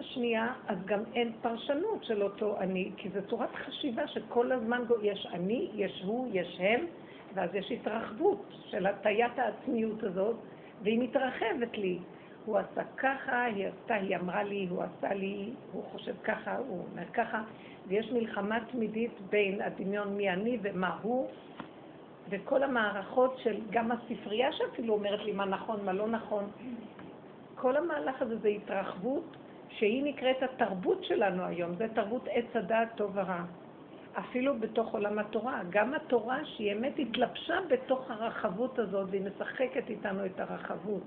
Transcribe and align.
השנייה, 0.00 0.52
אז 0.68 0.78
גם 0.84 1.00
אין 1.14 1.32
פרשנות 1.42 2.04
של 2.04 2.22
אותו 2.22 2.60
אני, 2.60 2.90
כי 2.96 3.08
זו 3.08 3.20
צורת 3.28 3.54
חשיבה 3.54 4.08
שכל 4.08 4.52
הזמן 4.52 4.82
יש 5.02 5.26
אני, 5.32 5.70
יש 5.74 6.02
הוא, 6.04 6.28
יש 6.32 6.56
הם, 6.60 6.86
ואז 7.34 7.54
יש 7.54 7.72
התרחבות 7.72 8.44
של 8.70 8.86
הטיית 8.86 9.38
העצמיות 9.38 10.02
הזאת, 10.02 10.36
והיא 10.82 10.98
מתרחבת 10.98 11.78
לי. 11.78 11.98
הוא 12.44 12.58
עשה 12.58 12.82
ככה, 12.96 13.44
היא 13.44 13.66
עשתה, 13.66 13.94
היא 13.94 14.16
אמרה 14.16 14.42
לי, 14.42 14.66
הוא 14.70 14.82
עשה 14.82 15.14
לי, 15.14 15.50
הוא 15.72 15.82
חושב 15.92 16.14
ככה, 16.24 16.56
הוא 16.56 16.84
אומר 16.90 17.06
ככה, 17.12 17.42
ויש 17.86 18.12
מלחמה 18.12 18.58
תמידית 18.72 19.12
בין 19.30 19.60
הדמיון 19.60 20.16
מי 20.16 20.30
אני 20.30 20.58
ומה 20.62 20.98
הוא, 21.02 21.28
וכל 22.30 22.62
המערכות 22.62 23.38
של, 23.42 23.60
גם 23.70 23.92
הספרייה 23.92 24.52
שאפילו 24.52 24.94
אומרת 24.94 25.20
לי 25.20 25.32
מה 25.32 25.44
נכון, 25.44 25.84
מה 25.84 25.92
לא 25.92 26.08
נכון, 26.08 26.44
כל 27.54 27.76
המהלך 27.76 28.22
הזה 28.22 28.38
זה 28.38 28.48
התרחבות 28.48 29.36
שהיא 29.70 30.04
נקראת 30.04 30.42
התרבות 30.42 31.04
שלנו 31.04 31.44
היום, 31.44 31.74
זה 31.74 31.86
תרבות 31.94 32.28
עץ 32.30 32.56
הדעת 32.56 32.88
טוב 32.94 33.10
ורע. 33.14 33.42
אפילו 34.18 34.58
בתוך 34.58 34.92
עולם 34.92 35.18
התורה, 35.18 35.60
גם 35.70 35.94
התורה 35.94 36.44
שהיא 36.44 36.72
אמת 36.72 36.98
התלבשה 36.98 37.58
בתוך 37.68 38.10
הרחבות 38.10 38.78
הזאת 38.78 39.08
והיא 39.10 39.22
משחקת 39.22 39.90
איתנו 39.90 40.26
את 40.26 40.40
הרחבות. 40.40 41.02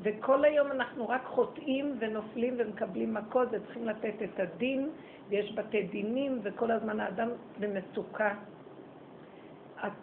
וכל 0.00 0.44
היום 0.44 0.72
אנחנו 0.72 1.08
רק 1.08 1.24
חוטאים 1.24 1.96
ונופלים 1.98 2.54
ומקבלים 2.58 3.14
מכות 3.14 3.48
וצריכים 3.52 3.86
לתת 3.86 4.14
את 4.24 4.40
הדין 4.40 4.90
ויש 5.28 5.54
בתי 5.54 5.82
דינים 5.82 6.40
וכל 6.42 6.70
הזמן 6.70 7.00
האדם 7.00 7.28
במצוקה. 7.60 8.34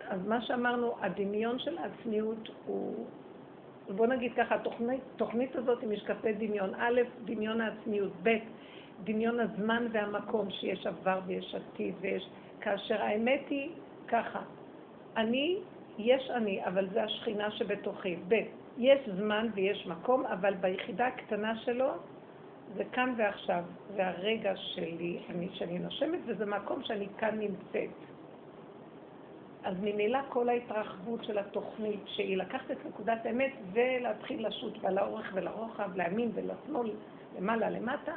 אז 0.09 0.27
מה 0.27 0.41
שאמרנו, 0.41 0.95
הדמיון 1.01 1.59
של 1.59 1.77
העצמיות 1.77 2.49
הוא 2.65 3.05
בוא 3.89 4.07
נגיד 4.07 4.33
ככה, 4.33 4.55
התוכנית 4.55 5.01
תוכנית 5.15 5.55
הזאת 5.55 5.81
היא 5.81 5.89
משקפי 5.89 6.33
דמיון. 6.33 6.75
א', 6.75 7.01
דמיון 7.25 7.61
העצמיות, 7.61 8.11
ב', 8.23 8.37
דמיון 9.03 9.39
הזמן 9.39 9.87
והמקום 9.91 10.51
שיש 10.51 10.87
עבר 10.87 11.19
ויש 11.25 11.55
עתיד 11.55 11.95
ויש... 12.01 12.29
כאשר 12.61 13.01
האמת 13.01 13.41
היא 13.49 13.69
ככה, 14.07 14.41
אני, 15.17 15.57
יש 15.97 16.29
אני, 16.29 16.65
אבל 16.65 16.89
זה 16.89 17.03
השכינה 17.03 17.51
שבתוכי. 17.51 18.15
ב', 18.27 18.35
יש 18.77 19.09
זמן 19.09 19.47
ויש 19.53 19.87
מקום, 19.87 20.25
אבל 20.25 20.53
ביחידה 20.53 21.07
הקטנה 21.07 21.57
שלו 21.57 21.91
זה 22.75 22.83
כאן 22.91 23.13
ועכשיו. 23.17 23.63
זה 23.95 24.07
הרגע 24.07 24.53
שלי, 24.55 25.19
אני, 25.29 25.49
שאני 25.53 25.79
נושמת, 25.79 26.19
וזה 26.25 26.45
מקום 26.45 26.83
שאני 26.83 27.07
כאן 27.17 27.39
נמצאת. 27.39 28.12
אז 29.63 29.75
ממילא 29.81 30.19
כל 30.29 30.49
ההתרחבות 30.49 31.23
של 31.23 31.37
התוכנית, 31.37 31.99
שהיא 32.05 32.37
לקחת 32.37 32.71
את 32.71 32.85
נקודת 32.85 33.25
האמת 33.25 33.51
ולהתחיל 33.73 34.47
לשוט 34.47 34.77
בה 34.77 34.91
לאורך 34.91 35.31
ולרוחב, 35.33 35.95
להאמין 35.95 36.31
ולשמאל, 36.33 36.91
למעלה, 37.37 37.69
למטה, 37.69 38.13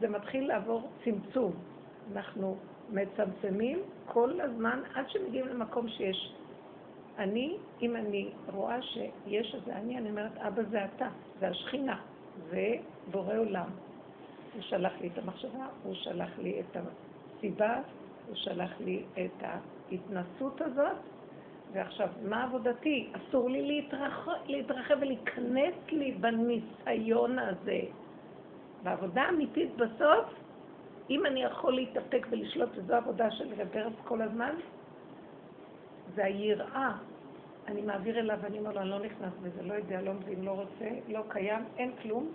זה 0.00 0.08
מתחיל 0.08 0.48
לעבור 0.48 0.90
צמצום. 1.04 1.52
אנחנו 2.12 2.56
מצמצמים 2.90 3.78
כל 4.06 4.40
הזמן 4.40 4.80
עד 4.94 5.10
שמגיעים 5.10 5.48
למקום 5.48 5.88
שיש 5.88 6.34
אני, 7.18 7.56
אם 7.82 7.96
אני 7.96 8.28
רואה 8.52 8.82
שיש 8.82 9.54
איזה 9.54 9.76
אני, 9.76 9.98
אני 9.98 10.10
אומרת, 10.10 10.38
אבא 10.38 10.62
זה 10.70 10.84
אתה, 10.84 11.08
זה 11.40 11.48
השכינה, 11.48 12.00
זה 12.50 12.74
בורא 13.10 13.36
עולם. 13.36 13.68
הוא 14.54 14.62
שלח 14.62 14.92
לי 15.00 15.08
את 15.12 15.18
המחשבה, 15.18 15.66
הוא 15.82 15.94
שלח 15.94 16.38
לי 16.38 16.60
את 16.60 16.76
הסיבה, 16.76 17.80
הוא 18.26 18.36
שלח 18.36 18.70
לי 18.80 19.02
את 19.12 19.42
ההתנסות 19.42 20.60
הזאת, 20.60 20.96
ועכשיו, 21.72 22.08
מה 22.22 22.44
עבודתי? 22.44 23.08
אסור 23.12 23.50
לי 23.50 23.82
להתרחב, 24.46 24.96
ולהיכנס 25.00 25.74
לי 25.88 26.12
בניסיון 26.12 27.38
הזה. 27.38 27.80
והעבודה 28.82 29.22
האמיתית 29.22 29.76
בסוף, 29.76 30.34
אם 31.10 31.26
אני 31.26 31.42
יכול 31.42 31.74
להתאפק 31.74 32.26
ולשלוט, 32.30 32.68
וזו 32.74 32.94
עבודה 32.94 33.30
של 33.30 33.48
רברס 33.58 33.92
כל 34.04 34.22
הזמן, 34.22 34.54
זה 36.14 36.24
היראה. 36.24 36.92
אני 37.68 37.82
מעביר 37.82 38.18
אליו 38.18 38.38
ואני 38.42 38.58
אומר 38.58 38.72
לו, 38.72 38.80
אני 38.80 38.90
לא 38.90 38.98
נכנס 38.98 39.32
בזה, 39.42 39.62
לא 39.62 39.74
יודע, 39.74 40.00
לא 40.00 40.12
מבין, 40.12 40.44
לא 40.44 40.50
רוצה, 40.50 40.88
לא 41.08 41.20
קיים, 41.28 41.64
אין 41.78 41.92
כלום. 42.02 42.32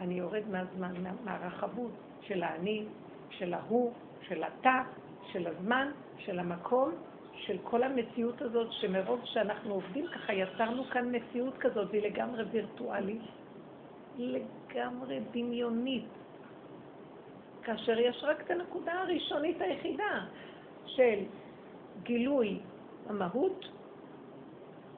אני 0.00 0.14
יורד 0.14 0.42
מהזמן, 0.50 0.94
מהרחבות 1.24 1.90
של 2.20 2.42
האני, 2.42 2.84
של 3.30 3.54
ההוא, 3.54 3.92
של 4.28 4.44
התא, 4.44 4.82
של 5.32 5.46
הזמן, 5.46 5.90
של 6.18 6.38
המקום, 6.38 6.92
של 7.34 7.56
כל 7.62 7.82
המציאות 7.82 8.42
הזאת, 8.42 8.72
שמרוב 8.72 9.20
שאנחנו 9.24 9.74
עובדים 9.74 10.06
ככה, 10.06 10.32
יצרנו 10.32 10.84
כאן 10.84 11.16
מציאות 11.16 11.58
כזאת, 11.58 11.88
והיא 11.90 12.02
לגמרי 12.02 12.44
וירטואלית, 12.50 13.22
לגמרי 14.18 15.20
דמיונית. 15.30 16.04
כאשר 17.62 17.98
יש 17.98 18.24
רק 18.24 18.40
את 18.40 18.50
הנקודה 18.50 18.92
הראשונית 18.92 19.60
היחידה 19.60 20.24
של 20.86 21.18
גילוי 22.02 22.58
המהות, 23.08 23.64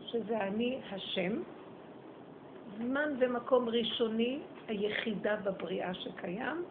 שזה 0.06 0.40
אני 0.40 0.80
השם, 0.90 1.32
זמן 2.78 3.14
ומקום 3.18 3.68
ראשוני 3.68 4.38
היחידה 4.68 5.36
בבריאה 5.36 5.94
שקיים, 5.94 6.64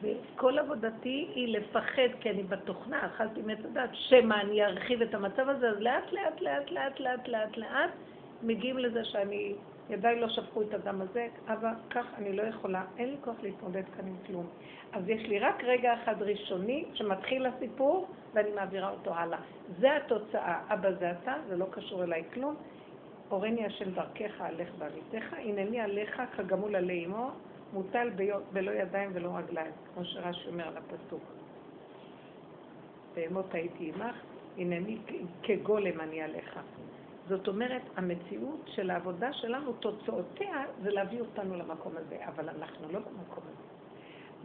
וכל 0.00 0.58
עבודתי 0.58 1.28
היא 1.34 1.58
לפחד, 1.58 2.08
כי 2.20 2.30
אני 2.30 2.42
בתוכנה, 2.42 3.06
אכלתי 3.06 3.42
מעץ 3.42 3.58
הדת, 3.64 3.90
שמא 3.92 4.34
אני 4.34 4.64
ארחיב 4.64 5.02
את 5.02 5.14
המצב 5.14 5.48
הזה, 5.48 5.70
אז 5.70 5.76
לאט 5.80 6.12
לאט 6.12 6.40
לאט 6.40 6.70
לאט 6.70 7.00
לאט 7.00 7.28
לאט 7.28 7.56
לאט 7.56 7.90
מגיעים 8.42 8.78
לזה 8.78 9.04
שאני, 9.04 9.54
ידיי 9.90 10.20
לא 10.20 10.28
שפכו 10.28 10.62
את 10.62 10.74
הדם 10.74 11.00
הזה, 11.00 11.28
אבל 11.48 11.70
כך 11.90 12.06
אני 12.18 12.32
לא 12.32 12.42
יכולה, 12.42 12.84
אין 12.98 13.10
לי 13.10 13.16
כוח 13.20 13.36
להתמודד 13.42 13.82
כאן 13.96 14.06
עם 14.06 14.16
כלום. 14.26 14.46
אז 14.92 15.08
יש 15.08 15.22
לי 15.22 15.38
רק 15.38 15.64
רגע 15.64 15.94
אחד 15.94 16.22
ראשוני 16.22 16.84
שמתחיל 16.94 17.46
הסיפור 17.46 18.08
ואני 18.34 18.50
מעבירה 18.50 18.90
אותו 18.90 19.14
הלאה. 19.14 19.38
זה 19.78 19.96
התוצאה, 19.96 20.60
אבא 20.68 20.92
זה 20.92 21.10
אתה, 21.10 21.34
זה 21.48 21.56
לא 21.56 21.66
קשור 21.70 22.04
אליי 22.04 22.24
כלום. 22.34 22.54
הורני 23.28 23.66
השם 23.66 23.90
דרכך, 23.90 24.40
עליך 24.40 24.68
בעמיתך, 24.78 25.32
הנני 25.32 25.80
עליך 25.80 26.22
כגמול 26.36 26.76
עלי 26.76 27.06
אמו, 27.06 27.30
מוטל 27.72 28.10
בלא 28.52 28.70
ידיים 28.70 29.10
ולא 29.12 29.30
רגליים, 29.36 29.72
כמו 29.94 30.04
שרש"י 30.04 30.48
אומר 30.48 30.68
על 30.68 30.76
הפסוק. 30.76 31.22
באמות 33.14 33.54
הייתי 33.54 33.92
עמך, 33.94 34.16
הנני 34.58 34.98
כגולם 35.42 36.00
אני 36.00 36.22
עליך. 36.22 36.60
זאת 37.28 37.48
אומרת, 37.48 37.82
המציאות 37.96 38.60
של 38.66 38.90
העבודה 38.90 39.32
שלנו, 39.32 39.72
תוצאותיה, 39.72 40.64
זה 40.82 40.90
להביא 40.90 41.20
אותנו 41.20 41.56
למקום 41.56 41.92
הזה, 41.96 42.16
אבל 42.26 42.48
אנחנו 42.48 42.92
לא 42.92 42.98
במקום 42.98 43.44
הזה. 43.44 43.62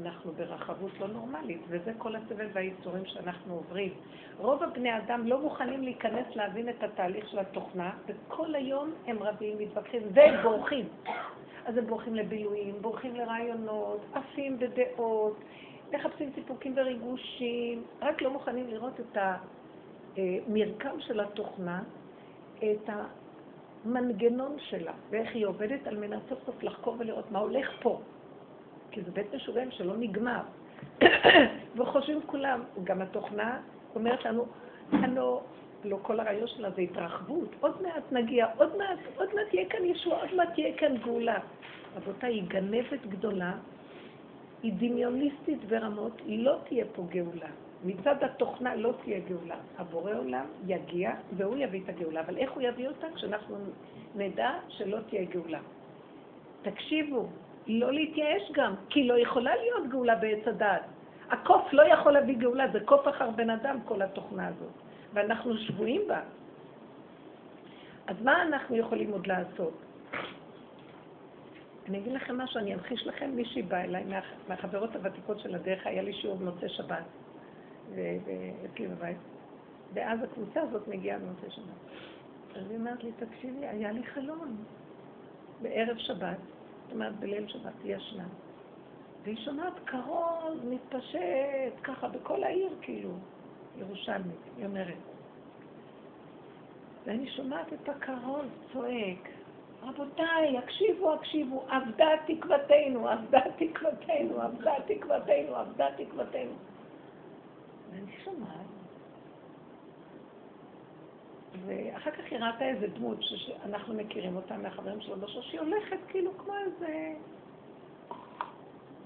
אנחנו 0.02 0.32
ברחבות 0.32 0.92
לא 1.00 1.08
נורמלית, 1.08 1.62
וזה 1.68 1.92
כל 1.98 2.16
הסבל 2.16 2.48
והייסורים 2.54 3.06
שאנחנו 3.06 3.54
עוברים. 3.54 3.94
רוב 4.38 4.64
הבני 4.64 4.98
אדם 4.98 5.28
לא 5.28 5.42
מוכנים 5.42 5.84
להיכנס 5.84 6.36
להבין 6.36 6.70
את 6.70 6.84
התהליך 6.84 7.30
של 7.30 7.40
התוכנה, 7.40 7.92
וכל 8.08 8.56
היום 8.56 8.94
הם 9.08 9.24
רבים, 9.24 9.58
מתווכחים 9.58 10.02
ובורחים. 10.14 10.86
אז 11.68 11.78
הם 11.78 11.88
בורחים 11.88 12.16
לבילויים, 12.16 12.76
בורחים 12.82 13.16
לרעיונות, 13.16 14.02
עפים 14.14 14.60
בדעות, 14.60 15.38
מחפשים 15.94 16.30
סיפוקים 16.36 16.74
וריגושים, 16.78 17.84
רק 18.02 18.22
לא 18.22 18.32
מוכנים 18.32 18.68
לראות 18.68 19.00
את 19.00 19.18
המרקם 20.16 21.00
של 21.00 21.20
התוכנה, 21.20 21.84
את 22.58 22.90
המנגנון 23.86 24.56
שלה, 24.60 24.94
ואיך 25.10 25.36
היא 25.36 25.46
עובדת 25.46 25.88
על 25.88 25.98
מנת 25.98 26.22
סוף 26.30 26.40
סוף 26.46 26.64
לחקור 26.64 26.96
ולראות 27.00 27.32
מה 27.32 27.40
הולך 27.40 27.70
פה. 27.82 28.02
כי 28.92 29.02
זה 29.02 29.12
בית 29.12 29.34
משוגעים 29.36 29.72
שלא 29.72 29.98
נגמר. 29.98 30.42
וחושבים 31.78 32.20
כולם, 32.26 32.64
גם 32.84 33.02
התוכנה 33.02 33.62
אומרת 33.96 34.26
לנו, 34.26 34.46
הלא, 34.92 35.42
לא 35.84 35.98
כל 36.02 36.20
הרעיון 36.20 36.48
שלה 36.48 36.72
זה 36.72 36.82
התרחבות, 36.82 37.50
עוד 37.60 37.82
מעט 37.82 38.12
נגיע, 38.12 38.48
עוד 38.58 38.78
מעט, 38.78 39.00
עוד 39.18 39.30
מעט 39.36 39.48
תהיה 39.50 39.66
כאן 39.70 39.86
ישוע, 39.86 40.20
עוד 40.22 40.36
מעט 40.36 40.54
תהיה 40.54 40.78
כאן 40.78 40.98
גאולה. 40.98 41.40
רבותיי, 41.96 42.34
היא 42.34 42.44
גנבת 42.48 43.06
גדולה, 43.10 43.54
היא 44.64 44.74
דמיוניסטית 44.78 45.66
ברמות, 45.66 46.22
לא 46.28 46.56
תהיה 46.68 46.86
פה 46.96 47.04
גאולה. 47.10 47.50
מצד 47.84 48.24
התוכנה 48.24 48.76
לא 48.76 48.94
תהיה 49.04 49.20
גאולה. 49.20 49.56
הבורא 49.78 50.14
עולם 50.14 50.46
יגיע 50.68 51.12
והוא 51.38 51.58
יביא 51.58 51.82
את 51.84 51.90
הגאולה. 51.90 52.20
אבל 52.22 52.38
איך 52.38 52.52
הוא 52.52 52.62
יביא 52.62 52.88
אותה? 52.88 53.08
כשאנחנו 53.16 53.56
נדע 54.16 54.52
שלא 54.70 54.98
תהיה 55.10 55.24
גאולה. 55.24 55.60
תקשיבו, 56.62 57.28
לא 57.68 57.94
להתייאש 57.94 58.52
גם, 58.52 58.76
כי 58.90 59.08
לא 59.08 59.20
יכולה 59.20 59.56
להיות 59.56 59.88
גאולה 59.90 60.16
בעץ 60.16 60.48
הדעת. 60.48 60.82
הקוף 61.30 61.74
לא 61.74 61.82
יכול 61.82 62.12
להביא 62.12 62.38
גאולה, 62.38 62.66
זה 62.74 62.80
קוף 62.80 63.08
אחר 63.08 63.30
בן 63.30 63.50
אדם, 63.50 63.78
כל 63.86 64.02
התוכנה 64.02 64.48
הזאת. 64.48 64.87
ואנחנו 65.14 65.58
שבויים 65.58 66.02
בה. 66.08 66.22
אז 68.08 68.16
מה 68.22 68.44
אנחנו 68.44 68.76
יכולים 68.76 69.12
עוד 69.12 69.28
לעשות? 69.28 69.74
אני 71.90 71.98
אגיד 71.98 72.14
לכם 72.14 72.38
משהו, 72.38 72.60
אני 72.60 72.74
אמחיש 72.74 73.08
לכם, 73.08 73.32
מישהי 73.36 73.62
באה 73.62 73.84
אליי 73.84 74.04
מהחברות 74.48 74.96
הוותיקות 74.96 75.40
של 75.40 75.56
הדרך, 75.56 75.88
היה 75.88 76.02
לי 76.02 76.14
שיעור 76.14 76.38
במוצאי 76.38 76.70
שבת, 76.70 77.04
אצלי 77.92 78.88
בבית, 78.88 79.18
ואז 79.94 80.20
הקבוצה 80.24 80.62
הזאת 80.62 80.88
מגיעה 80.88 81.20
במוצאי 81.20 81.52
שבת. 81.52 81.66
אז 82.56 82.70
היא 82.70 82.80
אומרת 82.80 83.04
לי, 83.04 83.12
תקשיבי, 83.12 83.68
היה 83.68 83.92
לי 83.92 84.04
חלום. 84.04 84.58
בערב 85.62 85.98
שבת, 85.98 86.38
זאת 86.84 86.92
אומרת 86.92 87.20
בליל 87.20 87.48
שבת, 87.48 87.74
היא 87.84 87.96
ישנה. 87.96 88.28
והיא 89.24 89.38
שומעת 89.38 89.74
קרול 89.86 90.60
מתפשט 90.64 91.74
ככה 91.84 92.08
בכל 92.08 92.44
העיר, 92.44 92.70
כאילו, 92.82 93.10
ירושלמית, 93.80 94.40
היא 94.58 94.66
אומרת. 94.66 94.98
ואני 97.06 97.30
שומעת 97.30 97.74
את 97.74 97.90
הקרול 97.90 98.46
צועק, 98.74 99.30
רבותיי, 99.84 100.58
הקשיבו, 100.58 101.14
הקשיבו, 101.14 101.66
אבדה 101.70 102.10
תקוותנו, 102.28 103.14
אבדה 103.14 103.42
תקוותנו, 103.58 104.46
אבדה 104.46 104.74
תקוותנו, 104.88 105.62
אבדה 105.62 105.88
תקוותנו. 105.98 106.52
ואני 107.92 108.12
שומעת, 108.24 108.68
ואחר 111.66 112.12
כך 112.12 112.24
היא 112.32 112.40
ראתה 112.40 112.66
איזה 112.66 112.88
דמות 112.88 113.18
שאנחנו 113.22 113.94
מכירים 113.94 114.36
אותה 114.36 114.58
מהחברים 114.58 115.02
שלו 115.02 115.16
בשביל 115.16 115.44
שהיא 115.44 115.60
הולכת 115.60 115.98
כאילו 116.08 116.38
כמו 116.38 116.54
איזה... 116.58 117.14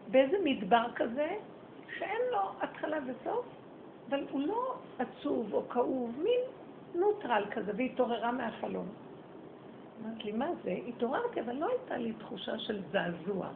באיזה 0.07 0.38
מדבר 0.44 0.85
כזה, 0.95 1.35
שאין 1.97 2.21
לו 2.31 2.39
התחלה 2.62 2.97
וסוף, 3.07 3.45
אבל 4.12 4.25
הוא 4.31 4.42
לא 4.48 4.75
עצוב 5.00 5.54
או 5.54 5.69
כאוב, 5.69 6.19
מין 6.24 6.40
נוטרל 6.96 7.46
כזה, 7.52 7.72
והתעוררה 7.78 8.31
מהחלום. 8.31 8.88
אמרת 10.02 10.25
לי, 10.25 10.31
מה 10.31 10.50
זה? 10.63 10.78
התעוררתי, 10.88 11.42
אבל 11.42 11.56
לא 11.56 11.68
הייתה 11.69 11.98
לי 11.98 12.13
תחושה 12.13 12.60
של 12.60 12.81
זעזוע. 12.92 13.50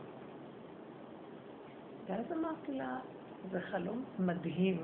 ואז 2.07 2.31
אמרתי 2.31 2.73
לה, 2.73 2.99
זה 3.51 3.61
חלום 3.61 4.03
מדהים, 4.19 4.77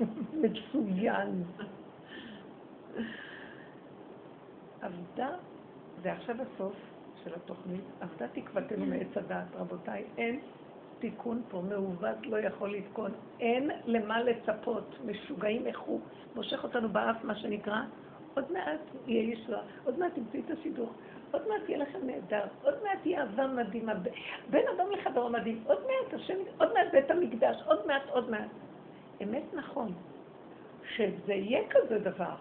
מצוין. 0.42 1.44
עבדה, 4.80 5.30
זה 6.02 6.12
עכשיו 6.12 6.36
הסוף 6.42 6.74
של 7.24 7.34
התוכנית, 7.34 7.84
עבדה 8.00 8.28
תקוותנו 8.28 8.86
מעץ 8.86 9.16
הדעת, 9.16 9.56
רבותיי, 9.56 10.04
אין 10.18 10.40
תיקון 10.98 11.42
פה, 11.50 11.62
מעוות 11.68 12.26
לא 12.26 12.36
יכול 12.36 12.72
לתקון, 12.72 13.10
אין 13.40 13.70
למה 13.86 14.22
לצפות, 14.22 14.96
משוגעים 15.06 15.66
איך 15.66 15.80
הוא 15.80 16.00
מושך 16.34 16.64
אותנו 16.64 16.88
באף, 16.88 17.24
מה 17.24 17.34
שנקרא, 17.34 17.80
עוד 18.34 18.52
מעט 18.52 18.80
יהיה 19.06 19.32
ישועה, 19.32 19.62
עוד 19.84 19.98
מעט 19.98 20.12
תמצאי 20.14 20.42
את 20.46 20.58
השידוך, 20.58 20.90
עוד 21.30 21.48
מעט 21.48 21.68
יהיה 21.68 21.78
לכם 21.78 21.98
נהדר, 22.06 22.44
עוד 22.62 22.74
מעט 22.82 23.06
יהיה 23.06 23.20
אהבה 23.20 23.46
מדהימה, 23.46 23.92
בין 24.50 24.64
אדם 24.76 24.86
לחברו 24.90 25.30
מדהים, 25.30 25.62
עוד 25.66 25.78
מעט 25.78 26.14
השם, 26.14 26.38
עוד 26.58 26.72
מעט 26.74 26.86
בית 26.92 27.10
המקדש, 27.10 27.56
עוד 27.66 27.86
מעט, 27.86 28.02
עוד 28.08 28.30
מעט. 28.30 28.50
אמת 29.22 29.54
נכון, 29.54 29.92
שזה 30.94 31.34
יהיה 31.34 31.60
כזה 31.70 31.98
דבר, 31.98 32.34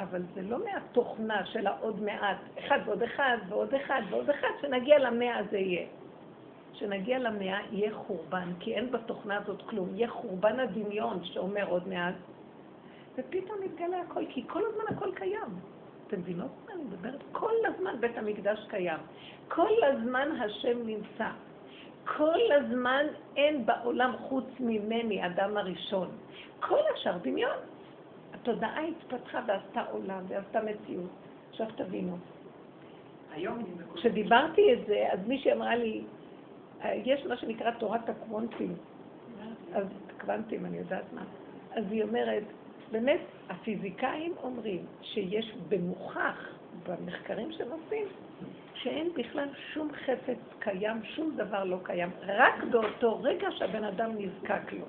אבל 0.00 0.22
זה 0.34 0.42
לא 0.42 0.58
מהתוכנה 0.64 1.46
של 1.46 1.66
העוד 1.66 2.02
מעט, 2.02 2.36
אחד 2.58 2.78
ועוד 2.84 3.02
אחד 3.02 3.38
ועוד 3.48 3.74
אחד 3.74 4.02
ועוד 4.10 4.30
אחד, 4.30 4.48
שנגיע 4.60 4.98
למאה 4.98 5.38
הזה 5.38 5.58
יהיה. 5.58 5.86
כשנגיע 6.78 7.18
למאה 7.18 7.58
יהיה 7.72 7.94
חורבן, 7.94 8.52
כי 8.60 8.74
אין 8.74 8.90
בתוכנה 8.90 9.36
הזאת 9.36 9.62
כלום, 9.62 9.88
יהיה 9.94 10.08
חורבן 10.08 10.60
הדמיון 10.60 11.24
שאומר 11.24 11.68
עוד 11.68 11.88
מעט, 11.88 12.14
ופתאום 13.18 13.62
יתגלה 13.62 14.00
הכל, 14.00 14.24
כי 14.28 14.44
כל 14.46 14.62
הזמן 14.66 14.96
הכל 14.96 15.14
קיים. 15.14 15.50
אתם 16.06 16.20
מבינות 16.20 16.50
מה 16.66 16.74
אני 16.74 16.82
מדברת? 16.82 17.22
כל 17.32 17.52
הזמן 17.64 18.00
בית 18.00 18.18
המקדש 18.18 18.66
קיים. 18.68 18.98
כל 19.48 19.72
הזמן 19.82 20.28
השם 20.40 20.86
נמצא. 20.86 21.28
כל 22.04 22.52
הזמן 22.52 23.06
אין 23.36 23.66
בעולם 23.66 24.12
חוץ 24.16 24.46
ממני, 24.60 25.26
אדם 25.26 25.56
הראשון. 25.56 26.08
כל 26.60 26.80
השאר 26.94 27.18
דמיון. 27.18 27.56
התודעה 28.34 28.80
התפתחה 28.80 29.40
ועשתה 29.46 29.82
עולם 29.90 30.22
ועשתה 30.28 30.60
מציאות. 30.62 31.10
עכשיו 31.50 31.66
תבינו. 31.76 32.16
כשדיברתי 33.94 34.72
את 34.72 34.78
זה, 34.86 35.08
אז 35.12 35.18
מישהי 35.26 35.52
אמרה 35.52 35.76
לי, 35.76 36.02
יש 36.84 37.26
מה 37.26 37.36
שנקרא 37.36 37.70
תורת 37.70 38.08
הקוונטים. 38.08 38.74
אז 39.74 39.86
קוונטים, 40.20 40.66
אני 40.66 40.78
יודעת 40.78 41.12
מה. 41.12 41.22
אז 41.72 41.84
היא 41.90 42.02
אומרת, 42.02 42.42
באמת, 42.92 43.20
הפיזיקאים 43.48 44.34
אומרים 44.42 44.86
שיש 45.02 45.54
במוכח, 45.68 46.48
במחקרים 46.86 47.52
שהם 47.52 47.68
עושים, 47.70 48.06
שאין 48.74 49.08
בכלל 49.16 49.48
שום 49.72 49.92
חפץ 49.92 50.38
קיים, 50.58 51.04
שום 51.04 51.36
דבר 51.36 51.64
לא 51.64 51.78
קיים, 51.82 52.10
רק 52.26 52.64
באותו 52.70 53.18
רגע 53.22 53.48
שהבן 53.50 53.84
אדם 53.84 54.10
נזקק 54.18 54.72
לו. 54.72 54.84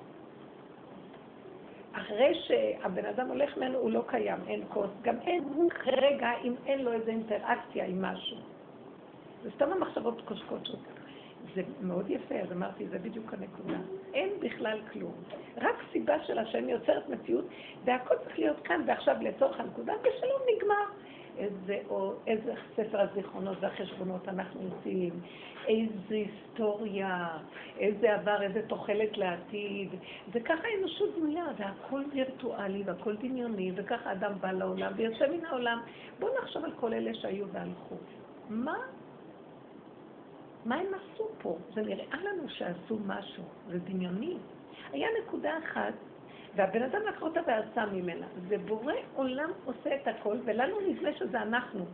אחרי 1.94 2.42
שהבן 2.48 3.06
אדם 3.06 3.28
הולך 3.28 3.58
ממנו 3.58 3.78
הוא 3.78 3.92
לא 3.92 4.04
קיים, 4.08 4.40
אין 4.48 4.62
כוס, 4.70 4.90
גם 5.02 5.16
אין 5.22 5.44
רגע 5.86 6.32
אם 6.44 6.54
אין 6.66 6.80
לו 6.82 6.92
איזו 6.92 7.08
אינטראקציה 7.08 7.86
עם 7.86 8.02
משהו. 8.02 8.38
זה 9.44 9.52
סתם 9.52 9.72
המחשבות 9.72 10.22
קושקות 10.26 10.66
שלו. 10.66 10.99
זה 11.56 11.62
מאוד 11.82 12.10
יפה, 12.10 12.36
אז 12.36 12.52
אמרתי, 12.52 12.88
זה 12.88 13.00
בדיוק 13.00 13.34
הנקודה. 13.34 13.78
אין 14.14 14.30
בכלל 14.40 14.80
כלום. 14.94 15.14
רק 15.58 15.76
סיבה 15.92 16.24
של 16.24 16.40
השם 16.40 16.70
יוצרת 16.70 17.10
מציאות, 17.10 17.46
והכל 17.86 18.16
צריך 18.24 18.40
להיות 18.40 18.58
כאן 18.64 18.82
ועכשיו 18.88 19.16
לצורך 19.22 19.60
הנקודה, 19.60 19.94
ושלום 20.02 20.42
נגמר. 20.56 20.86
איזה, 21.38 21.80
או, 21.90 22.14
איזה 22.28 22.54
ספר 22.76 23.00
הזיכרונות 23.00 23.58
והחשבונות 23.62 24.28
אנחנו 24.30 24.62
עושים, 24.62 25.14
איזה 25.68 26.16
היסטוריה, 26.16 27.28
איזה 27.80 28.16
עבר, 28.16 28.42
איזה 28.42 28.62
תוחלת 28.68 29.18
לעתיד. 29.18 29.90
וככה 30.32 30.68
האנושות 30.68 31.16
בנויה, 31.16 31.46
והכל 31.58 32.04
וירטואלי 32.14 32.84
והכל 32.86 33.16
דמיוני, 33.16 33.72
וככה 33.76 34.12
אדם 34.12 34.34
בא 34.42 34.52
לעולם 34.52 34.92
ויוצא 34.96 35.28
מן 35.28 35.46
העולם. 35.46 35.80
בואו 36.20 36.32
נחשוב 36.44 36.66
על 36.66 36.72
כל 36.72 36.94
אלה 36.94 37.14
שהיו 37.14 37.48
והלכו. 37.52 37.96
מה 38.50 38.78
מה 40.66 40.76
הם 40.76 40.88
עשו 40.94 41.28
פה? 41.42 41.58
זה 41.74 41.82
נראה 41.82 42.18
לנו 42.24 42.50
שעשו 42.50 42.98
משהו, 43.06 43.44
זה 43.68 43.80
דמיוני. 43.80 44.38
היה 44.92 45.08
נקודה 45.24 45.58
אחת, 45.58 45.94
והבן 46.56 46.84
אדם 46.84 47.02
לקח 47.08 47.22
אותה 47.22 47.40
ועשה 47.48 47.86
ממנה. 47.86 48.28
זה 48.48 48.58
בורא 48.58 48.94
עולם 49.16 49.50
עושה 49.66 49.96
את 49.96 50.08
הכל, 50.08 50.38
ולנו 50.46 50.76
נדמה 50.90 51.10
שזה 51.14 51.42
אנחנו. 51.42 51.86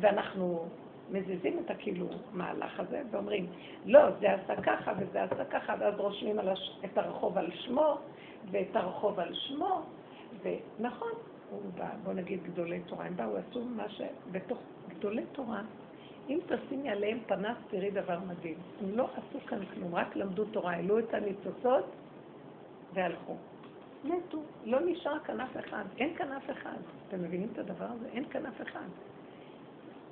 ואנחנו 0.00 0.68
מזיזים 1.10 1.58
את 1.64 1.70
הכאילו 1.70 2.06
מהלך 2.32 2.80
הזה, 2.80 3.02
ואומרים, 3.10 3.46
לא, 3.86 4.00
זה 4.20 4.32
עשה 4.32 4.62
ככה 4.62 4.92
וזה 4.98 5.22
עשה 5.22 5.44
ככה, 5.44 5.74
ואז 5.80 5.94
רושמים 5.98 6.38
הש... 6.38 6.78
את 6.84 6.98
הרחוב 6.98 7.38
על 7.38 7.50
שמו, 7.54 7.98
ואת 8.50 8.76
הרחוב 8.76 9.20
על 9.20 9.34
שמו, 9.34 9.82
ונכון, 10.42 11.12
בוא 12.04 12.12
נגיד 12.12 12.42
גדולי 12.42 12.80
תורה, 12.80 13.04
הם 13.04 13.16
באו, 13.16 13.36
עשו 13.36 13.64
מה 13.64 13.88
ש... 13.88 14.02
בתוך 14.32 14.58
גדולי 14.88 15.24
תורה, 15.32 15.62
אם 16.28 16.38
תשימי 16.46 16.90
עליהם 16.90 17.18
פנס, 17.26 17.56
תראי 17.70 17.90
דבר 17.90 18.18
מדהים. 18.28 18.58
הם 18.80 18.96
לא 18.96 19.08
עשו 19.12 19.46
כאן 19.46 19.58
כלום, 19.74 19.94
רק 19.94 20.16
למדו 20.16 20.44
תורה, 20.44 20.72
העלו 20.72 20.98
את 20.98 21.14
הניצוצות 21.14 21.84
והלכו. 22.94 23.36
מתו, 24.04 24.42
לא 24.64 24.80
נשאר 24.80 25.18
כאן 25.18 25.40
אף 25.40 25.56
אחד, 25.56 25.84
אין 25.98 26.14
כאן 26.14 26.32
אף 26.32 26.50
אחד. 26.50 26.76
אתם 27.08 27.22
מבינים 27.22 27.48
את 27.52 27.58
הדבר 27.58 27.84
הזה? 27.84 28.08
אין 28.12 28.24
כאן 28.24 28.46
אף 28.46 28.62
אחד. 28.62 28.88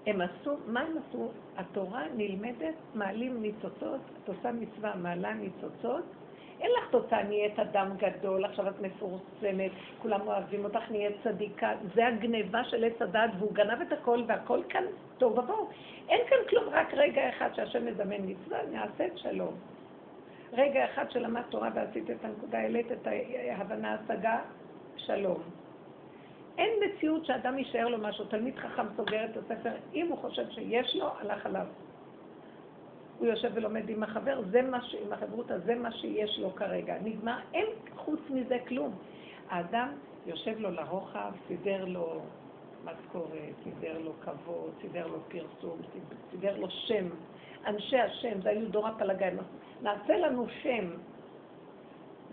הם 0.06 0.20
עשו, 0.20 0.56
מה 0.66 0.80
הם 0.80 0.96
עשו? 0.98 1.28
התורה 1.56 2.04
נלמדת, 2.16 2.74
מעלים 2.94 3.42
ניצוצות, 3.42 4.00
את 4.22 4.28
עושה 4.28 4.52
מצווה, 4.52 4.96
מעלה 4.96 5.34
ניצוצות, 5.34 6.04
אין 6.60 6.70
לך 6.78 6.90
תוצאה, 6.90 7.22
נהיית 7.22 7.58
אדם 7.58 7.96
גדול, 7.96 8.44
עכשיו 8.44 8.68
את 8.68 8.80
מפורסמת, 8.80 9.70
כולם 10.02 10.20
אוהבים 10.26 10.64
אותך, 10.64 10.90
נהיית 10.90 11.16
צדיקה. 11.24 11.72
זה 11.94 12.06
הגניבה 12.06 12.64
של 12.64 12.84
עץ 12.84 13.02
הדת, 13.02 13.30
והוא 13.38 13.52
גנב 13.52 13.80
את 13.80 13.92
הכל, 13.92 14.22
והכל 14.26 14.60
כאן 14.68 14.84
טוב 15.18 15.38
ובואו. 15.38 15.68
אין 16.08 16.20
כאן 16.28 16.38
כלום, 16.48 16.64
רק 16.68 16.94
רגע 16.94 17.28
אחד 17.28 17.50
שהשם 17.54 17.86
מזמן 17.86 18.16
מצווה, 18.26 18.58
נעשה 18.72 19.06
את 19.06 19.18
שלום. 19.18 19.54
רגע 20.52 20.84
אחד 20.84 21.10
שלמד 21.10 21.42
תורה 21.48 21.68
ועשית 21.74 22.10
את 22.10 22.24
הנקודה, 22.24 22.58
העלית 22.58 22.92
את 22.92 23.06
ההבנה, 23.06 23.94
השגה, 23.94 24.38
שלום. 24.96 25.42
אין 26.58 26.70
מציאות 26.84 27.26
שאדם 27.26 27.58
יישאר 27.58 27.88
לו 27.88 27.98
משהו, 27.98 28.24
תלמיד 28.24 28.58
חכם 28.58 28.86
סוגר 28.96 29.24
את 29.24 29.36
הספר, 29.36 29.70
אם 29.94 30.06
הוא 30.08 30.18
חושב 30.18 30.50
שיש 30.50 30.96
לו, 30.96 31.08
הלך 31.20 31.46
עליו. 31.46 31.66
הוא 33.18 33.26
יושב 33.26 33.50
ולומד 33.54 33.88
עם 33.88 34.02
החבר, 34.02 34.40
זה 34.50 34.62
מה 34.62 34.82
ש... 34.82 34.94
עם 34.94 35.12
החברותה, 35.12 35.58
זה 35.58 35.74
מה 35.74 35.92
שיש 35.92 36.38
לו 36.38 36.54
כרגע. 36.54 36.96
נגמר, 37.04 37.38
אין 37.54 37.66
חוץ 37.96 38.20
מזה 38.30 38.58
כלום. 38.68 38.94
האדם 39.48 39.88
יושב 40.26 40.58
לו 40.58 40.70
לרוחב, 40.70 41.32
סידר 41.48 41.84
לו 41.84 42.20
משכורת, 42.84 43.54
סידר 43.64 43.98
לו 43.98 44.12
כבוד, 44.20 44.70
סידר 44.80 45.06
לו 45.06 45.20
פרסום, 45.28 45.78
סידר 46.30 46.56
לו 46.56 46.70
שם. 46.70 47.08
אנשי 47.66 47.98
השם, 47.98 48.40
זה 48.42 48.50
היו 48.50 48.68
דור 48.68 48.88
הפלגה, 48.88 49.26
נעשה 49.82 50.18
לנו 50.18 50.46
שם. 50.62 50.90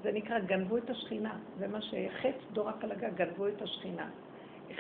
זה 0.04 0.12
נקרא, 0.12 0.40
גנבו 0.40 0.78
את 0.78 0.90
השכינה. 0.90 1.38
זה 1.60 1.68
מה 1.68 1.82
שחטא 1.82 2.54
דור 2.54 2.70
הפלגה, 2.70 3.10
גנבו 3.10 3.48
את 3.48 3.62
השכינה. 3.62 4.10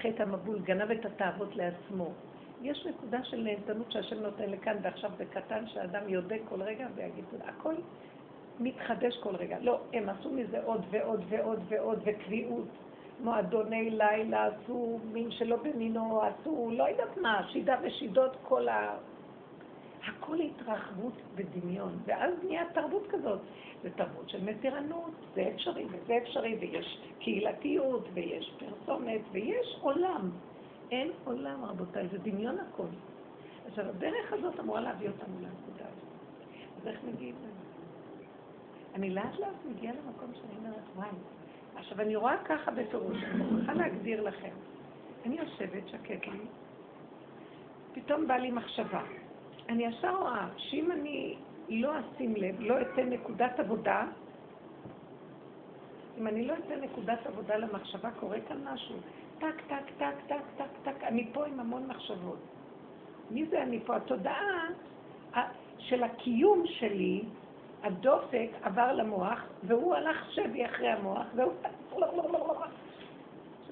חטא 0.02 0.24
המבול, 0.24 0.60
גנב 0.60 0.92
את 0.92 1.06
התאוות 1.06 1.56
לעצמו. 1.56 2.14
יש 2.62 2.86
נקודה 2.86 3.24
של 3.24 3.42
נהנתנות 3.42 3.92
שהשם 3.92 4.20
נותן 4.20 4.50
לכאן 4.50 4.78
ועכשיו 4.82 5.12
בקטן, 5.18 5.68
שאדם 5.68 6.10
יודע 6.10 6.36
כל 6.50 6.62
רגע 6.62 6.88
ויגיד. 6.96 7.26
הכל 7.44 7.76
מתחדש 8.60 9.18
כל 9.18 9.36
רגע. 9.36 9.58
לא, 9.62 9.80
הם 9.94 10.10
עשו 10.10 10.30
מזה 10.30 10.64
עוד 10.64 10.86
ועוד 10.90 11.24
ועוד 11.30 11.60
ועוד 11.70 12.00
וקביעות. 12.06 12.68
מועדוני 13.20 13.90
לילה 13.90 14.46
עשו 14.46 15.00
מין 15.12 15.32
שלא 15.32 15.58
במינו, 15.58 16.22
עשו 16.22 16.72
לא 16.74 16.90
יודעת 16.90 17.18
מה, 17.18 17.48
שידה 17.52 17.76
ושידות 17.84 18.36
כל 18.44 18.68
ה... 18.68 18.98
הכל 20.08 20.40
התרחבות 20.40 21.14
בדמיון, 21.36 21.98
ואז 22.06 22.34
נהיה 22.44 22.64
תרבות 22.74 23.08
כזאת. 23.10 23.40
זה 23.84 23.90
תרבות 23.90 24.30
של 24.30 24.44
מתירנות, 24.44 25.12
זה 25.36 25.52
אפשרי 25.56 25.86
וזה 25.86 26.18
אפשרי, 26.18 26.56
ויש 26.60 26.98
קהילתיות, 27.20 28.08
ויש 28.14 28.54
פרסומת, 28.60 29.22
ויש 29.32 29.78
עולם. 29.82 30.32
אין 30.92 31.12
עולם, 31.24 31.66
רבותיי, 31.66 32.08
זה 32.08 32.18
דמיון 32.18 32.58
הכל. 32.60 32.88
עכשיו, 33.68 33.90
הדרך 33.90 34.34
הזאת 34.34 34.60
אמורה 34.60 34.82
להביא 34.82 35.08
אותנו 35.08 35.36
לנקודה 35.40 35.86
הזאת. 35.86 36.16
אז 36.82 36.88
איך 36.88 37.00
מגיעים 37.04 37.36
לזה? 37.36 37.66
אני 38.96 39.10
לאט 39.10 39.40
לאט 39.40 39.66
מגיעה 39.70 39.94
למקום 39.94 40.32
שאני 40.34 40.58
אומרת, 40.58 40.84
וואי. 40.96 41.08
עכשיו, 41.76 42.02
אני 42.02 42.16
רואה 42.16 42.38
ככה 42.46 42.72
בפירוש, 42.72 43.24
אני 43.24 43.44
מוכרחה 43.44 43.74
להגדיר 43.74 44.24
לכם. 44.24 44.54
אני 45.26 45.36
יושבת, 45.40 45.88
שקט 45.88 46.28
לי, 46.28 46.40
פתאום 47.94 48.28
בא 48.28 48.34
לי 48.36 48.52
מחשבה. 48.52 49.02
אני 49.70 49.86
ישר 49.86 50.16
רואה 50.16 50.48
שאם 50.58 50.92
אני 50.92 51.36
לא 51.70 51.92
אשים 52.00 52.36
לב, 52.36 52.56
לא 52.60 52.82
אתן 52.82 53.10
נקודת 53.10 53.60
עבודה, 53.60 54.08
אם 56.18 56.28
אני 56.28 56.48
לא 56.48 56.54
אתן 56.54 56.82
נקודת 56.82 57.26
עבודה 57.26 57.58
למחשבה, 57.58 58.12
קורה 58.12 58.38
כאן 58.48 58.58
משהו. 58.64 58.96
טק, 59.40 59.62
טק, 59.68 59.84
טק, 59.98 60.16
טק, 60.28 60.42
טק, 60.58 60.66
טק, 60.84 61.04
אני 61.04 61.28
פה 61.34 61.46
עם 61.46 61.60
המון 61.60 61.88
מחשבות. 61.88 62.40
מי 63.32 63.46
זה 63.46 63.62
אני 63.62 63.80
פה? 63.86 63.96
התודעה 63.96 64.68
של 65.80 66.04
הקיום 66.04 66.64
שלי, 66.68 67.24
הדופק 67.84 68.50
עבר 68.62 68.94
למוח, 68.94 69.40
והוא 69.64 69.96
הלך 69.96 70.32
שבי 70.32 70.66
אחרי 70.66 70.88
המוח, 70.88 71.26
והוא... 71.36 71.54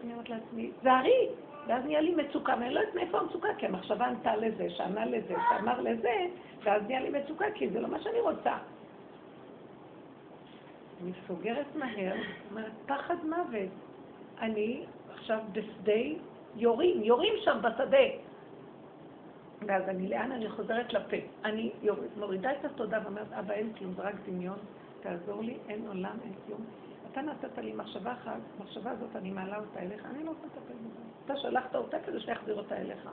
אני 0.04 0.14
אומרת 0.14 0.30
לעצמי, 0.30 0.72
זהרי, 0.84 1.28
ואז 1.68 1.86
נהיה 1.86 2.02
לי 2.02 2.16
מצוקה, 2.16 2.54
ואני 2.60 2.74
לא 2.74 2.80
יודעת 2.80 2.96
מאיפה 2.96 3.18
המצוקה, 3.18 3.48
כי 3.58 3.66
המחשבה 3.66 4.06
ענתה 4.06 4.36
לזה, 4.36 4.70
שענה 4.70 5.06
לזה, 5.06 5.34
שאמר 5.50 5.82
לזה, 5.82 6.26
ואז 6.64 6.82
נהיה 6.88 7.00
לי 7.00 7.10
מצוקה, 7.10 7.46
כי 7.56 7.70
זה 7.70 7.80
לא 7.80 7.88
מה 7.88 8.02
שאני 8.02 8.20
רוצה. 8.20 8.58
אני 11.04 11.12
סוגרת 11.28 11.76
מהר, 11.76 12.16
אומרת, 12.52 12.72
פחד 12.86 13.16
מוות. 13.26 13.70
אני 14.40 14.86
עכשיו 15.24 15.40
בשדה, 15.52 16.02
יורים, 16.56 17.04
יורים 17.04 17.34
שם 17.44 17.58
בשדה. 17.62 18.08
ואז 19.68 19.84
אני, 19.90 20.08
לאן 20.08 20.32
אני 20.32 20.50
חוזרת 20.50 20.94
לפה? 20.94 21.18
אני 21.46 21.72
יורד, 21.82 22.08
מורידה 22.18 22.52
את 22.52 22.66
התודה 22.66 23.00
ואומרת, 23.04 23.34
אבא, 23.34 23.54
אין 23.54 23.74
כלום, 23.74 23.94
זה 23.94 24.02
רק 24.02 24.16
דמיון, 24.28 24.58
תעזור 25.02 25.42
לי, 25.42 25.58
אין 25.70 25.88
עולם, 25.88 26.18
אין 26.24 26.34
כלום. 26.48 26.66
אתה 27.12 27.22
נתת 27.22 27.58
לי 27.58 27.74
מחשבה 27.74 28.14
אחת, 28.14 28.40
המחשבה 28.60 28.92
הזאת, 28.92 29.16
אני 29.16 29.32
מעלה 29.32 29.58
אותה 29.58 29.80
אליך, 29.80 30.06
אני 30.06 30.24
לא 30.24 30.30
רוצה 30.30 30.46
לטפל 30.46 30.74
בזה. 30.74 31.00
אתה 31.26 31.38
שלחת 31.38 31.76
אותה 31.76 31.98
כדי 32.06 32.20
שיחזיר 32.20 32.58
אותה 32.58 32.78
אליך. 32.78 33.10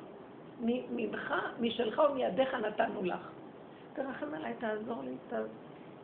ממך, 0.60 1.34
משלך 1.60 2.02
ומידיך 2.10 2.54
נתנו 2.54 3.02
לך. 3.02 3.30
תרחם 3.92 4.34
עליי, 4.34 4.54
תעזור 4.58 5.02
לי, 5.02 5.14
ת... 5.28 5.32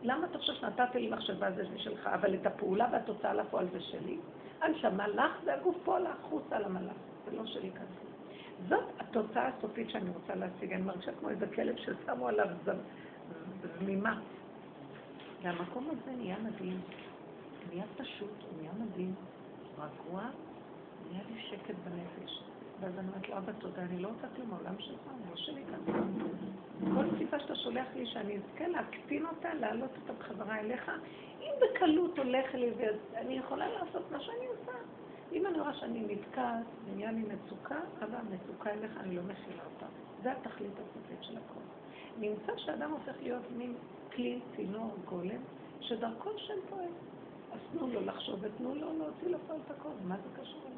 למה 0.03 0.27
אתה 0.27 0.39
חושב 0.39 0.53
שנתת 0.53 0.95
לי 0.95 1.11
מחשבה 1.11 1.51
זה 1.51 1.65
שלך, 1.77 2.07
אבל 2.07 2.35
את 2.35 2.47
הפעולה 2.47 2.89
והתוצאה 2.93 3.35
לפועל 3.35 3.67
זה 3.73 3.81
שלי? 3.81 4.19
הנשמה 4.67 5.09
לך 5.09 5.33
והגוף 5.45 5.77
פה 5.85 5.99
לך, 5.99 6.17
חוץ 6.23 6.43
על 6.51 6.65
המלאך, 6.65 6.97
זה 7.25 7.37
לא 7.37 7.47
שלי 7.47 7.71
כאן. 7.71 7.87
זאת 8.69 8.85
התוצאה 8.99 9.49
הסופית 9.49 9.91
שאני 9.91 10.11
רוצה 10.11 10.35
להשיג. 10.35 10.73
אני 10.73 10.83
מרגישה 10.83 11.13
כמו 11.21 11.29
איזה 11.29 11.47
כלב 11.55 11.77
ששמו 11.77 12.29
עליו 12.29 12.47
זמימה. 13.79 14.21
והמקום 15.43 15.89
הזה 15.91 16.17
נהיה 16.17 16.37
מדהים. 16.39 16.81
נהיה 17.71 17.85
פשוט, 17.97 18.45
נהיה 18.59 18.71
מדהים, 18.79 19.15
רגוע, 19.79 20.23
נהיה 21.11 21.23
לי 21.31 21.43
שקט 21.43 21.75
בנפש. 21.85 22.43
ואז 22.81 22.99
אני 22.99 23.09
אומרת 23.09 23.29
לו, 23.29 23.37
אבא, 23.37 23.53
תודה, 23.53 23.83
אני 23.83 23.99
לא 23.99 24.09
רוצה 24.09 24.27
כלום, 24.37 24.53
העולם 24.53 24.79
שלך, 24.79 25.01
אני 25.15 25.31
לא 25.31 25.37
שלי 25.37 25.63
כאן. 25.71 25.95
כל 26.95 27.19
סיבה 27.19 27.41
שאתה 27.41 27.55
שולח 27.55 27.87
לי 27.95 28.07
שאני 28.07 28.37
אזכה 28.39 28.69
להקטין 28.69 29.27
אותה, 29.27 29.55
להעלות 29.55 29.91
אותה 29.97 30.13
בחזרה 30.13 30.61
אליך, 30.61 30.91
אם 31.41 31.53
בקלות 31.61 32.19
הולך 32.19 32.55
לי 32.55 32.71
ואני 32.77 33.39
יכולה 33.39 33.69
לעשות 33.69 34.11
מה 34.13 34.21
שאני 34.21 34.47
עושה. 34.47 34.79
אם 35.33 35.47
אני 35.47 35.61
רואה 35.61 35.75
שאני 35.75 36.15
נתקעת 36.15 36.67
ונהיה 36.85 37.13
לי 37.13 37.23
מצוקה, 37.23 37.79
אבל 37.99 38.15
המצוקה 38.15 38.71
אליך, 38.71 38.97
אני 39.01 39.17
לא 39.17 39.23
מכילה 39.23 39.63
אותה. 39.75 39.87
זה 40.23 40.33
התכלית 40.33 40.73
הסופית 40.73 41.23
של 41.23 41.37
הכל. 41.37 41.61
נמצא 42.21 42.53
שאדם 42.57 42.91
הופך 42.91 43.15
להיות 43.23 43.43
מין 43.57 43.75
כלי, 44.15 44.41
צינור, 44.57 44.95
גולם, 45.05 45.41
שדרכו 45.81 46.31
השם 46.37 46.55
פועל. 46.71 46.91
אז 47.53 47.59
תנו 47.73 47.87
לו 47.87 48.01
לחשוב 48.01 48.39
ותנו 48.41 48.75
לו 48.75 48.99
להוציא 48.99 49.29
לפועל 49.29 49.61
את 49.67 49.71
הכל. 49.71 49.89
מה 50.05 50.17
זה 50.17 50.43
קשור? 50.43 50.76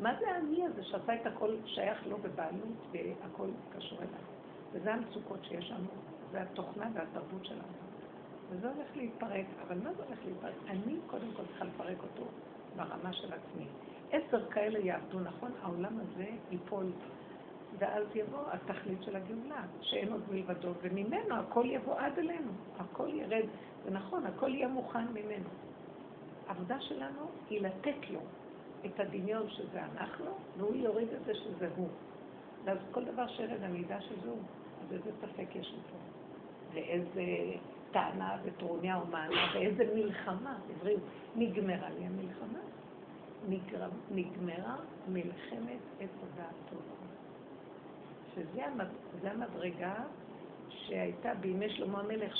מה 0.00 0.14
זה 0.20 0.30
האני 0.30 0.64
הזה 0.64 0.84
שעשה 0.84 1.14
את 1.14 1.26
הכל 1.26 1.56
שייך 1.66 2.06
לו 2.06 2.18
בבעלות 2.18 2.86
והכל 2.92 3.48
קשור 3.76 3.98
אליו? 3.98 4.20
וזה 4.72 4.94
המצוקות 4.94 5.44
שיש 5.44 5.70
לנו, 5.70 5.88
זה 6.30 6.42
התוכנה 6.42 6.90
והתרבות 6.94 7.44
שלנו. 7.44 7.78
וזה 8.50 8.70
הולך 8.70 8.96
להתפרק, 8.96 9.46
אבל 9.66 9.78
מה 9.78 9.92
זה 9.94 10.02
הולך 10.04 10.18
להתפרק? 10.24 10.54
אני 10.68 10.96
קודם 11.06 11.32
כל 11.36 11.42
צריכה 11.46 11.64
לפרק 11.64 12.02
אותו 12.02 12.24
ברמה 12.76 13.12
של 13.12 13.32
עצמי. 13.32 13.66
עשר 14.12 14.50
כאלה 14.50 14.78
יעבדו 14.78 15.20
נכון, 15.20 15.52
העולם 15.62 15.98
הזה 16.00 16.26
ייפול, 16.50 16.86
ואז 17.78 18.04
יבוא 18.14 18.40
התכלית 18.52 19.02
של 19.02 19.16
הגאולה, 19.16 19.64
שאין 19.80 20.12
עוד 20.12 20.22
מלבדו, 20.30 20.68
וממנו 20.82 21.34
הכל 21.34 21.66
יבוא 21.66 21.94
עד 21.98 22.18
אלינו, 22.18 22.50
הכל 22.78 23.08
ירד, 23.12 23.44
זה 23.84 23.90
נכון, 23.90 24.26
הכל 24.26 24.54
יהיה 24.54 24.68
מוכן 24.68 25.06
ממנו. 25.08 25.48
העבודה 26.48 26.80
שלנו 26.80 27.30
היא 27.50 27.60
לתת 27.60 28.10
לו 28.10 28.20
את 28.86 29.00
הדמיון 29.00 29.50
שזה 29.50 29.80
אנחנו, 29.84 30.30
והוא 30.58 30.76
יוריד 30.76 31.08
את 31.08 31.24
זה 31.24 31.34
שזה 31.34 31.68
הוא. 31.76 31.88
ואז 32.64 32.78
כל 32.90 33.04
דבר 33.04 33.26
אני 33.62 33.84
אדע 33.84 34.00
שזה 34.00 34.30
הוא, 34.30 34.42
אז 34.82 34.92
איזה 34.92 35.10
ספק 35.20 35.56
יש 35.56 35.74
פה, 35.90 35.98
ואיזה 36.74 37.24
טענה 37.90 38.36
וטרוניה 38.44 38.98
ומענה, 38.98 39.52
ואיזה 39.54 39.84
מלחמה, 39.94 40.58
עברי, 40.70 40.96
נגמרה 41.36 41.90
לי 41.90 42.06
המלחמה. 42.06 42.58
נגמר, 43.48 43.88
נגמרה 44.10 44.76
מלחמת 45.08 45.78
עץ 46.00 46.10
הדעת 46.22 46.54
טוב. 46.70 46.82
שזה 48.34 48.66
המד... 48.66 48.86
המדרגה 49.24 49.94
שהייתה 50.68 51.34
בימי 51.34 51.70
שלמה 51.70 52.00
המלך, 52.00 52.36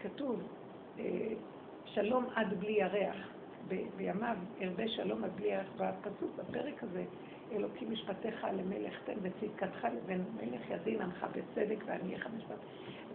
שכתוב, 0.00 0.42
אה, 0.98 1.32
שלום 1.84 2.26
עד 2.34 2.60
בלי 2.60 2.72
ירח, 2.72 3.16
בימיו 3.96 4.36
הרבה 4.60 4.88
שלום 4.88 5.24
עד 5.24 5.30
בלי 5.36 5.48
ירח, 5.48 5.66
בפסוק, 5.76 6.30
בפרק 6.36 6.82
הזה, 6.82 7.04
אלוקים 7.52 7.92
משפטיך 7.92 8.46
למלך 8.52 8.94
תן 9.04 9.18
וצדקתך 9.22 9.84
לבן 9.84 10.20
מלך 10.36 10.70
ידין 10.70 11.02
עמך 11.02 11.26
בצדק 11.32 11.84
וענייך 11.86 12.26
משפט. 12.36 12.58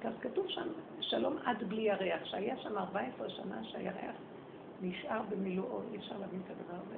אז 0.04 0.14
כתוב 0.22 0.46
שם 0.48 0.68
שלום 1.02 1.38
עד 1.46 1.64
בלי 1.64 1.82
ירח, 1.82 2.26
שהיה 2.26 2.58
שם 2.58 2.78
14 2.78 3.30
שנה 3.30 3.64
שהירח 3.64 4.16
נשאר 4.82 5.22
במילואו, 5.30 5.82
אי 5.92 5.98
אפשר 5.98 6.18
להבין 6.20 6.42
את 6.46 6.52
הדבר 6.52 6.84
הזה. 6.88 6.96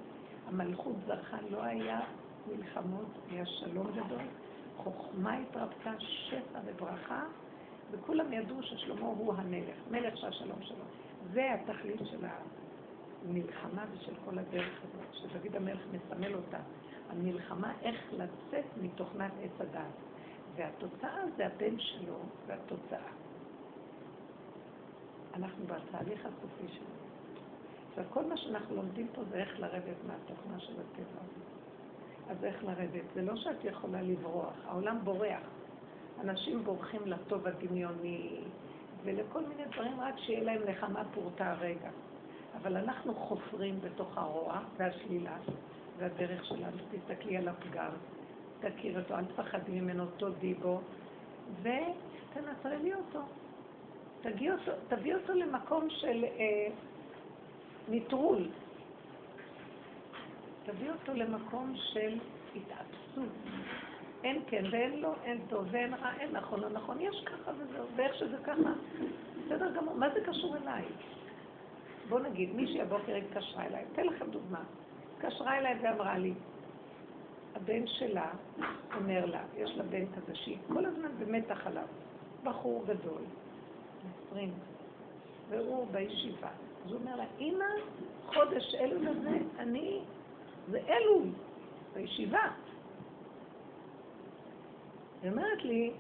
המלכות 0.47 0.95
זרחה, 1.05 1.37
לא 1.49 1.63
היה 1.63 1.99
מלחמות, 2.47 3.07
היה 3.31 3.45
שלום 3.45 3.87
גדול, 3.91 4.21
חוכמה 4.77 5.37
התרבתה, 5.37 5.93
שפע 5.99 6.59
וברכה, 6.65 7.23
וכולם 7.91 8.33
ידעו 8.33 8.63
ששלמה 8.63 9.07
הוא 9.07 9.33
המלך, 9.33 9.75
מלך 9.91 10.17
שהשלום 10.17 10.61
שלו. 10.61 10.85
זה 11.33 11.53
התכלית 11.53 11.99
של 12.03 12.25
המלחמה 13.29 13.85
ושל 13.91 14.13
כל 14.25 14.39
הדרך 14.39 14.79
הזאת, 14.83 15.13
שדוד 15.13 15.55
המלך 15.55 15.81
מסמל 15.91 16.35
אותה. 16.35 16.59
המלחמה 17.09 17.73
איך 17.81 18.13
לצאת 18.13 18.65
מתוכנת 18.81 19.31
עץ 19.43 19.61
הדעת. 19.61 19.91
והתוצאה 20.55 21.23
זה 21.37 21.45
הבן 21.45 21.79
שלו, 21.79 22.17
והתוצאה. 22.47 23.11
אנחנו 25.33 25.65
בתהליך 25.65 26.25
הסופי 26.25 26.73
שלו. 26.73 26.85
עכשיו, 27.89 28.03
כל 28.09 28.25
מה 28.25 28.37
שאנחנו 28.37 28.75
לומדים 28.75 29.07
פה 29.13 29.21
זה 29.29 29.37
איך 29.37 29.59
לרדת 29.59 29.97
מהתוכנה 30.07 30.59
של 30.59 30.73
הטבע. 30.73 31.21
אז 32.29 32.43
איך 32.43 32.63
לרדת? 32.63 33.03
זה 33.13 33.21
לא 33.21 33.35
שאת 33.35 33.63
יכולה 33.63 34.01
לברוח, 34.01 34.53
העולם 34.65 34.97
בורח. 35.03 35.43
אנשים 36.19 36.63
בורחים 36.63 37.01
לטוב 37.05 37.47
הדמיוני 37.47 38.41
ולכל 39.03 39.45
מיני 39.45 39.65
דברים 39.65 39.99
רק 39.99 40.17
שיהיה 40.17 40.43
להם 40.43 40.61
נחמה 40.69 41.03
פורטה 41.13 41.51
הרגע. 41.51 41.89
אבל 42.57 42.77
אנחנו 42.77 43.15
חופרים 43.15 43.79
בתוך 43.81 44.17
הרוע 44.17 44.59
והשלילה 44.77 45.37
והדרך 45.97 46.45
שלנו. 46.45 46.77
תסתכלי 46.91 47.37
על 47.37 47.47
הפגם, 47.47 47.91
תכיר 48.59 48.99
אותו, 48.99 49.15
אל 49.15 49.25
תפחדי 49.25 49.81
ממנו, 49.81 50.05
תודי 50.17 50.53
בו, 50.53 50.81
ותנטרלי 51.61 52.93
אותו. 52.93 53.21
אותו, 54.51 54.71
תביא 54.87 55.15
אותו 55.15 55.33
למקום 55.33 55.89
של 55.89 56.23
אה, 56.23 56.67
נטרול. 57.89 58.49
תביא 60.63 60.91
אותו 60.91 61.13
למקום 61.13 61.73
של 61.75 62.19
התאפסות. 62.55 63.29
אין 64.23 64.41
כן 64.47 64.63
ואין 64.71 65.01
לא, 65.01 65.13
אין 65.23 65.41
טוב 65.49 65.67
ואין 65.71 65.93
רע, 65.93 66.11
אין 66.19 66.31
נכון 66.31 66.59
לא 66.59 66.69
נכון, 66.69 67.01
יש 67.01 67.23
ככה 67.25 67.51
וזהו, 67.57 67.85
ואיך 67.95 68.15
שזה 68.15 68.37
ככה, 68.43 68.71
בסדר 69.45 69.71
גמור, 69.75 69.95
מה 69.95 70.09
זה 70.13 70.19
קשור 70.25 70.57
אליי? 70.57 70.83
בואו 72.11 72.23
נגיד, 72.23 72.55
מישהי 72.55 72.81
הבוקר 72.81 73.15
התקשרה 73.15 73.65
אליי, 73.65 73.85
אתן 73.93 74.05
לכם 74.05 74.25
דוגמה. 74.31 74.63
התקשרה 75.17 75.57
אליי 75.57 75.79
ואמרה 75.81 76.17
לי, 76.17 76.33
הבן 77.55 77.87
שלה 77.87 78.31
אומר 78.95 79.25
לה, 79.25 79.43
יש 79.57 79.71
לה 79.77 79.83
בן 79.83 80.05
כזה 80.15 80.35
שהיא 80.35 80.57
כל 80.73 80.85
הזמן 80.85 81.11
במתח 81.19 81.67
עליו, 81.67 81.85
בחור 82.43 82.83
גדול, 82.87 83.21
20, 84.31 84.53
והוא 85.49 85.87
בישיבה. 85.91 86.49
אז 86.85 86.91
הוא 86.91 86.99
אומר 86.99 87.15
לה, 87.15 87.25
אמא, 87.39 87.65
חודש 88.25 88.75
אלול 88.75 89.07
הזה, 89.07 89.37
אני, 89.59 89.99
זה 90.69 90.79
אלול, 90.87 91.27
בישיבה. 91.93 92.47
היא 95.21 95.31
אומרת 95.31 95.63
לי, 95.63 95.91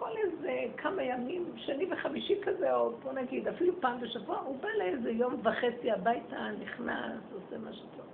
כל 0.00 0.16
איזה 0.16 0.64
כמה 0.76 1.02
ימים, 1.02 1.52
שני 1.56 1.92
וחמישי 1.92 2.40
כזה, 2.42 2.74
או 2.74 2.90
בוא 3.02 3.12
נגיד, 3.12 3.48
אפילו 3.48 3.80
פעם 3.80 4.00
בשבוע, 4.00 4.38
הוא 4.38 4.56
בא 4.60 4.68
לאיזה 4.78 5.10
יום 5.10 5.34
וחצי 5.42 5.90
הביתה, 5.90 6.48
נכנס, 6.60 7.20
עושה 7.34 7.58
משהו 7.58 7.86
טוב. 7.96 8.06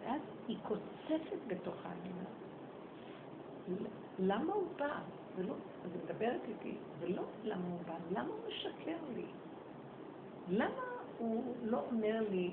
ואז 0.00 0.20
היא 0.48 0.56
קוצפת 0.62 1.38
בתוכה, 1.46 1.88
אני 1.88 2.10
אומרת, 2.12 3.90
למה 4.18 4.52
הוא 4.52 4.66
בא? 4.78 4.98
ולא, 5.36 5.54
אז 5.84 5.90
היא 5.92 6.02
מדברת 6.04 6.40
איתי, 6.48 6.76
ולא 7.00 7.22
למה 7.44 7.68
הוא 7.70 7.80
בא, 7.86 7.94
למה 8.10 8.28
הוא 8.28 8.40
משקר 8.48 8.96
לי? 9.16 9.24
למה 10.48 10.82
הוא 11.18 11.54
לא 11.64 11.82
אומר 11.90 12.22
לי, 12.30 12.50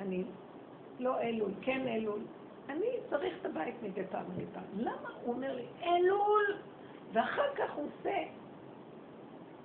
אני 0.00 0.24
לא 0.98 1.20
אלול, 1.20 1.50
כן 1.62 1.88
אלול, 1.88 2.20
אני 2.68 2.86
צריך 3.10 3.34
את 3.40 3.46
הבית 3.46 3.74
מדי 3.82 4.04
פעם 4.10 4.24
מדי 4.34 4.44
פעם. 4.52 4.64
למה 4.76 5.10
הוא 5.24 5.34
אומר 5.34 5.56
לי, 5.56 5.64
אלול? 5.82 6.56
ואחר 7.16 7.54
כך 7.54 7.74
הוא 7.74 7.86
עושה, 7.86 8.18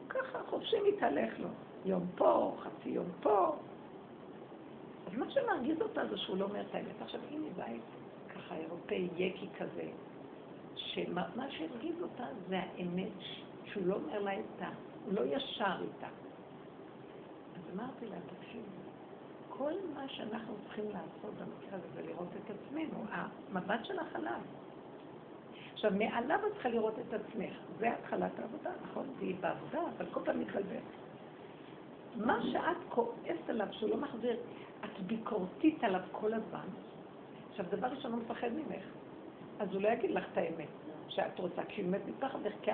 ככה 0.09 0.39
חופשי 0.49 0.75
מתהלך 0.87 1.39
לו. 1.39 1.47
יום 1.85 2.07
פה, 2.15 2.55
חצי 2.59 2.89
יום 2.89 3.05
פה. 3.21 3.55
אז 5.07 5.17
מה 5.17 5.31
שמרגיז 5.31 5.81
אותה 5.81 6.07
זה 6.07 6.17
שהוא 6.17 6.37
לא 6.37 6.45
אומר 6.45 6.61
את 6.61 6.75
האמת. 6.75 7.01
עכשיו, 7.01 7.21
היא 7.29 7.39
בית 7.55 7.81
ככה 8.35 8.55
אירופאי 8.55 9.09
יקי 9.15 9.47
כזה, 9.57 9.89
שמה 10.75 11.51
שהרגיז 11.51 12.01
אותה 12.01 12.23
זה 12.47 12.59
האמת, 12.59 13.11
שהוא 13.65 13.87
לא 13.87 13.95
אומר 13.95 14.19
לה 14.19 14.39
את 14.39 14.61
ה... 14.61 14.69
הוא 15.05 15.13
לא 15.13 15.21
ישר 15.21 15.75
איתה. 15.81 16.07
אז 17.55 17.61
אמרתי 17.73 18.05
לה, 18.05 18.15
תקשיב, 18.39 18.63
כל 19.49 19.73
מה 19.93 20.07
שאנחנו 20.07 20.55
צריכים 20.63 20.85
לעשות 20.85 21.33
במקרה 21.33 21.77
הזה 21.77 21.87
זה 21.95 22.01
לראות 22.01 22.29
את 22.45 22.51
עצמנו, 22.55 23.03
המבט 23.09 23.85
שלך 23.85 24.15
עליו. 24.15 24.41
עכשיו, 25.81 25.97
מעליו 25.97 26.39
את 26.47 26.53
צריכה 26.53 26.69
לראות 26.69 26.93
את 26.99 27.13
עצמך. 27.13 27.53
זה 27.79 27.93
התחלת 27.93 28.39
העבודה, 28.39 28.69
נכון? 28.83 29.05
והיא 29.19 29.35
בעבודה, 29.39 29.79
אבל 29.97 30.05
כל 30.11 30.19
פעם 30.25 30.39
מתבלבלת. 30.39 30.81
מה 32.15 32.39
שאת 32.51 32.77
כועסת 32.89 33.49
עליו, 33.49 33.67
שהוא 33.71 33.89
לא 33.89 33.97
מחזיר, 33.97 34.37
את 34.85 34.99
ביקורתית 34.99 35.83
עליו 35.83 36.01
כל 36.11 36.33
הזמן. 36.33 36.65
עכשיו, 37.49 37.65
דבר 37.69 37.87
ראשון, 37.87 38.11
הוא 38.11 38.21
מפחד 38.21 38.47
ממך. 38.47 38.83
אז 39.59 39.73
הוא 39.73 39.81
לא 39.81 39.87
יגיד 39.87 40.11
לך 40.11 40.23
את 40.31 40.37
האמת 40.37 40.67
שאת 41.07 41.39
רוצה, 41.39 41.61
כי 41.67 41.81
הוא 41.81 41.91
מת 41.91 42.01
מפחד 42.07 42.39
כי 42.45 42.71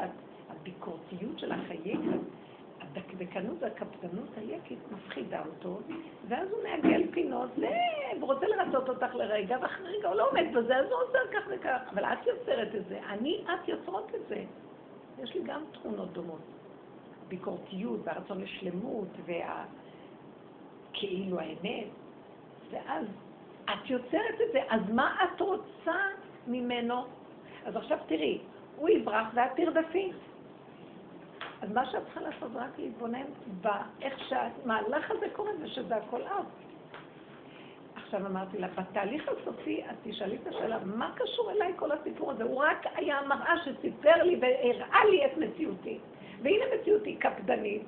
הביקורתיות 0.49 1.39
שלך, 1.39 1.69
היקר, 1.69 2.17
הדקדקנות 2.81 3.57
והקפדנות 3.59 4.29
היקית 4.37 4.79
מפחידה 4.91 5.41
אותו, 5.45 5.79
ואז 6.27 6.51
הוא 6.51 6.63
מעגל 6.63 7.11
פינות, 7.11 7.49
והוא 7.57 8.33
רוצה 8.33 8.47
לרצות 8.47 8.89
אותך 8.89 9.15
לרגע, 9.15 9.57
ואחרי 9.61 9.97
רגע 9.97 10.07
הוא 10.07 10.15
לא 10.15 10.29
עומד 10.29 10.45
בזה, 10.53 10.77
אז 10.77 10.85
הוא 10.85 11.01
עושה 11.07 11.19
כך 11.33 11.47
וכך. 11.49 11.79
אבל 11.93 12.05
את 12.05 12.27
יוצרת 12.27 12.75
את 12.75 12.85
זה, 12.89 12.99
אני, 13.09 13.43
את 13.43 13.67
יוצרות 13.67 14.11
את 14.15 14.27
זה. 14.29 14.43
יש 15.23 15.35
לי 15.35 15.41
גם 15.43 15.61
תכונות 15.71 16.13
דומות. 16.13 16.41
ביקורתיות 17.27 17.99
והרצון 18.03 18.41
לשלמות 18.41 19.07
והכאילו 20.93 21.39
האמת. 21.39 21.87
ואז 22.71 23.05
את 23.65 23.89
יוצרת 23.89 24.41
את 24.47 24.51
זה, 24.51 24.59
אז 24.69 24.81
מה 24.93 25.15
את 25.23 25.41
רוצה 25.41 25.99
ממנו? 26.47 26.95
אז 27.65 27.75
עכשיו 27.75 27.97
תראי, 28.07 28.39
הוא 28.77 28.89
יברח 28.89 29.27
ואת 29.33 29.51
תרדפי. 29.55 30.11
אז 31.61 31.71
מה 31.73 31.85
שאת 31.85 32.03
צריכה 32.03 32.21
לעשות 32.21 32.51
זה 32.51 32.59
רק 32.59 32.79
להתבונן 32.79 33.25
באיך 33.61 34.19
שהמהלך 34.29 35.11
הזה 35.11 35.25
קורה 35.33 35.51
ושזה 35.61 35.95
הכל 35.95 36.21
את. 36.21 36.45
עכשיו 37.95 38.27
אמרתי 38.27 38.57
לה, 38.57 38.67
בתהליך 38.67 39.29
הסופי 39.29 39.81
את 39.81 39.95
תשאלי 40.03 40.37
את 40.43 40.47
השאלה, 40.47 40.77
מה 40.85 41.11
קשור 41.15 41.51
אליי 41.51 41.73
כל 41.75 41.91
הסיפור 41.91 42.31
הזה? 42.31 42.43
הוא 42.43 42.63
רק 42.63 42.85
היה 42.95 43.21
מראה 43.27 43.53
שסיפר 43.65 44.23
לי 44.23 44.39
והראה 44.41 45.05
לי 45.05 45.25
את 45.25 45.37
מציאותי. 45.37 45.97
והנה 46.41 46.65
מציאותי 46.75 47.15
קפדנית, 47.15 47.83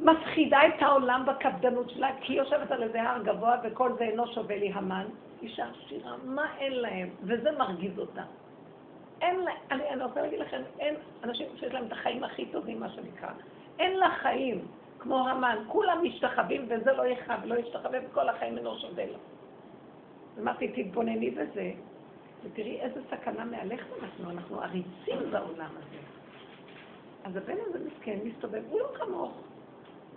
מפחידה 0.00 0.60
את 0.66 0.82
העולם 0.82 1.24
בקפדנות 1.26 1.90
שלה, 1.90 2.10
כי 2.20 2.32
היא 2.32 2.38
יושבת 2.38 2.70
על 2.70 2.82
איזה 2.82 3.02
הר 3.02 3.22
גבוה 3.22 3.56
וכל 3.64 3.92
זה 3.98 4.04
אינו 4.04 4.26
שווה 4.26 4.56
לי 4.56 4.72
המן. 4.72 5.06
אישה 5.42 5.66
עשירה, 5.66 6.16
מה 6.24 6.46
אין 6.58 6.72
להם? 6.72 7.08
וזה 7.22 7.52
מרגיז 7.58 7.98
אותה. 7.98 8.22
אין 9.22 9.40
אני, 9.70 9.88
אני 9.88 10.04
רוצה 10.04 10.22
להגיד 10.22 10.40
לכם, 10.40 10.62
אין 10.78 10.94
אנשים 11.24 11.46
שיש 11.56 11.72
להם 11.72 11.86
את 11.86 11.92
החיים 11.92 12.24
הכי 12.24 12.46
טובים, 12.46 12.80
מה 12.80 12.88
שנקרא. 12.88 13.28
אין 13.78 13.96
לה 13.98 14.10
חיים 14.10 14.66
כמו 14.98 15.28
המן, 15.28 15.56
כולם 15.68 15.98
משתחווים 16.02 16.66
וזה 16.68 16.92
לא 16.92 17.06
יכאב, 17.06 17.44
לא 17.44 17.54
ישתחווה 17.54 17.98
וכל 18.10 18.28
החיים 18.28 18.58
אינו 18.58 18.78
שווה 18.78 19.06
לו. 19.06 19.18
אמרתי, 20.38 20.68
תתבונני 20.68 21.30
בזה, 21.30 21.72
ותראי 22.44 22.80
איזה 22.80 23.00
סכנה 23.10 23.44
מהלכת 23.44 23.86
אנחנו, 24.02 24.30
אנחנו 24.30 24.60
עריצים 24.60 25.30
בעולם 25.30 25.70
הזה. 25.76 25.98
אז 27.24 27.36
הבן 27.36 27.56
הזה 27.66 27.78
מסכן, 27.86 28.18
מסתובב, 28.24 28.62
הוא 28.68 28.80
לא 28.80 28.88
כמוך. 28.98 29.32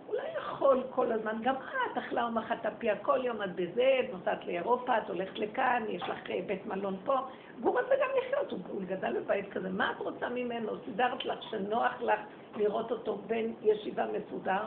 הוא 0.07 0.15
לא 0.15 0.21
יכול 0.37 0.83
כל 0.89 1.11
הזמן, 1.11 1.37
גם 1.43 1.55
את 1.55 1.97
אכלה 1.97 2.25
ומחתה 2.25 2.71
פיה 2.71 2.95
כל 2.97 3.19
יום, 3.25 3.43
את 3.43 3.55
בזה, 3.55 3.99
את 3.99 4.13
נוסעת 4.13 4.45
לאירופה, 4.45 4.97
את 4.97 5.09
הולכת 5.09 5.39
לכאן, 5.39 5.83
יש 5.89 6.03
לך 6.03 6.29
אה, 6.29 6.39
בית 6.45 6.65
מלון 6.65 6.97
פה, 7.05 7.15
והוא 7.61 7.79
רוצה 7.79 7.95
גם 8.01 8.09
לחיות, 8.17 8.51
הוא, 8.51 8.81
גדל 8.87 9.19
בבית 9.19 9.49
כזה, 9.51 9.69
מה 9.69 9.91
את 9.91 9.97
רוצה 9.97 10.29
ממנו? 10.29 10.71
סידרת 10.85 11.25
לך 11.25 11.43
שנוח 11.43 12.01
לך 12.01 12.19
לראות 12.55 12.91
אותו 12.91 13.17
בין 13.27 13.53
ישיבה 13.61 14.05
מסודר, 14.05 14.61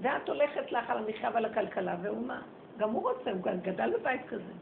ואת 0.00 0.28
הולכת 0.28 0.72
לך 0.72 0.90
על 0.90 0.98
המחיה 0.98 1.30
ועל 1.34 1.44
הכלכלה, 1.44 1.96
והוא 2.02 2.26
מה? 2.26 2.40
גם 2.76 2.90
הוא 2.90 3.02
רוצה, 3.02 3.30
הוא 3.30 3.40
גדל 3.62 3.92
בבית 3.98 4.26
כזה. 4.28 4.52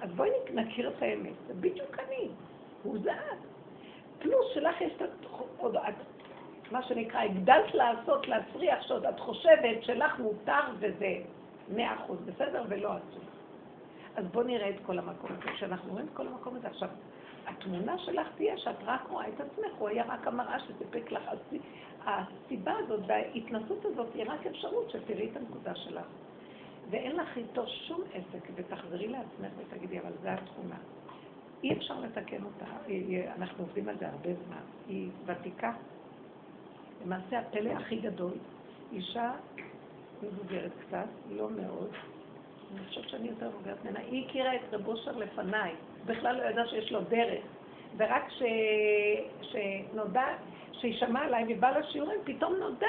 אז 0.00 0.10
בואי 0.10 0.30
נכיר 0.54 0.88
את 0.88 1.02
האמת, 1.02 1.32
זה 1.46 1.54
בדיוק 1.54 1.98
אני, 1.98 2.28
הוא 2.82 2.98
זה 3.02 3.12
את. 3.12 3.38
פלוס 4.18 4.46
שלך 4.54 4.80
יש 4.80 4.92
את 4.96 5.02
מה 6.72 6.82
שנקרא, 6.82 7.20
הגדלת 7.20 7.74
לעשות, 7.74 8.28
להצריח, 8.28 8.82
שעוד 8.82 9.06
את 9.06 9.20
חושבת 9.20 9.84
שלך 9.84 10.18
מותר 10.18 10.60
וזה 10.78 11.14
מאה 11.68 11.94
אחוז, 11.94 12.18
בסדר? 12.26 12.64
ולא 12.68 12.88
אסור. 12.88 13.24
אז 14.16 14.24
בואו 14.26 14.46
נראה 14.46 14.70
את 14.70 14.76
כל 14.86 14.98
המקום 14.98 15.30
הזה. 15.32 15.50
כשאנחנו 15.54 15.92
רואים 15.92 16.06
את 16.06 16.16
כל 16.16 16.26
המקום 16.26 16.56
הזה, 16.56 16.68
עכשיו, 16.68 16.88
התמונה 17.46 17.98
שלך 17.98 18.28
תהיה 18.36 18.58
שאת 18.58 18.76
רק 18.84 19.00
רואה 19.10 19.28
את 19.28 19.40
עצמך, 19.40 19.72
הוא 19.78 19.88
היה 19.88 20.04
רק 20.08 20.26
המראה 20.26 20.60
שסיפק 20.60 21.12
לך. 21.12 21.30
הסיבה 22.04 22.72
הזאת 22.78 23.00
וההתנסות 23.06 23.84
הזאת 23.84 24.14
היא 24.14 24.24
רק 24.26 24.46
אפשרות 24.46 24.90
שתראי 24.90 25.28
את 25.30 25.36
הנקודה 25.36 25.74
שלך. 25.74 26.06
ואין 26.90 27.16
לך 27.16 27.36
איתו 27.36 27.66
שום 27.66 28.02
עסק, 28.12 28.48
ותחזרי 28.54 29.08
לעצמך 29.08 29.52
ותגידי, 29.58 30.00
אבל 30.00 30.12
זו 30.22 30.28
התכונה. 30.28 30.76
אי 31.62 31.72
אפשר 31.72 32.00
לתקן 32.00 32.44
אותה, 32.44 32.64
אנחנו 33.36 33.64
עובדים 33.64 33.88
על 33.88 33.98
זה 33.98 34.08
הרבה 34.08 34.30
זמן. 34.46 34.62
היא 34.88 35.10
ותיקה, 35.26 35.72
למעשה 37.04 37.38
הפלא 37.38 37.70
הכי 37.70 37.96
גדול, 37.96 38.32
אישה 38.92 39.32
מבוגרת 40.22 40.70
קצת, 40.86 41.06
לא 41.30 41.50
מאוד, 41.50 41.90
אני 42.72 42.86
חושבת 42.88 43.08
שאני 43.08 43.28
יותר 43.28 43.48
מבוגרת 43.48 43.84
ממנה, 43.84 44.00
היא 44.00 44.26
הכירה 44.26 44.54
את 44.54 44.60
רב 44.74 44.88
אושר 44.88 45.16
לפניי, 45.16 45.72
בכלל 46.06 46.36
לא 46.36 46.42
ידעה 46.42 46.66
שיש 46.66 46.92
לו 46.92 47.00
דרך, 47.00 47.44
ורק 47.96 48.30
ש... 48.30 48.42
שנודע, 49.42 50.26
שהיא 50.72 50.94
שמעה 50.94 51.24
עליי 51.24 51.44
ובאה 51.48 51.78
לשיעורים, 51.78 52.18
פתאום 52.24 52.54
נודע 52.54 52.86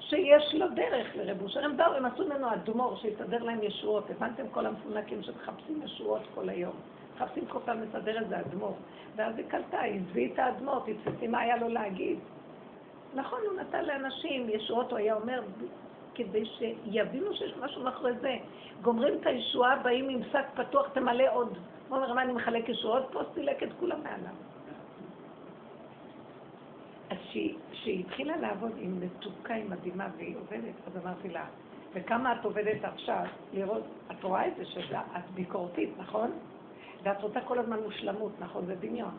שיש 0.00 0.54
לו 0.54 0.66
דרך 0.68 1.16
לרב 1.16 1.42
אושר. 1.42 1.64
הם 1.64 1.76
באו, 1.76 1.94
הם 1.94 2.04
עשו 2.04 2.26
ממנו 2.26 2.52
אדמו"ר, 2.52 2.96
שיסדר 2.96 3.42
להם 3.42 3.62
ישועות. 3.62 4.10
הבנתם 4.10 4.42
כל 4.50 4.66
המפונקים 4.66 5.22
שמחפשים 5.22 5.82
ישועות 5.84 6.22
כל 6.34 6.48
היום. 6.48 6.74
מחפשים 7.14 7.46
כל 7.46 7.58
פעם 7.64 7.82
לסדר 7.82 8.18
איזה 8.18 8.40
אדמו"ר. 8.40 8.74
ואז 9.16 9.38
היא 9.38 9.46
קלטה, 9.48 9.80
היא 9.80 10.00
עזבי 10.00 10.30
את 10.34 10.38
האדמו"ר, 10.38 10.80
תתפסי 10.86 11.26
מה 11.26 11.40
היה 11.40 11.56
לו 11.56 11.68
להגיד. 11.68 12.18
נכון, 13.14 13.38
הוא 13.50 13.60
נתן 13.60 13.84
לאנשים 13.84 14.48
ישועות, 14.48 14.90
הוא 14.90 14.98
היה 14.98 15.14
אומר, 15.14 15.42
כדי 16.14 16.44
שיבינו 16.44 17.34
שיש 17.34 17.54
משהו 17.60 17.82
מאחורי 17.82 18.12
זה. 18.20 18.36
גומרים 18.82 19.14
את 19.20 19.26
הישועה, 19.26 19.76
באים 19.76 20.08
עם 20.08 20.20
שק 20.32 20.44
פתוח, 20.54 20.88
תמלא 20.88 21.24
עוד. 21.32 21.58
הוא 21.88 21.96
אומר, 21.96 22.12
מה, 22.12 22.22
אני 22.22 22.32
מחלק 22.32 22.68
ישועות 22.68 23.08
פה? 23.12 23.20
סילק 23.34 23.62
את 23.62 23.68
כולם 23.80 24.02
מעליו. 24.02 24.34
אז 27.10 27.16
כשהיא 27.72 28.00
התחילה 28.00 28.36
לעבוד 28.36 28.72
עם 28.78 29.00
מתוקה, 29.00 29.54
היא 29.54 29.70
מדהימה, 29.70 30.08
והיא 30.16 30.36
עובדת, 30.36 30.74
אז 30.86 31.04
אמרתי 31.04 31.28
לה, 31.28 31.44
וכמה 31.92 32.32
את 32.32 32.44
עובדת 32.44 32.84
עכשיו, 32.84 33.24
לראות, 33.52 33.82
את 34.10 34.24
רואה 34.24 34.48
את 34.48 34.52
זה 34.56 34.64
שאת 34.64 35.30
ביקורתית, 35.34 35.90
נכון? 35.98 36.30
ואת 37.02 37.22
רוצה 37.22 37.40
כל 37.40 37.58
הזמן 37.58 37.80
מושלמות, 37.82 38.32
נכון? 38.40 38.66
זה 38.66 38.74
דמיון. 38.74 39.14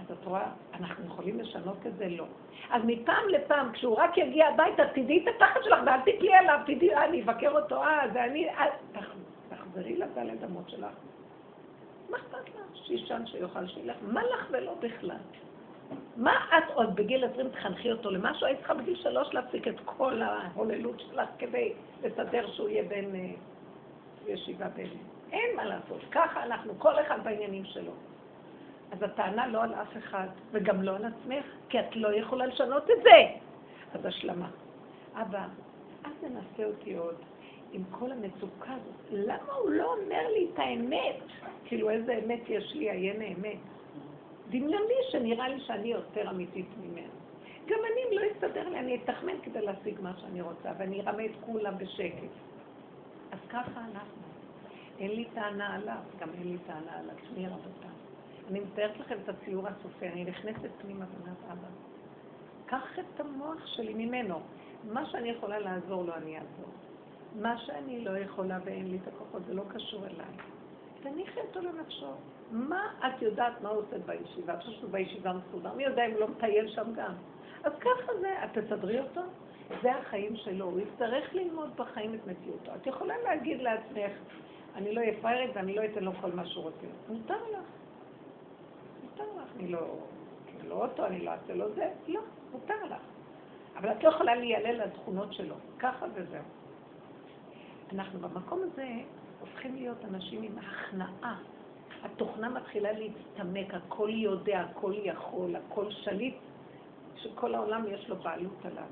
אז 0.00 0.12
את 0.12 0.24
רואה, 0.24 0.50
אנחנו 0.74 1.06
יכולים 1.06 1.40
לשנות 1.40 1.86
את 1.86 1.96
זה? 1.96 2.08
לא. 2.08 2.24
אז 2.70 2.82
מפעם 2.86 3.28
לפעם, 3.28 3.72
כשהוא 3.72 3.96
רק 3.96 4.18
יגיע 4.18 4.46
הביתה, 4.48 4.82
תדעי 4.94 5.22
את 5.22 5.34
התחת 5.36 5.64
שלך 5.64 5.78
ואל 5.86 6.00
תפלי 6.00 6.34
עליו, 6.34 6.60
תדעי, 6.66 6.94
אה, 6.94 7.04
אני 7.04 7.22
אבקר 7.22 7.50
אותו, 7.50 7.82
אה, 7.82 8.08
זה 8.12 8.24
אני, 8.24 8.48
אה, 8.48 8.66
תחזרי 9.48 9.96
לדלת 9.96 10.44
אמות 10.44 10.70
שלך. 10.70 10.92
מה 12.10 12.16
אכפת 12.16 12.48
לך? 12.48 12.60
שישן 12.74 13.26
שיאכל 13.26 13.66
שילך, 13.66 13.96
מה 14.02 14.22
לך 14.22 14.46
ולא 14.50 14.74
בכלל? 14.80 15.16
מה 16.16 16.32
את 16.58 16.70
עוד 16.74 16.96
בגיל 16.96 17.24
20 17.24 17.48
תחנכי 17.48 17.92
אותו 17.92 18.10
למשהו? 18.10 18.46
היית 18.46 18.58
צריכה 18.58 18.74
בגיל 18.74 18.96
שלוש 18.96 19.34
להפסיק 19.34 19.68
את 19.68 19.80
כל 19.84 20.22
ההוללות 20.22 21.00
שלך 21.00 21.28
כדי 21.38 21.72
לסדר 22.02 22.46
שהוא 22.52 22.68
יהיה 22.68 22.82
בן 22.82 23.14
אה, 23.14 23.30
ישיבה 24.26 24.68
בין. 24.68 24.90
אין 25.32 25.56
מה 25.56 25.64
לעשות, 25.64 26.00
ככה 26.10 26.42
אנחנו, 26.42 26.78
כל 26.78 27.00
אחד 27.00 27.24
בעניינים 27.24 27.64
שלו. 27.64 27.92
אז 28.92 29.02
הטענה 29.02 29.46
לא 29.46 29.62
על 29.62 29.74
אף 29.74 29.96
אחד, 29.96 30.26
וגם 30.52 30.82
לא 30.82 30.96
על 30.96 31.04
עצמך, 31.04 31.44
כי 31.68 31.80
את 31.80 31.96
לא 31.96 32.14
יכולה 32.14 32.46
לשנות 32.46 32.90
את 32.90 33.02
זה. 33.02 33.16
אז 33.94 34.06
השלמה. 34.06 34.50
אבא, 35.14 35.46
אל 36.06 36.10
תנסה 36.20 36.64
אותי 36.64 36.94
עוד 36.94 37.16
עם 37.72 37.82
כל 37.90 38.12
המצוקה 38.12 38.72
הזאת. 38.72 39.10
למה 39.10 39.52
הוא 39.52 39.70
לא 39.70 39.94
אומר 39.94 40.28
לי 40.32 40.48
את 40.54 40.58
האמת? 40.58 41.16
כאילו, 41.64 41.90
איזה 41.90 42.20
אמת 42.24 42.40
יש 42.48 42.74
לי, 42.74 42.90
עיין 42.90 43.22
האמת. 43.22 43.58
דמיוני 44.50 44.94
שנראה 45.10 45.48
לי 45.48 45.60
שאני 45.60 45.88
יותר 45.88 46.30
אמיתית 46.30 46.68
ממנו. 46.82 47.12
גם 47.66 47.78
אני, 47.92 48.00
אם 48.04 48.18
לא 48.18 48.20
יסתדר 48.24 48.68
לי, 48.68 48.78
אני 48.78 49.00
אתחמן 49.04 49.40
כדי 49.42 49.60
להשיג 49.60 50.00
מה 50.00 50.12
שאני 50.20 50.40
רוצה, 50.40 50.72
ואני 50.78 51.00
ארמה 51.00 51.24
את 51.24 51.30
כולם 51.40 51.78
בשקט. 51.78 52.32
אז 53.32 53.38
ככה 53.48 53.80
אנחנו. 53.80 54.22
אין 54.98 55.10
לי 55.10 55.24
טענה 55.34 55.74
עליו, 55.74 55.96
גם 56.20 56.28
אין 56.38 56.48
לי 56.52 56.58
טענה 56.66 56.98
על 56.98 57.10
עצמי, 57.10 57.46
רבותיי. 57.46 57.87
אני 58.48 58.60
מתארת 58.60 58.96
לכם 59.00 59.16
את 59.24 59.28
הציור 59.28 59.68
הסופי, 59.68 60.08
אני 60.08 60.24
נכנסת 60.24 60.70
פנימה 60.82 61.04
בנת 61.04 61.36
אבא. 61.52 61.68
קח 62.66 62.98
את 62.98 63.20
המוח 63.20 63.66
שלי 63.66 63.94
ממנו. 63.94 64.40
מה 64.92 65.06
שאני 65.06 65.28
יכולה 65.28 65.58
לעזור 65.58 66.04
לו, 66.04 66.14
אני 66.14 66.36
אעזור. 66.36 66.72
מה 67.34 67.58
שאני 67.58 68.04
לא 68.04 68.18
יכולה 68.18 68.58
ואין 68.64 68.90
לי 68.90 68.98
את 69.02 69.08
הכוחות, 69.08 69.42
זה 69.46 69.54
לא 69.54 69.62
קשור 69.68 70.06
אליי. 70.06 70.26
תניחי 71.02 71.40
אותו 71.40 71.60
לנפשו. 71.60 72.12
מה 72.50 72.92
את 72.98 73.22
יודעת 73.22 73.60
מה 73.62 73.68
הוא 73.68 73.82
עושה 73.82 73.98
בישיבה? 73.98 74.52
אני 74.52 74.60
חושבת 74.60 74.74
שהוא 74.74 74.90
בישיבה 74.90 75.32
מסודר. 75.32 75.74
מי 75.74 75.84
יודע 75.84 76.06
אם 76.06 76.10
הוא 76.10 76.20
לא 76.20 76.28
מטייל 76.28 76.68
שם 76.68 76.92
גם? 76.96 77.12
אז 77.64 77.72
ככה 77.80 78.12
זה, 78.20 78.44
את 78.44 78.58
תסדרי 78.58 79.00
אותו? 79.00 79.20
זה 79.82 79.94
החיים 79.94 80.36
שלו. 80.36 80.64
הוא 80.64 80.80
יצטרך 80.80 81.34
ללמוד 81.34 81.76
בחיים 81.76 82.14
את 82.14 82.26
מציאותו. 82.26 82.74
את 82.74 82.86
יכולה 82.86 83.14
להגיד 83.24 83.62
לעצמך, 83.62 84.12
אני 84.74 84.94
לא 84.94 85.00
אהיה 85.00 85.12
פיירית 85.20 85.50
ואני 85.54 85.74
לא 85.74 85.84
אתן 85.84 86.04
לו 86.04 86.12
כל 86.20 86.32
מה 86.32 86.46
שהוא 86.46 86.64
רוצה. 86.64 86.86
מותר 87.08 87.42
לך. 87.52 87.68
מותר 89.18 89.42
לך. 89.42 89.48
אני 89.56 89.68
לא... 89.68 89.80
לא 90.68 90.84
אותו, 90.84 91.06
אני 91.06 91.20
לא 91.24 91.30
אעשה 91.30 91.54
לו 91.54 91.74
זה. 91.74 91.90
לא, 92.06 92.20
מותר 92.52 92.84
לך. 92.84 93.02
אבל 93.76 93.92
את 93.92 94.04
לא 94.04 94.08
יכולה 94.08 94.34
להיעלל 94.34 94.82
לתכונות 94.84 95.32
שלו. 95.32 95.54
ככה 95.78 96.06
וזהו. 96.14 96.42
אנחנו 97.92 98.18
במקום 98.18 98.60
הזה 98.62 98.88
הופכים 99.40 99.74
להיות 99.74 100.04
אנשים 100.04 100.42
עם 100.42 100.58
הכנעה. 100.58 101.38
התוכנה 102.02 102.48
מתחילה 102.48 102.90
להצטמק, 102.92 103.74
הכל 103.74 104.10
יודע, 104.12 104.60
הכל 104.60 104.92
יכול, 104.96 105.56
הכל 105.56 105.90
שליט, 105.90 106.36
שכל 107.16 107.54
העולם 107.54 107.84
יש 107.88 108.08
לו 108.08 108.16
בעלות 108.16 108.64
עליו. 108.64 108.84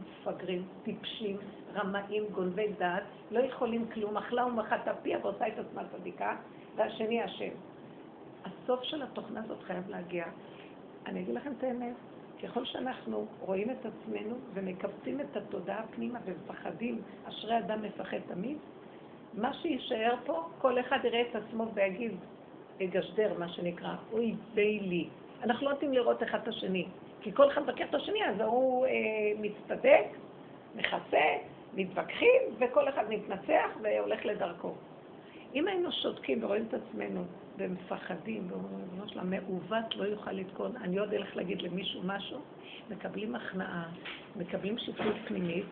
מפגרים, 0.00 0.68
טיפשים, 0.82 1.36
רמאים, 1.74 2.24
גונבי 2.32 2.68
דעת, 2.78 3.02
לא 3.30 3.40
יכולים 3.40 3.86
כלום, 3.94 4.16
אכלה 4.16 4.46
ומחתה 4.46 4.94
פיה 4.94 5.18
ועושה 5.22 5.48
את 5.48 5.58
עצמה 5.58 5.82
צדיקה, 5.92 6.36
והשני 6.76 7.24
אשם. 7.24 7.52
הסוף 8.44 8.82
של 8.82 9.02
התוכנה 9.02 9.40
הזאת 9.44 9.62
חייב 9.62 9.88
להגיע. 9.88 10.24
אני 11.06 11.20
אגיד 11.20 11.34
לכם 11.34 11.52
את 11.58 11.64
האמת, 11.64 11.94
ככל 12.42 12.64
שאנחנו 12.64 13.26
רואים 13.40 13.70
את 13.70 13.86
עצמנו 13.86 14.34
ומקבצים 14.54 15.20
את 15.20 15.36
התודעה 15.36 15.82
פנימה 15.94 16.18
ומפחדים, 16.24 17.02
אשרי 17.24 17.58
אדם 17.58 17.82
מפחד 17.82 18.18
תמיד, 18.28 18.56
מה 19.34 19.54
שיישאר 19.54 20.14
פה, 20.26 20.48
כל 20.58 20.80
אחד 20.80 20.98
יראה 21.04 21.22
את 21.30 21.36
עצמו 21.36 21.66
ויגיד, 21.74 22.12
יגשדר, 22.80 23.38
מה 23.38 23.48
שנקרא, 23.48 23.94
אוי 24.12 24.34
בי 24.54 24.80
לי. 24.80 25.08
אנחנו 25.42 25.66
לא 25.66 25.72
נותנים 25.72 25.92
לראות 25.92 26.22
אחד 26.22 26.38
את 26.42 26.48
השני, 26.48 26.86
כי 27.20 27.32
כל 27.32 27.50
אחד 27.50 27.62
מבקר 27.62 27.84
את 27.84 27.94
השני, 27.94 28.24
אז 28.24 28.40
הוא 28.40 28.86
אה, 28.86 28.90
מצטדק, 29.40 30.04
מכסה, 30.76 31.24
מתווכחים, 31.74 32.42
וכל 32.58 32.88
אחד 32.88 33.04
מתנצח 33.08 33.70
והולך 33.82 34.24
לדרכו. 34.24 34.74
אם 35.58 35.68
היינו 35.68 35.92
שותקים 35.92 36.44
ורואים 36.44 36.64
את 36.68 36.74
עצמנו 36.74 37.24
ומפחדים, 37.58 38.46
ואומרים, 38.50 38.78
ריבונו 38.80 39.08
של 39.08 39.18
המעוות 39.18 39.96
לא 39.96 40.04
יוכל 40.04 40.32
לתקון, 40.32 40.76
אני 40.76 40.98
עוד 40.98 41.14
אלך 41.14 41.36
להגיד 41.36 41.62
למישהו 41.62 42.00
משהו, 42.04 42.38
מקבלים 42.90 43.34
הכנעה, 43.34 43.90
מקבלים 44.36 44.78
שפלות 44.78 45.16
פנימית, 45.26 45.64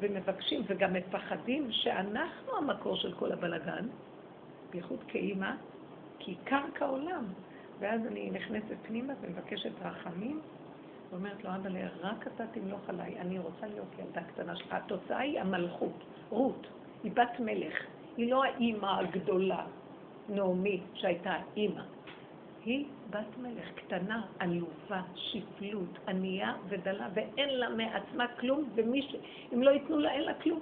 ומבקשים, 0.00 0.62
וגם 0.66 0.92
מפחדים 0.92 1.72
שאנחנו 1.72 2.56
המקור 2.58 2.96
של 2.96 3.12
כל 3.12 3.32
הבלגן, 3.32 3.88
בייחוד 4.70 5.04
כאימא, 5.08 5.50
כי 6.18 6.34
קרקע 6.44 6.86
עולם. 6.86 7.24
ואז 7.78 8.06
אני 8.06 8.30
נכנסת 8.30 8.76
פנימה 8.86 9.12
ומבקשת 9.20 9.72
רחמים, 9.82 10.40
ואומרת 11.10 11.44
לו, 11.44 11.50
אבא, 11.50 11.68
רק 12.00 12.26
אתה 12.26 12.44
תמלוך 12.46 12.88
עליי, 12.88 13.18
אני 13.18 13.38
רוצה 13.38 13.66
להיות 13.66 13.88
ילדה 13.98 14.22
קטנה 14.22 14.56
שלך. 14.56 14.72
התוצאה 14.72 15.18
היא 15.18 15.40
המלכות, 15.40 16.04
רות, 16.28 16.66
היא 17.04 17.12
בת 17.12 17.40
מלך, 17.40 17.74
היא 18.18 18.30
לא 18.30 18.44
האימא 18.44 18.86
הגדולה, 18.86 19.64
נעמי, 20.28 20.80
שהייתה 20.94 21.36
אימא. 21.56 21.82
היא 22.64 22.84
בת 23.10 23.38
מלך 23.38 23.68
קטנה, 23.74 24.22
עלובה, 24.38 25.02
שפלות, 25.14 25.98
ענייה 26.08 26.54
ודלה, 26.68 27.08
ואין 27.14 27.48
לה 27.48 27.68
מעצמה 27.68 28.26
כלום, 28.28 28.68
ומי 28.74 29.02
ש... 29.02 29.14
אם 29.54 29.62
לא 29.62 29.70
ייתנו 29.70 29.98
לה, 29.98 30.12
אין 30.12 30.22
לה 30.22 30.34
כלום. 30.34 30.60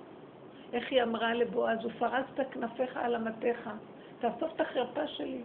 איך 0.73 0.93
היא 0.93 1.03
אמרה 1.03 1.35
לבועז, 1.35 1.79
ופרסת 1.85 2.51
כנפיך 2.51 2.97
על 2.97 3.17
אמתיך, 3.17 3.71
תאסוף 4.19 4.55
את 4.55 4.61
החרפה 4.61 5.07
שלי. 5.07 5.43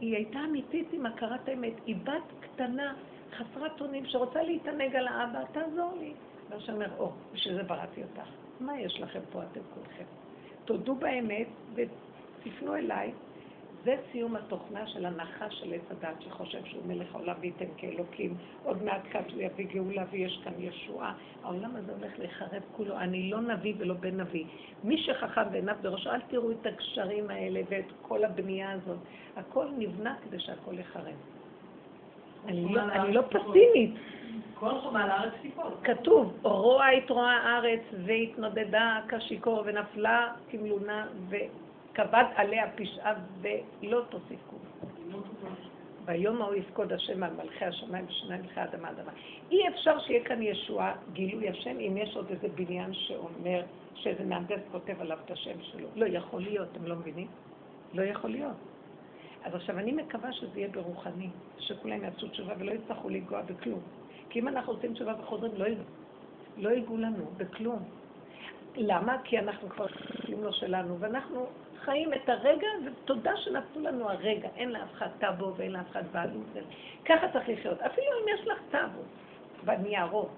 היא 0.00 0.16
הייתה 0.16 0.38
אמיתית 0.38 0.92
עם 0.92 1.06
הכרת 1.06 1.48
האמת, 1.48 1.74
היא 1.86 1.96
בת 2.04 2.32
קטנה, 2.40 2.94
חסרת 3.32 3.80
אונים, 3.80 4.06
שרוצה 4.06 4.42
להתענג 4.42 4.96
על 4.96 5.08
האבא, 5.08 5.44
תעזור 5.52 5.92
לי. 6.00 6.12
והשם 6.48 6.72
אומר, 6.72 6.88
או, 6.98 7.10
בשביל 7.32 7.54
זה 7.54 7.62
בראתי 7.62 8.02
אותך. 8.02 8.28
מה 8.60 8.80
יש 8.80 9.00
לכם 9.00 9.20
פה 9.32 9.42
אתם 9.42 9.60
כולכם? 9.74 10.04
תודו 10.66 10.94
באמת 10.94 11.48
ותפנו 11.74 12.76
אליי, 12.76 13.12
זה 13.84 13.96
סיום 14.12 14.36
התוכנה 14.36 14.86
של 14.86 15.06
הנחש 15.06 15.60
של 15.60 15.72
עץ 15.72 15.90
הדת, 15.90 16.22
שחושב 16.22 16.64
שהוא 16.64 16.82
מלך 16.86 17.14
העולם 17.14 17.34
וייתן 17.40 17.64
כאלוקים. 17.76 18.34
עוד 18.64 18.82
מעט 18.82 19.02
כאן 19.10 19.20
הוא 19.32 19.42
יביא 19.42 19.66
גאולה 19.66 20.04
ויש 20.10 20.40
כאן 20.44 20.52
ישועה. 20.58 21.14
העולם 21.42 21.76
הזה 21.76 21.92
הולך 21.92 22.18
להיחרב 22.18 22.62
כולו. 22.76 22.98
אני 22.98 23.30
לא 23.30 23.40
נביא 23.40 23.74
ולא 23.78 23.94
בן 23.94 24.20
נביא. 24.20 24.44
מי 24.84 24.98
שחכם 24.98 25.42
בעיניו 25.50 25.76
בראשו, 25.82 26.10
אל 26.10 26.20
תראו 26.20 26.50
את 26.50 26.66
הגשרים 26.66 27.30
האלה 27.30 27.60
ואת 27.68 27.84
כל 28.02 28.24
הבנייה 28.24 28.72
הזאת. 28.72 28.98
הכל 29.36 29.66
נבנה 29.78 30.14
כדי 30.24 30.40
שהכל 30.40 30.78
ייחרב. 30.78 31.14
אני 32.46 32.74
לא, 32.74 32.80
אני 32.80 33.12
לא 33.12 33.22
פסימית. 33.22 33.94
כל 34.54 34.80
חומה 34.80 35.22
תיפול. 35.42 35.64
כתוב, 35.84 36.32
רוע 36.42 36.86
התרועה 36.86 37.36
הארץ 37.36 37.80
והתנודדה 38.04 39.00
כשיכור 39.08 39.62
ונפלה 39.66 40.32
כמלונה 40.50 41.06
כבד 41.94 42.24
עליה 42.34 42.70
פשעה 42.76 43.14
ולא 43.42 44.02
תוסיף 44.08 44.40
כלום. 44.50 44.66
ביום 46.04 46.42
ההוא 46.42 46.54
יפקוד 46.54 46.92
השם 46.92 47.22
על 47.22 47.30
מלכי 47.32 47.64
השמיים 47.64 48.04
ושני 48.08 48.36
מלכי 48.38 48.60
האדמה 48.60 48.90
אדמה. 48.90 49.12
אי 49.50 49.68
אפשר 49.68 49.98
שיהיה 49.98 50.24
כאן 50.24 50.42
ישועה, 50.42 50.94
גילוי 51.12 51.48
השם, 51.48 51.80
אם 51.80 51.96
יש 51.96 52.16
עוד 52.16 52.30
איזה 52.30 52.48
בניין 52.54 52.94
שאומר 52.94 53.62
שאיזה 53.94 54.24
מהנדס 54.24 54.60
כותב 54.72 55.00
עליו 55.00 55.18
את 55.24 55.30
השם 55.30 55.62
שלו. 55.62 55.88
לא 55.96 56.06
יכול 56.06 56.42
להיות, 56.42 56.68
אתם 56.72 56.86
לא 56.86 56.96
מבינים? 56.96 57.26
לא 57.94 58.02
יכול 58.02 58.30
להיות. 58.30 58.56
אז 59.44 59.54
עכשיו 59.54 59.78
אני 59.78 59.92
מקווה 59.92 60.32
שזה 60.32 60.58
יהיה 60.58 60.68
ברוחני, 60.68 61.28
שכולם 61.58 62.04
יעשו 62.04 62.28
תשובה 62.28 62.54
ולא 62.58 62.72
יצטרכו 62.72 63.08
לנגוע 63.08 63.42
בכלום. 63.42 63.80
כי 64.30 64.40
אם 64.40 64.48
אנחנו 64.48 64.72
עושים 64.72 64.94
תשובה 64.94 65.14
וחוזרים, 65.18 65.52
לא, 65.56 65.66
לא 66.56 66.68
ייגעו 66.68 66.96
לנו 66.96 67.24
בכלום. 67.36 67.82
למה? 68.76 69.16
כי 69.24 69.38
אנחנו 69.38 69.68
כבר 69.68 69.86
כלום 70.26 70.44
לא 70.44 70.52
שלנו, 70.52 71.00
ואנחנו 71.00 71.46
חיים 71.80 72.14
את 72.14 72.28
הרגע, 72.28 72.68
ותודה 72.86 73.36
שנפלו 73.36 73.82
לנו 73.82 74.10
הרגע. 74.10 74.48
אין 74.56 74.70
לאף 74.72 74.92
אחד 74.92 75.08
טאבו 75.18 75.54
ואין 75.56 75.72
לאף 75.72 75.90
אחד 75.90 76.02
בעלות. 76.12 76.46
ככה 77.04 77.28
צריך 77.32 77.48
לחיות. 77.48 77.80
אפילו 77.80 78.06
אם 78.06 78.34
יש 78.34 78.46
לך 78.46 78.58
טאבו 78.70 79.02
בניירות. 79.64 80.30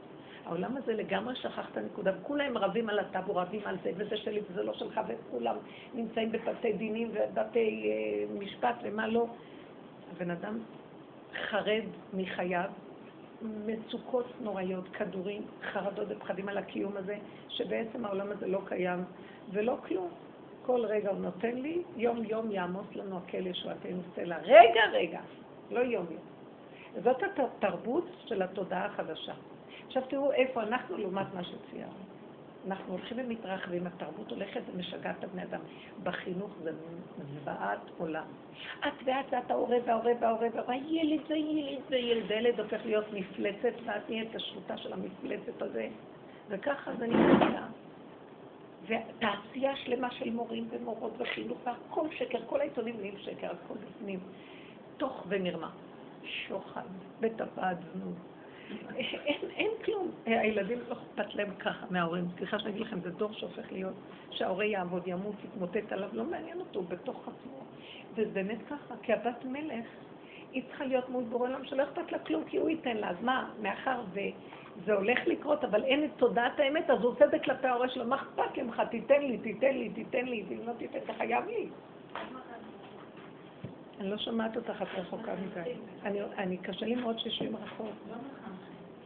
העולם 0.47 0.77
הזה 0.77 0.95
לגמרי 0.95 1.37
שכח 1.37 1.69
את 1.73 1.77
הנקודה, 1.77 2.13
וכולם 2.21 2.59
רבים 2.59 2.89
על 2.89 2.99
הטאבו, 2.99 3.37
רבים 3.37 3.61
על 3.65 3.77
זה, 3.83 3.91
וזה 3.97 4.17
שלי 4.17 4.41
וזה 4.51 4.63
לא 4.63 4.73
שלך, 4.73 5.01
וכולם 5.09 5.57
נמצאים 5.95 6.33
בבתי 6.33 6.73
דינים 6.73 7.11
ובתי 7.13 7.91
אה, 7.91 8.39
משפט 8.39 8.75
ומה 8.83 9.09
לא. 9.09 9.27
הבן 10.17 10.31
אדם 10.31 10.59
חרד 11.49 11.83
מחייו, 12.13 12.71
מצוקות 13.43 14.27
נוראיות, 14.41 14.89
כדורים, 14.89 15.43
חרדות 15.73 16.09
ופחדים 16.11 16.49
על 16.49 16.59
הקיום 16.59 16.97
הזה, 16.97 17.17
שבעצם 17.49 18.05
העולם 18.05 18.31
הזה 18.31 18.47
לא 18.47 18.61
קיים 18.65 19.05
ולא 19.53 19.77
כלום. 19.89 20.09
כל 20.67 20.85
רגע 20.85 21.11
הוא 21.11 21.19
נותן 21.19 21.57
לי, 21.57 21.83
יום 21.97 22.25
יום 22.25 22.51
יעמוס 22.51 22.87
לנו 22.95 23.17
הקל 23.17 23.47
ישועתנו 23.47 24.01
סלע. 24.15 24.37
רגע, 24.43 24.81
רגע, 24.93 25.21
לא 25.71 25.81
יום 25.81 26.07
יום. 26.11 26.23
וזאת 26.95 27.23
התרבות 27.23 28.05
של 28.27 28.43
התודעה 28.43 28.85
החדשה. 28.85 29.33
עכשיו 29.87 30.03
תראו 30.09 30.33
איפה 30.33 30.63
אנחנו 30.63 30.97
לעומת 30.97 31.27
מה 31.35 31.45
שציירנו. 31.45 32.18
אנחנו 32.67 32.93
הולכים 32.93 33.17
ומתרחבים, 33.21 33.87
התרבות 33.87 34.31
הולכת 34.31 34.61
ומשגעת 34.75 35.19
את 35.19 35.25
הבני 35.25 35.43
אדם. 35.43 35.61
בחינוך 36.03 36.57
זה 36.63 36.71
זוועת 37.35 37.91
עולם. 37.99 38.27
את 38.79 38.93
ואת 39.05 39.27
ואת 39.31 39.51
ההורה 39.51 39.77
וההורה 39.87 40.13
וההורה 40.21 40.49
וההורה, 40.55 40.77
ילד 40.77 41.21
זה 41.29 41.37
ילד 41.37 41.81
זה 41.89 41.97
ילד, 41.97 42.31
ילד 42.31 42.61
הופך 42.61 42.81
להיות 42.85 43.13
מפלצת 43.13 43.75
ואת 43.85 44.11
נהיית 44.11 44.35
השלוטה 44.35 44.77
של 44.77 44.93
המפלצת 44.93 45.63
הזה, 45.63 45.89
וככה 46.49 46.91
זה 46.99 47.07
נמצא. 47.07 47.63
ותעשייה 48.87 49.77
שלמה 49.77 50.11
של 50.11 50.31
מורים 50.31 50.69
ומורות 50.71 51.13
וחינוך, 51.19 51.59
והכל 51.65 52.09
שקר, 52.19 52.39
כל 52.47 52.61
העיתונים 52.61 52.97
נהיים 52.97 53.19
שקר, 53.19 53.51
הכל 53.65 53.75
בפנים, 53.75 54.21
תוך 54.97 55.27
ומרמה. 55.29 55.71
שוחד, 56.25 56.83
בטבעת 57.21 57.77
זנות. 57.93 58.38
אין, 58.97 59.51
אין 59.57 59.71
כלום. 59.85 60.11
הילדים 60.27 60.79
לא 60.89 60.93
אכפת 60.95 61.35
להם 61.35 61.55
ככה 61.59 61.87
מההורים. 61.91 62.25
סליחה 62.37 62.59
שאני 62.59 62.71
אגיד 62.71 62.83
לכם, 62.83 63.01
זה 63.01 63.11
דור 63.11 63.33
שהופך 63.33 63.73
להיות, 63.73 63.95
שההורה 64.31 64.65
יעבוד, 64.65 65.03
ימות, 65.07 65.35
יתמוטט 65.45 65.93
עליו, 65.93 66.09
לא 66.13 66.25
מעניין 66.25 66.61
אותו, 66.61 66.83
בתוך 66.83 67.29
עצמו. 67.29 67.59
וזה 68.15 68.31
באמת 68.33 68.59
ככה, 68.71 68.95
כי 69.03 69.13
הבת 69.13 69.45
מלך, 69.45 69.87
היא 70.53 70.63
צריכה 70.69 70.85
להיות 70.85 71.09
מול 71.09 71.25
בורא 71.25 71.49
עולם 71.49 71.65
שלא 71.65 71.83
אכפת 71.83 72.13
לה 72.13 72.19
כלום, 72.19 72.45
כי 72.45 72.57
הוא 72.57 72.69
ייתן 72.69 72.97
לה. 72.97 73.11
אז 73.11 73.17
מה, 73.23 73.51
מאחר 73.63 74.01
וזה 74.13 74.93
הולך 74.93 75.19
לקרות, 75.27 75.65
אבל 75.65 75.85
אין 75.85 76.05
את 76.05 76.11
תודעת 76.17 76.61
האמת, 76.61 76.91
אז 76.91 76.99
הוא 77.01 77.13
עושה 77.13 77.25
את 77.25 77.31
זה 77.31 77.39
כלפי 77.39 77.67
ההורה 77.67 77.89
שלו, 77.89 78.05
מה 78.05 78.17
אכפת 78.17 78.59
לך? 78.59 78.83
תיתן 78.91 79.23
לי, 79.23 79.39
תיתן 79.39 79.75
לי, 79.75 79.89
תיתן 79.89 80.25
לי, 80.25 80.45
ואם 80.49 80.67
לא 80.67 80.73
תיתן, 80.73 80.99
אתה 81.05 81.13
חייב 81.13 81.45
לי. 81.47 81.69
אני 84.01 84.11
לא 84.11 84.19
שומעת 84.19 84.57
אותך, 84.57 84.83
את 84.83 84.99
רחוקה 84.99 85.33
מדי. 85.35 85.73
אני, 86.39 86.57
קשה 86.57 86.87
לי 86.87 86.95
מאוד 86.95 87.19
שיושבים 87.19 87.57
רחוק. 87.57 87.93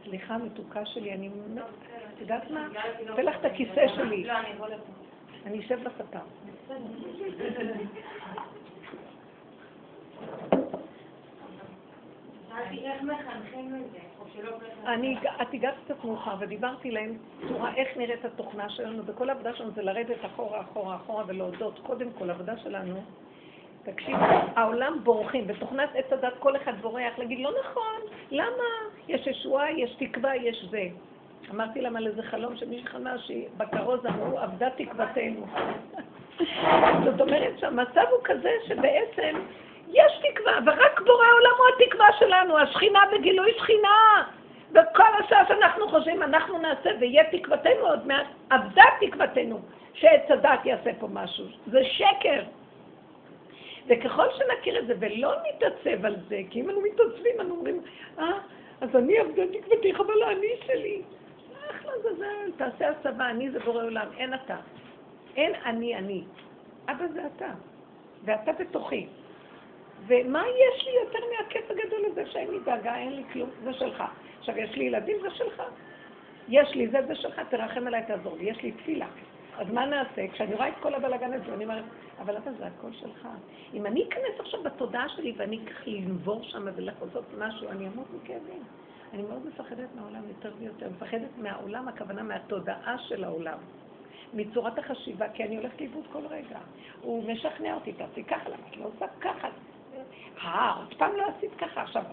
סליחה, 0.03 0.37
מתוקה 0.37 0.85
שלי, 0.85 1.13
אני... 1.13 1.29
את 2.13 2.21
יודעת 2.21 2.51
מה? 2.51 2.67
אתן 3.13 3.25
לך 3.25 3.35
את 3.39 3.45
הכיסא 3.45 3.87
שלי. 3.95 4.29
אני 5.45 5.59
אשב 5.59 5.79
בספה. 5.83 6.19
אני, 14.85 15.17
את 15.41 15.53
הגעת 15.53 15.75
קצת 15.85 16.03
מאוחר 16.03 16.35
ודיברתי 16.39 16.91
להם 16.91 17.17
צורה 17.47 17.75
איך 17.75 17.97
נראית 17.97 18.25
התוכנה 18.25 18.69
שלנו, 18.69 19.05
וכל 19.05 19.29
העבודה 19.29 19.55
שלנו 19.55 19.71
זה 19.71 19.81
לרדת 19.81 20.25
אחורה, 20.25 20.61
אחורה, 20.61 20.95
אחורה 20.95 21.23
ולהודות. 21.27 21.79
קודם 21.79 22.11
כל, 22.11 22.29
העבודה 22.29 22.57
שלנו 22.57 23.01
תקשיב, 23.85 24.15
העולם 24.55 24.99
בורחים, 25.03 25.47
בתוכנת 25.47 25.89
עץ 25.95 26.13
הדת 26.13 26.33
כל 26.39 26.55
אחד 26.55 26.73
בורח, 26.81 27.17
להגיד, 27.17 27.39
לא 27.39 27.51
נכון, 27.59 28.01
למה? 28.31 28.63
יש 29.07 29.27
ישועה, 29.27 29.71
יש 29.71 29.95
תקווה, 29.99 30.35
יש 30.35 30.65
זה. 30.69 30.83
אמרתי 31.51 31.81
להם 31.81 31.95
על 31.95 32.07
איזה 32.07 32.23
חלום 32.23 32.55
שמישהו 32.57 32.87
חלמה 32.91 33.17
שבכרוז 33.17 34.05
אמרו, 34.05 34.43
אבדה 34.43 34.69
תקוותנו. 34.69 35.45
זאת 37.05 37.21
אומרת 37.21 37.59
שהמצב 37.59 38.05
הוא 38.11 38.19
כזה 38.23 38.51
שבעצם 38.67 39.39
יש 39.89 40.21
תקווה, 40.21 40.53
ורק 40.65 41.01
בורא 41.05 41.25
העולם 41.25 41.51
הוא 41.57 41.65
התקווה 41.77 42.07
שלנו, 42.19 42.57
השכינה 42.57 42.99
בגילוי 43.13 43.51
שכינה. 43.57 44.23
וכל 44.71 45.23
השעה 45.25 45.47
שאנחנו 45.47 45.89
חושבים, 45.89 46.23
אנחנו 46.23 46.57
נעשה, 46.57 46.89
ויהיה 46.99 47.23
תקוותנו 47.31 47.87
עוד 47.87 48.07
מעט, 48.07 48.25
אבדה 48.51 48.83
תקוותנו, 49.01 49.59
שעץ 49.93 50.31
הדת 50.31 50.65
יעשה 50.65 50.89
פה 50.99 51.07
משהו. 51.11 51.45
זה 51.67 51.79
שקר. 51.83 52.43
וככל 53.87 54.25
שנכיר 54.37 54.79
את 54.79 54.87
זה 54.87 54.93
ולא 54.99 55.33
נתעצב 55.47 56.05
על 56.05 56.15
זה, 56.27 56.41
כי 56.49 56.61
אם 56.61 56.69
אנו 56.69 56.81
מתעצבים, 56.81 57.41
אנו 57.41 57.55
אומרים, 57.55 57.81
אה, 58.19 58.39
אז 58.81 58.95
אני 58.95 59.17
עבדה 59.17 59.43
תקוותי, 59.47 59.93
אבל 59.95 60.23
אני 60.23 60.47
שלי. 60.65 61.01
אחלה 61.71 61.91
זזל, 61.99 62.51
תעשה 62.57 62.89
הסבה, 62.89 63.29
אני 63.29 63.51
זה 63.51 63.59
בורא 63.59 63.83
עולם, 63.83 64.07
אין 64.17 64.33
אתה. 64.33 64.57
אין 65.35 65.55
אני 65.65 65.95
אני. 65.95 66.23
אבא 66.89 67.07
זה 67.13 67.21
אתה, 67.35 67.49
ואתה 68.25 68.51
בתוכי. 68.51 69.07
ומה 70.07 70.43
יש 70.47 70.85
לי 70.85 70.91
יותר 71.03 71.19
מהכיף 71.31 71.71
הגדול 71.71 72.05
הזה 72.11 72.25
שאין 72.25 72.51
לי 72.51 72.59
דאגה, 72.59 72.95
אין 72.95 73.15
לי 73.15 73.23
כלום, 73.33 73.49
זה 73.63 73.73
שלך. 73.73 74.03
עכשיו, 74.39 74.57
יש 74.57 74.75
לי 74.75 74.83
ילדים, 74.83 75.17
זה 75.21 75.29
שלך. 75.29 75.63
יש 76.49 76.75
לי 76.75 76.87
זה, 76.87 76.99
זה 77.07 77.15
שלך, 77.15 77.41
תרחם 77.49 77.87
עליי, 77.87 78.03
תעזור 78.07 78.37
לי. 78.37 78.49
יש 78.49 78.61
לי 78.63 78.71
תפילה. 78.71 79.07
אז 79.57 79.67
מה 79.73 79.85
נעשה? 79.85 80.27
כשאני 80.27 80.55
רואה 80.55 80.69
את 80.69 80.73
כל 80.81 80.93
הבלאגן 80.93 81.33
הזה, 81.33 81.53
אני 81.53 81.63
אומרת, 81.63 81.83
אבל 82.19 82.37
אתה 82.37 82.53
זה 82.53 82.67
הכל 82.67 82.91
שלך. 82.91 83.27
אם 83.73 83.85
אני 83.85 84.03
אכנס 84.07 84.39
עכשיו 84.39 84.63
בתודעה 84.63 85.09
שלי 85.09 85.33
ואני 85.37 85.59
אקח 85.63 85.87
לנבור 85.87 86.43
שם 86.43 86.67
ולעשות 86.75 87.25
משהו, 87.37 87.69
אני 87.69 87.87
אמות 87.87 88.07
מכאבים. 88.13 88.63
אני 89.13 89.21
מאוד 89.21 89.45
מפחדת 89.47 89.89
מהעולם 89.95 90.21
יותר 90.27 90.51
ויותר. 90.59 90.89
מפחדת 90.89 91.37
מהעולם, 91.37 91.87
הכוונה 91.87 92.23
מהתודעה 92.23 92.97
של 92.97 93.23
העולם. 93.23 93.57
מצורת 94.33 94.79
החשיבה, 94.79 95.29
כי 95.29 95.43
אני 95.43 95.57
הולכת 95.57 95.81
לאיבוד 95.81 96.03
כל 96.11 96.25
רגע. 96.29 96.59
הוא 97.01 97.31
משכנע 97.31 97.75
אותי, 97.75 97.93
תעשי 97.93 98.23
ככה, 98.23 98.49
למה 98.49 98.67
את 98.69 98.77
לא 98.77 98.85
עושה 98.85 99.05
ככה? 99.21 99.47
אה, 100.37 100.73
עוד 100.77 100.93
פעם 100.97 101.15
לא 101.15 101.23
עשית 101.37 101.51
ככה, 101.57 101.81
עכשיו 101.81 102.03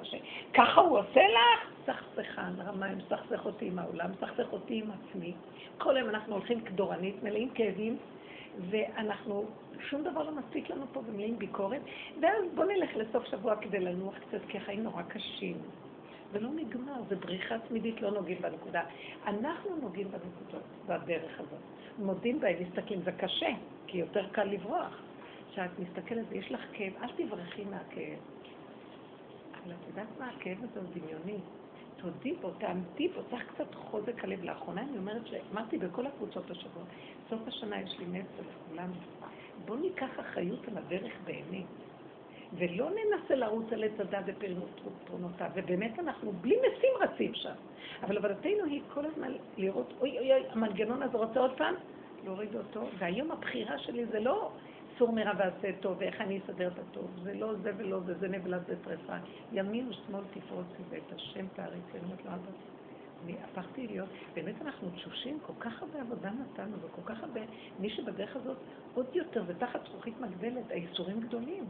ככה 0.55 0.81
הוא 0.81 0.99
עושה 0.99 1.21
לך? 1.21 1.71
סכסכן, 1.87 2.61
רמאי, 2.67 2.95
מסכסך 2.95 3.47
אותי 3.47 3.67
עם 3.67 3.79
העולם, 3.79 4.11
מסכסך 4.11 4.53
אותי 4.53 4.75
עם 4.85 4.91
עצמי. 4.91 5.33
כל 5.79 5.97
היום 5.97 6.09
אנחנו 6.09 6.35
הולכים 6.35 6.61
כדורנית, 6.61 7.23
מלאים 7.23 7.51
כאבים, 7.51 7.97
ואנחנו, 8.71 9.45
שום 9.81 10.03
דבר 10.03 10.23
לא 10.23 10.33
מספיק 10.33 10.71
לנו 10.71 10.85
פה 10.93 11.03
ומלאים 11.07 11.39
ביקורת, 11.39 11.81
ואז 12.23 12.45
בוא 12.55 12.65
נלך 12.65 12.91
לסוף 12.97 13.27
שבוע 13.27 13.57
כדי 13.57 13.81
לנוח 13.81 14.15
קצת, 14.19 14.41
כי 14.49 14.59
החיים 14.59 14.83
נורא 14.83 15.03
קשים. 15.03 15.57
זה 16.33 16.41
לא 16.41 16.49
נגמר, 16.51 17.03
זה 17.09 17.17
בריחה 17.17 17.59
תמידית, 17.59 18.03
לא 18.03 18.11
נוגעים 18.11 18.39
בנקודה. 18.41 18.83
אנחנו 19.27 19.77
נוגעים 19.77 20.09
בנקודות, 20.11 20.63
בדרך 20.87 21.41
הזאת. 21.41 21.61
מודים 21.99 22.41
בהם, 22.41 22.57
מסתכלים, 22.61 23.03
זה 23.03 23.13
קשה, 23.13 23.49
כי 23.87 23.99
יותר 23.99 24.29
קל 24.33 24.45
לברוח. 24.45 25.01
כשאת 25.51 25.79
מסתכלת 25.79 26.25
ויש 26.29 26.53
לך 26.53 26.61
כאב, 26.73 26.93
אל 27.03 27.09
תברחי 27.17 27.65
מהכאב. 27.65 28.19
אבל 29.53 29.73
את 29.73 29.89
יודעת 29.89 30.09
מה, 30.19 30.29
הכאב 30.29 30.59
הזה 30.63 30.81
הוא 30.81 30.89
דמיוני. 30.95 31.41
תודי 31.97 32.33
בו, 32.41 32.51
תעמדי 32.51 33.09
בו, 33.09 33.21
צריך 33.31 33.53
קצת 33.55 33.75
חוזק 33.75 34.25
הלב. 34.25 34.45
לאחרונה 34.45 34.83
אני 34.83 34.99
אומרת 34.99 35.27
שאמרתי 35.27 35.79
בכל 35.79 36.07
הקבוצות 36.07 36.51
השבוע, 36.51 36.83
סוף 37.31 37.41
השנה 37.47 37.81
יש 37.81 37.99
לי 37.99 38.07
נצר 38.07 38.43
לכולנו. 38.49 38.95
בואו 39.65 39.79
ניקח 39.79 40.21
אחריות 40.21 40.69
על 40.69 40.79
הדרך 40.79 41.13
באמת, 41.25 41.67
ולא 42.53 42.91
ננסה 42.91 43.35
לרוץ 43.35 43.73
על 43.73 43.85
עץ 43.85 44.01
הדת 44.01 44.25
ופתרונותיו, 44.27 45.51
ובאמת 45.55 45.99
אנחנו 45.99 46.33
בלי 46.33 46.57
משים 46.57 46.91
רצים 47.01 47.35
שם. 47.35 47.55
אבל 48.03 48.17
עבודתנו 48.17 48.65
היא 48.65 48.83
כל 48.95 49.07
הזמן 49.07 49.33
לראות, 49.57 49.93
אוי 50.01 50.19
אוי 50.19 50.33
אוי, 50.33 50.43
המנגנון 50.51 51.03
הזה 51.03 51.19
רוצה 51.19 51.41
עוד 51.41 51.57
פעם, 51.57 51.75
להוריד 52.25 52.57
אותו, 52.57 52.87
והיום 52.99 53.31
הבחירה 53.31 53.79
שלי 53.79 54.07
זה 54.07 54.21
לא 54.21 54.51
סור 55.01 55.13
מרע 55.13 55.33
ועשה 55.39 55.69
טוב, 55.81 55.97
ואיך 55.99 56.21
אני 56.21 56.39
אסדר 56.39 56.69
את 56.69 56.79
הטוב. 56.79 57.11
זה 57.23 57.35
לא 57.35 57.55
זה 57.63 57.73
ולא 57.77 58.01
זה, 58.01 58.15
זה 58.15 58.29
נבלה 58.29 58.59
זה 58.59 58.75
טרפה. 58.85 59.17
ימין 59.53 59.89
ושמאל 59.89 60.23
תפרוצי 60.31 60.83
ואת 60.89 61.13
השם 61.13 61.47
תעריצי. 61.55 61.93
אני 61.93 62.05
אומרת 62.05 62.25
לו, 62.25 62.31
אבא, 62.31 62.51
אני 63.25 63.35
הפכתי 63.45 63.87
להיות, 63.87 64.09
באמת 64.35 64.55
אנחנו 64.63 64.91
תשושים, 64.91 65.39
כל 65.47 65.53
כך 65.61 65.83
הרבה 65.83 66.01
עבודה 66.01 66.31
נתנו, 66.31 66.77
וכל 66.77 67.03
כך 67.05 67.23
הרבה, 67.23 67.41
מי 67.79 67.91
שבדרך 67.91 68.37
הזאת 68.37 68.57
עוד 68.95 69.07
יותר, 69.13 69.43
ותחת 69.47 69.81
זכוכית 69.85 70.15
מגדלת, 70.21 70.71
האיסורים 70.71 71.21
גדולים. 71.21 71.65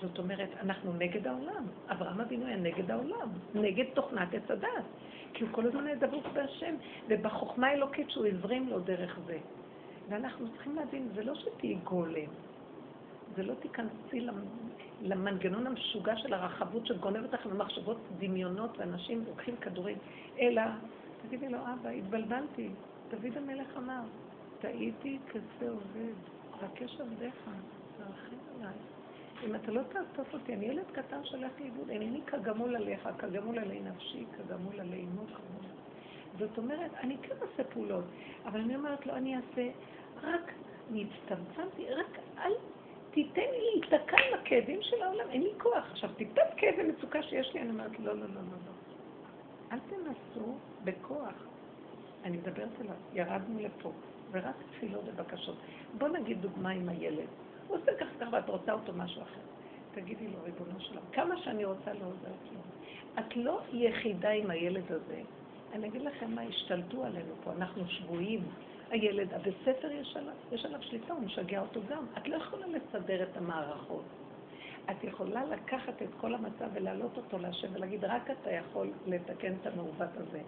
זאת 0.00 0.18
אומרת, 0.18 0.48
אנחנו 0.60 0.92
נגד 0.92 1.26
העולם. 1.26 1.66
אברהם 1.88 2.20
אבינו 2.20 2.46
היה 2.46 2.56
נגד 2.56 2.90
העולם, 2.90 3.28
נגד 3.54 3.84
תוכנת 3.94 4.34
עץ 4.34 4.50
הדת. 4.50 4.84
כי 5.34 5.44
הוא 5.44 5.52
כל 5.52 5.66
הזמן 5.66 5.86
היה 5.86 5.96
דבוק 5.96 6.26
בהשם, 6.32 6.74
ובחוכמה 7.08 7.66
האלוקית 7.66 8.10
שהוא 8.10 8.26
הזרים 8.26 8.68
לו 8.68 8.80
דרך 8.80 9.18
זה. 9.26 9.38
ואנחנו 10.08 10.48
צריכים 10.52 10.76
להבין, 10.76 11.08
זה 11.14 11.24
לא 11.24 11.34
שתהיי 11.34 11.74
גולם, 11.74 12.30
זה 13.36 13.42
לא 13.42 13.54
תיכנסי 13.54 14.26
למנגנון 15.00 15.66
המשוגע 15.66 16.16
של 16.16 16.34
הרחבות 16.34 16.86
שגונב 16.86 17.24
אותך 17.24 17.46
למחשבות 17.46 17.96
דמיונות 18.18 18.78
ואנשים 18.78 19.24
לוקחים 19.28 19.56
כדורים, 19.56 19.98
אלא 20.40 20.62
תגידי 21.22 21.48
לו, 21.48 21.58
אבא, 21.58 21.88
התבלבלתי. 21.88 22.68
דוד 23.10 23.36
המלך 23.36 23.76
אמר, 23.76 24.00
טעיתי 24.60 25.18
כזה 25.28 25.70
עובד, 25.70 26.14
בקש 26.62 27.00
עבדיך, 27.00 27.50
תרחם 27.96 28.36
עליי. 28.56 28.74
אם 29.44 29.54
אתה 29.54 29.72
לא 29.72 29.82
תעטוף 29.82 30.34
אותי, 30.34 30.54
אני 30.54 30.66
ילד 30.66 30.84
קטן 30.92 31.24
שהולך 31.24 31.52
לאיבוד, 31.60 31.90
אינני 31.90 32.20
כגמול 32.26 32.76
עליך, 32.76 33.08
כגמול 33.18 33.58
עלי 33.58 33.80
נפשי, 33.80 34.24
כגמול 34.36 34.80
עלי 34.80 34.96
אימו, 34.96 35.22
כגמול. 35.26 35.64
זאת 36.38 36.58
אומרת, 36.58 36.90
אני 36.94 37.16
כן 37.22 37.34
אעשה 37.42 37.70
פעולות, 37.72 38.04
אבל 38.44 38.60
אני 38.60 38.76
אומרת 38.76 39.06
לו, 39.06 39.14
אני 39.14 39.36
אעשה 39.36 39.70
רק, 40.22 40.52
אני 40.90 41.06
הצטמצמתי, 41.06 41.90
רק 41.90 42.18
אל 42.38 42.52
תיתן 43.14 43.40
לי 43.40 43.60
להיתקע 43.70 44.16
עם 44.16 44.38
הכאבים 44.40 44.82
של 44.82 45.02
העולם, 45.02 45.30
אין 45.30 45.42
לי 45.42 45.50
כוח. 45.58 45.90
עכשיו, 45.90 46.10
טיפת 46.16 46.54
כאב 46.56 46.74
ומצוקה 46.78 47.22
שיש 47.22 47.54
לי, 47.54 47.60
אני 47.60 47.70
אומרת, 47.70 47.98
לא, 47.98 48.12
לא, 48.12 48.20
לא, 48.20 48.26
לא, 48.26 48.58
לא. 48.66 48.72
אל 49.72 49.78
תנסו 49.78 50.54
בכוח. 50.84 51.34
אני 52.24 52.36
מדברת 52.36 52.80
עליו, 52.80 52.94
ירדנו 53.12 53.58
לפה, 53.62 53.92
ורק 54.30 54.54
תפילות 54.70 55.02
ובקשות. 55.06 55.56
בוא 55.98 56.08
נגיד 56.08 56.42
דוגמה 56.42 56.70
עם 56.70 56.88
הילד. 56.88 57.26
הוא 57.68 57.76
עושה 57.76 57.94
ככה 58.00 58.10
ככה 58.20 58.28
ואת 58.32 58.48
רוצה 58.48 58.72
אותו 58.72 58.92
משהו 58.96 59.22
אחר. 59.22 59.40
תגידי 59.94 60.28
לו, 60.28 60.38
ריבונו 60.44 60.80
שלום, 60.80 61.04
כמה 61.12 61.38
שאני 61.38 61.64
רוצה 61.64 61.92
לא 61.92 62.06
עוזרת 62.06 62.44
לו. 62.52 62.60
את 63.18 63.36
לא 63.36 63.60
יחידה 63.72 64.30
עם 64.30 64.50
הילד 64.50 64.92
הזה. 64.92 65.20
אני 65.72 65.88
אגיד 65.88 66.02
לכם 66.02 66.34
מה, 66.34 66.42
השתלטו 66.42 67.04
עלינו 67.04 67.34
פה, 67.44 67.52
אנחנו 67.52 67.88
שבויים. 67.88 68.40
הילד, 68.90 69.34
הבית 69.34 69.54
ספר 69.64 69.90
יש 69.90 70.16
עליו, 70.16 70.34
יש 70.52 70.64
עליו 70.64 70.82
שליטה, 70.82 71.12
הוא 71.12 71.22
משגע 71.22 71.60
אותו 71.60 71.80
גם. 71.88 72.06
את 72.18 72.28
לא 72.28 72.36
יכולה 72.36 72.66
לסדר 72.66 73.22
את 73.22 73.36
המערכות. 73.36 74.04
את 74.90 75.04
יכולה 75.04 75.44
לקחת 75.44 76.02
את 76.02 76.08
כל 76.20 76.34
המצב 76.34 76.64
ולהעלות 76.74 77.16
אותו 77.16 77.38
להשם 77.38 77.68
ולהגיד, 77.72 78.04
רק 78.04 78.30
אתה 78.30 78.50
יכול 78.50 78.90
לתקן 79.06 79.52
את 79.62 79.66
המעוות 79.66 80.16
הזה. 80.16 80.40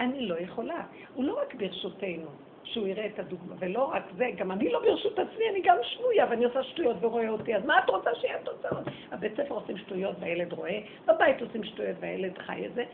אני 0.00 0.26
לא 0.26 0.40
יכולה. 0.40 0.82
הוא 1.14 1.24
לא 1.24 1.40
רק 1.42 1.54
ברשותנו, 1.54 2.28
שהוא 2.64 2.86
יראה 2.86 3.06
את 3.06 3.18
הדוגמה, 3.18 3.54
ולא 3.58 3.84
רק 3.84 4.02
זה, 4.16 4.30
גם 4.36 4.50
אני 4.50 4.72
לא 4.72 4.80
ברשות 4.80 5.18
עצמי, 5.18 5.44
אני 5.50 5.60
גם 5.64 5.76
שבויה, 5.82 6.26
ואני 6.30 6.44
עושה 6.44 6.62
שטויות 6.62 6.96
ורואה 7.00 7.28
אותי, 7.28 7.56
אז 7.56 7.64
מה 7.64 7.78
את 7.78 7.90
רוצה 7.90 8.10
שיהיה 8.14 8.38
תוצאות? 8.44 8.84
הבית 9.10 9.32
ספר 9.36 9.54
עושים 9.54 9.78
שטויות 9.78 10.16
והילד 10.20 10.52
רואה, 10.52 10.80
בבית 11.06 11.42
עושים 11.42 11.64
שטויות 11.64 11.96
והילד 12.00 12.38
חי 12.38 12.66
את 12.66 12.74
זה. 12.74 12.84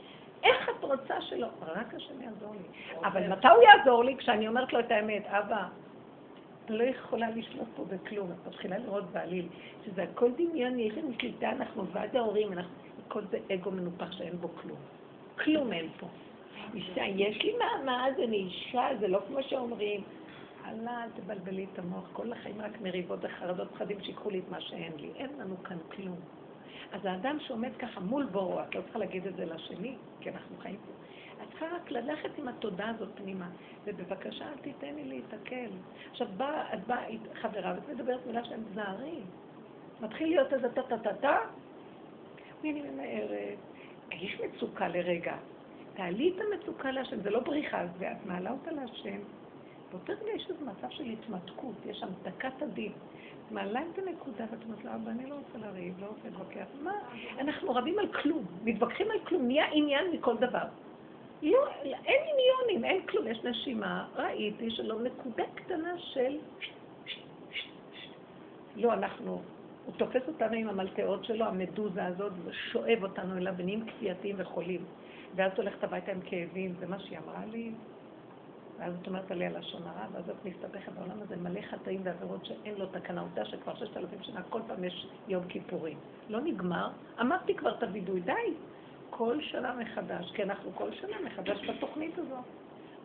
איך 0.45 0.69
את 0.69 0.85
רוצה 0.85 1.21
שלא? 1.21 1.47
רק 1.63 1.95
השם 1.95 2.23
יעזור 2.23 2.53
לי. 2.55 2.99
אבל 3.09 3.29
מתי 3.29 3.49
הוא 3.49 3.63
יעזור 3.63 4.05
לי? 4.05 4.17
כשאני 4.17 4.49
אומרת 4.49 4.73
לו 4.73 4.81
את 4.81 4.91
האמת, 4.91 5.27
אבא, 5.27 5.69
אני 6.69 6.79
לא 6.79 6.85
יכולה 6.85 7.31
לשלוט 7.31 7.69
פה 7.77 7.85
בכלום. 7.85 8.31
את 8.33 8.49
מתחילה 8.49 8.79
לראות 8.79 9.05
בעליל, 9.05 9.49
שזה 9.87 10.03
הכל 10.03 10.31
דמיון, 10.33 10.79
יש 10.79 10.95
לנו 10.95 11.13
שליטה, 11.21 11.51
אנחנו 11.51 11.87
ועד 11.87 12.17
ההורים, 12.17 12.51
הכל 13.07 13.23
זה 13.31 13.39
אגו 13.55 13.71
מנופח 13.71 14.13
שאין 14.13 14.37
בו 14.37 14.49
כלום. 14.49 14.79
כלום 15.45 15.73
אין 15.73 15.89
פה. 16.01 16.07
אישה, 16.75 17.05
יש 17.05 17.43
לי 17.43 17.55
מעמד, 17.59 18.13
אני 18.25 18.37
אישה, 18.37 18.89
זה 19.01 19.09
לא 19.09 19.21
כמו 19.29 19.43
שאומרים. 19.43 20.01
אללה, 20.69 21.05
אל 21.05 21.09
תבלבלי 21.17 21.67
את 21.73 21.79
המוח, 21.79 22.05
כל 22.13 22.33
החיים 22.33 22.61
רק 22.61 22.81
מריבות 22.83 23.19
וחרדות 23.23 23.69
פחדים 23.71 24.01
שיקחו 24.03 24.31
לי 24.31 24.39
את 24.39 24.51
מה 24.51 24.61
שאין 24.61 24.93
לי. 24.97 25.11
אין 25.17 25.31
לנו 25.41 25.63
כאן 25.63 25.77
כלום. 25.97 26.17
אז 26.93 27.05
האדם 27.05 27.41
שעומד 27.41 27.77
ככה 27.79 28.01
מול 28.01 28.25
בורו, 28.25 28.61
את 28.61 28.75
לא 28.75 28.81
צריכה 28.81 28.99
להגיד 28.99 29.27
את 29.27 29.37
זה 29.37 29.45
לשני, 29.45 29.95
כי 30.21 30.31
אנחנו 30.31 30.57
חיים 30.57 30.77
פה. 30.87 30.93
את 31.43 31.51
צריכה 31.51 31.67
רק 31.77 31.91
ללכת 31.91 32.39
עם 32.39 32.49
התודה 32.49 32.89
הזאת 32.89 33.09
פנימה, 33.15 33.49
ובבקשה 33.85 34.45
אל 34.45 34.59
תיתן 34.63 34.95
לי 34.95 35.05
להיתקל. 35.05 35.71
עכשיו, 36.11 36.29
באה, 36.37 36.75
את 36.75 36.87
באה 36.87 37.05
חברה 37.35 37.75
ואת 37.75 37.89
מדברת 37.95 38.27
מילה 38.27 38.45
שהם 38.45 38.63
זערי. 38.75 39.21
מתחיל 40.01 40.29
להיות 40.29 40.53
איזה 40.53 40.69
טה-טה-טה-טה, 40.69 41.39
ואני 42.63 42.83
ממהרת. 42.83 43.59
יש 44.13 44.41
מצוקה 44.41 44.89
לרגע. 44.89 45.37
תעלי 45.95 46.33
את 46.37 46.41
המצוקה 46.41 46.91
להשם, 46.91 47.21
זה 47.21 47.31
לא 47.31 47.41
בריחה, 47.41 47.85
ואת 47.99 48.27
מעלה 48.27 48.51
אותה 48.51 48.71
להשם. 48.71 49.19
באותו 49.91 50.13
רגע 50.13 50.33
יש 50.37 50.51
איזה 50.51 50.65
מצב 50.65 50.91
של 50.91 51.05
התמתקות, 51.05 51.75
יש 51.87 51.99
שם 51.99 52.09
דקת 52.23 52.63
הדין. 53.47 53.55
מעלה 53.57 53.81
את 53.93 53.99
הנקודה 53.99 54.45
ואת 54.51 54.65
אומרת 54.65 54.85
לה, 54.85 54.95
אבא, 54.95 55.11
אני 55.11 55.27
לא 55.31 55.35
רוצה 55.35 55.67
לריב, 55.67 55.95
לא 56.01 56.07
רוצה 56.07 56.29
להתווכח. 56.29 56.67
מה? 56.83 56.93
אנחנו 57.39 57.75
רבים 57.75 57.99
על 57.99 58.13
כלום, 58.23 58.45
מתווכחים 58.65 59.11
על 59.11 59.19
כלום, 59.25 59.47
נהיה 59.47 59.67
עניין 59.73 60.11
מכל 60.13 60.37
דבר. 60.37 60.65
לא, 61.43 61.67
אין 61.85 62.23
עניונים, 62.33 62.85
אין 62.85 63.07
כלום, 63.07 63.27
יש 63.27 63.45
נשימה. 63.45 64.07
ראיתי 64.17 64.71
שלא 64.71 65.03
נקודה 65.03 65.45
קטנה 65.55 65.99
של... 65.99 66.39
לא, 68.77 68.93
אנחנו... 68.93 69.43
הוא 69.87 69.95
תופס 69.97 70.23
אותנו 70.29 70.57
עם 70.57 70.69
המלטאות 70.69 71.25
שלו, 71.25 71.45
המדוזה 71.45 72.07
הזאת, 72.07 72.33
ושואב 72.45 73.03
אותנו 73.03 73.37
אליו, 73.37 73.55
ונהיים 73.57 73.87
כפייתיים 73.87 74.37
וחולים. 74.39 74.85
ואז 75.35 75.53
את 75.53 75.59
הולכת 75.59 75.85
הביתה 75.85 76.13
עם 76.13 76.21
כאבים, 76.25 76.75
זה 76.81 76.87
מה 76.87 76.99
שהיא 76.99 77.19
אמרה 77.19 77.45
לי. 77.53 77.73
ואז 78.79 78.95
את 79.03 79.07
אומרת 79.07 79.31
עליה 79.31 79.51
לשון 79.51 79.83
הרע, 79.83 80.07
ואז 80.13 80.31
את 80.31 80.45
מסתבכת 80.45 80.93
בעולם 80.93 81.23
הזה 81.23 81.37
מלא 81.37 81.61
חטאים 81.61 82.01
ועבירות 82.05 82.47
שאין 82.47 82.75
לו 82.75 82.87
תקנה. 82.87 83.21
עובדה 83.21 83.45
שכבר 83.45 83.75
ששת 83.75 83.97
אלפים 83.97 84.23
שנה 84.23 84.43
כל 84.43 84.61
פעם 84.67 84.85
יש 84.85 85.07
יום 85.29 85.45
כיפורים. 85.49 85.99
לא 86.29 86.41
נגמר, 86.41 86.89
אמרתי 87.21 87.55
כבר 87.55 87.75
את 87.79 87.83
הווידוי, 87.83 88.21
די. 88.21 88.33
כל 89.11 89.41
שנה 89.41 89.75
מחדש, 89.75 90.33
כי 90.35 90.43
אנחנו 90.43 90.71
כל 90.75 90.93
שנה 90.93 91.17
מחדש 91.27 91.71
בתוכנית 91.71 92.19
הזאת. 92.19 92.45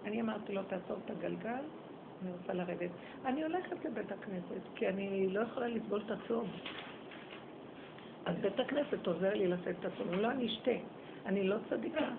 אני 0.06 0.22
אמרתי 0.22 0.54
לו, 0.54 0.64
תעצור 0.64 0.98
את 1.06 1.12
הגלגל, 1.12 1.64
אני 2.22 2.32
רוצה 2.32 2.54
לרדת. 2.54 2.90
אני 3.26 3.44
הולכת 3.44 3.86
לבית 3.86 4.12
הכנסת, 4.12 4.62
כי 4.76 4.88
אני 4.88 5.30
לא 5.30 5.40
יכולה 5.40 5.68
לסבול 5.68 6.02
את 6.06 6.12
הצום. 6.12 6.48
אז 8.26 8.36
בית 8.42 8.60
הכנסת 8.60 9.08
עוזר 9.08 9.34
לי 9.34 9.48
לשאת 9.48 9.76
את 9.80 9.86
הצום. 9.86 10.14
לא, 10.14 10.32
אני 10.32 10.48
אשתה. 10.48 10.72
אני 11.26 11.44
לא 11.44 11.56
צדיקה. 11.70 12.10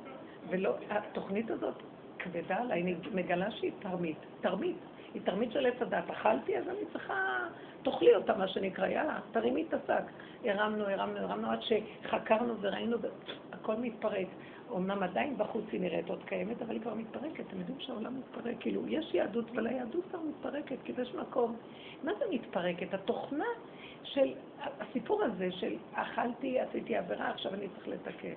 ולא, 0.48 0.76
התוכנית 0.90 1.50
הזאת 1.50 1.82
כבדה 2.22 2.56
עליי, 2.56 2.82
אני 2.82 2.94
מגלה 3.14 3.50
שהיא 3.50 3.72
תרמית. 3.78 4.16
תרמית. 4.40 4.76
היא 5.14 5.22
תרמית 5.24 5.52
של 5.52 5.66
עץ 5.66 5.82
הדת. 5.82 6.10
אכלתי, 6.10 6.58
אז 6.58 6.68
אני 6.68 6.86
צריכה, 6.92 7.38
תאכלי 7.82 8.14
אותה, 8.14 8.36
מה 8.36 8.48
שנקרא, 8.48 8.86
יאללה, 8.86 9.18
תרימי 9.32 9.64
את 9.68 9.74
השק. 9.74 10.02
הרמנו, 10.44 10.88
הרמנו, 10.88 11.18
הרמנו, 11.18 11.50
עד 11.50 11.58
שחקרנו 11.62 12.54
וראינו, 12.60 12.96
הכל 13.52 13.76
מתפרק. 13.76 14.26
אמנם 14.76 15.02
עדיין 15.02 15.38
בחוץ 15.38 15.64
היא 15.72 15.80
נראית 15.80 16.08
עוד 16.08 16.22
קיימת, 16.24 16.62
אבל 16.62 16.74
היא 16.74 16.80
כבר 16.80 16.94
מתפרקת. 16.94 17.44
אתם 17.48 17.58
יודעים 17.58 17.80
שהעולם 17.80 18.18
מתפרק, 18.18 18.56
כאילו, 18.60 18.88
יש 18.88 19.14
יהדות, 19.14 19.50
אבל 19.50 19.66
היהדות 19.66 20.04
כבר 20.10 20.18
מתפרקת, 20.20 20.76
כי 20.84 20.92
יש 21.02 21.14
מקום. 21.14 21.56
מה 22.02 22.12
זה 22.18 22.24
מתפרקת? 22.30 22.94
התוכנה 22.94 23.44
של, 24.02 24.34
הסיפור 24.80 25.22
הזה 25.22 25.52
של 25.52 25.76
אכלתי, 25.94 26.60
עשיתי 26.60 26.96
עבירה, 26.96 27.30
עכשיו 27.30 27.54
אני 27.54 27.68
צריך 27.68 27.88
לתקן. 27.88 28.34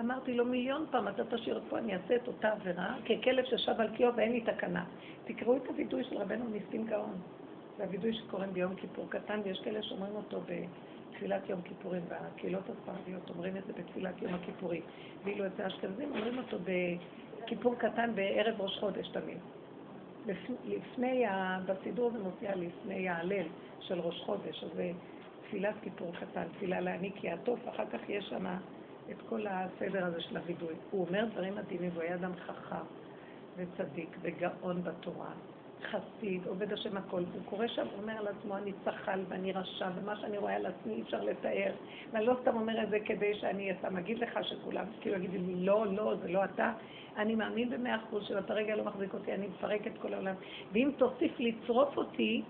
אמרתי 0.00 0.34
לו 0.34 0.44
מיליון 0.44 0.86
פעם, 0.90 1.08
אתה 1.08 1.24
תשאיר 1.24 1.60
פה, 1.68 1.78
אני 1.78 1.94
אעשה 1.94 2.16
את 2.16 2.28
אותה 2.28 2.52
עבירה, 2.52 2.96
ככלב 3.04 3.44
ששב 3.44 3.74
על 3.78 3.96
קיאו 3.96 4.16
ואין 4.16 4.32
לי 4.32 4.40
תקנה. 4.40 4.84
תקראו 5.24 5.56
את 5.56 5.66
הווידוי 5.68 6.04
של 6.04 6.16
רבנו 6.16 6.44
ניסים 6.48 6.86
גאון. 6.86 7.16
זה 7.76 7.84
הווידוי 7.84 8.14
שקוראים 8.14 8.52
ביום 8.52 8.74
כיפור 8.74 9.10
קטן, 9.10 9.40
ויש 9.44 9.60
כאלה 9.60 9.82
שאומרים 9.82 10.16
אותו 10.16 10.40
בתפילת 10.40 11.48
יום 11.48 11.62
כיפורים, 11.62 12.02
והקהילות 12.08 12.62
הספרדיות 12.70 13.30
אומרים 13.30 13.56
את 13.56 13.66
זה 13.66 13.72
בתפילת 13.72 14.22
יום 14.22 14.34
הכיפורים. 14.34 14.82
ואילו 15.24 15.46
את 15.46 15.60
האשכנזים 15.60 16.10
אומרים 16.10 16.38
אותו 16.38 16.56
בכיפור 16.64 17.74
קטן 17.74 18.14
בערב 18.14 18.60
ראש 18.60 18.78
חודש 18.78 19.08
תמיד. 19.08 19.38
לפני, 20.64 21.24
בסידור 21.66 22.10
זה 22.10 22.18
מופיע 22.18 22.56
לפני 22.56 23.08
ההלל 23.08 23.46
של 23.80 24.00
ראש 24.00 24.20
חודש, 24.20 24.64
אז 24.64 24.70
זה 24.74 24.90
תפילת 25.46 25.74
כיפור 25.82 26.12
קטן, 26.20 26.44
תפילה 26.56 26.80
להעניק 26.80 27.14
כי 27.16 27.28
עטוף, 27.28 27.60
אחר 27.68 27.86
כך 27.92 28.08
יש 28.08 28.24
שם 28.24 28.46
את 29.10 29.22
כל 29.28 29.46
הסדר 29.46 30.04
הזה 30.04 30.20
של 30.20 30.36
הווידוי. 30.36 30.74
הוא 30.90 31.06
אומר 31.06 31.24
דברים 31.32 31.56
מדהימים, 31.56 31.90
והוא 31.92 32.02
היה 32.02 32.14
אדם 32.14 32.32
חכם 32.36 32.84
וצדיק 33.56 34.16
וגאון 34.22 34.82
בתורה, 34.82 35.32
חסיד, 35.90 36.46
עובד 36.46 36.72
השם 36.72 36.96
הכל. 36.96 37.22
הוא 37.32 37.42
קורא 37.44 37.66
שם, 37.66 37.86
הוא 37.86 38.02
אומר 38.02 38.12
על 38.12 38.28
עצמו, 38.28 38.56
אני 38.56 38.72
צחל 38.84 39.20
ואני 39.28 39.52
רשע, 39.52 39.88
ומה 39.94 40.16
שאני 40.16 40.38
רואה 40.38 40.56
על 40.56 40.66
עצמי 40.66 40.94
אי 40.94 41.02
אפשר 41.02 41.24
לתאר. 41.24 41.72
ואני 42.12 42.26
לא 42.26 42.36
סתם 42.42 42.56
אומר 42.56 42.82
את 42.82 42.90
זה 42.90 43.00
כדי 43.00 43.34
שאני 43.34 43.72
סתם 43.78 43.96
אגיד 43.96 44.18
לך 44.18 44.38
שכולם 44.42 44.84
כאילו 45.00 45.16
יגידו 45.16 45.46
לי, 45.46 45.54
לא, 45.54 45.86
לא, 45.86 46.14
זה 46.22 46.28
לא 46.28 46.44
אתה. 46.44 46.72
אני 47.16 47.34
מאמין 47.34 47.70
במאה 47.70 47.96
אחוז 47.96 48.24
שאתה 48.24 48.54
רגע 48.54 48.76
לא 48.76 48.84
מחזיק 48.84 49.14
אותי, 49.14 49.34
אני 49.34 49.46
מפרק 49.46 49.86
את 49.86 49.92
כל 49.98 50.14
העולם. 50.14 50.34
ואם 50.72 50.90
תוסיף 50.96 51.32
לצרוף 51.38 51.96
אותי, 51.96 52.42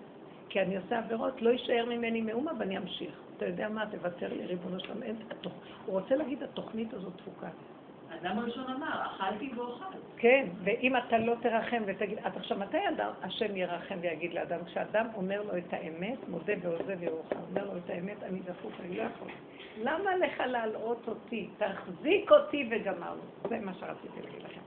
כי 0.49 0.61
אני 0.61 0.77
עושה 0.77 0.99
עבירות, 0.99 1.43
לא 1.43 1.51
יישאר 1.51 1.85
ממני 1.89 2.21
מאומה 2.21 2.53
ואני 2.59 2.79
אמשיך. 2.79 3.24
אתה 3.37 3.47
יודע 3.47 3.69
מה, 3.69 3.85
תוותר 3.91 4.29
לי, 4.33 4.47
ריבונו 4.47 4.81
שלם, 4.81 5.03
אין, 5.03 5.17
התוכ... 5.31 5.53
הוא 5.87 6.01
רוצה 6.01 6.17
להגיד, 6.17 6.43
התוכנית 6.43 6.95
הזאת 6.95 7.13
תפוקה. 7.17 7.49
אדם 8.21 8.39
הראשון 8.39 8.65
אמר, 8.71 9.07
אכלתי 9.07 9.51
ואוכל. 9.57 9.85
כן, 10.17 10.49
ואם 10.65 10.97
אתה 10.97 11.19
לא 11.19 11.35
תרחם 11.43 11.83
ותגיד, 11.87 12.19
אז 12.25 12.33
עכשיו 12.37 12.59
מתי 12.59 12.89
אדם, 12.89 13.11
השם 13.23 13.57
ירחם 13.57 13.99
ויגיד 14.01 14.35
לאדם? 14.35 14.65
כשאדם 14.65 15.07
אומר 15.15 15.43
לו 15.43 15.59
את 15.59 15.73
האמת, 15.73 16.29
מודה 16.29 16.53
ועוזב 16.63 17.03
ירוחם, 17.03 17.37
אומר 17.51 17.65
לו 17.65 17.77
את 17.77 17.91
האמת, 17.91 18.23
אני 18.23 18.41
דפוק, 18.41 18.73
אני 18.81 18.97
לא 18.97 19.03
יכול. 19.03 19.29
למה 19.83 20.17
לך 20.17 20.41
להלאות 20.41 21.09
אותי? 21.09 21.49
תחזיק 21.59 22.31
אותי 22.31 22.69
וגמרנו. 22.71 23.23
זה 23.49 23.59
מה 23.59 23.75
שרציתי 23.75 24.23
להגיד 24.25 24.43
לכם. 24.43 24.61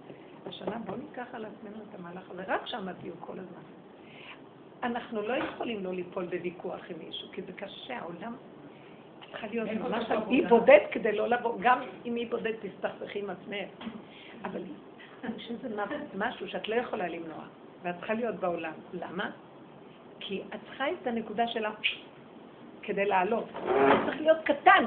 השנה 0.45 0.77
בואו 0.85 0.97
ניקח 0.97 1.27
על 1.33 1.45
עצמנו 1.45 1.83
את 1.89 1.99
המהלך 1.99 2.31
הזה, 2.31 2.43
רק 2.47 2.67
שם 2.67 2.93
תהיו 2.93 3.13
כל 3.19 3.39
הזמן. 3.39 3.61
אנחנו 4.83 5.21
לא 5.21 5.33
יכולים 5.33 5.83
לא 5.83 5.93
ליפול 5.93 6.25
בוויכוח 6.25 6.79
עם 6.89 6.97
מישהו, 6.99 7.27
כי 7.31 7.41
זה 7.41 7.53
קשה, 7.53 7.97
העולם 7.97 8.35
צריכה 9.41 9.47
להיות 9.47 9.69
ממש 9.69 10.05
אי 10.29 10.41
בודד 10.41 10.79
כדי 10.91 11.11
לא 11.11 11.27
לבוא, 11.27 11.55
גם 11.59 11.79
אם 12.05 12.15
אי 12.15 12.25
בודד 12.25 12.53
תסתכסכי 12.61 13.19
עם 13.19 13.29
עצמך. 13.29 13.69
אבל 14.43 14.61
יש 15.37 15.51
איזה 15.51 15.83
משהו 16.17 16.47
שאת 16.47 16.67
לא 16.67 16.75
יכולה 16.75 17.07
למנוע, 17.07 17.43
ואת 17.83 17.95
צריכה 17.97 18.13
להיות 18.13 18.35
בעולם. 18.35 18.73
למה? 18.93 19.31
כי 20.19 20.41
את 20.55 20.59
צריכה 20.67 20.85
את 20.91 21.07
הנקודה 21.07 21.47
שלה 21.47 21.71
כדי 22.81 23.05
לעלות. 23.05 23.45
צריך 24.05 24.21
להיות 24.21 24.37
קטן. 24.43 24.85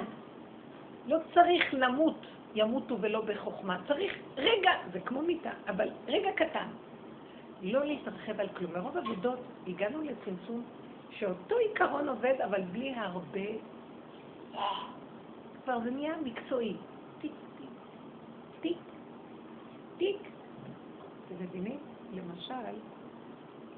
לא 1.07 1.17
צריך 1.35 1.65
למות, 1.73 2.27
ימותו 2.55 2.97
ולא 3.01 3.21
בחוכמה. 3.21 3.79
צריך 3.89 4.19
רגע, 4.37 4.71
זה 4.93 5.01
כמו 5.01 5.23
מיטה, 5.23 5.51
אבל 5.69 5.89
רגע 6.09 6.31
קטן. 6.33 6.67
לא 7.63 7.85
להתרחב 7.85 8.41
על 8.41 8.49
כלום. 8.49 8.73
מרוב 8.75 8.97
עבודות 8.97 9.39
הגענו 9.67 10.03
לצמצום 10.03 10.63
שאותו 11.11 11.57
עיקרון 11.57 12.09
עובד, 12.09 12.35
אבל 12.45 12.63
בלי 12.63 12.95
הרבה 12.97 13.41
כבר 15.65 15.81
זה 15.85 15.91
נהיה 15.91 16.15
מקצועי. 16.25 16.77
טיק, 17.21 17.33
טיק, 18.61 18.79
טיק. 19.99 20.21
אתם 21.27 21.35
מבינים? 21.45 21.79
למשל, 22.13 22.53
אה, 22.55 22.75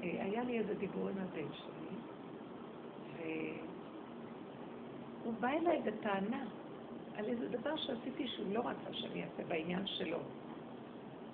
היה 0.01 0.43
לי 0.43 0.59
איזה 0.59 0.73
דיבור 0.73 1.09
עם 1.09 1.17
הבן 1.17 1.53
שלי, 1.53 1.83
הוא 5.23 5.33
בא 5.39 5.47
אליי 5.47 5.81
בטענה 5.81 6.43
על 7.17 7.25
איזה 7.25 7.47
דבר 7.49 7.75
שעשיתי 7.75 8.27
שהוא 8.27 8.53
לא 8.53 8.59
רצה 8.59 8.93
שאני 8.93 9.23
אעשה 9.23 9.43
בעניין 9.47 9.87
שלו. 9.87 10.17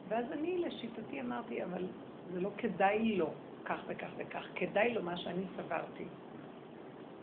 ואז 0.07 0.31
אני 0.31 0.57
לשיטתי 0.57 1.21
אמרתי, 1.21 1.63
אבל 1.63 1.85
זה 2.33 2.41
לא 2.41 2.49
כדאי 2.57 3.15
לו 3.17 3.29
כך 3.65 3.79
וכך 3.87 4.09
וכך, 4.17 4.45
כדאי 4.55 4.93
לו 4.93 5.03
מה 5.03 5.17
שאני 5.17 5.43
סברתי. 5.55 6.05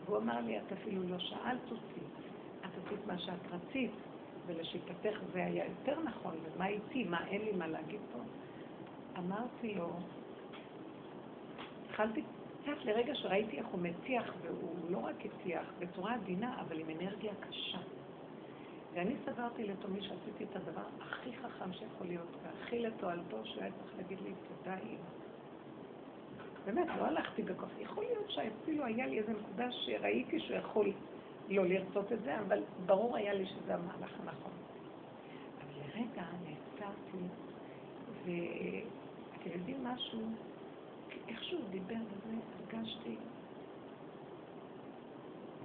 והוא 0.07 0.17
אמר 0.17 0.41
לי, 0.41 0.57
את 0.59 0.71
אפילו 0.71 1.03
לא 1.03 1.19
שאלת 1.19 1.71
אותי, 1.71 1.99
את 2.65 2.71
עשית 2.85 3.05
מה 3.07 3.19
שאת 3.19 3.51
רצית, 3.51 3.91
ולשיטתך 4.45 5.19
זה 5.33 5.45
היה 5.45 5.65
יותר 5.65 5.99
נכון, 5.99 6.35
ומה 6.43 6.67
איתי, 6.67 7.03
מה 7.03 7.27
אין 7.27 7.41
לי 7.41 7.51
מה 7.51 7.67
להגיד 7.67 7.99
פה? 8.13 8.19
אמרתי 9.17 9.75
לו, 9.75 9.89
התחלתי 11.85 12.23
קצת 12.61 12.85
לרגע 12.85 13.15
שראיתי 13.15 13.57
איך 13.57 13.67
הוא 13.67 13.81
מטיח, 13.81 14.33
והוא 14.41 14.91
לא 14.91 14.97
רק 14.97 15.15
הטיח, 15.25 15.73
בצורה 15.79 16.13
עדינה, 16.13 16.61
אבל 16.61 16.79
עם 16.79 16.89
אנרגיה 16.89 17.33
קשה. 17.35 17.79
ואני 18.93 19.15
סברתי 19.25 19.63
לתומי 19.63 20.01
שעשיתי 20.01 20.43
את 20.43 20.55
הדבר 20.55 20.85
הכי 21.01 21.37
חכם 21.37 21.73
שיכול 21.73 22.07
להיות, 22.07 22.35
והכי 22.43 22.79
לתועלתו, 22.79 23.45
שהוא 23.45 23.63
היה 23.63 23.71
צריך 23.71 23.97
להגיד 23.97 24.19
לי 24.21 24.33
תודה 24.47 24.77
אימא. 24.77 25.26
באמת, 26.67 26.87
לא 26.87 27.05
הלכתי 27.05 27.43
בכוח. 27.43 27.69
יכול 27.79 28.03
להיות 28.03 28.29
שאפילו 28.29 28.85
היה 28.85 29.07
לי 29.07 29.19
איזו 29.19 29.31
נקודה 29.31 29.71
שראיתי 29.71 30.39
שהוא 30.39 30.57
יכול 30.57 30.93
לא 31.47 31.65
לרצות 31.65 32.11
את 32.11 32.21
זה, 32.21 32.39
אבל 32.39 32.63
ברור 32.85 33.15
היה 33.15 33.33
לי 33.33 33.45
שזה 33.45 33.73
המהלך 33.75 34.19
הנכון. 34.19 34.51
אבל 35.61 35.73
לרגע 35.79 36.23
נעצרתי, 36.43 37.23
ואתם 38.07 39.49
יודעים 39.49 39.83
משהו? 39.83 40.21
איך 41.27 41.43
שהוא 41.43 41.69
דיבר 41.69 41.95
בזה, 41.95 42.35
הרגשתי, 42.59 43.15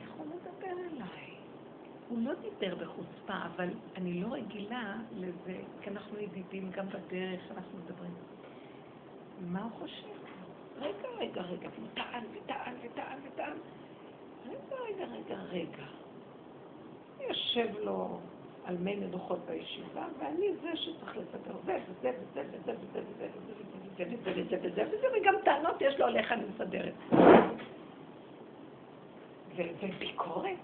איך 0.00 0.10
הוא 0.12 0.26
מדבר 0.26 0.80
אליי? 0.92 1.34
הוא 2.08 2.18
לא 2.22 2.32
דיבר 2.34 2.74
בחוצפה, 2.74 3.34
אבל 3.46 3.68
אני 3.96 4.20
לא 4.20 4.32
רגילה 4.32 4.96
לזה, 5.12 5.60
כי 5.80 5.90
אנחנו 5.90 6.18
ידידים 6.18 6.70
גם 6.70 6.86
בדרך, 6.88 7.50
אנחנו 7.50 7.78
מדברים. 7.78 8.14
מה 9.40 9.62
הוא 9.62 9.70
חושב? 9.70 10.21
רגע, 10.82 11.08
רגע, 11.18 11.42
רגע, 11.42 11.68
והוא 11.74 11.88
טען 11.94 12.24
וטען 12.32 12.74
וטען 12.82 13.18
וטען. 13.24 13.56
רגע, 14.46 14.76
רגע, 14.84 15.04
רגע, 15.04 15.36
רגע. 15.50 15.84
יושב 17.20 17.68
לו 17.82 18.18
על 18.64 18.76
מי 18.76 18.94
מנוחות 18.96 19.38
בישיבה, 19.46 20.06
ואני 20.18 20.46
זה 20.62 20.76
שצריך 20.76 21.16
לסדר 21.16 21.56
זה 21.64 21.78
וזה 21.88 22.10
וזה 22.20 22.42
וזה 22.50 22.72
וזה 22.80 22.98
וזה 23.08 23.28
וזה 23.96 24.04
וזה 24.06 24.42
וזה 24.44 24.58
וזה 24.62 24.84
וזה 24.88 25.06
וגם 25.20 25.34
טענות 25.44 25.76
יש 25.80 26.00
לו 26.00 26.06
עליך 26.06 26.32
אני 26.32 26.42
מסדרת. 26.54 26.94
וביקורת. 29.56 30.56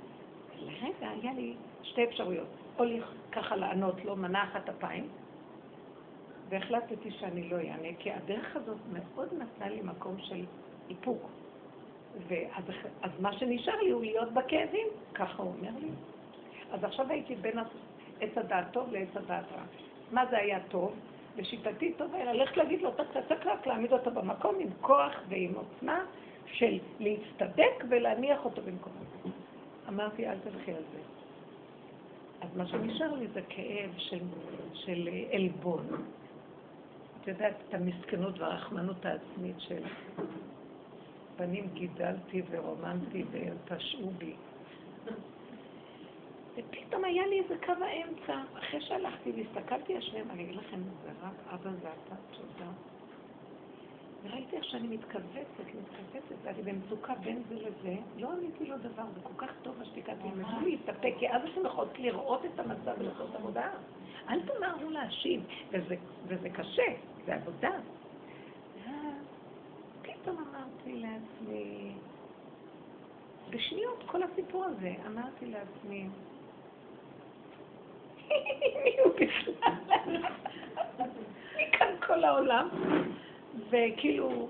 לרגע 0.58 1.08
היה 1.08 1.32
לי 1.32 1.54
שתי 1.82 2.04
אפשרויות. 2.04 2.48
או 2.78 2.84
ככה 3.32 3.56
לענות 3.56 4.04
לו 4.04 4.16
מנה 4.16 4.44
אחת 4.44 4.68
אפיים, 4.68 5.08
והחלטתי 6.48 7.10
שאני 7.10 7.48
לא 7.48 7.56
אענה, 7.56 7.88
כי 7.98 8.10
הדרך 8.12 8.56
הזאת 8.56 8.78
מאוד 8.92 9.28
נתנה 9.32 9.68
לי 9.68 9.80
מקום 9.82 10.16
של 10.18 10.44
איפוק. 10.90 11.30
ואז 12.28 12.64
אז 13.02 13.10
מה 13.20 13.32
שנשאר 13.32 13.82
לי 13.82 13.90
הוא 13.90 14.02
להיות 14.02 14.32
בכאבים, 14.32 14.86
ככה 15.14 15.42
הוא 15.42 15.52
אומר 15.58 15.70
לי. 15.80 15.88
אז 16.72 16.84
עכשיו 16.84 17.10
הייתי 17.10 17.34
בין 17.34 17.58
עץ 18.20 18.38
הדעת 18.38 18.72
טוב 18.72 18.92
לעץ 18.92 19.16
הדעת 19.16 19.44
רע. 19.52 19.62
מה 20.12 20.26
זה 20.30 20.38
היה 20.38 20.58
טוב? 20.68 20.94
לשיטתי 21.36 21.92
טוב 21.92 22.14
היה 22.14 22.32
ללכת 22.32 22.56
להגיד 22.56 22.82
לו, 22.82 22.90
רק 23.44 23.66
להעמיד 23.66 23.92
אותו 23.92 24.10
במקום 24.10 24.54
עם 24.60 24.68
כוח 24.80 25.12
ועם 25.28 25.54
עוצמה 25.54 26.04
של 26.46 26.78
להצטדק 27.00 27.84
ולהניח 27.88 28.44
אותו 28.44 28.62
במקומו. 28.62 29.00
אמרתי, 29.88 30.28
אל 30.28 30.38
תלכי 30.38 30.70
על 30.72 30.82
זה. 30.92 30.98
אז 32.40 32.56
מה 32.56 32.66
שנשאר 32.66 33.14
לי 33.14 33.26
זה 33.26 33.40
כאב 33.48 33.90
של, 33.96 34.18
של 34.74 35.08
עלבון. 35.32 35.86
את 37.22 37.28
יודעת, 37.28 37.54
את 37.68 37.74
המסכנות 37.74 38.38
והרחמנות 38.38 39.04
העצמית 39.04 39.60
של 39.60 39.82
בנים 41.38 41.68
גידלתי 41.74 42.42
ורומנתי 42.50 43.24
והם 43.30 43.56
פשעו 43.64 44.10
בי. 44.10 44.32
ופתאום 46.56 47.04
היה 47.04 47.26
לי 47.26 47.40
איזה 47.40 47.54
קו 47.66 47.72
האמצע. 47.72 48.42
אחרי 48.58 48.80
שהלכתי 48.80 49.32
והסתכלתי 49.32 49.94
על 49.94 50.02
שניהם, 50.02 50.30
אני 50.30 50.44
אגיד 50.44 50.56
לכם, 50.56 50.80
זה 51.02 51.10
רק 51.22 51.34
אבא 51.54 51.70
זה 51.82 51.88
אתה, 51.88 52.14
תודה. 52.30 52.70
וראיתי 54.22 54.56
איך 54.56 54.64
שאני 54.64 54.88
מתכווצת, 54.88 55.60
מתכווצת, 55.60 56.34
ואני 56.42 56.62
במצוקה 56.62 57.14
בין 57.14 57.42
זה 57.48 57.54
לזה, 57.54 57.96
לא 58.16 58.32
עניתי 58.32 58.66
לו 58.66 58.78
דבר, 58.78 59.02
זה 59.14 59.20
כל 59.22 59.46
כך 59.46 59.50
טוב 59.62 59.82
השתיקה, 59.82 60.12
תלמדו 60.14 60.60
להתאפק, 60.64 61.14
כי 61.18 61.28
אז 61.28 61.42
אתם 61.52 61.66
יכולות 61.66 61.98
לראות 61.98 62.44
את 62.44 62.60
המצב 62.60 62.92
ולעשות 62.98 63.34
עבודה. 63.34 63.70
אל 64.28 64.40
תמהרו 64.40 64.90
להשיב, 64.90 65.44
וזה, 65.70 65.94
וזה 66.26 66.50
קשה, 66.50 66.86
זה 67.26 67.34
עבודה. 67.34 67.70
פתאום 70.02 70.36
אמרתי 70.36 70.92
לעצמי, 70.92 71.92
בשניות 73.50 74.04
כל 74.06 74.22
הסיפור 74.22 74.64
הזה, 74.64 74.94
אמרתי 75.06 75.46
לעצמי, 75.46 76.08
מי 78.84 78.96
הוא 79.04 79.12
בכלל? 79.14 80.16
מי 81.56 81.70
כאן 81.72 81.94
כל 82.06 82.24
העולם? 82.24 82.68
וכאילו, 83.70 84.48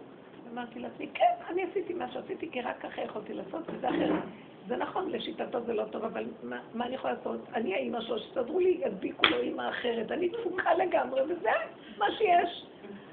אמרתי 0.52 0.78
לעצמי, 0.78 1.08
כן, 1.14 1.34
אני 1.50 1.62
עשיתי 1.62 1.94
מה 1.94 2.12
שעשיתי, 2.12 2.50
כי 2.50 2.60
רק 2.60 2.80
ככה 2.80 3.02
יכולתי 3.02 3.34
לעשות, 3.34 3.62
וזה 3.66 3.88
אחרת. 3.88 4.22
זה 4.68 4.76
נכון, 4.76 5.10
לשיטתו 5.10 5.60
זה 5.60 5.74
לא 5.74 5.84
טוב, 5.84 6.04
אבל 6.04 6.24
מה, 6.42 6.60
מה 6.74 6.86
אני 6.86 6.94
יכולה 6.94 7.12
לעשות? 7.12 7.40
אני 7.54 7.74
האימא 7.74 8.00
שלו, 8.00 8.18
שתסדרו 8.18 8.60
לי, 8.60 8.80
ידביקו 8.84 9.26
לו 9.26 9.40
אימא 9.40 9.68
אחרת, 9.68 10.12
אני 10.12 10.28
תפוקה 10.28 10.74
לגמרי, 10.74 11.22
וזה 11.22 11.50
מה 11.98 12.06
שיש. 12.18 12.64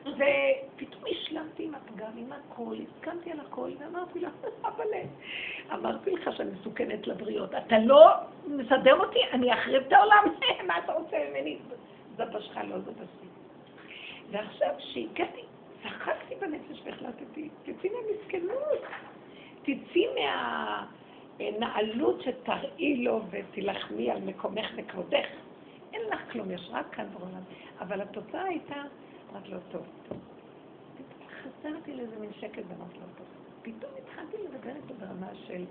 ופתאום 0.06 1.04
השלמתי 1.12 1.64
עם 1.64 1.76
הפגם, 1.76 2.12
עם 2.18 2.32
הכל, 2.32 2.76
הסכמתי 2.84 3.32
על 3.32 3.40
הכל, 3.40 3.70
ואמרתי 3.80 4.20
לה, 4.20 4.30
אבל 4.70 4.86
אמרתי 5.74 6.12
לך 6.12 6.30
שאני 6.38 6.50
מסוכנת 6.60 7.08
לבריות. 7.08 7.56
אתה 7.56 7.80
לא 7.80 8.08
מסדר 8.48 9.00
אותי, 9.00 9.20
אני 9.34 9.54
אחריב 9.54 9.84
את 9.88 9.94
העולם, 9.94 10.24
מה 10.68 10.80
אתה 10.80 10.94
רוצה 10.94 11.18
ממני? 11.30 11.58
זה 12.18 12.26
בשך, 12.26 12.58
לא 12.68 12.80
זה 12.80 12.92
בשי. 12.92 13.28
ועכשיו, 14.32 14.76
שהגעתי 14.80 15.42
צחקתי 15.86 16.36
בנפש 16.36 16.82
והחלטתי, 16.86 17.50
תצאי 17.64 17.90
מהמסכנות, 17.90 18.82
תצאי 19.62 20.08
מהנעלות 21.40 22.22
שתראי 22.22 22.98
לו 22.98 23.22
ותילחמי 23.30 24.12
על 24.12 24.22
מקומך 24.22 24.66
וכבודך. 24.76 25.28
אין 25.94 26.02
לך 26.12 26.32
כלום, 26.32 26.52
יש 26.52 26.70
רק 26.72 26.96
כאן 26.96 27.06
בעולם. 27.14 27.42
אבל 27.80 28.02
התוצאה 28.02 28.44
הייתה, 28.44 28.84
אמרת 29.32 29.50
לו, 29.50 29.58
טוב, 29.72 29.86
טוב. 30.10 30.18
חזרתי 31.42 31.94
לאיזה 31.94 32.20
מין 32.20 32.34
שקט 32.34 32.64
ואמרתי 32.68 32.98
לו, 32.98 33.06
טוב. 33.18 33.28
פתאום 33.62 33.92
התחלתי 34.04 34.38
לדבר 34.44 34.76
איתו 34.76 34.94
ברמה 35.00 35.36
של, 35.48 35.66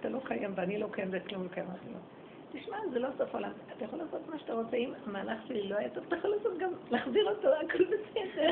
אתה 0.00 0.08
לא 0.08 0.20
קיים 0.24 0.52
ואני 0.54 0.78
לא 0.78 0.88
קיים 0.90 1.08
וכלום 1.12 1.42
לא 1.42 1.48
קיים, 1.48 1.66
אמרתי 1.66 1.86
לו. 1.86 1.98
תשמע, 2.52 2.76
זה 2.92 2.98
לא 2.98 3.08
סוף 3.18 3.34
עולם. 3.34 3.50
אתה 3.76 3.84
יכול 3.84 3.98
לעשות 3.98 4.20
מה 4.30 4.38
שאתה 4.38 4.52
רוצה, 4.52 4.76
אם 4.76 4.92
המהלך 5.06 5.38
שלי 5.48 5.68
לא 5.68 5.76
היה 5.76 5.88
טוב, 5.88 6.04
אתה 6.08 6.16
יכול 6.16 6.30
לעשות 6.30 6.58
גם, 6.58 6.70
להחזיר 6.90 7.28
אותו, 7.28 7.48
הכל 7.48 7.84
בסדר. 7.84 8.50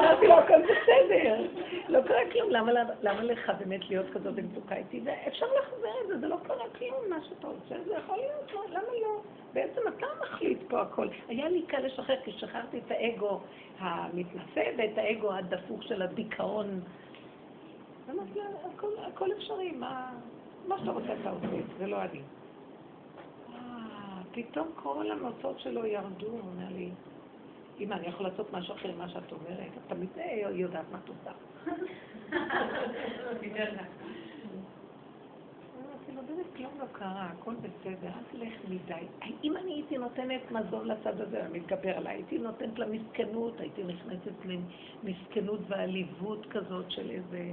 אמרתי 0.00 0.26
לו, 0.26 0.34
הכל 0.34 0.62
בסדר. 0.62 1.46
לא 1.88 2.00
קרה 2.02 2.30
כלום, 2.32 2.50
למה 3.02 3.22
לך 3.22 3.52
באמת 3.58 3.88
להיות 3.88 4.06
כזאת 4.12 4.34
במצוקה 4.34 4.76
איתי? 4.76 5.02
אפשר 5.28 5.46
להחזיר 5.46 5.94
את 6.02 6.08
זה, 6.08 6.18
זה 6.18 6.28
לא 6.28 6.36
קרה 6.46 6.68
כלום, 6.78 7.10
מה 7.10 7.18
שאתה 7.28 7.46
רוצה, 7.46 7.84
זה 7.86 7.94
יכול 7.94 8.16
להיות, 8.16 8.52
למה 8.70 8.92
לא? 9.02 9.20
בעצם 9.52 9.80
אתה 9.88 10.06
מחליט 10.22 10.58
פה 10.68 10.80
הכל. 10.80 11.08
היה 11.28 11.48
לי 11.48 11.62
קל 11.62 11.86
לשחרר, 11.86 12.16
כי 12.24 12.32
שחררתי 12.32 12.78
את 12.78 12.90
האגו 12.90 13.40
המתנשא 13.78 14.70
ואת 14.78 14.98
האגו 14.98 15.32
הדפוק 15.32 15.82
של 15.82 16.02
הדיכאון. 16.02 16.80
הכל 19.06 19.32
אפשרי, 19.32 19.70
מה... 19.70 20.12
מה 20.68 20.78
שאתה 20.78 20.90
רוצה 20.90 21.08
אתה 21.20 21.30
עושה, 21.30 21.46
זה 21.78 21.86
לא 21.86 22.02
אני. 22.02 22.20
אה, 23.54 24.22
פתאום 24.32 24.68
כל 24.74 25.10
המוצאות 25.10 25.60
שלו 25.60 25.86
ירדו, 25.86 26.26
הוא 26.26 26.40
אומר 26.40 26.68
לי, 26.76 26.90
אמא, 27.80 27.94
אני 27.94 28.06
יכול 28.06 28.26
לעשות 28.26 28.52
משהו 28.52 28.74
אחר 28.74 28.92
ממה 28.92 29.08
שאת 29.08 29.32
אומרת? 29.32 29.70
את 29.76 29.82
תמיד 29.88 30.08
יודעת 30.50 30.84
מה 30.92 30.98
את 31.04 31.08
עושה. 31.08 31.32
אמרתי 36.10 36.12
לו, 36.12 36.22
באמת 36.22 36.46
כלום 36.56 36.72
לא 36.80 36.84
קרה, 36.92 37.24
הכל 37.24 37.54
בסדר, 37.54 38.08
אל 38.08 38.24
תלך 38.32 38.54
מדי. 38.68 39.06
אם 39.44 39.56
אני 39.56 39.72
הייתי 39.72 39.98
נותנת 39.98 40.50
מזון 40.50 40.88
לצד 40.88 41.20
הזה, 41.20 41.46
אני 41.46 41.58
מתגבר 41.58 41.96
עליי, 41.96 42.14
הייתי 42.14 42.38
נותנת 42.38 42.78
לה 42.78 42.86
מסכנות, 42.86 43.60
הייתי 43.60 43.84
נכנסת 43.84 44.32
למסכנות 44.44 45.60
ועליבות 45.68 46.46
כזאת 46.50 46.90
של 46.90 47.10
איזה... 47.10 47.52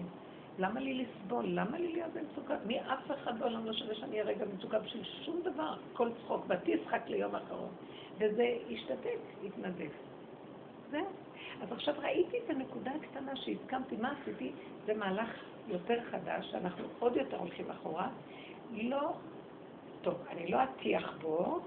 למה 0.60 0.80
לי 0.80 0.94
לסבול? 1.06 1.46
למה 1.48 1.78
לי 1.78 1.94
להיות 1.94 2.12
במצוקה? 2.14 2.56
מי 2.66 2.82
אף 2.82 3.12
אחד 3.12 3.40
בעולם 3.40 3.66
לא 3.66 3.74
שווה 3.74 3.96
שאני 3.96 4.12
אהיה 4.12 4.24
רגע 4.24 4.46
במצוקה 4.46 4.80
בשביל 4.80 5.04
שום 5.26 5.42
דבר, 5.44 5.76
כל 5.94 6.10
צחוק, 6.24 6.46
ותשחק 6.48 7.02
ליום 7.08 7.36
אחרון. 7.36 7.70
וזה 8.18 8.58
השתתק, 8.72 9.20
התנדף. 9.46 9.92
זהו. 10.92 11.06
אז 11.62 11.72
עכשיו 11.72 11.94
ראיתי 11.98 12.38
את 12.46 12.50
הנקודה 12.50 12.92
הקטנה 12.92 13.36
שהסכמתי, 13.36 13.96
מה 13.98 14.14
עשיתי? 14.22 14.52
זה 14.86 14.94
מהלך 14.94 15.30
יותר 15.68 16.04
חדש, 16.12 16.52
שאנחנו 16.52 16.84
עוד 17.00 17.16
יותר 17.16 17.38
הולכים 17.38 17.72
אחורה, 17.72 18.10
לא, 18.72 19.14
טוב, 20.02 20.16
אני 20.30 20.52
לא 20.52 20.64
אטיח 20.64 21.18
בו, 21.22 21.60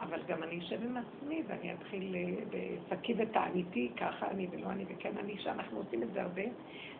אבל 0.00 0.22
גם 0.28 0.42
אני 0.42 0.58
אשב 0.58 0.82
עם 0.82 0.96
עצמי 0.96 1.42
ואני 1.46 1.74
אתחיל 1.74 2.14
אה, 2.14 2.44
בשקי 2.50 3.14
ותעניתי, 3.18 3.90
ככה 3.96 4.30
אני 4.30 4.46
ולא 4.50 4.70
אני 4.70 4.84
וכן 4.88 5.18
אני, 5.18 5.38
שאנחנו 5.38 5.78
עושים 5.78 6.02
את 6.02 6.12
זה 6.12 6.22
הרבה, 6.22 6.42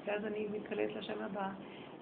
ואז 0.04 0.24
אני 0.24 0.46
מתקלט 0.52 0.90
לשם 0.96 1.22
הבא, 1.22 1.48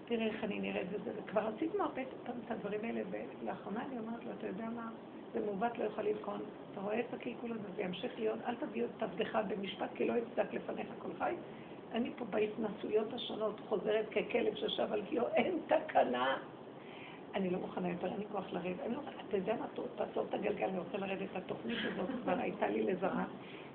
תראה 0.06 0.26
איך 0.26 0.44
אני 0.44 0.60
נראית 0.60 0.86
וזה, 0.90 1.10
וכבר 1.16 1.48
עשיתי 1.54 1.78
הרבה 1.80 2.02
פעם 2.24 2.36
את 2.46 2.50
הדברים 2.50 2.80
האלה, 2.84 3.00
ולאחרונה 3.10 3.84
אני 3.84 3.98
אומרת 3.98 4.24
לו, 4.24 4.30
אתה 4.38 4.46
יודע 4.46 4.66
מה, 4.70 4.90
זה 5.32 5.40
מעוות 5.40 5.78
לא 5.78 5.84
יכול 5.84 6.04
לבחון, 6.04 6.40
אתה 6.72 6.80
רואה 6.80 7.00
את 7.00 7.14
הקלקול 7.14 7.52
הזה, 7.52 7.68
זה 7.76 7.82
ימשיך 7.82 8.18
להיות, 8.18 8.38
אל 8.46 8.54
תביאו 8.54 8.86
את 8.96 9.02
עבדך 9.02 9.38
במשפט, 9.48 9.90
כי 9.94 10.04
לא 10.08 10.14
יצדק 10.14 10.54
לפניך 10.54 10.86
כל 10.98 11.08
חי. 11.18 11.34
אני 11.92 12.10
פה 12.16 12.24
בהתנסויות 12.24 13.12
השונות 13.12 13.60
חוזרת 13.68 14.08
ככלב 14.08 14.54
שישב 14.54 14.92
על 14.92 15.02
גיאו, 15.10 15.24
אין 15.34 15.58
תקנה. 15.66 16.36
אני 17.34 17.50
לא 17.50 17.58
מוכנה 17.58 17.88
יותר, 17.88 18.06
אין 18.06 18.18
לי 18.18 18.24
כוח 18.32 18.52
לרדת. 18.52 18.80
אני 18.86 18.94
לא 18.94 19.00
מוכנה, 19.00 19.22
אתה 19.28 19.36
יודע 19.36 19.54
מה, 19.60 19.66
תעצור 19.96 20.26
את 20.28 20.34
הגלגל, 20.34 20.66
אני 20.66 20.78
רוצה 20.78 20.98
לרדת. 20.98 21.28
התוכנית 21.36 21.78
הזאת 21.92 22.08
כבר 22.22 22.38
הייתה 22.38 22.68
לי 22.68 22.82
לזרה. 22.82 23.24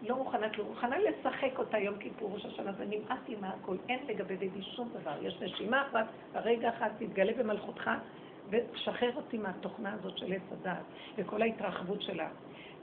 לא 0.08 0.16
מוכנה 0.16 0.50
כלום, 0.50 0.68
מוכנה 0.68 0.96
לשחק 1.00 1.60
אותה 1.60 1.78
יום 1.78 1.98
כיפור, 1.98 2.32
ראש 2.34 2.46
השנה, 2.46 2.72
זה 2.74 2.86
נמאס 2.86 3.20
לי 3.28 3.36
מהכל, 3.42 3.78
אין 3.90 4.00
לגבי 4.08 4.36
דדי 4.36 4.62
שום 4.62 4.90
דבר. 5.02 5.14
יש 5.22 5.42
נשימה 5.42 5.88
אחת, 5.88 6.06
ברגע 6.34 6.70
אחד 6.70 6.90
תתגלה 6.98 7.32
במלכותך, 7.34 7.92
ושחרר 8.50 9.16
אותי 9.16 9.38
מהתוכנה 9.38 9.94
הזאת 9.94 10.18
של 10.18 10.34
עץ 10.34 10.42
הדעת, 10.52 10.84
וכל 11.18 11.42
ההתרחבות 11.42 12.02
שלה. 12.02 12.30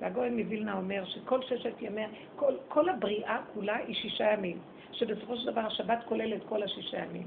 והגויין 0.00 0.36
מווילנה 0.40 0.76
אומר 0.76 1.04
שכל 1.04 1.42
ששת 1.42 1.82
ימי, 1.82 2.04
כל, 2.36 2.54
כל 2.68 2.88
הבריאה 2.88 3.38
כולה 3.54 3.76
היא 3.76 3.94
שישה 3.94 4.32
ימים, 4.32 4.58
שבסופו 4.92 5.36
של 5.36 5.50
דבר 5.50 5.60
השבת 5.60 5.98
כולל 6.08 6.34
את 6.34 6.44
כל 6.48 6.62
השישה 6.62 7.04
ימים. 7.04 7.26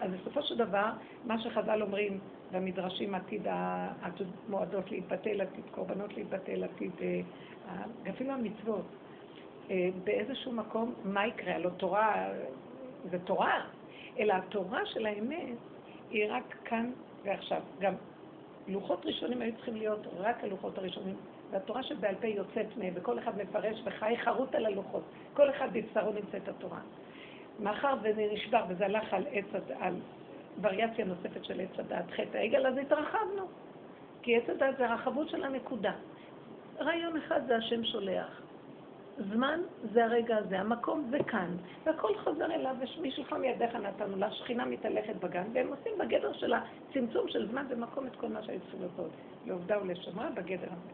אז 0.00 0.10
בסופו 0.10 0.42
של 0.42 0.56
דבר, 0.56 0.90
מה 1.24 1.42
שחז"ל 1.42 1.82
אומרים 1.82 2.18
במדרשים, 2.54 3.14
עתיד 3.14 3.46
המועדות 3.46 4.90
להתבטל, 4.90 5.40
עתיד 5.40 5.64
קורבנות 5.70 6.14
להתבטל, 6.16 6.64
עתיד, 6.64 6.90
אה, 7.02 7.20
אפילו 8.10 8.32
המצוות, 8.32 8.84
אה, 9.70 9.88
באיזשהו 10.04 10.52
מקום, 10.52 10.94
מה 11.04 11.26
יקרה? 11.26 11.54
הלוא 11.54 11.70
תורה 11.70 12.28
זה 13.10 13.18
תורה, 13.18 13.66
אלא 14.18 14.34
התורה 14.34 14.86
של 14.86 15.06
האמת 15.06 15.56
היא 16.10 16.26
רק 16.28 16.54
כאן 16.64 16.90
ועכשיו. 17.24 17.62
גם 17.80 17.94
לוחות 18.68 19.06
ראשונים 19.06 19.42
היו 19.42 19.54
צריכים 19.54 19.76
להיות 19.76 20.06
רק 20.16 20.44
הלוחות 20.44 20.78
הראשונים, 20.78 21.16
והתורה 21.50 21.82
שבעל 21.82 22.14
פה 22.14 22.26
יוצאת 22.26 22.76
מהם, 22.76 22.92
וכל 22.96 23.18
אחד 23.18 23.38
מפרש 23.38 23.82
וחי 23.84 24.14
חרוט 24.24 24.54
על 24.54 24.66
הלוחות. 24.66 25.02
כל 25.34 25.50
אחד 25.50 25.68
בבשרו 25.72 26.12
נמצאת 26.12 26.48
התורה. 26.48 26.80
מאחר 27.60 27.94
וזה 28.02 28.26
נשבר 28.32 28.64
וזה 28.68 28.84
הלך 28.84 29.14
על 29.14 29.26
עץ, 29.30 29.46
על 29.80 29.94
וריאציה 30.60 31.04
נוספת 31.04 31.44
של 31.44 31.60
עץ 31.60 31.78
הדעת 31.78 32.10
חטא 32.10 32.36
העגל, 32.36 32.66
אז 32.66 32.78
התרחבנו. 32.78 33.46
כי 34.22 34.36
עץ 34.36 34.48
הדעת 34.48 34.76
זה 34.76 34.90
הרחבות 34.90 35.28
של 35.28 35.44
הנקודה. 35.44 35.92
רעיון 36.80 37.16
אחד 37.16 37.40
זה 37.46 37.56
השם 37.56 37.84
שולח. 37.84 38.40
זמן 39.32 39.60
זה 39.92 40.04
הרגע 40.04 40.36
הזה, 40.36 40.60
המקום 40.60 41.06
זה 41.10 41.18
כאן, 41.26 41.56
והכל 41.84 42.18
חוזר 42.18 42.44
אליו, 42.44 42.76
ומשלך 42.98 43.32
מידיך 43.32 43.74
נתנו 43.74 44.16
לה, 44.16 44.30
שכינה 44.30 44.64
מתהלכת 44.64 45.16
בגן, 45.16 45.44
והם 45.52 45.68
עושים 45.68 45.92
בגדר 45.98 46.32
של 46.32 46.52
הצמצום 46.52 47.28
של 47.28 47.48
זמן 47.50 47.66
ומקום 47.68 48.06
את 48.06 48.16
כל 48.16 48.28
מה 48.28 48.42
שהיו 48.42 48.60
צריכים 48.60 48.82
לעשות, 48.82 49.10
לעובדה 49.46 49.82
ולשמרה 49.82 50.30
בגדר 50.30 50.66
הזה. 50.66 50.92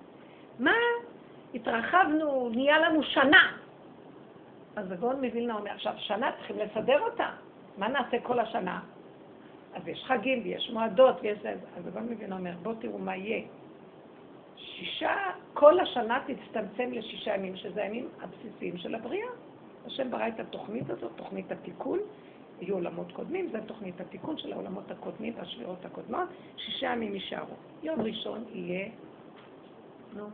מה? 0.58 0.74
התרחבנו, 1.54 2.48
נהיה 2.48 2.78
לנו 2.78 3.02
שנה. 3.02 3.56
אז 4.76 4.92
הגאון 4.92 5.24
מווילנה 5.24 5.54
אומר, 5.54 5.70
עכשיו, 5.70 5.94
שנה 5.98 6.32
צריכים 6.38 6.58
לסדר 6.58 7.00
אותה. 7.00 7.28
מה 7.78 7.88
נעשה 7.88 8.16
כל 8.22 8.38
השנה? 8.38 8.80
אז 9.74 9.88
יש 9.88 10.04
חגים 10.04 10.42
ויש 10.44 10.70
מועדות 10.70 11.16
ויש... 11.22 11.38
אז 11.46 11.86
הגאון 11.86 12.08
מווילנה 12.08 12.36
אומר, 12.36 12.52
בואו 12.62 12.74
תראו 12.74 12.98
מה 12.98 13.16
יהיה. 13.16 13.42
שישה, 14.56 15.16
כל 15.54 15.80
השנה 15.80 16.22
תצטמצם 16.26 16.92
לשישה 16.92 17.34
ימים, 17.34 17.56
שזה 17.56 17.82
הימים 17.82 18.08
הבסיסיים 18.20 18.76
של 18.76 18.94
הבריאה. 18.94 19.28
השם 19.86 20.10
ברא 20.10 20.28
את 20.28 20.40
התוכנית 20.40 20.90
הזאת, 20.90 21.12
תוכנית 21.16 21.52
התיקון, 21.52 21.98
יהיו 22.60 22.74
עולמות 22.74 23.12
קודמים, 23.12 23.48
זו 23.52 23.58
תוכנית 23.66 24.00
התיקון 24.00 24.38
של 24.38 24.52
העולמות 24.52 24.90
הקודמים 24.90 25.32
והשבירות 25.36 25.84
הקודמות, 25.84 26.28
שישה 26.56 26.86
ימים 26.86 27.14
יישארו. 27.14 27.54
יום 27.82 28.00
ראשון 28.00 28.44
יהיה, 28.52 28.88
נו, 30.16 30.26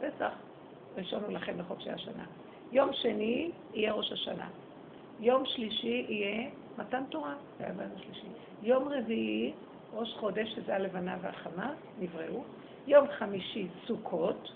פסח, 0.00 0.32
ראשון 0.96 1.24
הוא 1.24 1.32
לכם 1.32 1.58
לחודשי 1.58 1.90
השנה. 1.90 2.24
יום 2.72 2.92
שני 2.92 3.50
יהיה 3.74 3.92
ראש 3.92 4.12
השנה. 4.12 4.48
יום 5.20 5.46
שלישי 5.46 6.06
יהיה 6.08 6.50
מתן 6.78 7.04
תורה, 7.08 7.34
זה 7.58 7.64
היה 7.64 7.74
ביום 7.74 7.90
השלישי. 7.96 8.26
יום 8.62 8.88
רביעי, 8.88 9.52
ראש 9.92 10.14
חודש, 10.20 10.48
שזה 10.54 10.74
הלבנה 10.74 11.16
והחמה, 11.22 11.74
נבראו. 11.98 12.42
יום 12.86 13.06
חמישי 13.18 13.66
סוכות, 13.86 14.48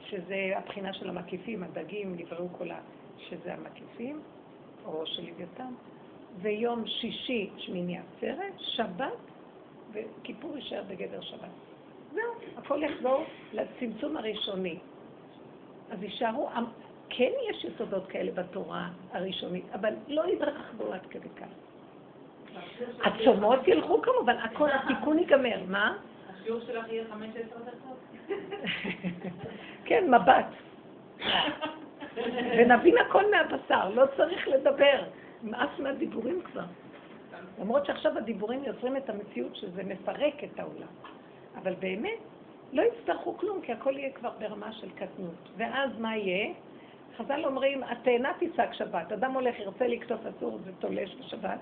שזה 0.00 0.52
הבחינה 0.56 0.92
של 0.92 1.08
המקיפים, 1.08 1.62
הדגים, 1.62 2.16
נבראו 2.16 2.48
כל 2.58 2.70
ה... 2.70 2.80
שזה 3.18 3.54
המקיפים, 3.54 4.20
או 4.84 5.06
של 5.06 5.22
לוויתן, 5.26 5.72
ויום 6.42 6.86
שישי 6.86 7.50
שמיני 7.56 7.98
עצרת, 7.98 8.52
שבת, 8.58 9.18
וכיפור 9.92 10.56
יישאר 10.56 10.82
בגדר 10.88 11.20
שבת. 11.20 11.50
זהו, 12.12 12.22
הכל 12.56 12.82
יחזור 12.82 13.24
לצמצום 13.52 14.16
הראשוני. 14.16 14.78
אז 15.90 16.02
יישארו, 16.02 16.48
כן 17.10 17.30
יש 17.50 17.64
יסודות 17.64 18.06
כאלה 18.06 18.32
בתורה 18.32 18.88
הראשונית, 19.12 19.64
אבל 19.74 19.92
לא 20.08 20.28
יתרחבו 20.32 20.92
עד 20.92 21.06
כדי 21.10 21.28
כך. 21.28 21.46
הצומות 23.04 23.68
ילכו 23.68 24.02
כמובן, 24.02 24.36
הכל, 24.36 24.68
התיקון 24.70 25.18
ייגמר, 25.18 25.60
מה? 25.68 25.96
השיעור 26.28 26.60
שלך 26.60 26.88
יהיה 26.88 27.04
15 27.10 27.42
דקות? 27.60 27.98
כן, 29.84 30.14
מבט. 30.14 30.46
ונבין 32.58 32.98
הכל 32.98 33.30
מהבשר, 33.30 33.88
לא 33.88 34.04
צריך 34.16 34.48
לדבר. 34.48 35.02
נמאס 35.42 35.70
מהדיבורים 35.78 36.42
כבר. 36.42 36.64
למרות 37.60 37.86
שעכשיו 37.86 38.18
הדיבורים 38.18 38.64
יוצרים 38.64 38.96
את 38.96 39.10
המציאות 39.10 39.56
שזה 39.56 39.82
מפרק 39.84 40.44
את 40.44 40.60
העולם. 40.60 40.92
אבל 41.56 41.74
באמת, 41.74 42.18
לא 42.72 42.82
יצטרכו 42.82 43.36
כלום, 43.36 43.60
כי 43.60 43.72
הכל 43.72 43.96
יהיה 43.96 44.12
כבר 44.12 44.30
ברמה 44.38 44.72
של 44.72 44.90
קטנות. 44.90 45.48
ואז 45.56 45.90
מה 45.98 46.16
יהיה? 46.16 46.54
חז"ל 47.18 47.44
אומרים, 47.44 47.82
התאנה 47.82 48.32
תצעק 48.38 48.74
שבת. 48.74 49.12
אדם 49.12 49.32
הולך, 49.32 49.58
ירצה 49.58 49.86
לקטוף 49.86 50.20
אסור 50.26 50.58
ותולש 50.64 51.14
בשבת, 51.14 51.58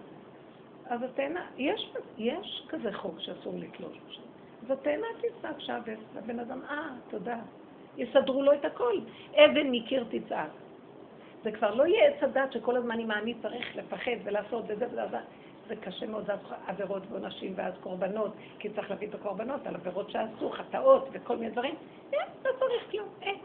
אז 0.86 1.02
התאנה, 1.02 1.46
יש, 1.56 1.92
יש 2.18 2.66
כזה 2.68 2.92
חוק 2.92 3.20
שאסור 3.20 3.54
לתלוש 3.56 3.98
בשבת. 4.08 4.24
אז 4.64 4.70
התאנה 4.70 5.06
תצעק 5.20 5.60
שבת, 5.60 5.98
והבן 6.14 6.38
אדם, 6.38 6.60
אה, 6.70 6.88
תודה. 7.10 7.38
יסדרו 7.96 8.42
לו 8.42 8.52
את 8.52 8.64
הכל. 8.64 8.98
אבן 9.34 9.70
מקיר 9.70 10.04
תצעק. 10.10 10.50
זה 11.42 11.52
כבר 11.52 11.74
לא 11.74 11.86
יהיה 11.86 12.08
עץ 12.08 12.22
הדת 12.22 12.52
שכל 12.52 12.76
הזמן 12.76 13.00
אם 13.00 13.12
אני 13.12 13.34
צריך 13.42 13.76
לפחד 13.76 14.16
ולעשות 14.24 14.64
וזה 14.68 14.86
וזה. 14.86 15.18
זה 15.68 15.76
קשה 15.76 16.06
מאוד, 16.06 16.26
זה 16.26 16.32
עבירות 16.66 17.02
ועונשים 17.10 17.52
ואז 17.56 17.74
קורבנות, 17.80 18.32
כי 18.58 18.68
צריך 18.68 18.90
להביא 18.90 19.08
את 19.08 19.14
הקורבנות 19.14 19.66
על 19.66 19.74
עבירות 19.74 20.10
שעשו, 20.10 20.50
חטאות 20.50 21.08
וכל 21.12 21.36
מיני 21.36 21.50
דברים. 21.50 21.74
אין, 22.12 22.26
לא 22.44 22.50
צריך 22.58 22.90
כלום, 22.90 23.08
אין. 23.22 23.35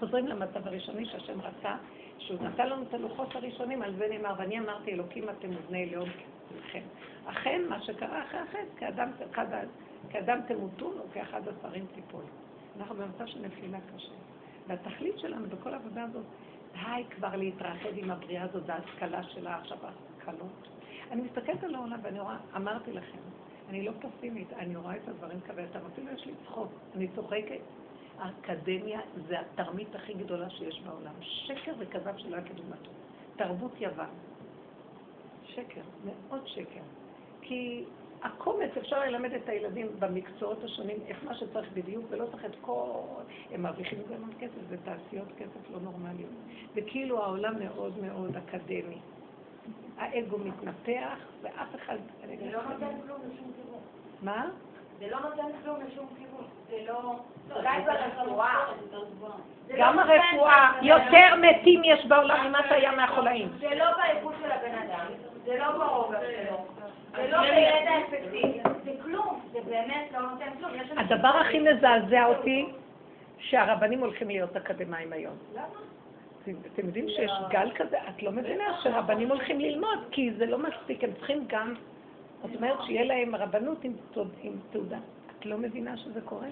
חוזרים 0.00 0.26
למצב 0.26 0.66
הראשוני 0.66 1.06
שהשם 1.06 1.40
רצה, 1.40 1.74
שהוא 2.18 2.42
נתן 2.42 2.68
לנו 2.68 2.82
את 2.82 2.94
הלוחות 2.94 3.36
הראשונים, 3.36 3.82
על 3.82 3.94
זה 3.96 4.08
נאמר, 4.10 4.34
ואני 4.38 4.58
אמרתי, 4.58 4.92
אלוקים 4.92 5.28
אתם 5.30 5.48
ובני 5.50 5.90
לאום 5.90 6.08
כולכם. 6.48 6.82
אכן, 7.26 7.62
מה 7.68 7.82
שקרה 7.82 8.22
אחרי 8.24 8.40
החטא, 8.40 8.60
כאדם, 8.76 9.10
כאדם 10.10 10.40
תמותון 10.48 10.92
וכאחד 11.10 11.40
השרים 11.48 11.86
תיפול. 11.94 12.24
אנחנו 12.78 12.94
במצב 12.94 13.26
של 13.26 13.40
נפילה 13.40 13.78
קשה. 13.94 14.12
והתכלית 14.66 15.18
שלנו 15.18 15.46
בכל 15.48 15.74
העבודה 15.74 16.02
הזאת, 16.02 16.24
די 16.72 17.04
כבר 17.10 17.36
להתרחב 17.36 17.90
עם 17.94 18.10
הבריאה 18.10 18.42
הזאת, 18.42 18.62
וההשכלה 18.66 19.22
שלה 19.22 19.56
עכשיו, 19.56 19.78
ההשכלות. 19.82 20.68
אני 21.10 21.22
מסתכלת 21.22 21.64
על 21.64 21.74
העולם 21.74 21.98
ואני 22.02 22.20
רואה, 22.20 22.36
אמרתי 22.56 22.92
לכם, 22.92 23.18
אני 23.68 23.84
לא 23.84 23.92
פסימית, 23.92 24.52
אני 24.52 24.76
רואה 24.76 24.96
את 24.96 25.08
הדברים 25.08 25.40
כבדתם, 25.40 25.78
אפילו 25.92 26.12
יש 26.12 26.26
לי 26.26 26.32
צחוק, 26.44 26.72
אני 26.96 27.08
צוחקת. 27.08 27.60
האקדמיה 28.20 29.00
זה 29.28 29.40
התרמית 29.40 29.94
הכי 29.94 30.14
גדולה 30.14 30.50
שיש 30.50 30.80
בעולם. 30.80 31.14
שקר 31.20 31.72
וכזב 31.78 32.16
שלא 32.16 32.36
היה 32.36 32.44
כדוגמתו. 32.44 32.90
תרבות 33.36 33.80
יוון. 33.80 34.10
שקר, 35.46 35.80
מאוד 36.04 36.46
שקר. 36.46 36.80
כי 37.40 37.84
הקומץ, 38.22 38.70
אפשר 38.78 39.00
ללמד 39.00 39.32
את 39.32 39.48
הילדים 39.48 39.86
במקצועות 39.98 40.64
השונים 40.64 40.96
איך 41.06 41.24
מה 41.24 41.34
שצריך 41.34 41.72
בדיוק, 41.74 42.04
ולא 42.10 42.26
צריך 42.30 42.44
את 42.44 42.56
כל... 42.60 43.00
הם 43.50 43.62
מרוויחים 43.62 43.98
גם 44.14 44.24
על 44.24 44.30
כסף, 44.38 44.68
זה 44.68 44.76
תעשיות 44.84 45.28
כסף 45.38 45.70
לא 45.70 45.80
נורמליות. 45.80 46.30
וכאילו 46.74 47.22
העולם 47.22 47.58
מאוד 47.58 47.98
מאוד 47.98 48.36
אקדמי. 48.36 48.98
האגו 49.96 50.38
מתנפח, 50.38 51.18
ואף 51.42 51.74
אחד... 51.74 51.96
זה 52.38 52.50
לא 52.52 52.62
נותן 52.62 53.00
כלום 53.06 53.20
לשום 53.32 53.52
כיוון. 53.56 53.80
מה? 54.22 54.50
זה 55.00 55.06
לא 55.10 55.20
נותן 55.20 55.58
כלום 55.64 55.76
לשום 55.86 56.06
כיוון. 56.18 56.44
זה 56.70 56.76
לא... 56.92 57.14
אולי 57.56 57.82
ברפואה. 57.86 58.66
גם 59.78 59.98
הרפואה, 59.98 60.72
יותר 60.82 61.36
מתים 61.40 61.82
יש 61.84 62.06
בעולם 62.06 62.48
ממה 62.48 62.58
שהיה 62.68 62.92
מהחולאים. 62.92 63.48
זה 63.60 63.74
לא 63.74 63.84
באיכות 63.96 64.34
של 64.42 64.50
הבן 64.50 64.74
אדם. 64.74 65.06
זה 65.44 65.58
לא 65.58 65.70
ברוגע 65.72 66.18
שלו. 66.20 66.56
זה 67.16 67.28
לא 67.30 67.40
בידע 67.40 67.90
אפקטיבי. 68.00 68.60
זה 68.84 68.90
כלום. 69.02 69.40
זה 69.52 69.58
באמת 69.60 70.08
לא 70.12 70.20
נותן 70.20 70.50
כלום. 70.58 70.70
הדבר 70.96 71.28
הכי 71.28 71.58
מזעזע 71.58 72.24
אותי, 72.26 72.66
שהרבנים 73.38 74.00
הולכים 74.00 74.28
להיות 74.28 74.56
אקדמאים 74.56 75.12
היום. 75.12 75.34
למה? 75.54 75.64
אתם 76.42 76.86
יודעים 76.86 77.08
שיש 77.08 77.30
גל 77.48 77.70
כזה? 77.74 77.98
את 78.08 78.22
לא 78.22 78.32
מבינה 78.32 78.64
שרבנים 78.82 79.28
הולכים 79.28 79.60
ללמוד, 79.60 79.98
כי 80.10 80.32
זה 80.38 80.46
לא 80.46 80.58
מספיק, 80.58 81.04
הם 81.04 81.10
צריכים 81.18 81.44
גם, 81.46 81.74
זאת 82.42 82.54
אומרת 82.56 82.78
שיהיה 82.86 83.04
להם 83.04 83.34
רבנות 83.34 83.84
עם 83.84 83.92
תעוד- 84.12 84.34
עם 84.42 84.52
תעודה. 84.70 84.98
את 85.38 85.46
לא 85.46 85.58
מבינה 85.58 85.96
שזה 85.96 86.20
קורה? 86.20 86.46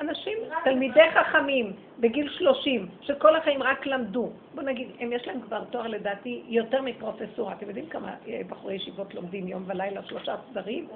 אנשים, 0.00 0.38
תלמידי 0.64 1.10
חכמים, 1.14 1.72
בגיל 2.00 2.28
30, 2.28 2.88
שכל 3.00 3.36
החיים 3.36 3.62
רק 3.62 3.86
למדו, 3.86 4.30
בוא 4.54 4.62
נגיד, 4.62 4.88
הם 5.00 5.12
יש 5.12 5.26
להם 5.26 5.40
כבר 5.40 5.64
תואר 5.64 5.86
לדעתי 5.86 6.42
יותר 6.48 6.82
מפרופסורה. 6.82 7.52
אתם 7.52 7.68
יודעים 7.68 7.86
כמה 7.86 8.14
אה, 8.28 8.40
בחורי 8.48 8.74
ישיבות 8.74 9.14
לומדים 9.14 9.48
יום 9.48 9.62
ולילה 9.66 10.02
שלושה 10.02 10.36
סדרים? 10.50 10.88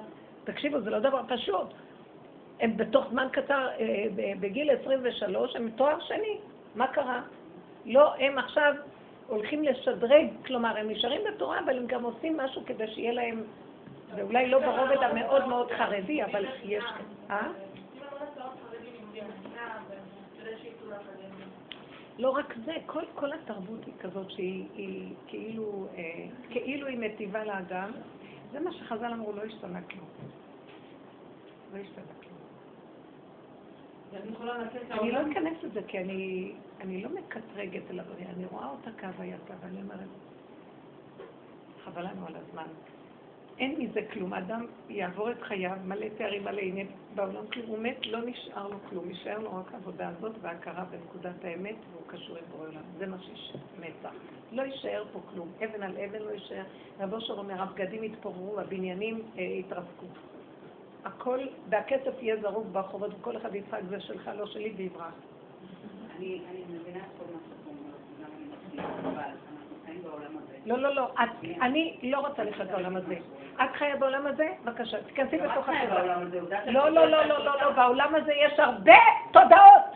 תקשיבו, 0.43 0.81
זה 0.81 0.89
לא 0.89 0.99
דבר 0.99 1.21
פשוט. 1.27 1.67
הם 2.59 2.77
בתוך 2.77 3.05
זמן 3.09 3.27
קצר, 3.31 3.67
אה, 3.79 4.05
בגיל 4.39 4.71
23, 4.71 5.55
הם 5.55 5.69
תואר 5.75 5.99
שני. 5.99 6.37
מה 6.75 6.87
קרה? 6.87 7.21
לא, 7.85 8.13
הם 8.15 8.37
עכשיו 8.37 8.73
הולכים 9.31 9.63
לשדרג, 9.63 10.27
כלומר, 10.45 10.77
הם 10.77 10.89
נשארים 10.89 11.21
בתורה, 11.27 11.59
אבל 11.59 11.77
הם 11.77 11.87
גם 11.87 12.03
עושים 12.03 12.37
משהו 12.37 12.61
כדי 12.65 12.87
שיהיה 12.87 13.13
להם, 13.13 13.43
זה 14.15 14.21
אולי 14.21 14.47
לא 14.47 14.59
ברובד 14.59 15.03
המאוד 15.03 15.45
מאוד 15.47 15.71
חרדי, 15.71 16.23
אבל 16.23 16.45
יש... 16.63 16.83
אה? 17.29 17.47
לא 22.19 22.29
רק 22.29 22.55
זה, 22.65 22.73
כל, 22.85 23.03
כל 23.15 23.33
התרבות 23.33 23.85
היא 23.85 23.93
כזאת 23.99 24.31
שהיא 24.31 24.65
היא 24.75 25.13
כאילו, 25.27 25.87
אה, 25.97 26.25
כאילו 26.49 26.87
היא 26.87 26.97
מטיבה 26.99 27.43
לאדם. 27.43 27.91
זה 28.51 28.59
מה 28.59 28.71
שחז"ל 28.71 29.05
אמרו, 29.05 29.33
לא 29.33 29.41
השתנה 29.41 29.81
כלום. 29.81 30.07
לא 31.73 31.79
השתנה 31.79 32.03
כלום. 32.21 32.31
אני 34.91 35.11
לא. 35.11 35.19
אכנס 35.31 35.63
לזה 35.63 35.81
כי 35.87 35.99
אני, 35.99 36.51
אני 36.81 37.03
לא 37.03 37.09
מקטרגת 37.09 37.89
על 37.89 37.99
הבריאה, 37.99 38.29
אני 38.29 38.45
רואה 38.45 38.69
אותה 38.69 38.89
כהווייתה 38.97 39.53
ואני 39.61 39.81
אומרת, 39.81 40.09
חבל 41.83 42.07
לנו 42.07 42.27
על 42.27 42.35
הזמן. 42.35 42.67
אין 43.59 43.75
מזה 43.79 44.01
כלום. 44.13 44.33
אדם 44.33 44.65
יעבור 44.89 45.31
את 45.31 45.41
חייו 45.41 45.77
מלא 45.85 46.05
תארים, 46.17 46.43
מלא 46.43 46.61
עניין 46.61 46.87
בעולם, 47.15 47.47
כלום. 47.53 47.65
הוא 47.67 47.79
מת, 47.79 48.07
לא 48.07 48.19
נשאר 48.25 48.67
לו 48.67 48.77
כלום. 48.89 49.09
נשאר 49.09 49.39
לו 49.39 49.55
רק 49.55 49.73
העבודה 49.73 50.09
הזאת 50.09 50.31
וההכרה 50.41 50.85
בנקודת 50.85 51.43
האמת, 51.43 51.75
והוא 51.91 52.03
קשור 52.07 52.37
עם 52.37 52.43
בורא 52.51 52.67
עולם. 52.67 52.81
זה 52.97 53.07
מה 53.07 53.17
שנצח. 53.19 54.13
לא 54.51 54.61
יישאר 54.61 55.03
פה 55.13 55.19
כלום. 55.33 55.51
אבן 55.63 55.83
על 55.83 55.97
אבן 55.97 56.21
לא 56.21 56.31
יישאר. 56.31 56.63
רב 56.99 57.13
אושר 57.13 57.33
אומר, 57.33 57.61
הבגדים 57.61 58.03
יתפוררו, 58.03 58.59
הבניינים 58.59 59.21
אה, 59.37 59.43
יתרסקו. 59.43 60.05
הכל, 61.05 61.39
והכסף 61.69 62.13
יהיה 62.21 62.41
זרוק 62.41 62.67
ברחובות, 62.71 63.11
וכל 63.19 63.37
אחד 63.37 63.55
יצחק 63.55 63.79
זה 63.89 63.99
שלך, 63.99 64.31
לא 64.37 64.45
שלי, 64.45 64.73
ויברח. 64.77 65.13
אני 66.21 66.39
אני 66.49 66.63
מבינה 66.69 66.99
את 66.99 67.11
כל 67.17 67.33
מה 67.33 67.39
שאת 67.47 67.67
אומרת, 67.67 68.01
וגם 68.17 68.29
אני 68.37 68.45
מסכימה, 68.53 68.83
אבל 68.99 69.23
אנחנו 69.23 69.75
חיים 69.85 70.01
בעולם 70.03 70.37
הזה. 70.37 70.53
לא, 70.65 70.77
לא, 70.77 70.95
לא. 70.95 71.07
אני 71.61 71.97
לא 72.03 72.19
רוצה 72.27 72.43
לחיות 72.43 72.69
בעולם 72.69 72.95
הזה. 72.95 73.15
את 73.55 73.75
חיה 73.75 73.95
בעולם 73.95 74.27
הזה? 74.27 74.47
בבקשה, 74.63 75.03
תיכנסי 75.03 75.37
בתוך 75.37 75.65
שאת 75.65 75.89
לא, 76.67 76.89
לא, 76.89 77.07
לא, 77.07 77.25
לא, 77.25 77.45
לא, 77.45 77.61
לא, 77.61 77.71
בעולם 77.71 78.15
הזה 78.15 78.33
יש 78.33 78.59
הרבה 78.59 78.97
תודעות. 79.31 79.91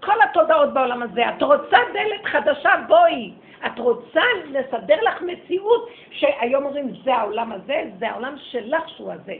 כל 0.00 0.22
התודעות 0.30 0.72
בעולם 0.72 1.02
הזה. 1.02 1.28
את 1.28 1.42
רוצה 1.42 1.78
דלת 1.92 2.24
חדשה, 2.24 2.70
בואי. 2.88 3.32
את 3.66 3.78
רוצה 3.78 4.22
לסדר 4.44 5.02
לך 5.02 5.22
מציאות 5.22 5.88
שהיום 6.10 6.64
אומרים, 6.64 6.92
זה 7.04 7.14
העולם 7.14 7.52
הזה, 7.52 7.90
זה 7.98 8.10
העולם 8.10 8.34
שלך 8.38 8.88
שהוא 8.88 9.12
הזה. 9.12 9.34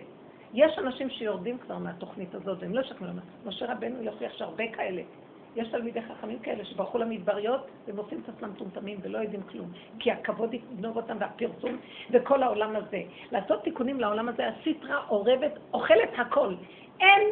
יש 0.54 0.78
אנשים 0.78 1.11
שיורדים 1.11 1.59
כבר 1.59 1.78
מהתוכנית 1.78 2.34
הזאת, 2.34 2.59
והם 2.61 2.74
לא 2.74 2.80
ישכנעו 2.80 3.11
למה. 3.11 3.20
משה 3.46 3.72
רבנו 3.72 4.02
יוכיח 4.02 4.32
שהרבה 4.36 4.64
כאלה. 4.72 5.02
יש 5.57 5.68
תלמידי 5.68 6.02
חכמים 6.02 6.38
כאלה 6.38 6.64
שברחו 6.64 6.98
למדבריות 6.98 7.66
והם 7.86 7.96
עושים 7.96 8.20
את 8.24 8.28
עצמם 8.28 8.50
מטומטמים 8.50 8.98
ולא 9.02 9.18
יודעים 9.18 9.42
כלום. 9.42 9.72
כי 9.98 10.11
הכבוד 10.11 10.54
יגנוב 10.54 10.96
אותם 10.96 11.16
והפרסום 11.20 11.76
וכל 12.11 12.42
העולם 12.42 12.76
הזה. 12.76 13.02
לעשות 13.32 13.62
תיקונים 13.62 14.00
לעולם 14.00 14.28
הזה, 14.28 14.48
הסטרה 14.48 15.07
אורבת, 15.09 15.52
אוכלת 15.72 16.11
הכל. 16.18 16.54
אין 17.00 17.30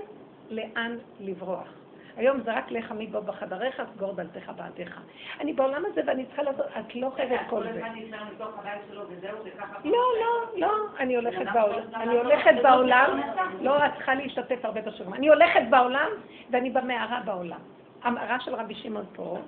לאן 0.50 0.96
לברוח. 1.20 1.68
היום 2.16 2.40
זה 2.40 2.52
רק 2.52 2.70
לך 2.70 2.92
מפה 2.98 3.20
בחדריך, 3.20 3.82
סגור 3.94 4.12
דלתך 4.12 4.52
בעדיך. 4.56 5.00
אני 5.40 5.52
בעולם 5.52 5.82
הזה 5.84 6.00
ואני 6.06 6.26
צריכה 6.26 6.42
לעשות, 6.42 6.66
את 6.80 6.94
לא 6.94 7.12
חייבת 7.16 7.40
כל 7.50 7.62
זה. 7.62 7.80
לא, 9.84 9.98
לא, 10.20 10.44
לא, 10.56 10.72
אני 10.98 11.16
הולכת 11.16 11.46
בעולם, 11.54 11.82
אני 11.94 12.16
הולכת 12.16 12.54
בעולם, 12.62 13.20
לא, 13.60 13.86
את 13.86 13.94
צריכה 13.94 14.14
להשתתף 14.14 14.64
הרבה 14.64 14.80
בשיעורים. 14.80 15.14
אני 15.14 15.28
הולכת 15.28 15.62
בעולם 15.70 16.08
ואני 16.50 16.70
במערה 16.70 17.20
בעולם. 17.24 17.73
המערה 18.04 18.40
של 18.40 18.54
רבי 18.54 18.74
שמעון 18.74 19.06
פה, 19.12 19.38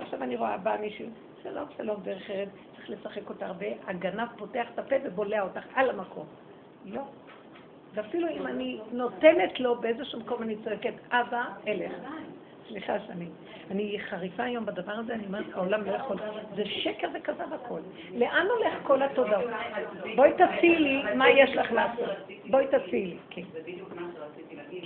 עכשיו 0.00 0.22
אני 0.22 0.36
רואה, 0.36 0.56
בא 0.56 0.76
מישהו, 0.80 1.06
שלום, 1.42 1.64
שלום, 1.76 2.00
דרך 2.02 2.30
ארץ, 2.30 2.48
צריך 2.76 2.90
לשחק 2.90 3.28
אותה 3.28 3.46
הרבה, 3.46 3.66
הגנב 3.86 4.28
פותח 4.36 4.66
את 4.74 4.78
הפה 4.78 4.94
ובולע 5.04 5.42
אותך 5.42 5.64
על 5.74 5.90
המקום. 5.90 6.26
לא. 6.84 7.02
ואפילו 7.94 8.28
אם 8.28 8.46
אני 8.46 8.80
נותנת 8.92 9.60
לו 9.60 9.80
באיזשהו 9.80 10.20
מקום, 10.20 10.42
אני 10.42 10.56
צועקת, 10.64 10.94
אבא, 11.10 11.44
אלך. 11.68 11.92
סליחה 12.68 13.00
שאני, 13.06 13.26
אני 13.70 13.98
חריפה 14.08 14.42
היום 14.42 14.66
בדבר 14.66 14.92
הזה, 14.92 15.14
אני 15.14 15.26
אומרת, 15.26 15.44
העולם 15.52 15.84
לא 15.84 15.92
יכול, 15.92 16.16
זה 16.56 16.64
שקר 16.64 17.08
וכזב 17.14 17.52
הכל. 17.52 17.80
לאן 18.14 18.46
הולך 18.46 18.74
כל 18.82 19.02
התודעות? 19.02 19.50
בואי 20.16 20.30
תציעי 20.32 20.78
לי 20.78 21.02
מה 21.14 21.30
יש 21.30 21.50
לך 21.56 21.72
לעשות. 21.72 22.08
בואי 22.50 22.66
תציעי 22.66 23.06
לי, 23.06 23.16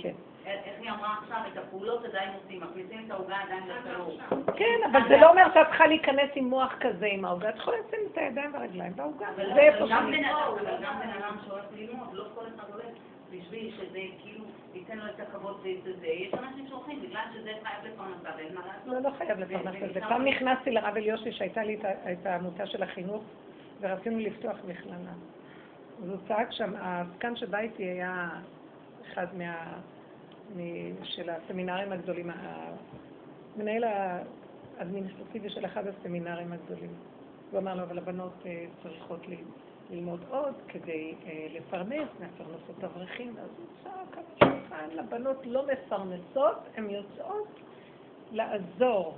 כן. 0.01 0.13
להגיד. 0.45 0.63
כן. 0.63 0.69
איך 0.69 0.81
היא 0.81 0.89
אמרה 0.91 1.15
עכשיו, 1.21 1.37
את 1.53 1.57
הפעולות 1.57 2.05
עדיין 2.05 2.29
עושים, 2.43 2.61
מכניסים 2.61 3.05
את 3.05 3.11
העוגה 3.11 3.35
עדיין 3.37 3.63
לפירור. 3.67 4.17
כן, 4.57 4.79
אבל 4.91 5.01
זה 5.07 5.17
לא 5.17 5.29
אומר 5.29 5.43
שאת 5.53 5.67
צריכה 5.67 5.87
להיכנס 5.87 6.29
עם 6.35 6.45
מוח 6.45 6.73
כזה 6.79 7.05
עם 7.05 7.25
העוגה, 7.25 7.49
את 7.49 7.55
יכולה 7.55 7.77
לשים 7.77 7.99
את 8.11 8.17
הידיים 8.17 8.53
והרגליים 8.53 8.95
בעוגה, 8.95 9.27
זה 9.35 9.59
איפה 9.59 9.87
שאני... 9.87 10.31
אבל 10.31 10.77
גם 10.83 10.99
בן 10.99 11.09
אדם 11.09 11.37
שהולך 11.45 11.65
ללמוד, 11.75 12.13
לא 12.13 12.23
כל 12.35 12.41
אחד 12.55 12.73
הולך 12.73 12.85
בשביל 13.31 13.73
שזה 13.77 13.99
כאילו 14.21 14.45
ייתן 14.73 14.97
לו 14.97 15.05
את 15.05 15.19
הכבוד 15.19 15.59
ואת 15.63 15.99
זה. 15.99 16.07
יש 16.07 16.33
אנשים 16.33 16.67
שהולכים 16.67 17.01
בגלל 17.01 17.23
שזה 17.33 17.51
חייב 17.63 17.93
לפרנסה 17.93 18.37
ואין 18.37 18.55
מה 18.55 18.61
לעשות. 18.67 18.87
לא, 19.03 19.09
לא 19.09 19.15
חייב 19.17 19.39
לפרנס 19.39 19.75
את 19.83 19.93
זה. 19.93 19.99
פעם 20.01 20.25
נכנסתי 20.25 20.71
לרב 20.71 20.95
אליושי 20.95 21.31
שהייתה 21.31 21.63
לי 21.63 21.77
את 22.11 22.25
העמותה 22.25 22.65
של 22.65 22.83
החינוך 22.83 23.23
ורצינו 23.81 24.19
לפתוח 24.19 24.57
מכללה. 24.67 24.95
אז 26.03 26.09
הוא 26.09 26.17
צעק 26.27 26.51
שם, 26.51 26.73
הזקן 26.77 27.35
שבא 27.35 27.57
איתי 27.57 27.83
היה 27.83 28.29
אחד 29.11 29.27
מה... 29.37 29.53
של 31.03 31.29
הסמינרים 31.29 31.91
הגדולים, 31.91 32.29
המנהל 33.55 33.83
האדמיניסטרטיבי 33.83 35.49
של 35.49 35.65
אחד 35.65 35.83
הסמינרים 35.87 36.53
הגדולים. 36.53 36.93
הוא 37.51 37.59
אמר 37.59 37.75
לו, 37.75 37.83
אבל 37.83 37.97
הבנות 37.97 38.33
אה, 38.45 38.65
צריכות 38.83 39.19
ללמוד 39.89 40.19
עוד 40.29 40.53
כדי 40.67 41.13
אה, 41.25 41.47
לפרנס, 41.49 42.09
מפרנסות 42.19 42.83
אברכים, 42.83 43.35
ואז 43.35 43.49
הוא 43.57 43.65
צעק 43.83 44.17
על 44.17 44.23
השולחן, 44.35 44.89
לבנות 44.91 45.37
לא 45.45 45.65
מפרנסות, 45.67 46.57
הן 46.75 46.89
יוצאות 46.89 47.59
לעזור. 48.31 49.17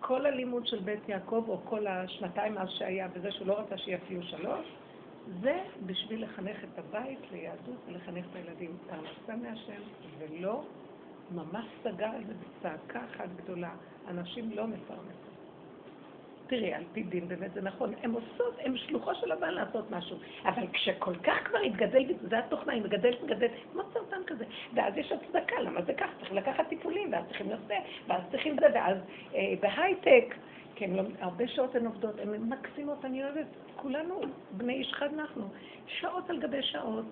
כל 0.00 0.26
הלימוד 0.26 0.66
של 0.66 0.78
בית 0.78 1.08
יעקב, 1.08 1.44
או 1.48 1.58
כל 1.64 1.86
השנתיים 1.86 2.58
אז 2.58 2.68
שהיה, 2.68 3.08
בזה 3.08 3.32
שהוא 3.32 3.46
לא 3.46 3.58
רצה 3.58 3.78
שיפיעו 3.78 4.22
שלוש, 4.22 4.66
זה 5.42 5.58
בשביל 5.86 6.24
לחנך 6.24 6.64
את 6.64 6.78
הבית 6.78 7.18
ליהדות 7.32 7.78
ולחנך 7.86 8.24
את 8.30 8.36
הילדים 8.36 8.76
פרנסה 8.88 9.42
מהשם, 9.42 9.82
ולא 10.18 10.64
ממש 11.30 11.64
סגר 11.82 12.06
על 12.06 12.24
זה 12.24 12.32
בצעקה 12.34 13.00
אחת 13.04 13.28
גדולה. 13.36 13.70
אנשים 14.08 14.50
לא 14.50 14.66
מפרנסים. 14.66 15.30
תראי, 16.46 16.74
על 16.74 16.84
פי 16.92 17.02
דין 17.02 17.28
באמת 17.28 17.52
זה 17.54 17.62
נכון, 17.62 17.94
הן 18.02 18.10
עושות, 18.10 18.56
הן 18.58 18.76
שלוחו 18.76 19.14
של 19.14 19.32
הבן 19.32 19.54
לעשות 19.54 19.90
משהו, 19.90 20.16
אבל 20.44 20.62
כשכל 20.72 21.14
כך 21.14 21.48
כבר 21.48 21.58
התגדל, 21.58 22.04
זה 22.20 22.38
התוכנה, 22.38 22.72
היא 22.72 22.82
מגדלת, 22.82 23.22
מגדלת, 23.22 23.50
כמו 23.72 23.82
סרטן 23.92 24.24
כזה, 24.26 24.44
ואז 24.74 24.96
יש 24.96 25.12
הצדקה, 25.12 25.60
למה 25.60 25.82
זה 25.82 25.94
ככה? 25.94 26.12
צריך 26.20 26.32
לקחת 26.32 26.68
טיפולים, 26.68 27.12
ואז 27.12 27.24
צריכים 27.28 27.50
לזה, 27.50 27.74
ואז 28.06 28.22
צריכים 28.30 28.56
זה, 28.60 28.66
ואז 28.74 28.96
אה, 29.34 29.54
בהייטק, 29.60 30.34
כן, 30.80 30.90
לא, 30.90 31.02
הרבה 31.18 31.48
שעות 31.48 31.74
הן 31.74 31.86
עובדות, 31.86 32.20
הן 32.20 32.48
מקסימות, 32.48 33.04
אני 33.04 33.24
אוהבת, 33.24 33.46
כולנו 33.76 34.20
בני 34.50 34.74
איש 34.74 34.92
חד 34.92 35.08
אנחנו, 35.14 35.48
שעות 35.86 36.30
על 36.30 36.40
גבי 36.40 36.62
שעות. 36.62 37.04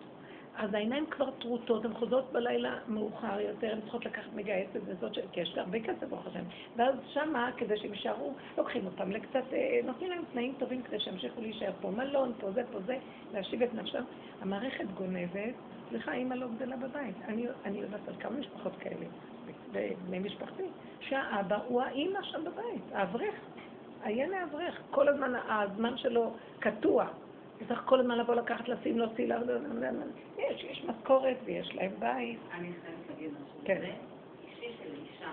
אז 0.55 0.75
העיניים 0.75 1.07
כבר 1.11 1.31
טרוטות, 1.31 1.85
הן 1.85 1.95
חוזרות 1.95 2.33
בלילה 2.33 2.79
מאוחר 2.89 3.41
יותר, 3.41 3.73
הן 3.73 3.81
צריכות 3.81 4.05
לקחת 4.07 4.33
מגייסת 4.35 4.81
וזאת, 4.87 5.14
ש- 5.14 5.19
כי 5.33 5.41
יש 5.41 5.57
לה 5.57 5.62
הרבה 5.62 5.81
כסף 5.81 6.09
ברוך 6.09 6.27
השם. 6.27 6.45
ואז 6.77 6.95
שמה, 7.12 7.51
כדי 7.57 7.79
שהם 7.79 7.93
יישארו, 7.93 8.35
לוקחים 8.59 8.87
אותם 8.87 9.11
לקצת, 9.11 9.45
אה, 9.53 9.81
נותנים 9.85 10.11
להם 10.11 10.23
תנאים 10.33 10.55
טובים 10.59 10.83
כדי 10.83 11.01
שימשיכו 11.01 11.41
להישאר 11.41 11.73
פה, 11.81 11.91
מלון, 11.91 12.33
פה 12.41 12.51
זה, 12.53 12.62
פה 12.73 12.81
זה, 12.81 12.99
להשיב 13.33 13.62
את 13.62 13.75
נפשם. 13.75 14.03
המערכת 14.41 14.87
גונבת, 14.95 15.55
סליחה, 15.89 16.12
אימא 16.12 16.35
לא 16.35 16.47
גדלה 16.49 16.77
בבית. 16.77 17.16
אני, 17.25 17.47
אני 17.64 17.79
יודעת 17.79 18.09
על 18.09 18.14
כמה 18.21 18.37
משפחות 18.39 18.77
כאלה, 18.77 19.07
בני 20.07 20.19
משפחתי, 20.19 20.62
שהאבא 21.01 21.59
הוא 21.66 21.83
האימא 21.83 22.23
שם 22.23 22.45
בבית, 22.45 22.83
האברך. 22.93 23.35
עיין 24.03 24.35
האברך, 24.35 24.81
כל 24.91 25.09
הזמן, 25.09 25.33
הזמן 25.49 25.97
שלו 25.97 26.33
קטוע. 26.59 27.07
צריך 27.69 27.83
כל 27.85 28.01
הזמן 28.01 28.19
לבוא 28.19 28.35
לקחת, 28.35 28.69
לשים, 28.69 28.99
להוציא, 28.99 29.29
לא, 29.29 29.37
לא, 29.39 29.55
לא, 29.81 29.89
יש, 30.39 30.64
יש 30.64 30.85
משכורת 30.85 31.37
ויש 31.45 31.75
להם 31.75 31.91
בית. 31.99 32.39
אני 32.53 32.73
חייבת 32.83 33.09
להגיד 33.11 33.31
משהו. 33.33 33.64
כן. 33.64 33.81
אישי 34.49 34.77
של 34.83 34.91
אישה. 34.95 35.31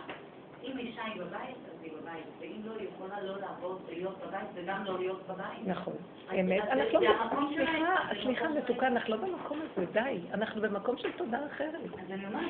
אם 0.64 0.78
אישה 0.78 1.04
היא 1.04 1.22
בבית, 1.22 1.56
בבית. 1.90 2.26
ואם 2.40 2.62
לא, 2.66 2.72
היא 2.80 2.88
יכולה 2.96 3.24
לא 3.24 3.38
לעבוד, 3.38 3.82
להיות 3.90 4.16
בבית 4.28 4.48
וגם 4.54 4.84
לא 4.86 5.00
להיות 5.00 5.28
בבית. 5.28 5.60
נכון, 5.66 5.94
אמת. 6.40 6.64
אנחנו 6.64 7.00
לא, 7.00 7.48
סליחה, 7.56 7.96
סליחה 8.24 8.50
מתוקה, 8.50 8.88
אנחנו 8.88 9.16
לא 9.16 9.22
במקום 9.22 9.60
הזה, 9.60 9.86
די. 9.92 10.20
אנחנו 10.34 10.62
במקום 10.62 10.98
של 10.98 11.12
תודה 11.12 11.40
אחרת. 11.46 11.82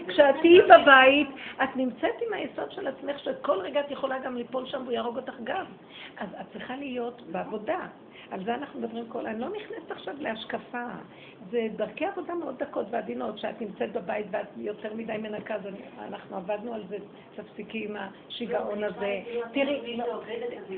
כשאת 0.08 0.36
לא 0.36 0.42
תהיי. 0.42 0.62
בבית, 0.62 1.28
את 1.64 1.76
נמצאת 1.76 2.16
עם 2.28 2.34
היסוד 2.34 2.72
של 2.72 2.88
עצמך, 2.88 3.20
שכל 3.20 3.60
רגע 3.60 3.80
את 3.80 3.92
יכולה 3.92 4.20
גם 4.20 4.38
ליפול 4.38 4.66
שם 4.66 4.82
והוא 4.82 4.92
יהרוג 4.92 5.18
אותך 5.18 5.36
גם. 5.44 5.66
אז 6.18 6.30
את 6.42 6.46
צריכה 6.54 6.76
להיות 6.76 7.22
בעבודה. 7.32 7.88
על 8.32 8.44
זה 8.44 8.56
אנחנו 8.56 8.80
מדברים 8.80 9.06
כל... 9.08 9.28
אני 9.28 9.40
לא 9.40 9.48
נכנסת 9.50 9.92
עכשיו 9.92 10.16
להשקפה. 10.20 10.86
זה 11.52 11.68
דרכי 11.76 12.06
עבודה 12.06 12.34
מאוד 12.34 12.64
דקות 12.64 12.88
ועדינות, 12.90 13.38
שאת 13.38 13.62
נמצאת 13.62 13.94
בבית 13.94 14.26
ואת 14.32 14.48
יותר 14.58 14.94
מדי 14.94 15.18
מנקה, 15.18 15.56
אז 15.56 15.62
אנחנו 16.00 16.38
עבדנו 16.38 16.74
על 16.74 16.84
זה, 16.90 16.98
תפסיקי 17.36 17.86
עם 17.86 17.96
השיגעון 18.00 18.84
הזה. 18.84 19.22
תראי, 19.54 20.00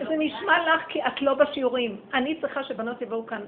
זה 0.07 0.15
נשמע 0.17 0.75
לך 0.75 0.85
כי 0.89 1.01
את 1.01 1.21
לא 1.21 1.33
בשיעורים. 1.33 1.97
אני 2.13 2.41
צריכה 2.41 2.63
שבנות 2.63 3.01
יבואו 3.01 3.25
כאן 3.25 3.41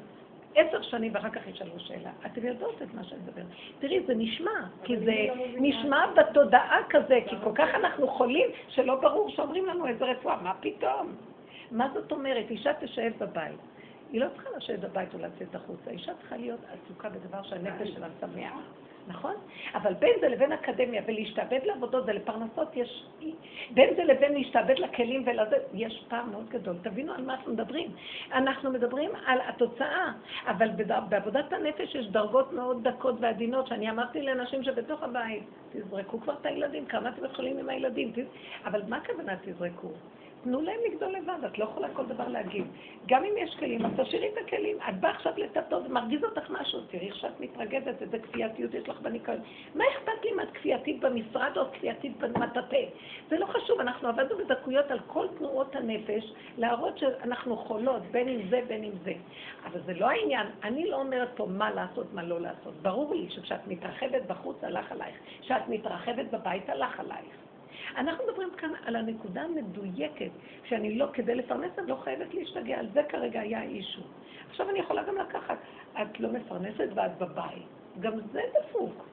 עשר 0.55 0.81
שנים 0.81 1.11
ואחר 1.15 1.29
כך 1.29 1.47
ישאלו 1.47 1.79
שאלה. 1.79 2.11
אתם 2.25 2.45
יודעות 2.47 2.81
את 2.81 2.93
מה 2.93 3.03
שאני 3.03 3.21
מדברת. 3.21 3.45
תראי, 3.79 4.03
זה 4.05 4.13
נשמע, 4.15 4.51
כי 4.83 4.97
זה 4.97 5.13
נשמע 5.57 6.05
בתודעה 6.07 6.79
כזה, 6.89 7.19
כי 7.27 7.35
כל 7.43 7.51
כך 7.55 7.69
אנחנו 7.75 8.07
חולים, 8.07 8.49
שלא 8.67 8.95
ברור 8.95 9.29
שאומרים 9.29 9.65
לנו 9.65 9.87
איזה 9.87 10.05
רפואה. 10.05 10.41
מה 10.41 10.53
פתאום? 10.59 11.15
מה 11.71 11.89
זאת 11.93 12.11
אומרת? 12.11 12.45
אישה 12.49 12.73
תשב 12.73 13.11
בבית. 13.19 13.59
היא 14.11 14.21
לא 14.21 14.27
צריכה 14.35 14.49
לשבת 14.57 14.79
בבית 14.79 15.13
או 15.13 15.19
לצאת 15.19 15.55
החוצה. 15.55 15.91
אישה 15.91 16.11
צריכה 16.19 16.37
להיות 16.37 16.59
עסוקה 16.73 17.09
בדבר 17.09 17.43
שהנפש 17.43 17.89
שלה 17.89 18.07
שמח. 18.21 18.53
נכון? 19.07 19.35
אבל 19.73 19.93
בין 19.93 20.13
זה 20.21 20.29
לבין 20.29 20.51
אקדמיה 20.51 21.01
ולהשתעבד 21.07 21.59
לעבודות 21.63 22.03
ולפרנסות 22.07 22.75
יש... 22.75 23.05
בין 23.71 23.95
זה 23.95 24.03
לבין 24.03 24.33
להשתעבד 24.33 24.79
לכלים 24.79 25.23
ולזה, 25.25 25.57
יש 25.73 26.05
פער 26.07 26.23
מאוד 26.25 26.49
גדול. 26.49 26.75
תבינו 26.81 27.13
על 27.13 27.21
מה 27.21 27.33
אנחנו 27.33 27.53
מדברים. 27.53 27.91
אנחנו 28.33 28.71
מדברים 28.71 29.09
על 29.25 29.39
התוצאה, 29.47 30.11
אבל 30.47 30.69
בעבודת 31.09 31.53
הנפש 31.53 31.95
יש 31.95 32.07
דרגות 32.07 32.53
מאוד 32.53 32.87
דקות 32.87 33.15
ועדינות, 33.19 33.67
שאני 33.67 33.89
אמרתי 33.89 34.21
לאנשים 34.21 34.63
שבתוך 34.63 35.03
הבית, 35.03 35.43
תזרקו 35.73 36.21
כבר 36.21 36.33
את 36.41 36.45
הילדים, 36.45 36.85
כמה 36.85 37.09
אתם 37.09 37.25
יכולים 37.25 37.57
עם 37.57 37.69
הילדים. 37.69 38.13
אבל 38.65 38.81
מה 38.87 38.97
הכוונה 38.97 39.33
תזרקו? 39.41 39.91
תנו 40.43 40.61
להם 40.61 40.79
לגדול 40.91 41.15
לבד, 41.15 41.43
את 41.45 41.59
לא 41.59 41.63
יכולה 41.63 41.87
כל 41.93 42.05
דבר 42.05 42.27
להגיד. 42.27 42.65
גם 43.07 43.23
אם 43.23 43.33
יש 43.37 43.55
כלים, 43.59 43.85
אז 43.85 43.91
תשאירי 43.97 44.27
את 44.27 44.37
הכלים. 44.45 44.77
את 44.89 44.99
באה 44.99 45.11
עכשיו 45.11 45.33
לטאטות, 45.37 45.89
מרגיז 45.89 46.23
אותך 46.23 46.49
משהו, 46.49 46.79
תראי 46.81 47.07
איך 47.07 47.15
שאת 47.15 47.39
מתרגזת, 47.39 48.01
איזה 48.01 48.19
כפייתיות 48.19 48.73
יש 48.73 48.89
לך 48.89 49.01
בניקיון. 49.01 49.37
מה 49.75 49.83
אכפת 49.91 50.23
לי 50.23 50.31
אם 50.31 50.39
את 50.39 50.51
כפייתית 50.53 50.99
במשרד 50.99 51.57
או 51.57 51.63
כפייתית 51.73 52.17
במטאטא? 52.17 52.85
זה 53.29 53.39
לא 53.39 53.45
חשוב, 53.45 53.79
אנחנו 53.79 54.07
עבדנו 54.07 54.37
בדקויות 54.37 54.91
על 54.91 54.99
כל 55.07 55.27
תנועות 55.37 55.75
הנפש, 55.75 56.33
להראות 56.57 56.97
שאנחנו 56.97 57.57
חולות, 57.57 58.01
בין 58.11 58.29
אם 58.29 58.49
זה, 58.49 58.61
בין 58.67 58.83
אם 58.83 58.91
זה. 59.03 59.13
אבל 59.65 59.81
זה 59.85 59.93
לא 59.93 60.09
העניין, 60.09 60.47
אני 60.63 60.89
לא 60.89 60.95
אומרת 60.95 61.29
פה 61.35 61.45
מה 61.45 61.71
לעשות, 61.71 62.13
מה 62.13 62.23
לא 62.23 62.41
לעשות. 62.41 62.73
ברור 62.81 63.15
לי 63.15 63.29
שכשאת 63.29 63.67
מתרחבת 63.67 64.21
בחוץ, 64.27 64.63
הלך 64.63 64.91
עלייך. 64.91 65.15
כשאת 65.41 65.67
מתרחבת 65.67 66.25
בבית, 66.31 66.69
הלך 66.69 66.99
עלייך. 66.99 67.48
אנחנו 67.97 68.23
מדברים 68.27 68.49
כאן 68.57 68.71
על 68.85 68.95
הנקודה 68.95 69.41
המדויקת, 69.41 70.31
שאני 70.63 70.97
לא, 70.97 71.07
כדי 71.13 71.35
לפרנס, 71.35 71.71
אני 71.79 71.87
לא 71.87 71.95
חייבת 71.95 72.33
להשתגע, 72.33 72.79
על 72.79 72.87
זה 72.93 73.03
כרגע 73.09 73.39
היה 73.39 73.59
האישו. 73.59 74.01
עכשיו 74.49 74.69
אני 74.69 74.79
יכולה 74.79 75.03
גם 75.03 75.15
לקחת, 75.17 75.57
את 76.01 76.19
לא 76.19 76.29
מפרנסת 76.31 76.87
ואת 76.95 77.17
בבית. 77.17 77.63
גם 77.99 78.13
זה 78.31 78.41
דפוק. 78.59 79.05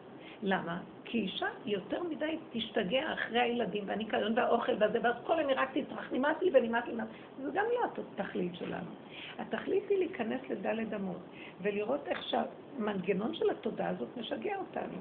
למה? 0.42 0.78
כי 1.04 1.18
אישה 1.18 1.46
יותר 1.64 2.02
מדי 2.02 2.38
תשתגע 2.52 3.12
אחרי 3.12 3.40
הילדים 3.40 3.84
והניקיון 3.86 4.32
והאוכל 4.36 4.72
והזה, 4.78 4.98
ואז 5.02 5.14
כל 5.26 5.40
אני 5.40 5.54
רק 5.54 5.70
תצרח, 5.78 6.12
נמאס 6.12 6.36
לי 6.42 6.50
ונמאס 6.54 6.84
לי, 6.86 6.92
נמאס 6.92 7.08
לי. 7.38 7.44
זה 7.44 7.50
גם 7.54 7.64
לא 7.74 8.02
התכלית 8.14 8.54
שלנו. 8.54 8.90
התכלית 9.38 9.88
היא 9.88 9.98
להיכנס 9.98 10.40
לדלת 10.50 10.94
אמות, 10.94 11.20
ולראות 11.62 12.08
איך 12.08 12.22
שהמנגנון 12.22 13.34
של 13.34 13.50
התודעה 13.50 13.88
הזאת 13.88 14.08
משגע 14.16 14.56
אותנו. 14.56 14.98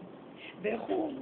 ואיך 0.62 0.82
הוא 0.82 1.14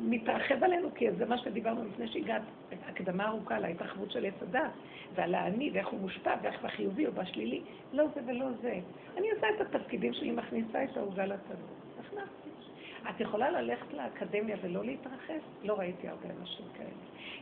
מתרחב 0.00 0.64
עלינו, 0.64 0.88
כי 0.94 1.12
זה 1.12 1.26
מה 1.26 1.38
שדיברנו 1.38 1.84
לפני 1.84 2.08
שהגעת, 2.08 2.42
הקדמה 2.88 3.28
ארוכה 3.28 3.56
על 3.56 3.64
ההתרחבות 3.64 4.10
של 4.10 4.24
עץ 4.24 4.34
הדת, 4.42 4.70
ועל 5.14 5.34
האני, 5.34 5.70
ואיך 5.74 5.88
הוא 5.88 6.00
מושפע, 6.00 6.34
ואיך 6.42 6.62
בחיובי 6.62 7.06
או 7.06 7.12
בשלילי. 7.12 7.62
לא 7.92 8.04
זה 8.14 8.20
ולא 8.26 8.46
זה. 8.62 8.78
אני 9.16 9.30
עושה 9.30 9.46
את 9.56 9.60
התפקידים 9.60 10.12
שלי, 10.12 10.30
מכניסה 10.30 10.84
את 10.84 10.96
העוגה 10.96 11.26
לתנור. 11.26 11.68
הכנסתי. 12.00 12.39
את 13.10 13.20
יכולה 13.20 13.50
ללכת 13.50 13.92
לאקדמיה 13.92 14.56
ולא 14.62 14.84
להתרחב? 14.84 15.40
לא 15.62 15.74
ראיתי 15.78 16.08
הרבה 16.08 16.28
אנשים 16.40 16.66
כאלה. 16.74 16.88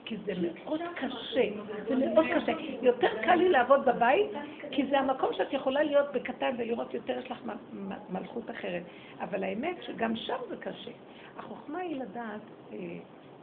כי 0.05 0.17
זה 0.17 0.33
מאוד 0.65 0.81
קשה, 0.97 1.49
זה 1.89 1.97
מאוד 1.97 2.27
קשה. 2.37 2.53
יותר 2.83 3.23
קל 3.23 3.35
לי 3.35 3.49
לעבוד 3.49 3.85
בבית, 3.85 4.31
כי 4.71 4.87
זה 4.87 4.99
המקום 4.99 5.31
שאת 5.33 5.53
יכולה 5.53 5.83
להיות 5.83 6.13
בקטן 6.13 6.55
ולראות 6.59 6.95
יותר, 6.95 7.19
יש 7.19 7.31
לך 7.31 7.39
מלכות 8.09 8.51
אחרת. 8.51 8.83
אבל 9.21 9.45
האמת 9.45 9.77
שגם 9.83 10.17
שם 10.17 10.39
זה 10.49 10.57
קשה. 10.57 10.91
החוכמה 11.37 11.79
היא 11.79 11.97
לדעת 11.97 12.41
אה, 12.73 12.79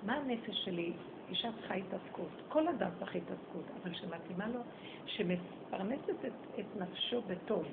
מה 0.04 0.14
הנפש 0.14 0.66
שלי, 0.66 0.94
אישה 1.30 1.50
צריכה 1.60 1.74
התעסקות. 1.74 2.42
כל 2.50 2.68
אדם 2.68 2.90
צריך 3.00 3.16
התעסקות, 3.16 3.66
אבל 3.82 3.94
שמתאימה 3.94 4.48
לו, 4.48 4.60
שמפרנסת 5.06 6.26
את, 6.26 6.60
את 6.60 6.82
נפשו 6.82 7.22
בטוב. 7.22 7.66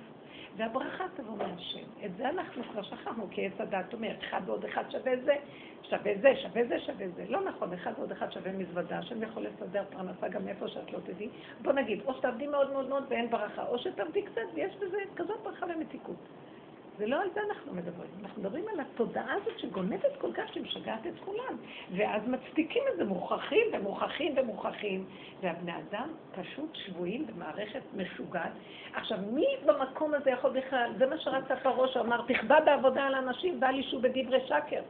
והברכה 0.57 1.05
תבוא 1.14 1.37
מהשם. 1.37 2.05
את 2.05 2.16
זה 2.16 2.28
אנחנו 2.28 2.62
כבר 2.64 2.83
שכחנו, 2.83 3.26
כי 3.30 3.47
עץ 3.47 3.61
הדת 3.61 3.95
אומר, 3.95 4.12
אחד 4.20 4.41
ועוד 4.47 4.64
אחד 4.64 4.91
שווה 4.91 5.12
זה, 5.24 5.35
שווה 5.83 6.12
זה, 6.20 6.37
שווה 6.37 6.64
זה, 6.68 6.80
שווה 6.80 7.09
זה. 7.09 7.24
לא 7.28 7.45
נכון, 7.45 7.72
אחד 7.72 7.93
ועוד 7.97 8.12
אחד 8.12 8.33
שווה 8.33 8.53
מזוודה, 8.53 8.99
השם 8.99 9.22
יכול 9.22 9.47
לסדר 9.47 9.85
פרנסה 9.91 10.28
גם 10.28 10.49
איפה 10.49 10.68
שאת 10.68 10.93
לא 10.93 10.99
תדעי. 10.99 11.28
בוא 11.62 11.72
נגיד, 11.72 12.01
או 12.07 12.14
שתעבדי 12.14 12.47
מאוד 12.47 12.72
מאוד 12.72 12.89
מאוד 12.89 13.05
ואין 13.09 13.30
ברכה, 13.30 13.66
או 13.66 13.78
שתעבדי 13.78 14.22
קצת 14.22 14.41
ויש 14.55 14.76
בזה 14.76 14.99
כזאת 15.16 15.43
ברכה 15.45 15.66
ומתיקות. 15.74 16.28
זה 17.03 17.09
לא 17.09 17.22
על 17.22 17.28
זה 17.34 17.40
אנחנו 17.50 17.74
מדברים, 17.74 18.11
אנחנו 18.22 18.42
מדברים 18.42 18.64
על 18.68 18.80
התודעה 18.80 19.34
הזאת 19.34 19.59
שגונבת 19.59 20.16
כל 20.18 20.32
כך 20.32 20.55
שמשגעת 20.55 21.07
את 21.07 21.12
כולם. 21.24 21.57
ואז 21.96 22.22
מצדיקים 22.26 22.82
את 22.92 22.96
זה, 22.96 23.05
מוכרחים 23.05 23.66
ומוכרחים 23.72 24.34
ומוכרחים. 24.36 25.05
והבני 25.40 25.72
אדם 25.76 26.09
פשוט 26.34 26.74
שבויים 26.74 27.26
במערכת 27.26 27.80
משוגעת. 27.96 28.53
עכשיו, 28.94 29.18
מי 29.32 29.46
במקום 29.66 30.14
הזה 30.14 30.30
יכול 30.30 30.61
בכלל, 30.61 30.92
זה 30.98 31.07
מה 31.07 31.18
שרצה 31.18 31.57
פרעה 31.57 31.88
שאמר, 31.88 32.24
תכבד 32.28 32.61
בעבודה 32.64 33.05
על 33.05 33.14
אנשים 33.14 33.59
ואל 33.62 33.78
ישו 33.78 34.00
בדברי 34.00 34.40
שקר. 34.46 34.82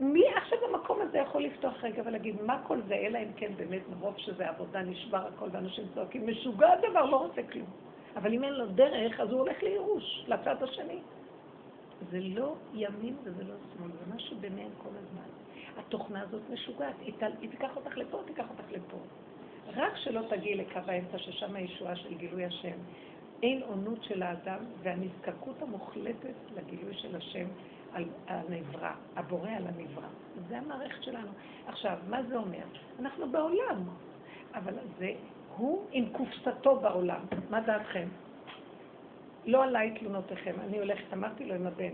מי 0.00 0.24
עכשיו 0.36 0.58
במקום 0.68 0.98
הזה 1.00 1.18
יכול 1.18 1.42
לפתוח 1.42 1.84
רגע 1.84 2.02
ולהגיד, 2.06 2.42
מה 2.42 2.60
כל 2.66 2.78
זה, 2.88 2.94
אלא 2.94 3.18
אם 3.18 3.32
כן 3.36 3.52
באמת 3.56 3.82
מרוב 3.90 4.14
שזה 4.16 4.48
עבודה 4.48 4.82
נשבר 4.82 5.26
הכל 5.34 5.48
ואנשים 5.52 5.84
צועקים, 5.94 6.26
משוגע 6.26 6.72
הדבר, 6.72 7.04
לא 7.04 7.16
רוצה 7.16 7.42
כלום. 7.52 7.89
אבל 8.16 8.32
אם 8.34 8.44
אין 8.44 8.52
לו 8.52 8.66
דרך, 8.66 9.20
אז 9.20 9.30
הוא 9.30 9.40
הולך 9.40 9.62
לייאוש, 9.62 10.24
לצד 10.28 10.62
השני. 10.62 10.98
זה 12.10 12.20
לא 12.20 12.54
ימין 12.74 13.16
וזה 13.24 13.44
לא 13.44 13.54
שמאל, 13.74 13.90
זה 13.90 14.14
משהו 14.14 14.36
ביניהם 14.36 14.70
כל 14.82 14.88
הזמן. 14.88 15.28
התוכנה 15.76 16.22
הזאת 16.22 16.42
משוגעת, 16.50 16.94
היא, 17.00 17.14
ת, 17.18 17.22
היא 17.40 17.50
תיקח 17.50 17.76
אותך 17.76 17.96
לפה, 17.96 18.20
תיקח 18.26 18.44
אותך 18.50 18.72
לפה. 18.72 18.96
רק 19.76 19.96
שלא 19.96 20.20
תגיעי 20.28 20.54
לקו 20.54 20.80
האמצע, 20.86 21.18
ששם 21.18 21.56
הישועה 21.56 21.96
של 21.96 22.14
גילוי 22.14 22.44
השם. 22.44 22.76
אין 23.42 23.62
עונות 23.62 24.02
של 24.02 24.22
האדם 24.22 24.58
והנזקקות 24.82 25.62
המוחלטת 25.62 26.34
לגילוי 26.56 26.94
של 26.94 27.16
השם 27.16 27.46
על 27.92 28.04
הנברא, 28.26 28.90
הבורא 29.16 29.50
על 29.50 29.66
הנברא. 29.66 30.08
זה 30.48 30.58
המערכת 30.58 31.02
שלנו. 31.02 31.30
עכשיו, 31.66 31.98
מה 32.08 32.22
זה 32.22 32.36
אומר? 32.36 32.64
אנחנו 32.98 33.30
בעולם, 33.30 33.82
אבל 34.54 34.74
זה 34.98 35.12
הוא 35.60 35.82
עם 35.92 36.06
קופסתו 36.12 36.76
בעולם. 36.76 37.20
מה 37.50 37.60
דעתכם? 37.60 38.08
לא 39.46 39.64
עליי 39.64 39.94
תלונותיכם, 39.98 40.52
אני 40.64 40.78
הולכת, 40.78 41.12
אמרתי 41.12 41.44
לו 41.44 41.54
עם 41.54 41.66
הבן. 41.66 41.92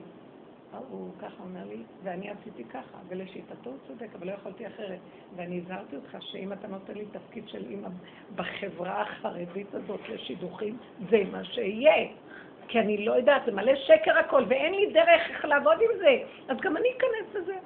הוא 0.89 1.11
ככה 1.19 1.43
אומר 1.43 1.65
לי, 1.69 1.83
ואני 2.03 2.31
עשיתי 2.31 2.65
ככה, 2.65 2.99
ולשיטתו 3.09 3.71
הוא 3.71 3.79
צודק, 3.87 4.09
אבל 4.19 4.27
לא 4.27 4.33
יכולתי 4.33 4.67
אחרת. 4.67 4.99
ואני 5.37 5.61
הזהרתי 5.65 5.97
אותך 5.97 6.17
שאם 6.21 6.53
אתה 6.53 6.69
נותן 6.69 6.95
לי 6.95 7.05
תפקיד 7.13 7.49
של 7.49 7.65
אימא 7.71 7.89
בחברה 8.35 9.03
החרדית 9.03 9.75
הזאת 9.75 10.01
לשידוכים, 10.09 10.79
זה 11.11 11.23
מה 11.33 11.45
שיהיה. 11.45 12.09
כי 12.69 12.81
אני 12.81 13.05
לא 13.05 13.13
יודעת, 13.13 13.43
זה 13.47 13.53
מלא 13.53 13.75
שקר 13.75 14.19
הכל, 14.19 14.45
ואין 14.49 14.75
לי 14.75 14.93
דרך 14.93 15.31
איך 15.31 15.45
לעבוד 15.45 15.79
עם 15.81 15.99
זה, 15.99 16.19
אז 16.49 16.57
גם 16.61 16.77
אני 16.77 16.89
אכנס 16.97 17.35
לזה. 17.35 17.57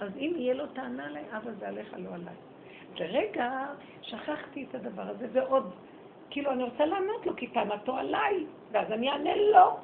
אז 0.00 0.10
אם 0.16 0.32
יהיה 0.36 0.54
לו 0.54 0.66
טענה 0.66 1.06
עליי, 1.06 1.22
אבא 1.36 1.50
זה 1.58 1.68
עליך, 1.68 1.94
לא 1.98 2.14
עליי. 2.14 2.34
לרגע 3.00 3.66
שכחתי 4.02 4.66
את 4.70 4.74
הדבר 4.74 5.02
הזה, 5.02 5.26
ועוד, 5.32 5.70
כאילו 6.30 6.50
אני 6.52 6.62
רוצה 6.62 6.86
לענות 6.86 7.26
לו, 7.26 7.36
כי 7.36 7.46
טענתו 7.46 7.96
עליי, 7.96 8.44
ואז 8.72 8.92
אני 8.92 9.10
אענה 9.10 9.36
לו. 9.36 9.76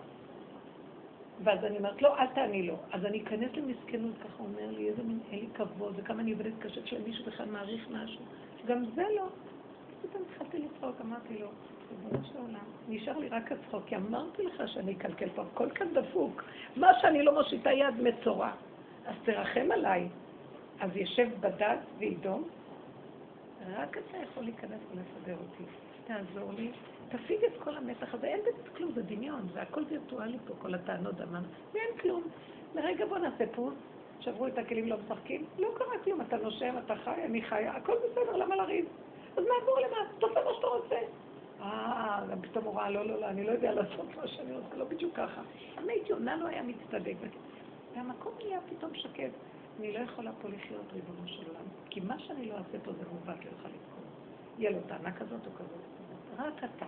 ואז 1.45 1.65
אני 1.65 1.79
אומרת, 1.79 2.03
לא, 2.03 2.19
אל 2.19 2.27
תעני 2.27 2.63
לו. 2.63 2.77
אז 2.93 3.07
אני 3.07 3.23
אכנס 3.23 3.51
למסכנות, 3.55 4.15
ככה 4.25 4.43
אומר 4.43 4.71
לי, 4.71 4.89
איזה 4.89 5.03
מין, 5.03 5.19
אין 5.31 5.41
לי 5.41 5.47
כבוד, 5.55 5.93
וכמה 5.97 6.23
אני 6.23 6.33
עובדת 6.33 6.53
קשה 6.59 6.83
כשמישהו 6.83 7.25
בכלל 7.25 7.47
מעריך 7.47 7.89
משהו. 7.91 8.25
גם 8.67 8.85
זה 8.95 9.05
לא. 9.17 9.27
פתאום 10.03 10.23
התחלתי 10.31 10.59
לצחוק, 10.59 11.01
אמרתי 11.01 11.39
לו, 11.39 11.49
ריבונו 11.91 12.25
של 12.25 12.39
עולם, 12.39 12.65
נשאר 12.89 13.19
לי 13.19 13.29
רק 13.29 13.53
הצחוק, 13.53 13.83
כי 13.87 13.97
אמרתי 13.97 14.43
לך 14.43 14.63
שאני 14.67 14.93
אקלקל 14.93 15.29
פה, 15.29 15.43
הכל 15.43 15.71
כאן 15.71 15.87
דפוק. 15.95 16.45
מה 16.77 16.89
שאני 17.01 17.23
לא 17.23 17.35
מושיטה 17.35 17.73
יד 17.73 17.95
מצורע. 18.03 18.51
אז 19.07 19.15
תרחם 19.25 19.69
עליי. 19.73 20.09
אז 20.81 20.97
ישב 20.97 21.29
בדד 21.41 21.77
וידום, 21.99 22.49
רק 23.77 23.99
אתה 23.99 24.17
יכול 24.17 24.45
להיכנס 24.45 24.81
ולסדר 24.91 25.37
אותי. 25.41 25.65
תעזור 26.07 26.53
לי, 26.53 26.71
תפיג 27.09 27.45
את 27.45 27.63
כל 27.63 27.77
המתח 27.77 28.15
הזה. 28.15 28.27
אין 28.27 28.41
בזה 28.41 28.71
כלום, 28.77 28.93
זה 28.93 29.03
דמיון, 29.03 29.49
זה 29.53 29.63
הכל 29.63 29.83
וירטואלי 29.89 30.39
פה, 30.47 30.55
כל 30.59 30.75
הטענות 30.75 31.15
דמן, 31.15 31.43
ואין 31.73 31.99
כלום. 32.01 32.23
לרגע 32.75 33.07
בוא 33.07 33.19
נעשה 33.19 33.45
פוס, 33.55 33.75
שברו 34.21 34.47
את 34.47 34.59
הכלים, 34.59 34.89
לא 34.89 34.97
משחקים, 35.05 35.45
לא 35.59 35.69
קרה 35.79 35.99
כלום, 36.05 36.21
אתה 36.21 36.37
נושם, 36.37 36.75
אתה 36.85 36.95
חי, 36.97 37.25
אני 37.25 37.43
חיה, 37.43 37.73
הכל 37.73 37.95
בסדר, 37.97 38.37
למה 38.37 38.57
לריב? 38.57 38.85
אז 39.37 39.45
נעבור 39.45 39.79
למטה, 39.81 40.27
תעשה 40.27 40.45
מה 40.45 40.51
שאתה 40.55 40.67
רוצה. 40.67 40.97
אה, 41.61 42.21
גם 42.31 42.43
פתאום 42.43 42.65
הוא 42.65 42.75
ראה, 42.75 42.91
לא, 42.91 43.07
לא, 43.07 43.21
לא, 43.21 43.27
אני 43.29 43.45
לא 43.45 43.53
יודע 43.53 43.73
לעשות 43.73 44.17
מה 44.17 44.29
שאני 44.29 44.57
רוצה, 44.57 44.77
לא 44.77 44.85
בדיוק 44.85 45.17
ככה. 45.17 45.43
אם 45.83 45.89
הייתי 45.89 46.13
עונה, 46.13 46.37
לא 46.37 46.47
היה 46.47 46.63
מצטדק. 46.63 47.15
והמקום 47.95 48.33
נהיה 48.43 48.61
פתאום 48.71 48.95
שקט. 48.95 49.31
אני 49.81 49.93
לא 49.93 49.99
יכולה 49.99 50.31
פה 50.43 50.49
לחיות, 50.49 50.93
ריבונו 50.93 51.29
של 51.29 51.49
עולם, 51.49 51.65
כי 51.91 52.01
מה 52.01 52.19
שאני 52.19 52.47
לא 52.47 52.55
אעשה 52.55 52.79
פה 52.85 52.93
זה 52.93 53.05
מעוות, 53.05 53.45
לא 53.45 53.51
יכולה 53.51 53.75
לבחור. 53.75 54.05
יהיה 54.59 54.71
לו 54.71 54.79
טענה 54.89 55.13
כזאת 55.13 55.47
או 55.47 55.53
כזאת. 55.53 55.81
רק 56.39 56.65
אתה. 56.65 56.87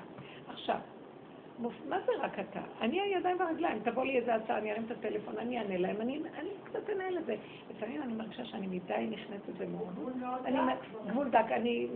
עכשיו, 0.49 0.79
מה 1.89 1.97
זה 2.07 2.13
רק 2.21 2.39
אתה? 2.39 2.61
אני 2.81 3.01
הידיים 3.01 3.41
והרגליים, 3.41 3.79
תבוא 3.83 4.05
לי 4.05 4.19
איזה 4.19 4.35
הצעה, 4.35 4.59
אני 4.59 4.73
ארים 4.73 4.85
את 4.85 4.91
הטלפון, 4.91 5.39
אני 5.39 5.59
אענה 5.59 5.79
להם, 5.79 6.01
אני, 6.01 6.23
אני 6.39 6.49
קצת 6.65 6.91
אנהל 6.91 7.19
את 7.19 7.27
זה. 7.27 7.37
לפעמים 7.71 8.03
אני 8.03 8.13
מרגישה 8.13 8.45
שאני 8.45 8.67
מדי 8.67 9.09
נכנסת 9.11 9.57
במעורבות. 9.59 10.13
גבול 11.07 11.31
דק. 11.31 11.47
אני 11.51 11.89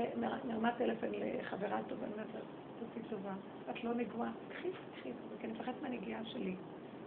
מרמה 0.44 0.72
טלפון 0.78 1.08
לחברה 1.12 1.78
טובה, 1.88 2.06
אני 2.06 2.12
אומרת 2.12 2.34
לה, 2.34 2.40
תעשי 2.80 3.08
טובה, 3.10 3.34
את 3.70 3.84
לא 3.84 3.94
נגועה, 3.94 4.30
קחי, 4.48 4.68
קחי, 5.00 5.10
כי 5.40 5.46
אני 5.46 5.52
מפחדת 5.52 5.82
מהנגיעה 5.82 6.24
שלי. 6.24 6.54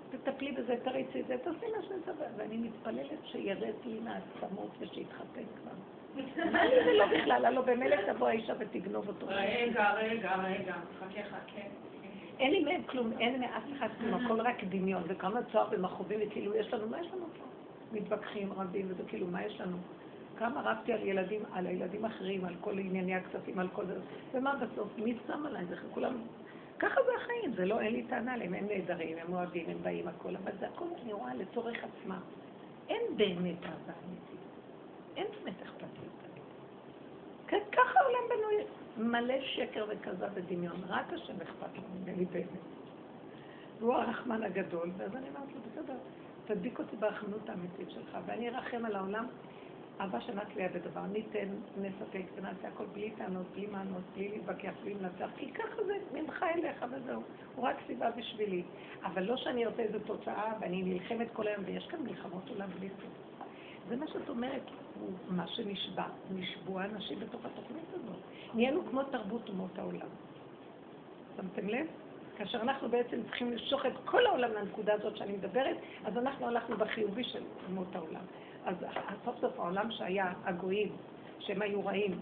תטפלי 0.10 0.52
בזה, 0.52 0.76
תריצי 0.84 1.22
את 1.22 1.28
זה, 1.28 1.38
תעשי 1.38 1.66
מה 1.78 1.84
שאני 1.84 2.00
מצווה. 2.00 2.28
ואני 2.38 2.58
מתפללת 2.58 3.20
שירד 3.26 3.74
לי 3.86 4.00
מהעצמות 4.00 4.72
ושיתחתן 4.80 5.44
כבר. 5.62 5.72
מה 6.52 6.66
לי 6.66 6.76
זה 6.86 6.94
לא 6.94 7.06
בכלל, 7.06 7.46
הלוא 7.46 7.64
במילא 7.64 7.96
תבוא 8.14 8.28
האישה 8.28 8.54
ותגנוב 8.60 9.08
אותו. 9.08 9.26
רגע, 9.30 9.94
רגע, 9.94 10.36
רגע, 10.36 10.74
חכה, 11.00 11.24
חכה. 11.24 11.62
אין 12.40 12.52
לי 12.52 12.64
מהם 12.64 12.84
כלום, 12.84 13.12
אין 13.20 13.42
מאף 13.42 13.64
אחד 13.78 13.88
כלום, 14.00 14.14
הכל 14.14 14.42
רק 14.42 14.64
דמיון, 14.64 15.04
וכמה 15.08 15.40
צוהר 15.52 15.68
ומחובים, 15.72 16.20
וכאילו 16.28 16.56
יש 16.56 16.74
לנו, 16.74 16.88
מה 16.88 17.02
יש 17.02 17.08
לנו 17.08 17.26
פה? 17.38 17.44
מתווכחים, 17.92 18.54
רבים, 18.54 18.86
וזה 18.90 19.04
כאילו, 19.08 19.28
מה 19.28 19.46
יש 19.46 19.62
לנו? 19.62 19.78
כמה 20.38 20.62
רבתי 20.62 20.94
על 20.94 21.04
ילדים, 21.04 21.42
על 21.54 21.68
הילדים 21.68 22.06
אחרים, 22.06 22.46
על 22.46 22.56
כל 22.62 22.80
ענייני 22.80 23.16
הכספים, 23.16 23.60
על 23.60 23.68
כל 23.68 23.86
זה, 23.86 23.94
ומה 24.34 24.56
בסוף? 24.56 24.88
מי 24.98 25.18
שם 25.28 25.46
עליי? 25.46 25.66
זה 25.66 25.76
כולם... 25.94 26.14
ככה 26.80 27.02
זה 27.06 27.12
החיים, 27.22 27.54
זה 27.56 27.66
לא, 27.66 27.80
אין 27.82 27.94
לי 27.94 28.04
טענה 28.04 28.34
עליהם, 28.34 28.54
הם 28.54 28.66
נהדרים, 28.68 29.18
הם 29.18 29.34
אוהבים, 29.34 29.70
הם 29.70 29.78
באים, 29.84 30.08
הכל, 30.08 30.36
אבל 30.36 30.52
זה 30.60 30.68
הכל, 30.68 30.86
אני 31.04 31.14
רואה, 31.14 31.36
לצורך 31.36 31.78
עצמם. 31.78 32.20
אין 32.90 33.02
באמת 33.18 33.64
אהבה 33.64 33.94
אמיתית. 34.08 34.40
אין 35.16 35.28
באמת 35.32 35.62
אכפתיות. 35.62 36.10
ככה 37.72 38.00
העולם 38.00 38.24
בנוי. 38.30 38.64
מלא 39.00 39.42
שקר 39.42 39.86
וכזה 39.90 40.28
ודמיון, 40.34 40.82
רק 40.88 41.14
השם 41.14 41.34
אכפת 41.42 41.76
לו 41.76 41.82
ממני 41.96 42.26
באמת. 42.26 42.46
והוא 43.80 43.94
הרחמן 43.94 44.44
הגדול, 44.44 44.92
ואז 44.98 45.16
אני 45.16 45.28
אומרת 45.30 45.50
לו, 45.56 45.62
בסדר, 45.72 45.94
תדביק 46.46 46.80
אותי 46.80 46.96
ברחמנות 46.96 47.50
האמיתית 47.50 47.92
שלך, 47.92 48.18
ואני 48.26 48.50
ארחם 48.50 48.86
על 48.86 48.96
העולם. 48.96 49.28
אהבה 50.02 50.22
שנץ 50.22 50.48
ליד 50.56 50.76
הדבר, 50.76 51.06
ניתן, 51.06 51.48
נספק 51.78 52.24
ונעשה 52.36 52.68
הכל 52.68 52.86
בלי 52.94 53.12
טענות, 53.18 53.46
בלי 53.56 53.68
מענות, 53.68 54.04
בלי 54.16 54.30
להתווכח, 54.30 54.74
בלי 54.84 54.94
לנצח, 54.94 55.30
כי 55.38 55.52
ככה 55.52 55.84
זה 55.86 55.94
ממך 56.14 56.46
אליך 56.56 56.86
וזהו, 56.92 57.22
הוא 57.56 57.66
רק 57.66 57.76
סיבה 57.88 58.12
בשבילי. 58.12 58.64
אבל 59.04 59.24
לא 59.24 59.38
שאני 59.38 59.66
ארצה 59.66 59.82
איזו 59.82 60.00
תוצאה 60.00 60.54
ואני 60.62 60.84
נלחמת 60.84 61.28
כל 61.34 61.48
היום, 61.48 61.64
ויש 61.66 61.88
כאן 61.88 62.00
מלחמות 62.04 62.50
עולם 62.50 62.70
בלי 62.80 62.90
סוף. 62.90 63.48
זה 63.90 63.96
מה 63.96 64.08
שאת 64.08 64.30
אומרת, 64.30 64.62
הוא 65.00 65.10
מה 65.30 65.48
שנשבע, 65.48 66.08
נשבו 66.32 66.80
האנשים 66.80 67.20
בתוך 67.20 67.46
התוכנית 67.46 67.94
הזאת. 67.94 68.20
נהיינו 68.54 68.86
כמו 68.90 69.04
תרבות 69.04 69.50
אומות 69.50 69.80
העולם. 69.80 70.10
שמתם 71.38 71.70
לב? 71.70 71.88
כאשר 72.40 72.62
אנחנו 72.62 72.90
בעצם 72.90 73.24
צריכים 73.24 73.52
למשוך 73.52 73.86
את 73.86 73.94
כל 74.06 74.26
העולם 74.26 74.54
לנקודה 74.54 74.94
הזאת 74.94 75.18
שאני 75.18 75.34
מדברת, 75.34 75.78
אז 76.06 76.18
אנחנו 76.18 76.48
הלכנו 76.48 76.78
בחיובי 76.78 77.24
של 77.24 77.44
אומות 77.68 77.96
העולם. 77.96 78.22
אז 78.66 78.76
סוף 79.26 79.36
סוף 79.42 79.60
העולם 79.60 79.92
שהיה 79.92 80.34
הגויים, 80.44 80.92
שהם 81.40 81.62
היו 81.62 81.86
רעים, 81.86 82.20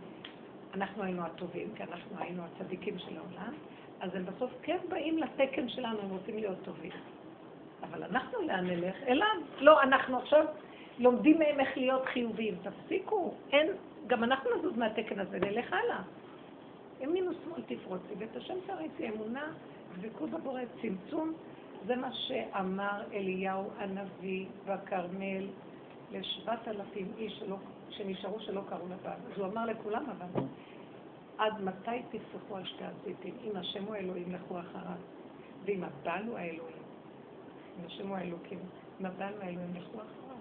אנחנו 0.73 1.03
היינו 1.03 1.21
הטובים, 1.21 1.67
כי 1.75 1.83
אנחנו 1.83 2.17
היינו 2.19 2.43
הצדיקים 2.43 2.99
של 2.99 3.17
העולם, 3.17 3.53
אז 3.99 4.15
הם 4.15 4.25
בסוף 4.25 4.51
כן 4.61 4.77
באים 4.89 5.17
לתקן 5.17 5.69
שלנו, 5.69 5.99
הם 5.99 6.09
רוצים 6.09 6.37
להיות 6.37 6.57
טובים. 6.63 6.91
אבל 7.83 8.03
אנחנו 8.03 8.41
לאן 8.41 8.67
נלך? 8.67 8.95
אליו. 9.07 9.37
לא, 9.59 9.81
אנחנו 9.81 10.17
עכשיו 10.17 10.45
לומדים 10.99 11.39
מהם 11.39 11.59
איך 11.59 11.77
להיות 11.77 12.05
חיוביים. 12.05 12.55
תפסיקו, 12.63 13.33
אין, 13.51 13.67
גם 14.07 14.23
אנחנו 14.23 14.49
נזוז 14.57 14.77
מהתקן 14.77 15.19
הזה, 15.19 15.39
נלך 15.39 15.73
הלאה. 15.73 16.01
ימין 17.01 17.27
ושמאל 17.27 17.61
תפרוצי, 17.67 18.13
ואת 18.17 18.35
השם 18.35 18.55
תריצי 18.67 19.09
אמונה, 19.09 19.51
דבקות 20.01 20.29
בבורא, 20.29 20.61
צמצום. 20.81 21.33
זה 21.87 21.95
מה 21.95 22.13
שאמר 22.13 23.03
אליהו 23.13 23.69
הנביא 23.77 24.45
בכרמל 24.65 25.47
לשבעת 26.11 26.67
אלפים 26.67 27.11
איש 27.17 27.33
שלא, 27.39 27.57
שנשארו 27.89 28.39
שלא 28.39 28.61
קראו 28.69 28.85
לבעל. 28.85 29.19
אז 29.31 29.39
הוא 29.39 29.47
אמר 29.47 29.65
לכולם 29.65 30.05
אבל, 30.09 30.43
עד 31.37 31.61
מתי 31.61 32.01
תפסחו 32.09 32.55
על 32.55 32.65
שתי 32.65 32.83
הזיתים? 32.83 33.35
אם 33.43 33.57
השם 33.57 33.83
הוא 33.83 33.95
האלוהים, 33.95 34.31
לכו 34.31 34.59
אחריו. 34.59 34.97
ואם 35.65 35.83
הבעל 35.83 36.27
הוא 36.27 36.37
האלוהים, 36.37 36.83
אם 37.79 37.85
השם 37.85 38.07
הוא 38.07 38.17
האלוקים, 38.17 38.59
אם 39.01 39.05
הבעל 39.05 39.33
הוא 39.33 39.43
האלוהים, 39.43 39.75
לכו 39.75 39.97
אחריו. 39.97 40.37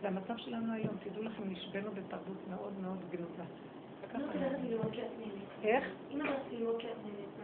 זה 0.00 0.08
המצב 0.08 0.36
שלנו 0.36 0.72
היום. 0.72 0.94
תדעו 1.04 1.22
לכם, 1.22 1.42
נשבנו 1.46 1.90
בתרבות 1.90 2.48
מאוד 2.50 2.72
מאוד 2.82 2.98
גנובה. 3.10 3.44
איך? 5.62 5.84
אם 6.10 6.20
את 6.20 6.28
צילומות 6.48 6.80
שאת 6.80 6.96
מה 7.38 7.39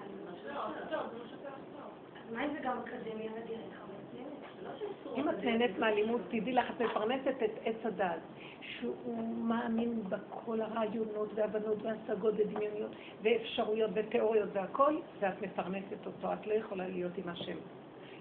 אם 5.17 5.29
את 5.29 5.45
נהנית 5.45 5.79
מהלימוד, 5.79 6.21
תדעי 6.29 6.53
לך, 6.53 6.71
את 6.71 6.81
מפרנסת 6.81 7.43
את 7.45 7.51
עץ 7.65 7.77
הדעת, 7.85 8.21
שהוא 8.61 9.35
מאמין 9.37 10.03
בכל 10.09 10.61
הרעיונות 10.61 11.29
והבנות 11.35 11.79
והשגות 11.83 12.35
ודמיוניות 12.37 12.91
ואפשרויות 13.23 13.91
ותיאוריות 13.95 14.49
והכל, 14.53 14.97
ואת 15.21 15.43
מפרנסת 15.43 16.07
אותו. 16.07 16.33
את 16.33 16.47
לא 16.47 16.53
יכולה 16.53 16.89
להיות 16.89 17.13
עם 17.19 17.29
השם. 17.29 17.57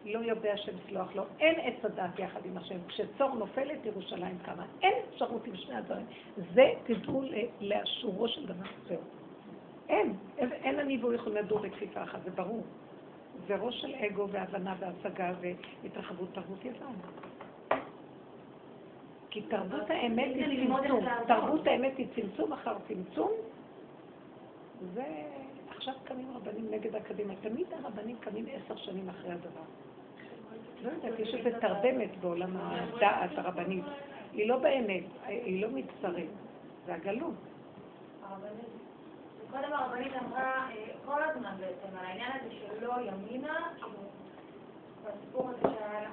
לא 0.05 0.19
יודע 0.19 0.53
השם 0.53 0.71
סלוח 0.89 1.15
לו. 1.15 1.23
אין 1.39 1.59
עץ 1.59 1.85
הדעת 1.85 2.19
יחד 2.19 2.45
עם 2.45 2.57
השם. 2.57 2.77
כשצור 2.87 3.35
נופלת, 3.35 3.85
ירושלים 3.85 4.37
קמה. 4.45 4.65
אין 4.81 4.93
אפשרות 5.09 5.47
עם 5.47 5.55
שני 5.55 5.75
הדברים. 5.75 6.05
זה, 6.53 6.73
תדעו 6.83 7.23
לאשורו 7.61 8.27
של 8.27 8.45
דבר. 8.45 8.69
זהו. 8.87 9.24
אין. 9.89 10.13
אין 10.37 10.79
אני 10.79 10.97
והוא 10.97 11.13
יכולים 11.13 11.37
לדור 11.37 11.59
בכפיפה 11.59 12.03
אחת, 12.03 12.19
זה 12.23 12.31
ברור. 12.31 12.63
זה 13.47 13.55
ראש 13.55 13.81
של 13.81 13.93
אגו 13.95 14.29
והבנה 14.29 14.75
והשגה 14.79 15.33
והתרחבות 15.41 16.29
תרבות 16.33 16.65
יוון. 16.65 16.95
כי 19.29 19.41
תרבות 19.41 19.89
האמת 19.89 20.35
היא 20.35 20.67
צמצום. 20.67 20.99
תרבות 21.27 21.67
האמת 21.67 21.97
היא 21.97 22.07
צמצום 22.15 22.53
אחר 22.53 22.75
צמצום. 22.87 23.31
זה... 24.93 25.03
עכשיו 25.69 25.93
קמים 26.03 26.27
רבנים 26.35 26.71
נגד 26.71 26.95
האקדמיה. 26.95 27.35
תמיד 27.41 27.67
הרבנים 27.73 28.15
קמים 28.19 28.45
עשר 28.53 28.75
שנים 28.75 29.09
אחרי 29.09 29.31
הדבר. 29.31 29.61
לא 30.83 30.89
יודעת, 30.89 31.19
יש 31.19 31.35
איזו 31.35 31.57
תרדמת 31.61 32.17
בעולם 32.21 32.57
הדעת 32.57 33.37
הרבנית. 33.37 33.83
היא 34.33 34.49
לא 34.49 34.57
באמת, 34.57 35.03
היא 35.25 35.61
לא 35.61 35.69
מצטרפת, 35.69 36.27
זה 36.85 36.93
הגלות. 36.93 37.33
קודם 39.55 39.73
הרבנית 39.73 40.13
אמרה 40.15 40.67
אה, 40.71 40.85
כל 41.05 41.23
הזמן 41.23 41.51
בעצם 41.59 41.97
על 41.99 42.05
העניין 42.05 42.31
הזה 42.31 42.55
שלא 42.55 42.93
ימינה, 43.01 43.59
כאילו, 43.75 43.99
בסיפור 45.03 45.49
הזה 45.49 45.61
שהיה 45.61 46.09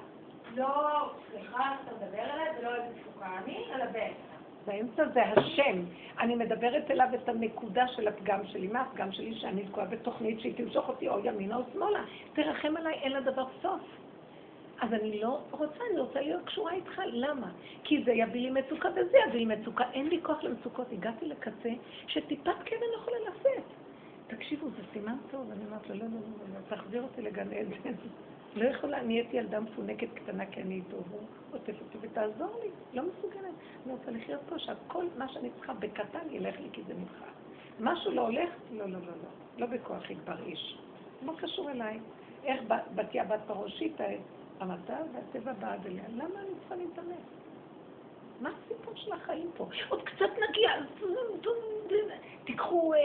לא, 0.55 1.11
סליחה, 1.31 1.75
אתה 1.83 1.95
מדבר 1.95 2.23
אליי, 2.23 2.63
לא 2.63 2.75
איזה 2.75 2.99
תפוקה 3.01 3.27
אני, 3.43 3.65
אלא 3.75 3.85
באמצע. 3.85 4.33
באמצע 4.65 5.07
זה 5.13 5.23
השם. 5.23 5.83
אני 6.19 6.35
מדברת 6.35 6.91
אליו 6.91 7.07
את 7.13 7.29
הנקודה 7.29 7.87
של 7.87 8.07
הפגם 8.07 8.45
שלי. 8.45 8.67
מה 8.67 8.81
הפגם 8.81 9.11
שלי? 9.11 9.35
שאני 9.35 9.63
תקועה 9.63 9.85
בתוכנית 9.85 10.39
שהיא 10.39 10.53
תמשוך 10.57 10.87
אותי 10.89 11.09
או 11.09 11.19
ימינה 11.23 11.55
או 11.55 11.61
שמאלה. 11.73 12.03
תרחם 12.33 12.77
עליי, 12.77 12.93
אין 12.93 13.11
לה 13.11 13.21
דבר 13.21 13.45
סוף. 13.61 13.81
אז 14.83 14.93
אני 14.93 15.19
לא 15.21 15.39
רוצה, 15.51 15.79
אני 15.91 15.99
רוצה 15.99 16.21
להיות 16.21 16.45
קשורה 16.45 16.73
איתך. 16.73 17.01
למה? 17.05 17.51
כי 17.83 18.03
זה 18.03 18.11
יביא 18.11 18.41
לי 18.41 18.61
מצוקה 18.61 18.89
וזה 18.89 19.17
יביא 19.27 19.45
לי 19.47 19.55
מצוקה. 19.55 19.83
אין 19.93 20.07
לי 20.07 20.19
כוח 20.23 20.43
למצוקות. 20.43 20.91
הגעתי 20.91 21.25
לקצה 21.25 21.69
שטיפת 22.07 22.57
קבר 22.65 22.85
לא 22.91 22.97
יכולה 23.01 23.17
לשאת. 23.19 23.63
תקשיבו, 24.27 24.67
זה 24.69 24.83
סימן 24.93 25.15
טוב. 25.31 25.51
אני 25.51 25.65
אומרת 25.65 25.89
לו, 25.89 25.95
לא, 25.95 26.01
לא, 26.01 26.09
לא, 26.11 26.53
לא, 26.53 26.75
תחזיר 26.75 27.03
אותי 27.03 27.21
לגן 27.21 27.53
עדן. 27.53 27.93
לא 28.55 28.65
יכולה, 28.65 29.03
נהייתי 29.03 29.37
ילדה 29.37 29.59
מפונקת 29.59 30.07
קטנה 30.13 30.45
כי 30.45 30.61
אני 30.61 30.75
איתו, 30.75 30.97
והוא 31.09 31.21
עוטף 31.51 31.73
אותי 31.81 31.97
ותעזור 32.01 32.59
לי. 32.63 32.69
לא 32.93 33.03
מסוגלת. 33.03 33.53
אני 33.85 33.93
רוצה 33.93 34.11
לחיות 34.11 34.41
פה 34.49 34.59
שהכל 34.59 35.05
מה 35.17 35.27
שאני 35.29 35.49
צריכה 35.57 35.73
בקטן 35.73 36.27
ילך 36.31 36.59
לי 36.59 36.67
כי 36.73 36.81
זה 36.87 36.93
ממך. 36.93 37.23
משהו 37.79 38.11
לא 38.11 38.21
הולך? 38.21 38.49
לא, 38.71 38.85
לא, 38.85 38.99
לא, 38.99 38.99
לא. 38.99 39.29
לא 39.57 39.65
בכוח 39.65 40.09
יגבר 40.09 40.43
איש. 40.45 40.77
לא 41.25 41.33
קשור 41.37 41.71
אליי. 41.71 41.99
איך 42.43 42.61
בתיה 42.95 43.23
בת 43.23 43.39
פרושית 43.47 44.01
המתה 44.63 44.97
והטבע 45.13 45.53
בעד 45.53 45.85
אליה? 45.85 46.03
למה 46.09 46.39
אני 46.39 46.49
צריכה 46.59 46.75
להתאמץ? 46.75 47.17
מה 48.41 48.49
הסיפור 48.49 48.93
של 48.95 49.11
החיים 49.11 49.51
פה? 49.57 49.67
עוד 49.89 50.01
קצת 50.03 50.29
נגיע, 50.49 50.71
תיקחו, 52.43 52.93
אה, 52.93 52.99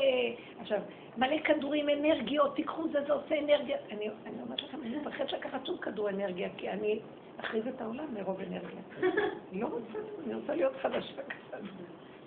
עכשיו, 0.61 0.81
מלא 1.17 1.39
כדורים, 1.45 1.89
אנרגיות, 1.89 2.57
תיקחו 2.57 2.89
זה, 2.89 3.05
זה 3.07 3.13
עושה 3.13 3.39
אנרגיה. 3.39 3.77
אני, 3.91 4.09
אני 4.27 4.43
אומרת 4.43 4.63
לכם, 4.63 4.83
אני 4.83 4.97
מפחד 4.97 5.25
לקחת 5.31 5.67
שום 5.67 5.77
כדור 5.77 6.11
אנרגיה, 6.11 6.49
כי 6.57 6.71
אני 6.71 7.01
אכריז 7.41 7.67
את 7.67 7.81
העולם 7.81 8.15
מרוב 8.15 8.41
אנרגיה. 8.41 8.81
אני 9.53 9.61
לא 9.61 9.67
רוצה, 9.67 9.99
אני 10.25 10.35
רוצה 10.35 10.55
להיות 10.55 10.73
חדשה 10.83 11.23
קצת. 11.23 11.59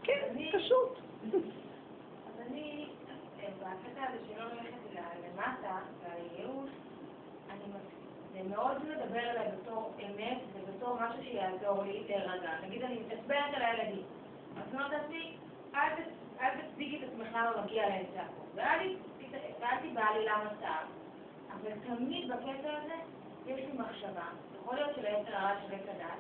כן, 0.04 0.36
פשוט. 0.54 1.00
אז 1.34 2.48
אני, 2.48 2.88
בקטע 3.38 4.04
הזה 4.10 4.18
שלא 4.28 4.46
ללכת 4.46 5.02
למטה, 5.24 5.78
והייאוש, 6.04 6.70
זה 8.34 8.44
מאוד 8.50 8.78
מדבר 8.86 9.20
אליי 9.20 9.48
בתור 9.62 9.94
אמת 10.06 10.38
ובתור 10.54 10.98
משהו 11.02 11.24
שיעזור 11.24 11.84
לי 11.84 12.04
להירגע. 12.08 12.52
נגיד 12.64 12.84
אני 12.84 13.00
מתעצבנת 13.00 13.54
על 13.56 13.62
הילדים. 13.62 14.04
אז 14.58 14.74
אומרת 14.74 14.92
לעצמי, 14.92 15.38
אל 16.42 16.50
תצדיק 16.62 17.04
את 17.04 17.10
עצמך 17.10 17.36
לא 17.36 17.64
מגיע 17.64 17.90
להם 17.90 18.06
צעקות. 18.14 18.48
ואל 18.56 19.78
תיבהלי 19.82 20.26
למה 20.26 20.50
צעק. 20.60 20.86
אבל 21.52 21.72
תמיד 21.88 22.32
בקטע 22.32 22.70
הזה 22.78 22.96
יש 23.46 23.60
לי 23.60 23.72
מחשבה. 23.74 24.26
יכול 24.62 24.76
להיות 24.76 24.96
שליתר 24.96 25.36
הרע 25.36 25.52
של 25.68 25.76
עץ 25.76 25.82
הדת. 25.90 26.20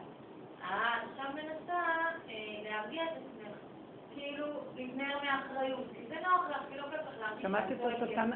את 0.59 1.09
עכשיו 1.11 1.25
מנסה 1.33 1.79
אה, 2.29 2.35
להרגיע 2.63 3.03
את 3.03 3.09
עצמך. 3.09 3.55
כאילו, 4.13 4.45
להתנער 4.75 5.17
מאחריות. 5.23 5.87
כי 5.95 6.07
זה 6.07 6.15
נוח 6.15 6.49
לך, 6.49 6.61
כי 6.69 6.77
לא 6.77 6.83
כיף 6.83 6.99
לך 7.07 7.19
להרגיש. 7.19 7.41
שמעתי 7.41 7.73
את 7.73 7.79
השטן. 8.03 8.29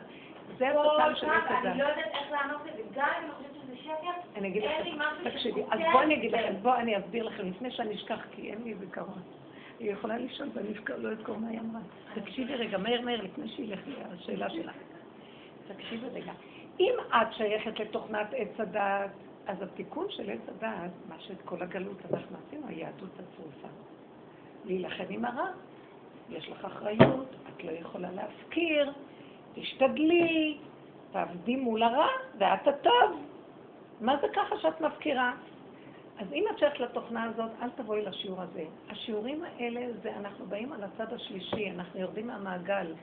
זה 0.58 0.68
השטן 0.70 1.16
של 1.16 1.30
עץ 1.30 1.44
הדת. 1.48 1.66
אני 1.66 1.80
לא 1.80 1.84
יודעת 1.84 2.06
איך 2.14 2.32
לענות 2.32 2.62
לזה. 2.66 2.82
גם 2.96 3.08
אם 3.24 3.30
אני 3.30 3.78
חושבת 3.78 4.26
אני 4.36 4.48
אגיד 4.48 4.64
לכם, 4.64 5.30
תקשיבי, 5.30 5.64
אז 5.72 5.80
בואו 5.92 6.02
אני 6.02 6.16
אגיד 6.16 6.32
לכם, 6.32 6.54
בואו 6.62 6.76
אני 6.76 6.98
אסביר 6.98 7.24
לכם, 7.24 7.50
לפני 7.50 7.72
שאני 7.72 7.96
אשכח, 7.96 8.20
כי 8.32 8.52
אין 8.52 8.64
לי 8.64 8.76
זיכרון. 8.76 9.22
היא 9.80 9.92
יכולה 9.92 10.18
לשאול 10.18 10.50
ואני 10.54 10.68
לא 10.98 11.12
אזכור 11.12 11.38
מה 11.38 11.48
היא 11.48 11.60
אמרה. 11.60 11.82
תקשיבי 12.14 12.56
רגע, 12.56 12.78
מהר 12.78 13.02
מהר, 13.02 13.22
לפני 13.22 13.50
שילך 13.50 13.80
לי 13.88 13.96
השאלה 14.14 14.50
שלך. 14.50 14.76
תקשיבי 15.68 16.08
רגע. 16.14 16.32
אם 16.80 16.94
את 17.10 17.34
שייכת 17.34 17.80
לתוכנת 17.80 18.28
עץ 18.34 18.60
הדעת, 18.60 19.12
אז 19.48 19.62
התיקון 19.62 20.06
של 20.10 20.30
עץ 20.30 20.40
הדעת, 20.48 20.92
מה 21.10 21.16
שאת 21.20 21.42
כל 21.46 21.62
הגלות 21.62 21.98
אנחנו 22.14 22.38
עשינו, 22.48 22.68
היהדות 22.68 23.10
הצרופה. 23.14 23.68
להילחם 24.66 25.04
עם 25.10 25.26
הרע. 25.26 25.48
יש 26.30 26.50
לך 26.50 26.66
אחריות, 26.66 27.36
את 27.50 27.64
לא 27.64 27.72
יכולה 27.72 28.12
להפקיר, 28.12 28.92
תשתדלי, 29.56 30.58
תעבדי 31.12 31.56
מול 31.56 31.84
הרע, 31.84 32.08
ואת 32.38 32.68
הטוב. 32.68 33.26
מה 34.02 34.18
זה 34.22 34.28
ככה 34.34 34.58
שאת 34.58 34.82
מפקירה? 34.82 35.34
אז 36.20 36.34
אם 36.34 36.44
את 36.52 36.60
שייכת 36.60 36.80
לתוכנה 36.80 37.24
הזאת, 37.24 37.52
אל 37.62 37.70
תבואי 37.70 38.02
לשיעור 38.02 38.42
הזה. 38.42 38.64
השיעורים 38.90 39.44
האלה 39.44 39.82
זה, 40.02 40.12
אנחנו 40.20 40.46
באים 40.46 40.74
על 40.74 40.84
הצד 40.84 41.14
השלישי, 41.14 41.72
אנחנו 41.72 42.00
יורדים 42.00 42.28
מהמעגל. 42.28 42.94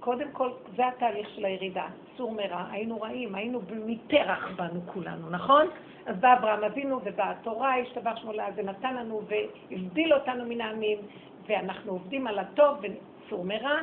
קודם 0.00 0.32
כל, 0.32 0.50
זה 0.76 0.86
התהליך 0.88 1.28
של 1.28 1.44
הירידה. 1.44 1.86
סור 2.16 2.32
מרע, 2.32 2.64
היינו 2.70 3.00
רעים, 3.00 3.34
היינו 3.34 3.60
מפרח 3.86 4.50
בנו 4.56 4.80
כולנו, 4.86 5.30
נכון? 5.30 5.66
אז 6.06 6.16
בא 6.16 6.32
אברהם 6.32 6.64
אבינו 6.64 7.00
ובאה 7.04 7.30
התורה, 7.30 7.78
השתבח 7.78 8.16
שמו 8.16 8.32
לעד 8.32 8.52
ונתן 8.56 8.96
לנו 8.96 9.22
והבדיל 9.70 10.14
אותנו 10.14 10.44
מן 10.44 10.60
העמים, 10.60 10.98
ואנחנו 11.46 11.92
עובדים 11.92 12.26
על 12.26 12.38
הטוב 12.38 12.78
וסור 12.82 13.44
מרע. 13.44 13.78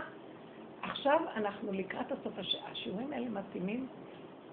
עכשיו 0.81 1.19
אנחנו 1.35 1.71
לקראת 1.73 2.11
הסוף, 2.11 2.33
השיעורים 2.71 3.13
האלה 3.13 3.29
מתאימים 3.29 3.87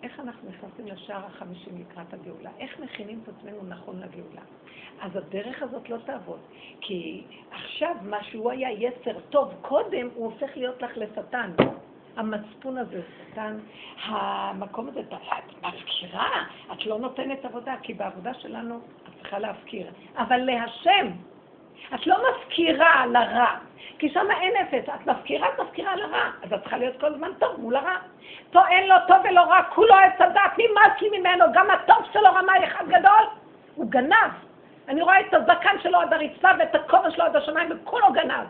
איך 0.02 0.20
אנחנו 0.20 0.48
נכנסים 0.50 0.86
לשער 0.86 1.26
החמישים 1.26 1.72
לקראת 1.80 2.14
הגאולה? 2.14 2.50
איך 2.58 2.80
מכינים 2.80 3.20
את 3.22 3.28
עצמנו 3.28 3.62
נכון 3.68 4.00
לגאולה? 4.00 4.40
אז 5.00 5.16
הדרך 5.16 5.62
הזאת 5.62 5.90
לא 5.90 5.96
תעבוד. 6.04 6.40
כי 6.80 7.22
עכשיו, 7.50 7.96
מה 8.02 8.24
שהוא 8.24 8.50
היה 8.50 8.70
יצר 8.70 9.20
טוב 9.30 9.54
קודם, 9.62 10.08
הוא 10.14 10.24
הופך 10.24 10.56
להיות 10.56 10.82
לך 10.82 10.90
לשטן. 10.96 11.50
המצפון 12.16 12.78
הזה, 12.78 13.02
שטן, 13.30 13.58
המקום 14.02 14.88
הזה, 14.88 15.00
את 15.00 15.12
מפקירה, 15.62 16.44
את 16.72 16.86
לא 16.86 16.98
נותנת 16.98 17.44
עבודה, 17.44 17.74
כי 17.82 17.94
בעבודה 17.94 18.34
שלנו 18.34 18.76
את 18.76 19.12
צריכה 19.20 19.38
להפקיר. 19.38 19.90
אבל 20.16 20.36
להשם, 20.36 21.06
את 21.94 22.06
לא 22.06 22.16
מפקירה 22.30 23.06
לרע, 23.06 23.56
כי 23.98 24.08
שם 24.08 24.26
אין 24.40 24.52
אפס, 24.56 24.88
את 24.94 25.06
מפקירה, 25.06 25.48
את 25.48 25.60
מפקירה 25.60 25.96
לרע, 25.96 26.30
אז 26.42 26.52
את 26.52 26.60
צריכה 26.60 26.78
להיות 26.78 27.00
כל 27.00 27.06
הזמן 27.06 27.30
טוב 27.38 27.60
מול 27.60 27.76
הרע. 27.76 27.96
פה 28.52 28.68
אין 28.68 28.88
לו 28.88 28.94
טוב 29.08 29.16
ולא 29.24 29.40
רע, 29.40 29.62
כולו 29.62 29.94
עץ 29.94 30.20
הדת, 30.20 30.40
נמאס 30.58 31.00
לי 31.00 31.18
ממנו, 31.18 31.44
גם 31.54 31.70
הטוב 31.70 31.96
שלו 32.12 32.28
רמאי 32.34 32.64
אחד 32.64 32.84
גדול, 32.88 33.26
הוא 33.74 33.90
גנב. 33.90 34.32
אני 34.88 35.02
רואה 35.02 35.20
את 35.20 35.34
הזקן 35.34 35.76
שלו 35.82 36.00
עד 36.00 36.12
הרצפה 36.12 36.48
ואת 36.58 36.74
הכובע 36.74 37.10
שלו 37.10 37.24
עד 37.24 37.36
השמיים, 37.36 37.68
וכולו 37.70 38.12
גנב. 38.12 38.46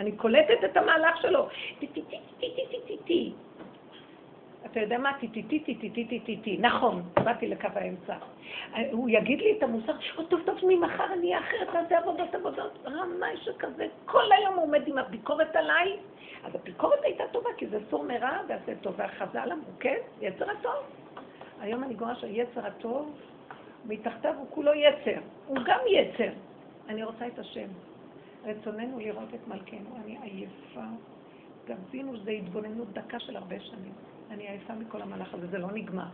אני 0.00 0.12
קולטת 0.12 0.64
את 0.64 0.76
המהלך 0.76 1.16
שלו. 1.22 1.48
טי 1.78 1.86
טי 1.86 2.02
טי 2.02 2.18
טי 2.40 2.50
טי 2.56 2.78
טי 2.86 2.96
טי 3.04 3.32
אתה 4.66 4.80
יודע 4.80 4.98
מה? 4.98 5.12
טי 5.20 5.28
טי 5.28 5.42
טי 6.24 6.36
טי. 6.42 6.56
נכון, 6.60 7.02
באתי 7.24 7.48
לקו 7.48 7.68
האמצע. 7.74 8.14
הוא 8.92 9.08
יגיד 9.10 9.38
לי 9.38 9.54
את 9.58 9.62
המוסר, 9.62 9.92
או 10.16 10.24
טוב, 10.24 10.40
טוב, 10.46 10.58
ממחר 10.62 11.12
אני 11.12 11.26
אהיה 11.26 11.40
אחרת, 11.40 11.68
תעשה 11.72 11.98
עבודות 11.98 12.34
עבודות. 12.34 12.86
רמאי 12.86 13.36
שכזה, 13.36 13.86
כל 14.04 14.32
היום 14.32 14.56
עומד 14.56 14.88
עם 14.88 14.98
הביקורת 14.98 15.56
עליי. 15.56 15.96
אז 16.44 16.54
הביקורת 16.54 16.98
הייתה 17.02 17.24
טובה, 17.32 17.50
כי 17.56 17.66
זה 17.66 17.78
סור 17.90 18.04
מרע 18.04 18.38
ועשה 18.48 18.72
טוב. 18.82 18.94
והחז"ל 18.96 19.52
אמרו, 19.52 19.70
כן, 19.80 19.96
יצר 20.20 20.50
הטוב. 20.50 20.74
היום 21.60 21.84
אני 21.84 21.94
גורש 21.94 22.24
על 22.24 22.30
יצר 22.32 22.66
הטוב, 22.66 23.12
מתחתיו 23.84 24.34
הוא 24.38 24.46
כולו 24.50 24.74
יצר. 24.74 25.20
הוא 25.46 25.58
גם 25.64 25.80
יצר. 25.88 26.32
אני 26.88 27.04
רוצה 27.04 27.26
את 27.26 27.38
השם. 27.38 27.68
רצוננו 28.44 28.98
לראות 28.98 29.34
את 29.34 29.48
מלכנו. 29.48 29.96
אני 30.04 30.18
עייפה. 30.22 30.86
גם 31.68 31.76
זינו 31.90 32.16
שזו 32.16 32.30
התבוננות 32.30 32.92
דקה 32.92 33.20
של 33.20 33.36
הרבה 33.36 33.60
שנים. 33.60 33.92
אני 34.30 34.48
עייפה 34.48 34.74
מכל 34.74 35.02
המהלך 35.02 35.34
הזה, 35.34 35.46
זה 35.46 35.58
לא 35.58 35.68
נגמר. 35.72 36.06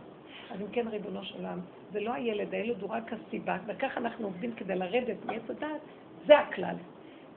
אז 0.51 0.61
אם 0.61 0.67
כן, 0.71 0.87
ריבונו 0.87 1.23
של 1.23 1.35
עולם, 1.37 1.59
זה 1.91 1.99
לא 1.99 2.13
הילד, 2.13 2.53
הילד 2.53 2.81
הוא 2.81 2.89
רק 2.89 3.13
הסיבה, 3.13 3.57
וככה 3.67 3.99
אנחנו 3.99 4.25
עובדים 4.25 4.53
כדי 4.53 4.75
לרדת 4.75 5.25
מעץ 5.25 5.49
הדעת, 5.49 5.81
זה 6.25 6.39
הכלל. 6.39 6.75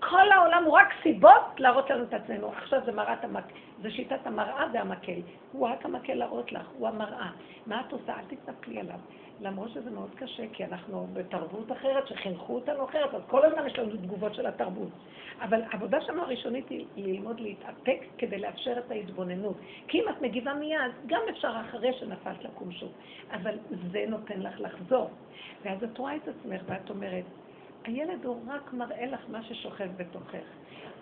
כל 0.00 0.32
העולם 0.32 0.64
הוא 0.64 0.72
רק 0.72 0.88
סיבות 1.02 1.42
להראות 1.58 1.90
לנו 1.90 2.04
את 2.04 2.14
עצמנו. 2.14 2.48
עכשיו 2.48 2.80
זה 2.84 2.92
מראת 2.92 3.24
המק... 3.24 3.44
זה 3.82 3.90
שיטת 3.90 4.26
המראה 4.26 4.66
והמקל. 4.72 5.20
הוא 5.52 5.68
רק 5.68 5.84
המקל 5.84 6.14
להראות 6.14 6.52
לך, 6.52 6.66
הוא 6.78 6.88
המראה. 6.88 7.30
מה 7.66 7.80
את 7.80 7.92
עושה? 7.92 8.12
אל 8.18 8.24
תתנפלי 8.28 8.80
עליו. 8.80 8.98
למרות 9.40 9.70
שזה 9.70 9.90
מאוד 9.90 10.10
קשה, 10.14 10.42
כי 10.52 10.64
אנחנו 10.64 11.06
בתרבות 11.12 11.72
אחרת, 11.72 12.06
שחינכו 12.08 12.54
אותנו 12.54 12.84
אחרת, 12.84 13.14
אז 13.14 13.22
כל 13.28 13.44
הזמן 13.44 13.66
יש 13.66 13.78
לנו 13.78 13.96
תגובות 13.96 14.34
של 14.34 14.46
התרבות. 14.46 14.88
אבל 15.40 15.62
העבודה 15.62 16.00
שלנו 16.00 16.22
הראשונית 16.22 16.68
היא 16.68 16.86
ללמוד 16.96 17.40
להתאפק 17.40 18.00
כדי 18.18 18.38
לאפשר 18.38 18.78
את 18.78 18.90
ההתבוננות. 18.90 19.56
כי 19.88 20.00
אם 20.00 20.08
את 20.08 20.22
מגיבה 20.22 20.54
מיד, 20.54 20.92
גם 21.06 21.20
אפשר 21.30 21.52
אחרי 21.68 21.92
שנפלת 21.92 22.44
לקום 22.44 22.72
שוב. 22.72 22.92
אבל 23.30 23.54
זה 23.92 24.04
נותן 24.08 24.40
לך 24.40 24.60
לחזור. 24.60 25.10
ואז 25.64 25.84
את 25.84 25.98
רואה 25.98 26.16
את 26.16 26.28
עצמך 26.28 26.60
ואת 26.66 26.90
אומרת, 26.90 27.24
הילד 27.84 28.24
הוא 28.24 28.40
רק 28.48 28.72
מראה 28.72 29.06
לך 29.06 29.20
מה 29.28 29.42
ששוכב 29.42 29.88
בתוכך. 29.96 30.46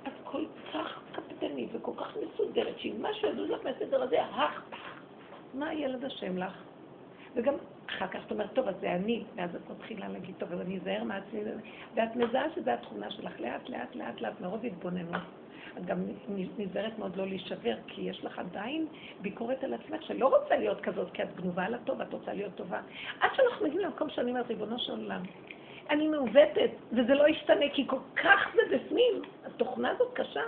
את 0.02 0.12
כל 0.24 0.44
כך 0.72 1.02
קפדנית 1.12 1.68
וכל 1.72 1.92
כך 1.96 2.16
מסודרת, 2.16 2.78
שאם 2.78 2.96
משהו 3.02 3.28
יזוז 3.28 3.50
לך 3.50 3.60
מהסדר 3.64 4.02
הזה, 4.02 4.22
הך, 4.22 4.62
מה 5.54 5.68
הילד 5.68 6.04
אשם 6.04 6.38
לך? 6.38 6.71
וגם 7.34 7.54
אחר 7.88 8.06
כך 8.06 8.26
את 8.26 8.30
אומרת, 8.30 8.52
טוב, 8.52 8.68
אז 8.68 8.74
זה 8.80 8.92
אני, 8.92 9.24
ואז 9.36 9.56
את 9.56 9.70
מתחילה 9.70 10.08
להגיד, 10.08 10.34
טוב, 10.38 10.52
אז 10.52 10.60
אני 10.60 10.78
אזהר 10.78 11.04
מעצמי, 11.04 11.40
ואת 11.94 12.16
מזהה 12.16 12.44
שזו 12.54 12.70
התכונה 12.70 13.10
שלך, 13.10 13.40
לאט, 13.40 13.68
לאט, 13.68 13.94
לאט, 13.94 14.20
לאט, 14.20 14.40
מרוב 14.40 14.64
התבוננות. 14.64 15.22
את 15.78 15.84
גם 15.84 15.98
נזהרת 16.58 16.98
מאוד 16.98 17.16
לא 17.16 17.26
להישבר, 17.26 17.74
כי 17.86 18.00
יש 18.00 18.24
לך 18.24 18.38
עדיין 18.38 18.86
ביקורת 19.20 19.64
על 19.64 19.74
עצמך 19.74 20.02
שלא 20.02 20.38
רוצה 20.38 20.56
להיות 20.56 20.80
כזאת, 20.80 21.10
כי 21.10 21.22
את 21.22 21.36
גנובה 21.36 21.64
על 21.64 21.74
הטוב, 21.74 22.00
את 22.00 22.12
רוצה 22.12 22.32
להיות 22.32 22.54
טובה. 22.54 22.80
עד 23.20 23.30
שאנחנו 23.34 23.66
מגיעים 23.66 23.84
למקום 23.84 24.10
שאני 24.10 24.30
אומרת, 24.30 24.48
ריבונו 24.48 24.78
של 24.78 24.92
עולם, 24.92 25.22
אני 25.90 26.08
מעוותת, 26.08 26.70
וזה 26.92 27.14
לא 27.14 27.28
ישתנה, 27.28 27.64
כי 27.72 27.86
כל 27.86 27.98
כך 28.16 28.54
זה 28.54 28.76
בפנים, 28.76 29.22
התוכנה 29.46 29.90
הזאת 29.90 30.14
קשה. 30.14 30.42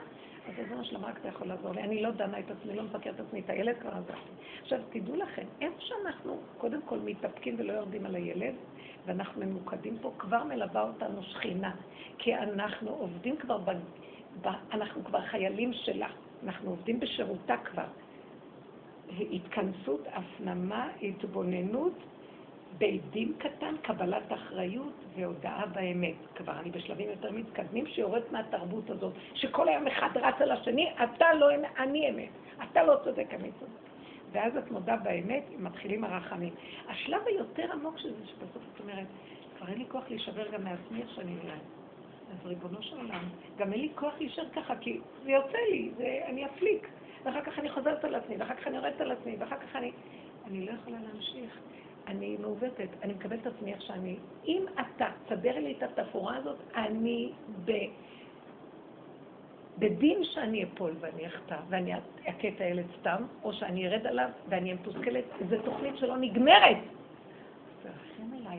אז 0.48 0.54
זה 0.68 0.74
מה 0.76 0.84
שלמה 0.84 1.06
רק 1.06 1.18
אתה 1.20 1.28
יכול 1.28 1.46
לעזור 1.46 1.72
לי. 1.72 1.82
אני 1.82 2.02
לא 2.02 2.10
דנה 2.10 2.38
את 2.38 2.50
עצמי, 2.50 2.76
לא 2.76 2.82
מבקרת 2.82 3.14
את 3.14 3.20
עצמי, 3.20 3.40
את 3.40 3.50
הילד 3.50 3.76
כבר 3.80 3.90
עזרתי. 3.90 4.30
עכשיו, 4.62 4.80
תדעו 4.90 5.16
לכם, 5.16 5.46
איפה 5.60 5.76
שאנחנו 5.80 6.40
קודם 6.58 6.82
כל 6.82 6.98
מתאפקים 6.98 7.54
ולא 7.58 7.72
יורדים 7.72 8.06
על 8.06 8.14
הילד, 8.14 8.54
ואנחנו 9.06 9.46
ממוקדים 9.46 9.98
פה, 9.98 10.12
כבר 10.18 10.44
מלווה 10.44 10.82
אותנו 10.82 11.22
שכינה. 11.22 11.74
כי 12.18 12.34
אנחנו 12.34 12.90
עובדים 12.90 13.36
כבר, 13.36 13.58
ב, 13.58 13.70
ב, 14.42 14.48
אנחנו 14.72 15.04
כבר 15.04 15.20
חיילים 15.20 15.72
שלה, 15.72 16.08
אנחנו 16.44 16.70
עובדים 16.70 17.00
בשירותה 17.00 17.56
כבר. 17.56 17.86
התכנסות, 19.32 20.00
הפנמה, 20.12 20.88
התבוננות, 21.02 21.92
בית 22.78 23.02
דין 23.10 23.32
קטן, 23.38 23.74
קבלת 23.82 24.32
אחריות 24.32 24.92
והודאה 25.16 25.66
באמת. 25.66 26.14
כבר 26.34 26.52
אני 26.60 26.70
בשלבים 26.70 27.10
יותר 27.10 27.32
מתקדמים 27.32 27.86
שיורד 27.86 28.22
מהתרבות 28.30 28.90
הזאת, 28.90 29.12
שכל 29.34 29.68
היום 29.68 29.86
אחד 29.86 30.08
רץ 30.16 30.34
על 30.40 30.50
השני, 30.50 30.92
אתה 31.04 31.34
לא 31.34 31.54
אמת, 31.54 31.70
אני 31.78 32.10
אמת. 32.10 32.28
אתה 32.70 32.82
לא 32.82 32.96
צודק, 33.04 33.26
אני 33.34 33.50
צודק. 33.60 33.72
ואז 34.32 34.56
את 34.56 34.70
מודה 34.70 34.96
באמת, 34.96 35.44
מתחילים 35.58 36.04
הרחמים. 36.04 36.54
השלב 36.88 37.20
היותר 37.26 37.72
עמוק 37.72 37.98
של 37.98 38.10
זה, 38.14 38.26
שבסוף 38.26 38.62
את 38.74 38.80
אומרת, 38.80 39.06
כבר 39.58 39.68
אין 39.68 39.78
לי 39.78 39.84
כוח 39.88 40.04
להישבר 40.08 40.50
גם 40.50 40.64
מעצמי 40.64 41.02
איך 41.02 41.10
שאני 41.14 41.34
נראה. 41.44 41.58
אז 42.30 42.46
ריבונו 42.46 42.82
של 42.82 42.96
עולם, 42.96 43.28
גם 43.58 43.72
אין 43.72 43.80
לי 43.80 43.88
כוח 43.94 44.12
להישאר 44.18 44.48
ככה, 44.54 44.76
כי 44.76 45.00
זה 45.24 45.30
יוצא 45.30 45.58
לי, 45.70 45.90
זה, 45.96 46.20
אני 46.26 46.46
אפליק. 46.46 46.88
ואחר 47.24 47.40
כך 47.40 47.58
אני 47.58 47.70
חוזרת 47.70 48.04
על 48.04 48.14
עצמי, 48.14 48.36
ואחר 48.38 48.54
כך 48.54 48.66
אני 48.66 48.76
יורדת 48.76 49.00
על 49.00 49.10
עצמי, 49.10 49.36
ואחר 49.38 49.56
כך 49.56 49.76
אני... 49.76 49.92
אני 50.46 50.66
לא 50.66 50.72
יכולה 50.72 50.96
להמשיך. 51.00 51.60
אני 52.06 52.36
מעוותת, 52.40 52.88
אני 53.02 53.12
מקבלת 53.12 53.40
את 53.40 53.46
עצמי 53.46 53.72
איך 53.72 53.82
שאני. 53.82 54.16
אם 54.46 54.64
אתה 54.74 55.06
תסדר 55.24 55.58
לי 55.58 55.74
את 55.78 55.82
התפאורה 55.82 56.36
הזאת, 56.36 56.56
אני 56.76 57.32
ב... 57.64 57.72
בדין 59.78 60.24
שאני 60.24 60.64
אפול 60.64 60.94
ואני 61.00 61.26
אחטא 61.26 61.56
ואני 61.68 61.94
אכה 61.94 62.48
את 62.48 62.60
הילד 62.60 62.84
סתם, 63.00 63.22
או 63.42 63.52
שאני 63.52 63.88
ארד 63.88 64.06
עליו 64.06 64.28
ואני 64.48 64.70
אהיה 64.70 64.80
מתוסכלת, 64.80 65.24
זו 65.50 65.56
תוכנית 65.64 65.96
שלא 65.96 66.16
נגמרת. 66.16 66.76
תרחם 67.82 68.32
עליי. 68.36 68.58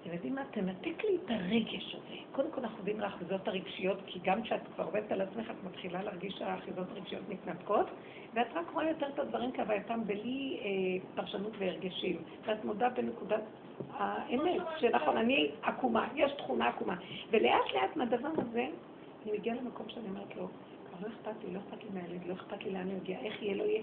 אתם 0.00 0.12
יודעים 0.12 0.34
מה? 0.34 0.42
תנתק 0.50 1.04
לי 1.04 1.16
את 1.24 1.30
הרגש 1.30 1.94
הזה. 1.94 2.14
קודם 2.32 2.50
כל 2.50 2.60
אנחנו 2.60 2.78
יודעים 2.78 3.00
לאחיזות 3.00 3.48
הרגשיות, 3.48 3.98
כי 4.06 4.18
גם 4.24 4.42
כשאת 4.42 4.60
כבר 4.74 4.84
עובדת 4.84 5.12
על 5.12 5.20
עצמך, 5.20 5.50
את 5.50 5.64
מתחילה 5.64 6.02
להרגיש 6.02 6.34
שהאחיזות 6.34 6.86
הרגשיות 6.90 7.22
מתנתקות, 7.28 7.86
ואת 8.34 8.46
רק 8.54 8.70
רואה 8.72 8.88
יותר 8.88 9.06
את 9.14 9.18
הדברים 9.18 9.52
כהווייתם 9.52 10.00
בלי 10.06 10.60
אה, 10.62 10.68
פרשנות 11.14 11.52
והרגשים. 11.58 12.16
ואת 12.46 12.64
מודה 12.64 12.88
בנקודת 12.88 13.42
האמת, 13.92 14.62
שנכון, 14.78 15.16
אני 15.16 15.50
עקומה, 15.62 16.08
יש 16.14 16.32
תכונה 16.32 16.68
עקומה. 16.68 16.96
ולאט 17.30 17.72
לאט 17.74 17.96
מהדבר 17.96 18.28
הזה, 18.38 18.66
אני 19.22 19.38
מגיעה 19.38 19.56
למקום 19.56 19.88
שאני 19.88 20.08
אומרת 20.08 20.36
לו, 20.36 20.48
כבר 20.88 21.08
לא 21.08 21.14
אכפת 21.14 21.44
לי, 21.44 21.54
לא 21.54 21.58
אכפת 21.58 21.84
לי 21.84 21.88
מהילד, 21.94 22.26
לא 22.26 22.34
אכפת 22.34 22.64
לי 22.64 22.70
לאן 22.70 22.86
הוא 22.86 22.96
יגיע, 22.96 23.18
איך 23.18 23.42
יהיה, 23.42 23.54
לא 23.54 23.62
יהיה. 23.62 23.82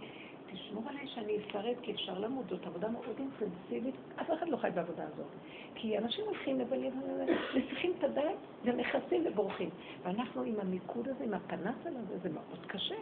תשמור 0.54 0.84
עליי 0.90 1.08
שאני 1.08 1.38
אשרד, 1.38 1.76
כי 1.82 1.92
אפשר 1.92 2.20
למות, 2.20 2.46
זאת 2.50 2.68
עבודה 2.68 2.90
מאוד 2.90 3.16
אינטנסיבית, 3.20 3.96
אף 4.22 4.32
אחד 4.34 4.48
לא 4.48 4.58
חי 4.58 4.70
בעבודה 4.74 5.04
הזאת. 5.04 5.26
כי 5.76 5.98
אנשים 5.98 6.26
הולכים, 6.26 6.58
מבלים, 6.58 7.02
מסיחים 7.56 7.94
את 8.00 8.04
הדעת 8.04 8.38
ומכסים 8.64 9.24
ובורחים. 9.26 9.70
ואנחנו 10.04 10.44
עם 10.44 10.56
המיקוד 10.60 11.08
הזה, 11.08 11.24
עם 11.24 11.34
הפנס 11.34 11.76
הזה, 11.86 12.18
זה 12.24 12.30
מאוד 12.30 12.66
קשה. 12.68 12.96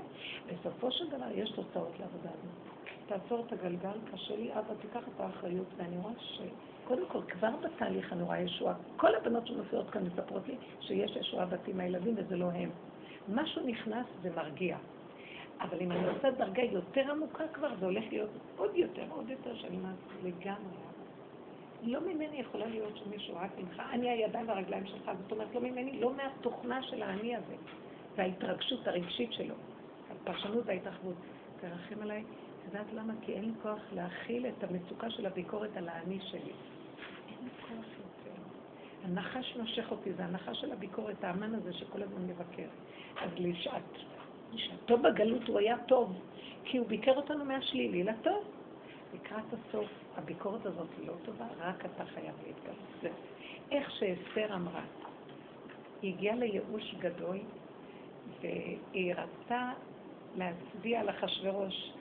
בסופו 0.47 0.91
של 0.91 1.09
דבר 1.09 1.31
יש 1.35 1.51
תוצאות 1.51 1.99
לעבודה 1.99 2.29
הזאת. 2.29 2.75
תעצור 3.07 3.45
את 3.47 3.53
הגלגל, 3.53 3.97
קשה 4.13 4.35
לי, 4.35 4.53
אבא, 4.53 4.73
תיקח 4.81 5.07
את 5.15 5.19
האחריות, 5.19 5.67
ואני 5.77 5.97
רואה 5.97 6.13
ש... 6.19 6.41
קודם 6.87 7.05
כל, 7.07 7.21
כבר 7.27 7.51
בתהליך 7.61 8.13
אני 8.13 8.23
רואה 8.23 8.39
ישועה. 8.39 8.73
כל 8.97 9.15
הבנות 9.15 9.47
שמופיעות 9.47 9.89
כאן 9.89 10.03
מספרות 10.03 10.47
לי 10.47 10.55
שיש 10.81 11.15
ישועה 11.15 11.45
בתים 11.45 11.77
מהילדים 11.77 12.13
וזה 12.17 12.35
לא 12.35 12.45
הם. 12.51 12.69
משהו 13.29 13.61
נכנס 13.65 14.05
ומרגיע. 14.21 14.77
אבל 15.61 15.79
אם 15.81 15.91
אני 15.91 16.07
עושה 16.07 16.31
דרגה 16.31 16.63
יותר 16.63 17.11
עמוקה 17.11 17.47
כבר, 17.53 17.75
זה 17.79 17.85
הולך 17.85 18.03
להיות 18.09 18.29
עוד 18.57 18.75
יותר, 18.75 19.05
עוד 19.09 19.29
יותר, 19.29 19.55
שאני 19.55 19.77
אומרת 19.77 19.95
לגמרי. 20.23 20.77
לא 21.83 21.99
ממני 22.01 22.37
יכולה 22.37 22.65
להיות 22.65 22.97
שמישהו 22.97 23.35
רק 23.35 23.51
ממך, 23.57 23.81
אני 23.91 24.09
הידיים 24.09 24.47
והרגליים 24.47 24.85
שלך, 24.85 25.11
זאת 25.21 25.31
אומרת, 25.31 25.55
לא 25.55 25.61
ממני, 25.61 25.99
לא 25.99 26.13
מהתוכנה 26.13 26.83
של 26.83 27.01
האני 27.01 27.35
הזה, 27.35 27.55
וההתרגשות 28.15 28.87
הרגשית 28.87 29.33
שלו, 29.33 29.55
הפרשנות 30.11 30.63
וההתרחבות. 30.65 31.15
תרחם 31.61 32.01
עליי, 32.01 32.21
את 32.21 32.73
יודעת 32.73 32.93
למה? 32.93 33.13
כי 33.21 33.33
אין 33.33 33.45
לי 33.45 33.51
כוח 33.61 33.79
להכיל 33.91 34.47
את 34.47 34.63
המצוקה 34.63 35.09
של 35.09 35.25
הביקורת 35.25 35.77
על 35.77 35.89
האני 35.89 36.19
שלי. 36.21 36.39
אין 37.27 37.37
לי 37.43 37.49
כוח 37.61 37.85
יותר. 37.97 38.41
הנחש 39.03 39.55
נושך 39.57 39.91
אותי, 39.91 40.13
זה 40.13 40.25
הנחש 40.25 40.61
של 40.61 40.71
הביקורת, 40.71 41.23
האמן 41.23 41.55
הזה 41.55 41.73
שכל 41.73 42.03
הזמן 42.03 42.27
מבקר. 42.27 42.67
אז 43.21 43.29
לשעת 43.37 43.97
שהטוב 44.55 45.07
בגלות 45.07 45.47
הוא 45.47 45.59
היה 45.59 45.77
טוב, 45.87 46.21
כי 46.63 46.77
הוא 46.77 46.87
ביקר 46.87 47.15
אותנו 47.15 47.45
מהשלילי 47.45 48.03
לטוב. 48.03 48.43
לקראת 49.13 49.43
הסוף, 49.53 49.87
הביקורת 50.17 50.65
הזאת 50.65 50.87
היא 50.97 51.07
לא 51.07 51.13
טובה, 51.25 51.45
רק 51.59 51.85
אתה 51.85 52.05
חייב 52.05 52.35
להתגלות. 52.47 53.15
איך 53.71 53.91
שאסתר 53.91 54.55
אמרה, 54.55 54.81
היא 56.01 56.13
הגיעה 56.13 56.35
לייאוש 56.35 56.95
גדול, 56.99 57.37
והיא 58.41 59.13
רצתה 59.15 59.71
להצביע 60.35 60.99
על 60.99 61.09
אחשוורוש. 61.09 61.91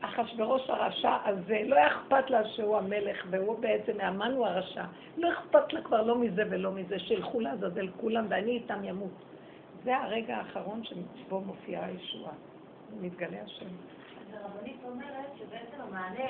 אחשוורוש 0.00 0.70
הרשע 0.70 1.16
הזה, 1.24 1.60
לא 1.66 1.76
אכפת 1.86 2.30
לה 2.30 2.48
שהוא 2.48 2.76
המלך, 2.76 3.26
והוא 3.30 3.58
בעצם, 3.58 4.00
האמן 4.00 4.32
הוא 4.32 4.46
הרשע. 4.46 4.84
לא 5.16 5.32
אכפת 5.32 5.72
לה 5.72 5.82
כבר 5.82 6.02
לא 6.02 6.18
מזה 6.18 6.42
ולא 6.50 6.72
מזה, 6.72 6.98
שילכו 6.98 7.40
לעזאזל 7.40 7.88
כולם, 8.00 8.26
ואני 8.28 8.50
איתם 8.50 8.84
ימות. 8.84 9.24
זה 9.84 9.96
הרגע 9.96 10.36
האחרון 10.36 10.82
שבו 10.84 11.40
מופיעה 11.40 11.86
הישועה, 11.86 12.32
מתגלה 13.00 13.42
השם. 13.42 13.66
אז 13.66 14.34
הרבנית 14.34 14.76
אומרת 14.84 15.30
שבעצם 15.38 15.80
המענה, 15.80 16.24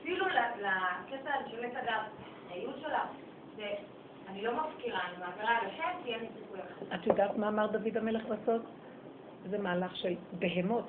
אפילו 0.00 0.26
לקטע 0.26 1.30
של 1.50 1.64
עת 1.64 1.76
אדם, 1.76 2.02
העיון 2.50 2.74
שלה, 2.80 3.06
זה 3.56 3.74
אני 4.28 4.42
לא 4.42 4.52
מפקירה, 4.56 5.00
אני 5.08 5.16
מעבירה 5.18 5.58
על 5.58 5.66
השם, 5.66 6.04
כי 6.04 6.14
אין 6.14 6.20
לי 6.20 6.28
סיכוי 6.38 6.60
אחר. 6.60 6.94
את 6.94 7.06
יודעת 7.06 7.36
מה 7.36 7.48
אמר 7.48 7.66
דוד 7.66 7.96
המלך 7.96 8.26
בסוף? 8.26 8.62
זה 9.50 9.58
מהלך 9.58 9.96
של 9.96 10.14
בהמות. 10.38 10.88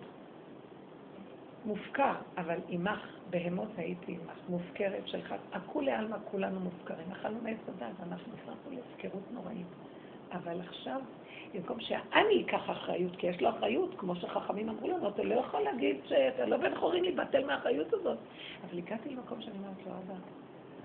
מופקר, 1.65 2.13
אבל 2.37 2.57
עמך, 2.67 2.99
בהמות 3.29 3.69
הייתי 3.77 4.11
עמך, 4.11 4.39
מופקרת 4.49 5.07
שלך. 5.07 5.35
הכולי 5.51 5.91
עלמא 5.91 6.17
כולנו 6.31 6.59
מופקרים. 6.59 7.11
אכלנו 7.11 7.39
מעץ 7.43 7.57
הדת, 7.67 7.93
ואנחנו 7.99 8.33
נכנסנו 8.33 8.71
להפקרות 8.71 9.23
נוראית. 9.31 9.67
אבל 10.31 10.61
עכשיו 10.61 11.01
במקום 11.53 11.79
שאני 11.79 12.43
אקח 12.45 12.69
אחריות, 12.69 13.15
כי 13.15 13.27
יש 13.27 13.41
לו 13.41 13.49
אחריות, 13.49 13.95
כמו 13.97 14.15
שחכמים 14.15 14.69
אמרו 14.69 14.87
לנו, 14.87 15.09
אתה 15.09 15.23
לא 15.23 15.35
יכול 15.35 15.59
להגיד 15.59 15.97
שאתה 16.05 16.45
לא 16.45 16.57
בן 16.57 16.75
חורין 16.75 17.03
להיבטל 17.03 17.45
מהאחריות 17.45 17.93
הזאת. 17.93 18.17
אבל 18.63 18.77
הגעתי 18.77 19.09
למקום 19.09 19.41
שאני 19.41 19.57
אומרת 19.57 19.85
לו, 19.85 19.91
אבא, 19.91 20.19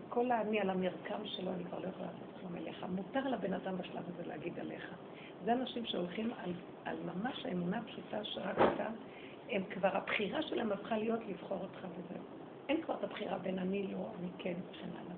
כל 0.08 0.30
האני 0.30 0.60
על 0.60 0.70
המרקם 0.70 1.20
שלו, 1.24 1.50
אני 1.52 1.64
כבר 1.64 1.78
לא 1.78 1.86
יכולה 1.88 2.06
לעשות 2.06 2.40
כלום 2.40 2.56
אליך. 2.56 2.86
מותר 2.88 3.28
לבן 3.28 3.52
אדם 3.52 3.78
בשלב 3.78 4.02
הזה 4.14 4.28
להגיד 4.28 4.58
עליך. 4.58 4.94
זה 5.44 5.52
אנשים 5.52 5.84
שהולכים 5.86 6.30
על, 6.44 6.52
על 6.84 6.96
ממש 7.14 7.46
האמונה 7.46 7.78
הפשוטה 7.78 8.24
שרק 8.24 8.56
אתה, 8.74 8.86
הם 9.50 9.62
כבר, 9.70 9.96
הבחירה 9.96 10.42
שלהם 10.42 10.72
הפכה 10.72 10.96
להיות 10.96 11.20
לבחור 11.28 11.58
אותך 11.62 11.86
וזהו. 11.90 12.22
אין 12.68 12.82
כבר 12.82 12.94
את 12.94 13.04
הבחירה 13.04 13.38
בין 13.38 13.58
אני 13.58 13.86
לא, 13.86 14.06
אני 14.20 14.28
כן 14.38 14.54
וכן 14.70 14.88
הלאה. 14.88 15.14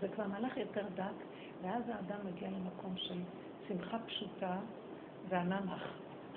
זה 0.00 0.08
כבר 0.08 0.26
מהלך 0.26 0.56
יותר 0.56 0.84
דק, 0.94 1.24
ואז 1.62 1.82
האדם 1.88 2.26
מגיע 2.26 2.48
למקום 2.48 2.96
של 2.96 3.18
שמחה 3.68 3.98
פשוטה, 4.06 4.56
והנמך. 5.28 5.82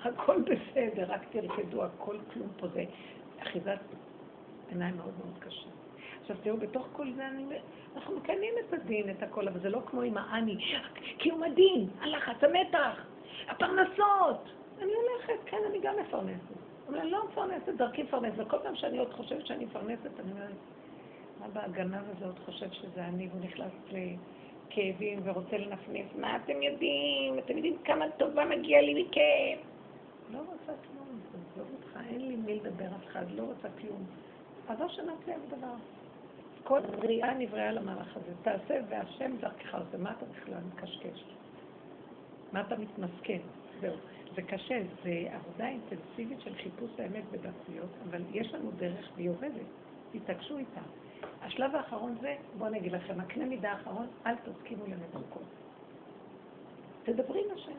הכל 0.04 0.42
בסדר, 0.42 1.12
רק 1.12 1.20
תרקדו, 1.30 1.84
הכל 1.84 2.16
כלום 2.32 2.48
פה 2.56 2.68
זה 2.68 2.84
אחיזת 3.42 3.78
עיניים 4.68 4.96
מאוד 4.96 5.12
מאוד 5.24 5.38
קשה. 5.38 5.68
עכשיו 6.20 6.36
תראו, 6.42 6.56
בתוך 6.56 6.88
כל 6.92 7.12
זה 7.12 7.28
אני, 7.28 7.44
אנחנו 7.96 8.16
מקיימים 8.16 8.54
את 8.60 8.72
הדין, 8.72 9.10
את 9.10 9.22
הכל, 9.22 9.48
אבל 9.48 9.60
זה 9.60 9.70
לא 9.70 9.80
כמו 9.86 10.02
עם 10.02 10.16
האני, 10.16 10.56
קיום 11.18 11.42
הדין, 11.42 11.88
הלחץ, 12.00 12.44
המתח, 12.44 13.04
הפרנסות. 13.48 14.48
אני 14.78 14.92
הולכת, 14.92 15.44
כן, 15.46 15.56
אני 15.70 15.78
גם 15.82 15.94
מפרנסת. 16.00 16.54
אבל 16.88 16.98
אני 16.98 17.10
לא 17.10 17.28
מפרנסת, 17.28 17.68
דרכי 17.68 18.02
מפרנסת, 18.02 18.38
וכל 18.38 18.56
פעם 18.62 18.76
שאני 18.76 18.98
עוד 18.98 19.14
חושבת 19.14 19.46
שאני 19.46 19.64
מפרנסת, 19.64 20.20
אני 20.20 20.32
אומרת, 20.32 20.56
מה 21.40 21.48
בהגנב 21.48 22.02
הזה 22.16 22.26
עוד 22.26 22.38
חושב 22.44 22.70
שזה 22.72 23.04
אני, 23.04 23.28
והוא 23.28 23.40
נכנס 23.44 23.72
כאבים 24.70 25.20
ורוצה 25.24 25.58
לנפנף, 25.58 26.06
מה 26.18 26.36
אתם 26.36 26.62
יודעים? 26.62 27.38
אתם 27.38 27.56
יודעים 27.56 27.76
כמה 27.84 28.04
טובה 28.18 28.44
מגיע 28.44 28.82
לי 28.82 29.02
מכם? 29.02 29.58
לא 30.32 30.38
רוצה 30.38 30.72
כלום, 30.88 31.20
עזוב 31.28 31.66
אותך, 31.72 31.98
אין 32.10 32.28
לי 32.28 32.36
מי 32.36 32.54
לדבר 32.54 32.86
אף 32.86 33.06
אחד, 33.06 33.24
לא 33.30 33.42
רוצה 33.42 33.68
כלום. 33.80 34.04
אז 34.68 34.80
לא 34.80 34.88
שנעשה 34.88 35.32
דבר. 35.48 35.74
כל 36.64 36.80
בריאה 36.80 37.34
נבראה 37.34 37.72
למהלך 37.72 38.16
הזה. 38.16 38.32
תעשה 38.42 38.80
והשם 38.88 39.36
דרכך 39.40 39.74
עושה. 39.74 39.98
מה 39.98 40.12
אתה 40.12 40.24
בכלל 40.24 40.58
מקשקש? 40.74 41.24
מה 42.52 42.60
אתה 42.60 42.76
מתמסכן? 42.76 43.38
זהו. 43.80 43.94
זה 44.34 44.42
קשה, 44.42 44.82
זה 45.04 45.28
עבודה 45.32 45.68
אינטנסיבית 45.68 46.40
של 46.40 46.54
חיפוש 46.54 46.90
האמת 46.98 47.24
בדקויות, 47.30 47.90
אבל 48.08 48.22
יש 48.32 48.54
לנו 48.54 48.70
דרך 48.70 49.10
והיא 49.16 49.30
עובדת. 49.30 49.66
תתעקשו 50.12 50.58
איתה. 50.58 50.80
השלב 51.42 51.76
האחרון 51.76 52.16
זה, 52.20 52.36
בואו 52.58 52.68
אני 52.68 52.78
אגיד 52.78 52.92
לכם, 52.92 53.20
הקנה 53.20 53.44
מידה 53.44 53.72
האחרון, 53.72 54.06
אל 54.26 54.34
תסכימו 54.34 54.84
למצוקות. 54.86 55.42
תדברי 57.02 57.40
עם 57.44 57.54
השם. 57.54 57.78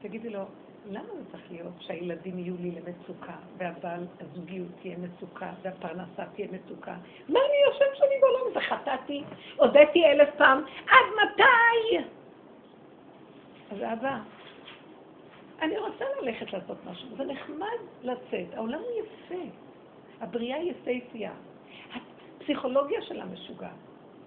תגידי 0.00 0.30
לו, 0.30 0.42
למה 0.90 1.08
זה 1.14 1.32
צריך 1.32 1.50
להיות 1.50 1.72
שהילדים 1.80 2.38
יהיו 2.38 2.54
לי 2.60 2.70
למצוקה, 2.70 3.36
והבעל, 3.56 4.06
הזוגיות 4.20 4.68
תהיה 4.80 4.96
מצוקה, 4.98 5.50
והפרנסה 5.62 6.24
תהיה 6.34 6.48
מצוקה? 6.52 6.94
מה 7.28 7.38
אני 7.48 7.72
יושב 7.72 7.98
שאני 7.98 8.14
בעולם 8.20 8.50
הזה? 8.50 8.60
חטאתי, 8.60 9.24
הודיתי 9.56 10.04
אלף 10.06 10.28
פעם, 10.36 10.64
עד 10.86 11.06
מתי? 11.22 11.98
אז 13.70 13.78
אבא, 13.92 14.18
אני 15.62 15.78
רוצה 15.78 16.04
ללכת 16.22 16.52
לעשות 16.52 16.76
משהו, 16.86 17.08
זה 17.16 17.24
נחמד 17.24 17.78
לצאת, 18.02 18.54
העולם 18.54 18.78
הוא 18.78 19.04
יפה, 19.04 19.44
הבריאה 20.20 20.58
יפהפייה. 20.58 21.32
הפסיכולוגיה 22.42 23.02
שלה 23.02 23.24
משוגעת. 23.24 23.70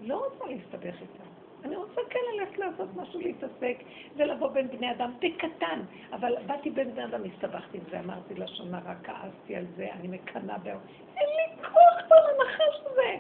לא 0.02 0.26
רוצה 0.26 0.46
להסתבך 0.46 1.02
איתה. 1.02 1.24
אני 1.64 1.76
רוצה 1.76 2.02
כן 2.10 2.20
ללכת 2.34 2.58
לעשות 2.58 2.90
משהו, 2.96 3.20
להתעסק, 3.20 3.78
ולבוא 4.16 4.48
בין 4.48 4.68
בני 4.68 4.92
אדם 4.92 5.14
בקטן. 5.20 5.82
אבל 6.14 6.34
באתי 6.46 6.70
בין 6.70 6.92
בני 6.92 7.06
אדם, 7.06 7.22
הסתבכתי 7.24 7.78
עם 7.78 7.84
זה, 7.92 8.00
אמרתי 8.00 8.34
לשון 8.34 8.74
הרע, 8.74 8.94
כעסתי 9.04 9.56
על 9.56 9.66
זה, 9.76 9.88
אני 9.94 10.08
מקנאה 10.08 10.58
באו. 10.58 10.78
אין 11.18 11.30
לי 11.36 11.64
כוח 11.64 12.06
כבר 12.06 12.16
לנחש 12.16 12.80
הזה. 12.86 13.18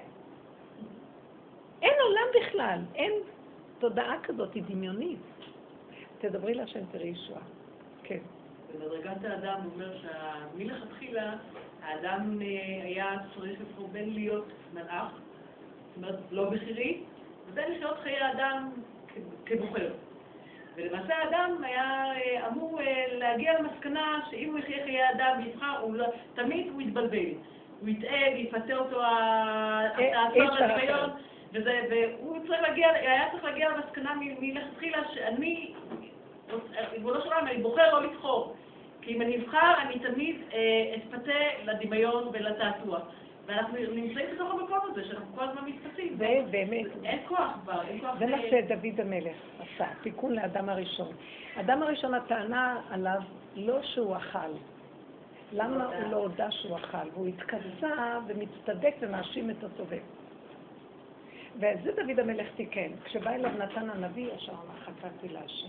אין 1.81 1.93
עולם 2.01 2.27
בכלל, 2.41 2.79
אין 2.95 3.11
תודעה 3.79 4.23
כזאת, 4.23 4.53
היא 4.53 4.63
דמיונית. 4.63 5.19
תדברי 6.19 6.53
להשם, 6.53 6.85
תראי 6.91 7.07
ישועה. 7.07 7.41
כן. 8.03 8.19
במדרגת 8.73 9.23
האדם 9.23 9.61
הוא 9.63 9.73
אומר 9.73 9.97
שמלכתחילה 9.97 11.35
האדם 11.85 12.41
אה, 12.41 12.83
היה 12.83 13.15
צריך 13.35 13.61
לבחור 13.61 13.87
בין 13.91 14.13
להיות 14.13 14.45
מלאך, 14.73 15.11
זאת 15.11 15.97
אומרת 15.97 16.19
לא 16.31 16.49
בכירי, 16.49 16.99
ובין 17.47 17.71
לחיות 17.71 17.97
חיי 18.03 18.31
אדם 18.31 18.69
כבוחר. 19.45 19.91
ולמעשה 20.75 21.15
האדם 21.17 21.63
היה 21.63 22.03
אה, 22.15 22.47
אמור 22.47 22.81
אה, 22.81 23.05
להגיע 23.11 23.59
למסקנה 23.59 24.21
שאם 24.29 24.49
הוא 24.51 24.59
יחיה 24.59 24.83
חיי 24.83 25.11
אדם 25.11 25.41
ויבחר, 25.43 25.85
לא, 25.85 26.05
תמיד 26.33 26.67
הוא 26.73 26.81
יתבלבל. 26.81 27.29
הוא 27.79 27.89
יטעה 27.89 28.33
ויפתה 28.33 28.77
אותו 28.77 29.01
הצעצוע 29.03 30.67
לדמיון, 30.67 31.09
והוא 31.89 32.37
צריך 32.47 32.61
להגיע, 32.61 32.89
היה 32.89 33.31
צריך 33.31 33.43
להגיע 33.43 33.69
למסקנה 33.69 34.13
מלכתחילה 34.39 34.99
שאני, 35.13 35.73
ריבונו 36.91 37.21
של 37.21 37.27
עולם, 37.27 37.47
אני 37.47 37.61
בוחר 37.61 37.93
לא 37.93 38.03
לבחור. 38.03 38.55
כי 39.05 39.15
אם 39.15 39.21
אני 39.21 39.37
אבחר, 39.37 39.73
אני 39.81 39.99
תמיד 39.99 40.35
אה, 40.53 40.95
אתפתה 40.95 41.31
לדמיון 41.65 42.27
ולתעתוע. 42.33 42.99
ואנחנו 43.45 43.77
נמצאים 43.77 44.27
בתוך 44.35 44.51
המקום 44.51 44.79
הזה, 44.91 45.03
שאנחנו 45.07 45.35
כל 45.35 45.43
הזמן 45.43 45.69
מתפתים. 45.69 46.15
זה 46.17 46.41
באמת. 46.51 46.85
אין 47.03 47.19
כוח 47.27 47.57
כבר, 47.63 47.81
אין 47.87 47.99
כוח... 47.99 48.19
זה 48.19 48.25
מה 48.25 48.37
שדוד 48.49 48.99
המלך 48.99 49.35
עשה, 49.59 49.85
תיקון 50.03 50.33
לאדם 50.33 50.69
הראשון. 50.69 51.15
אדם 51.59 51.83
הראשון, 51.83 52.13
הטענה 52.13 52.81
עליו, 52.89 53.21
לא 53.55 53.81
שהוא 53.83 54.17
אכל. 54.17 54.51
למה 55.53 55.85
הוא 55.85 56.11
לא 56.11 56.17
הודה 56.17 56.51
שהוא 56.51 56.77
אכל? 56.77 57.09
והוא 57.13 57.27
התכסה 57.27 58.19
ומצטדק 58.27 58.95
ומאשים 58.99 59.49
את 59.49 59.63
הסובב. 59.63 60.01
ואת 61.59 61.83
זה 61.83 61.91
דוד 61.91 62.19
המלך 62.19 62.47
תיקן. 62.55 62.89
כשבא 63.03 63.31
אליו 63.31 63.51
נתן 63.57 63.89
הנביא, 63.89 64.27
ישר 64.35 64.51
אמר, 64.51 64.79
חטאתי 64.85 65.33
להשם. 65.33 65.67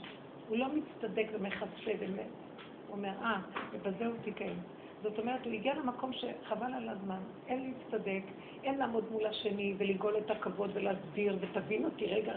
הוא 0.49 0.59
לא 0.59 0.67
מצטדק 0.69 1.27
ומכסה 1.33 1.91
ומת. 1.99 2.46
אומר, 2.91 3.13
אה, 3.23 3.41
ובזה 3.73 4.07
הוא 4.07 4.15
תיקן. 4.25 4.55
זאת 5.03 5.19
אומרת, 5.19 5.45
הוא 5.45 5.53
הגיע 5.53 5.75
למקום 5.75 6.11
שחבל 6.13 6.75
על 6.75 6.89
הזמן, 6.89 7.19
אין 7.47 7.73
להצטדק, 7.73 8.23
אין 8.65 8.79
לעמוד 8.79 9.05
מול 9.13 9.27
השני 9.27 9.75
ולגאול 9.79 10.19
את 10.19 10.31
הכבוד 10.31 10.71
ולהסביר, 10.75 11.39
ותבין 11.41 11.85
אותי 11.85 12.07
רגע. 12.07 12.35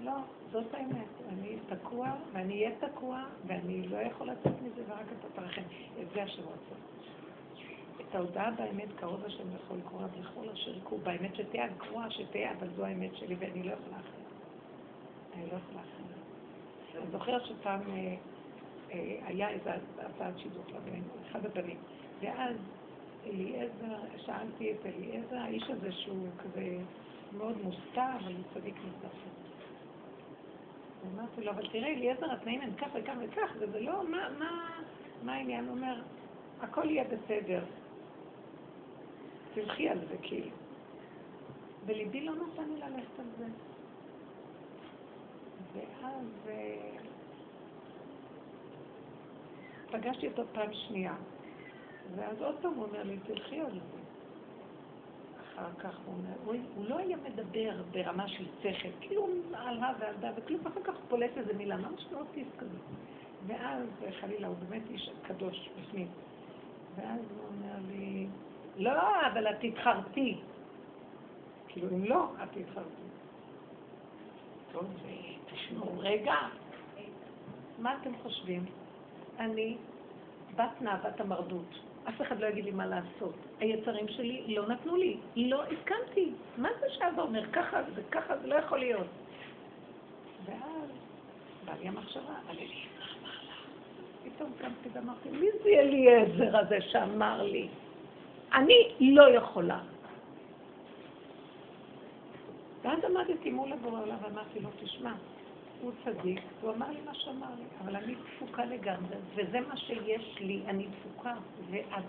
לא, 0.00 0.12
זאת 0.52 0.74
האמת. 0.74 1.08
אני 1.28 1.56
תקוע, 1.68 2.10
ואני 2.32 2.54
אהיה 2.54 2.70
תקוע, 2.80 3.24
ואני 3.46 3.88
לא 3.88 3.96
יכול 3.96 4.26
לצאת 4.26 4.62
מזה, 4.62 4.82
ורק 4.88 5.06
אתה 5.20 5.28
תרחם. 5.40 5.62
את 6.02 6.06
זה 6.14 6.22
השם 6.22 6.42
רוצה. 6.42 6.74
את 8.00 8.14
ההודעה 8.14 8.50
באמת, 8.50 8.88
קרוב 8.96 9.24
השם 9.24 9.44
לכל 9.54 9.80
קורא 9.84 10.06
ולכל 10.16 10.48
אשר 10.52 10.76
יקרו, 10.76 10.98
באמת 10.98 11.36
שתהיה 11.36 11.64
הגרועה 11.64 12.10
שתהיה, 12.10 12.52
אבל 12.58 12.68
זו 12.76 12.84
האמת 12.84 13.16
שלי, 13.16 13.34
ואני 13.38 13.62
לא 13.62 13.72
יכולה 13.72 13.96
אחרת. 13.96 14.28
אני 15.34 15.42
לא 15.42 15.56
יכולה 15.56 15.80
אחרת. 15.80 16.18
אני 16.96 17.10
זוכרת 17.10 17.46
שפעם... 17.46 17.80
אה, 18.90 18.96
אה, 18.96 19.26
היה 19.26 19.48
איזה 19.48 19.70
הצעת 19.98 20.38
שידוך 20.38 20.66
לבן, 20.68 21.02
אחד 21.30 21.46
הבנים. 21.46 21.76
ואז 22.20 22.56
אליעזר, 23.26 23.98
שאלתי 24.16 24.72
את 24.72 24.86
אליעזר, 24.86 25.36
האיש 25.36 25.70
הזה 25.70 25.92
שהוא 25.92 26.28
כזה 26.38 26.76
מאוד 27.32 27.56
מוסתר, 27.62 28.16
אבל 28.24 28.32
הוא 28.32 28.44
צדיק 28.54 28.74
מספר. 28.74 29.30
אמרתי 31.14 31.44
לו, 31.44 31.50
אבל 31.50 31.68
תראה, 31.68 31.88
אליעזר, 31.88 32.32
התנאים 32.32 32.60
הם 32.60 32.74
כך 32.74 32.88
וכך 32.94 33.14
וכך, 33.20 33.52
וזה 33.60 33.80
לא, 33.80 34.08
מה, 34.08 34.28
מה, 34.38 34.80
מה 35.22 35.34
העניין? 35.34 35.64
הוא 35.64 35.76
אומר, 35.76 36.02
הכל 36.60 36.90
יהיה 36.90 37.04
בסדר. 37.04 37.64
תלכי 39.54 39.88
על 39.88 39.98
זה 40.08 40.16
כאילו. 40.22 40.56
וליבי 41.86 42.20
לא 42.20 42.32
נתן 42.34 42.68
לי 42.68 42.80
ללכת 42.80 43.18
על 43.18 43.26
זה. 43.38 43.46
ואז... 45.74 46.48
פגשתי 49.90 50.28
אותו 50.28 50.42
פעם 50.52 50.72
שנייה. 50.72 51.14
ואז 52.16 52.42
עוד 52.42 52.54
פעם 52.62 52.74
הוא 52.74 52.84
אומר 52.84 53.02
לי, 53.02 53.16
תלכי 53.26 53.60
על 53.60 53.70
זה. 53.72 53.98
אחר 55.42 55.68
כך 55.78 55.98
הוא 56.04 56.14
אומר, 56.14 56.34
הוא, 56.44 56.54
הוא 56.74 56.84
לא 56.88 56.98
היה 56.98 57.16
מדבר 57.16 57.82
ברמה 57.90 58.28
של 58.28 58.44
שכל, 58.62 58.88
כאילו 59.00 59.28
על 59.54 59.82
הא 59.82 59.92
ועל 60.00 60.14
דא, 60.20 60.30
וכלום, 60.36 60.66
אחר 60.66 60.80
כך 60.84 60.94
הוא 60.94 61.02
פולט 61.08 61.30
איזה 61.36 61.54
מילה, 61.54 61.76
ממש 61.76 62.06
לא 62.12 62.18
אוטיסט 62.18 62.50
כזה. 62.58 62.78
ואז, 63.46 63.86
חלילה, 64.20 64.46
הוא 64.48 64.56
באמת 64.68 64.82
איש 64.90 65.10
קדוש 65.22 65.70
בפנים. 65.80 66.08
ואז 66.96 67.20
הוא 67.20 67.46
אומר 67.48 67.74
לי, 67.90 68.26
לא, 68.76 69.26
אבל 69.32 69.50
את 69.50 69.56
תתחרתי. 69.60 70.36
כאילו, 71.68 71.88
אם 71.90 72.04
לא, 72.04 72.26
את 72.42 72.48
תתחרתי. 72.52 73.08
טוב, 74.72 74.84
תשמעו 75.52 75.98
רגע. 75.98 76.34
מה 77.78 77.96
אתם 78.02 78.12
חושבים? 78.22 78.64
אני 79.38 79.76
בת 80.56 80.80
נאוות 80.82 81.20
המרדות. 81.20 81.78
אף 82.08 82.22
אחד 82.22 82.40
לא 82.40 82.46
יגיד 82.46 82.64
לי 82.64 82.70
מה 82.70 82.86
לעשות. 82.86 83.34
היצרים 83.60 84.08
שלי 84.08 84.54
לא 84.56 84.68
נתנו 84.68 84.96
לי, 84.96 85.16
לא 85.36 85.62
הסכמתי. 85.62 86.30
מה 86.56 86.68
זה 86.80 86.86
שאבא 86.90 87.22
אומר? 87.22 87.50
ככה 87.52 87.82
זה 87.94 88.02
ככה, 88.10 88.36
זה 88.38 88.46
לא 88.46 88.54
יכול 88.54 88.78
להיות. 88.78 89.06
ואז 90.44 90.90
בא 91.64 91.72
לי 91.80 91.88
המחשבה, 91.88 92.34
על 92.48 92.56
אליעזר 92.56 93.18
אמר 93.20 93.30
לה. 93.46 93.54
פתאום 94.24 94.52
קמתי 94.60 94.88
ואמרתי, 94.92 95.28
מי 95.28 95.46
זה 95.62 95.68
אליעזר 95.68 96.58
הזה 96.58 96.80
שאמר 96.80 97.42
לי? 97.42 97.68
אני 98.54 98.94
לא 99.00 99.30
יכולה. 99.30 99.80
ואז 102.82 102.98
עמדתי 103.04 103.50
מול 103.50 103.72
הבורא 103.72 104.02
עליו 104.02 104.16
ואמרתי 104.22 104.60
לו, 104.60 104.68
תשמע, 104.82 105.12
הוא 105.82 105.92
צדיק, 106.04 106.40
הוא 106.60 106.70
אמר 106.70 106.90
לי 106.90 107.00
מה 107.06 107.14
שאמר 107.14 107.46
לי, 107.58 107.64
אבל 107.84 107.96
אני 107.96 108.14
תפוקה 108.14 108.64
לגמרי, 108.64 109.16
וזה 109.34 109.60
מה 109.60 109.76
שיש 109.76 110.36
לי, 110.40 110.60
אני 110.66 110.86
תפוקה, 110.86 111.34
ואת 111.70 112.04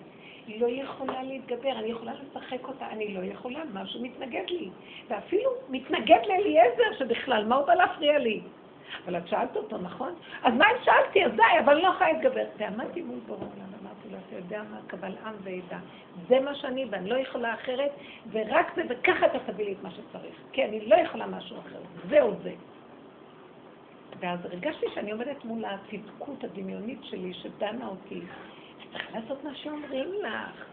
לא 0.48 0.68
יכולה 0.70 1.24
להתגבר, 1.24 1.72
אני 1.72 1.88
יכולה 1.88 2.14
לשחק 2.14 2.68
אותה, 2.68 2.88
אני 2.90 3.14
לא 3.14 3.20
יכולה, 3.24 3.60
משהו 3.74 4.04
מתנגד 4.04 4.50
לי. 4.50 4.70
ואפילו 5.10 5.52
מתנגד 5.70 6.20
לאליעזר 6.28 6.98
שבכלל, 7.00 7.46
מה 7.46 7.56
הוא 7.56 7.68
בא 7.68 7.74
להפריע 7.74 8.20
לי? 8.20 8.42
אבל 9.06 9.18
את 9.18 9.28
שאלת 9.28 9.56
אותו, 9.56 9.78
נכון? 9.78 10.14
אז 10.44 10.54
מה 10.54 10.66
אם 10.66 10.84
שאלתי? 10.84 11.26
אז 11.26 11.32
די, 11.32 11.60
אבל 11.64 11.74
אני 11.74 11.82
לא 11.82 11.88
יכולה 11.88 12.12
להתגבר. 12.12 12.46
ועמדתי 12.58 13.02
מול 13.02 13.20
עולם, 13.28 13.50
אמרתי 13.82 14.10
לו, 14.12 14.18
אתה 14.28 14.36
יודע 14.36 14.64
מה, 14.72 14.80
קבל 14.88 15.14
עם 15.26 15.36
ועדה. 15.44 15.80
זה 16.28 16.40
מה 16.40 16.56
שאני, 16.56 16.86
ואני 16.90 17.10
לא 17.10 17.16
יכולה 17.16 17.54
אחרת, 17.54 17.92
ורק 18.32 18.72
זה, 18.76 18.82
וככה 18.90 19.26
אתה 19.26 19.40
תביא 19.40 19.66
לי 19.66 19.72
את 19.72 19.84
מה 19.84 19.92
שצריך. 19.92 20.36
כי 20.52 20.66
אני 20.66 20.86
לא 20.86 20.96
יכולה 20.96 21.28
משהו 21.28 21.58
אחר. 21.60 21.80
זהו 22.10 22.34
זה. 22.44 22.52
ואז 24.20 24.46
הרגשתי 24.46 24.86
שאני 24.94 25.12
עומדת 25.12 25.46
מול 25.46 25.66
הצדקות 25.66 26.44
הדמיונית 26.44 27.00
שלי 27.04 27.34
שדנה 27.34 27.88
אותי. 27.88 28.22
צריך 28.92 29.16
לעשות 29.16 29.44
מה 29.44 29.56
שאומרים 29.56 30.08
לך. 30.24 30.66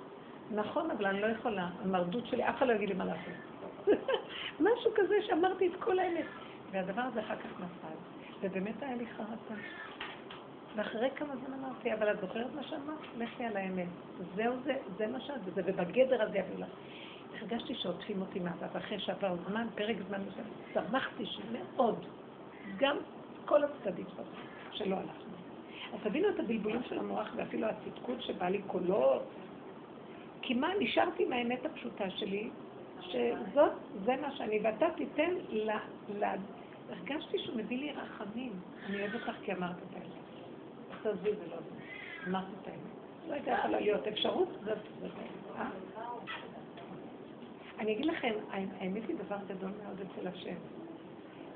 נכון, 0.50 0.90
אבל 0.90 1.06
אני 1.06 1.20
לא 1.20 1.26
יכולה. 1.26 1.68
המרדות 1.84 2.26
שלי, 2.26 2.48
אף 2.48 2.56
אחד 2.56 2.66
לא 2.66 2.72
יגיד 2.72 2.88
לי 2.88 2.94
מה 2.94 3.04
לעשות. 3.04 3.34
משהו 4.60 4.90
כזה 4.94 5.14
שאמרתי 5.26 5.66
את 5.66 5.72
כל 5.80 5.98
האמת. 5.98 6.24
והדבר 6.70 7.02
הזה 7.02 7.20
אחר 7.20 7.36
כך 7.36 7.60
נפל. 7.60 7.96
ובאמת 8.40 8.82
היה 8.82 8.96
לי 8.96 9.06
חרטה. 9.06 9.54
ואחרי 10.76 11.10
כמה 11.16 11.34
זמן 11.36 11.58
אמרתי, 11.58 11.94
אבל 11.94 12.10
את 12.10 12.20
זוכרת 12.20 12.54
מה 12.54 12.62
שאמרת? 12.62 12.98
לכי 13.18 13.44
על 13.44 13.56
האמת. 13.56 13.88
זהו 14.34 14.54
זה, 14.64 14.74
זה 14.96 15.06
מה 15.06 15.20
שאת, 15.20 15.40
וזה 15.44 15.62
ובגדר 15.64 16.22
הזה 16.22 16.38
יביאו 16.38 16.60
לך. 16.60 16.68
הרגשתי 17.40 17.74
שעוטפים 17.74 18.20
אותי 18.20 18.40
מהצד, 18.40 18.76
אחרי 18.76 19.00
שעבר 19.00 19.36
זמן, 19.48 19.66
פרק 19.74 19.96
זמן 20.08 20.20
מסוים, 20.20 20.46
שמחתי 20.74 21.26
שמאוד. 21.26 22.06
גם 22.76 22.96
כל 23.46 23.64
הצדדים 23.64 24.06
שלא 24.70 24.96
הלכנו. 24.96 25.34
אז 25.94 26.00
תבינו 26.02 26.28
את 26.28 26.40
הבלבולים 26.40 26.82
של 26.88 26.98
המוח 26.98 27.28
ואפילו 27.36 27.66
הצדקות 27.66 28.22
שבא 28.22 28.48
לי 28.48 28.62
קולות. 28.66 29.22
כי 30.42 30.54
מה, 30.54 30.68
נשארתי 30.78 31.24
עם 31.24 31.32
האמת 31.32 31.66
הפשוטה 31.66 32.10
שלי, 32.10 32.50
שזאת, 33.00 33.72
זה 34.04 34.16
מה 34.20 34.36
שאני, 34.36 34.60
ואתה 34.62 34.86
תיתן 34.96 35.30
ל... 35.50 35.70
ל... 36.18 36.24
הרגשתי 36.90 37.38
שהוא 37.38 37.56
מביא 37.56 37.78
לי 37.78 37.92
רחמים. 37.92 38.52
אני 38.86 39.00
אוהבת 39.00 39.14
אותך 39.14 39.36
כי 39.44 39.52
אמרת 39.52 39.76
את 39.76 39.94
האמת. 39.94 40.06
תעזבי 41.02 41.30
זה 41.36 41.46
לא 41.50 41.56
זה. 41.56 42.30
אמרת 42.30 42.44
את 42.62 42.66
האמת. 42.66 42.80
לא 43.28 43.34
הייתה 43.34 43.50
יכולה 43.50 43.80
להיות 43.80 44.06
אפשרות, 44.06 44.48
זאת 44.64 44.78
האמת. 45.02 45.12
אה? 45.56 45.68
אני 47.78 47.92
אגיד 47.92 48.06
לכם, 48.06 48.32
האמת 48.50 49.02
היא 49.08 49.16
דבר 49.16 49.36
גדול 49.46 49.70
מאוד 49.84 50.00
אצל 50.00 50.28
השם. 50.28 50.54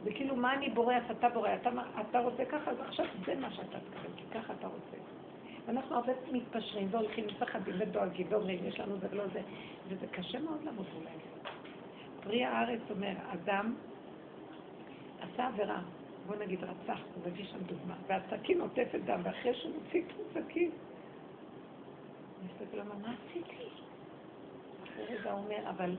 זה 0.05 0.11
כאילו, 0.15 0.37
מה 0.37 0.55
אני 0.55 0.71
בורח, 0.71 1.11
אתה 1.11 1.29
בורח, 1.29 1.51
אתה, 1.61 1.71
אתה 2.11 2.19
רוצה 2.21 2.45
ככה, 2.45 2.71
אז 2.71 2.81
עכשיו 2.81 3.07
זה 3.27 3.35
מה 3.35 3.51
שאתה 3.51 3.79
תקבל, 3.81 4.11
כי 4.17 4.25
ככה 4.35 4.53
אתה 4.59 4.67
רוצה. 4.67 4.97
ואנחנו 5.67 5.97
הרבה 5.97 6.13
מתפשרים 6.33 6.89
והולכים, 6.91 7.27
מפחדים 7.27 7.75
ודואגים 7.79 8.27
ואומרים, 8.31 8.59
יש 8.65 8.81
לנו 8.81 8.99
זה 8.99 9.07
ולא 9.11 9.27
זה, 9.33 9.41
וזה 9.89 10.07
קשה 10.07 10.39
מאוד 10.39 10.65
לעמוד 10.65 10.87
מול 10.95 11.07
האמת. 11.07 11.49
פרי 12.23 12.45
הארץ 12.45 12.81
אומר, 12.91 13.13
אדם 13.29 13.75
עשה 15.21 15.47
עבירה, 15.47 15.83
בוא 16.27 16.37
נגיד 16.37 16.65
רצח, 16.65 17.01
הוא 17.15 17.25
מביא 17.27 17.45
שם 17.45 17.59
דוגמה, 17.67 17.95
והסכין 18.07 18.61
עוטפת 18.61 19.01
דם, 19.05 19.21
ואחרי 19.23 19.55
שהוא 19.55 19.75
מוציא 19.75 20.03
את 20.03 20.37
הסכין, 20.37 20.71
אני 22.41 22.49
מסתכל 22.49 22.81
עליו, 22.81 22.95
מה 23.03 23.15
עשיתי? 23.29 23.69
אחרי 24.85 25.05
רגע 25.05 25.33
אומר, 25.33 25.71
אבל 25.71 25.97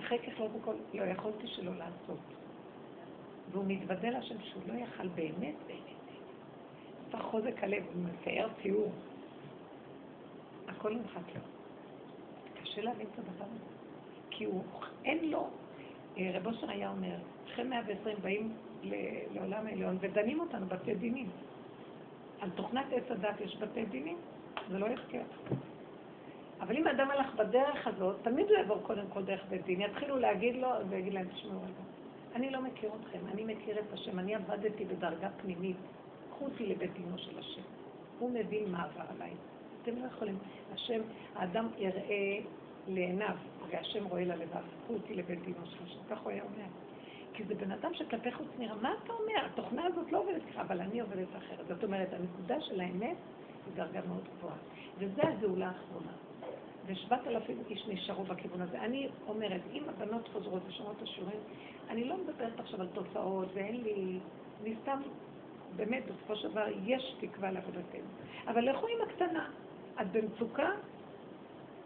אחרי 0.00 0.18
כך 0.18 0.40
לא 0.40 0.46
בכל, 0.46 0.74
לא 0.94 1.04
יכולתי 1.04 1.46
שלא 1.46 1.72
לעשות. 1.74 2.18
והוא 3.52 3.64
מתוודה 3.68 4.10
להשם 4.10 4.40
שהוא 4.40 4.62
לא 4.66 4.72
יכל 4.72 5.08
באמת, 5.08 5.54
באמת. 5.66 5.94
עשה 7.08 7.22
חוזק 7.22 7.62
הלב, 7.62 7.82
הוא 7.94 8.02
מתאר 8.04 8.48
ציור. 8.62 8.92
הכל 10.68 10.94
נמחק 10.94 11.34
לו. 11.34 11.40
קשה 12.62 12.82
להבין 12.82 13.06
את 13.12 13.18
הדבר 13.18 13.44
הזה. 13.44 13.64
כי 14.30 14.44
הוא, 14.44 14.64
אין 15.04 15.30
לו, 15.30 15.48
אה, 16.18 16.30
רב 16.34 16.46
אושר 16.46 16.70
היה 16.70 16.90
אומר, 16.90 17.16
אחרי 17.46 17.64
120 17.64 18.16
באים 18.22 18.52
לעולם 19.34 19.66
העליון 19.66 19.98
ודנים 20.00 20.40
אותנו 20.40 20.66
בתי 20.66 20.94
דינים. 20.94 21.30
על 22.40 22.50
תוכנת 22.50 22.86
עץ 22.92 23.10
הדת 23.10 23.40
יש 23.40 23.56
בתי 23.56 23.84
דינים, 23.84 24.16
זה 24.70 24.78
לא 24.78 24.86
הפקר. 24.86 25.22
אבל 26.60 26.76
אם 26.76 26.86
האדם 26.86 27.10
הלך 27.10 27.34
בדרך 27.34 27.86
הזאת, 27.86 28.16
תמיד 28.22 28.46
הוא 28.46 28.56
יעבור 28.58 28.78
קודם 28.82 29.04
כל 29.12 29.22
דרך 29.22 29.44
בית 29.48 29.64
דין. 29.64 29.80
יתחילו 29.80 30.18
להגיד 30.18 30.56
לו, 30.56 30.68
ויגיד 30.88 31.14
להם, 31.14 31.28
תשמעו 31.28 31.62
רגע, 31.62 31.93
אני 32.34 32.50
לא 32.50 32.60
מכיר 32.62 32.90
אתכם, 33.00 33.18
אני 33.32 33.44
מכיר 33.44 33.78
את 33.78 33.92
השם, 33.92 34.18
אני 34.18 34.34
עבדתי 34.34 34.84
בדרגה 34.84 35.28
פנימית, 35.42 35.76
קחו 36.30 36.44
אותי 36.44 36.66
לבית 36.66 36.92
דינו 36.92 37.18
של 37.18 37.38
השם. 37.38 37.62
הוא 38.18 38.30
מבין 38.30 38.72
מה 38.72 38.84
עבר 38.84 39.02
עליי. 39.14 39.30
אתם 39.82 39.96
לא 39.96 40.06
יכולים. 40.06 40.38
השם, 40.72 41.00
האדם 41.34 41.68
יראה 41.78 42.38
לעיניו, 42.88 43.36
והשם 43.68 44.04
רואה 44.04 44.24
ללבב, 44.24 44.62
קחו 44.84 44.94
אותי 44.94 45.14
לבית 45.14 45.42
דינו 45.42 45.66
של 45.66 45.84
השם. 45.84 46.00
כך 46.10 46.20
הוא 46.20 46.30
היה 46.30 46.42
אומר. 46.42 46.66
כי 47.34 47.44
זה 47.44 47.54
בן 47.54 47.70
אדם 47.70 47.94
שכלפי 47.94 48.32
חוץ 48.32 48.46
נראה, 48.58 48.74
מה 48.74 48.94
אתה 49.04 49.12
אומר? 49.12 49.46
התוכנה 49.52 49.84
הזאת 49.84 50.12
לא 50.12 50.18
עובדת 50.18 50.42
ככה, 50.52 50.62
אבל 50.62 50.80
אני 50.80 51.00
עובדת 51.00 51.36
אחרת. 51.36 51.66
זאת 51.68 51.84
אומרת, 51.84 52.12
הנקודה 52.12 52.60
של 52.60 52.80
האמת 52.80 53.16
היא 53.66 53.74
דרגה 53.74 54.00
מאוד 54.08 54.24
גבוהה. 54.38 54.56
וזה 54.98 55.22
הגאולה 55.22 55.68
האחרונה. 55.68 56.12
ושבעת 56.86 57.26
אלפים 57.26 57.62
איש 57.70 57.88
נשארו 57.88 58.24
בכיוון 58.24 58.60
הזה. 58.60 58.80
אני 58.80 59.08
אומרת, 59.28 59.60
אם 59.72 59.82
הבנות 59.88 60.28
חוזרות 60.32 60.62
ושומעות 60.68 60.96
את 60.96 61.02
השיעורים, 61.02 61.38
אני 61.90 62.04
לא 62.04 62.16
מדברת 62.16 62.60
עכשיו 62.60 62.80
על 62.80 62.88
תופעות, 62.94 63.48
ואין 63.54 63.82
לי... 63.82 64.18
אני 64.62 64.74
סתם, 64.82 65.00
באמת, 65.76 66.02
בסופו 66.04 66.36
של 66.36 66.50
דבר, 66.50 66.66
יש 66.86 67.14
תקווה 67.20 67.50
לעבודתנו. 67.50 68.08
אבל 68.46 68.70
לכו 68.70 68.86
עם 68.86 69.08
הקטנה. 69.08 69.50
את 70.00 70.12
במצוקה, 70.12 70.70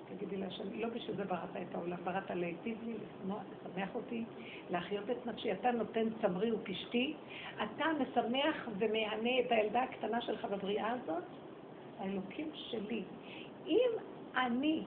תגידי 0.09 0.37
לה 0.37 0.51
שאני 0.51 0.83
לא 0.83 0.89
בשביל 0.89 1.17
זה 1.17 1.25
בראת 1.25 1.57
את 1.57 1.75
העולם, 1.75 1.97
בראת 2.05 2.31
להיטיב 2.31 2.79
לי, 2.87 2.95
לשמח 2.95 3.95
אותי, 3.95 4.25
להחיות 4.71 5.11
את 5.11 5.27
נפשי. 5.27 5.53
אתה 5.53 5.71
נותן 5.71 6.07
צמרי 6.23 6.53
ופשתי, 6.53 7.15
אתה 7.57 7.85
משמח 8.01 8.69
ומהנה 8.79 9.41
את 9.47 9.53
הילדה 9.53 9.83
הקטנה 9.83 10.21
שלך 10.21 10.45
בבריאה 10.45 10.93
הזאת, 10.93 11.23
האלוקים 11.99 12.51
שלי. 12.55 13.03
אם 13.67 13.91
אני 14.37 14.83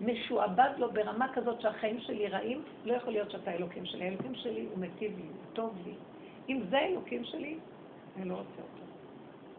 משועבד 0.00 0.70
לו 0.78 0.92
ברמה 0.92 1.32
כזאת 1.34 1.60
שהחיים 1.60 2.00
שלי 2.00 2.28
רעים, 2.28 2.62
לא 2.84 2.92
יכול 2.92 3.12
להיות 3.12 3.30
שאתה 3.30 3.54
אלוקים 3.54 3.86
שלי. 3.86 4.04
האלוקים 4.04 4.34
שלי 4.34 4.66
הוא 4.70 4.78
מטיב 4.78 5.16
לי, 5.16 5.22
הוא 5.22 5.52
טוב 5.52 5.74
לי. 5.86 5.94
אם 6.48 6.60
זה 6.70 6.78
האלוקים 6.78 7.24
שלי, 7.24 7.58
אני 8.16 8.28
לא 8.28 8.34
רוצה 8.34 8.62
אותו. 8.62 8.84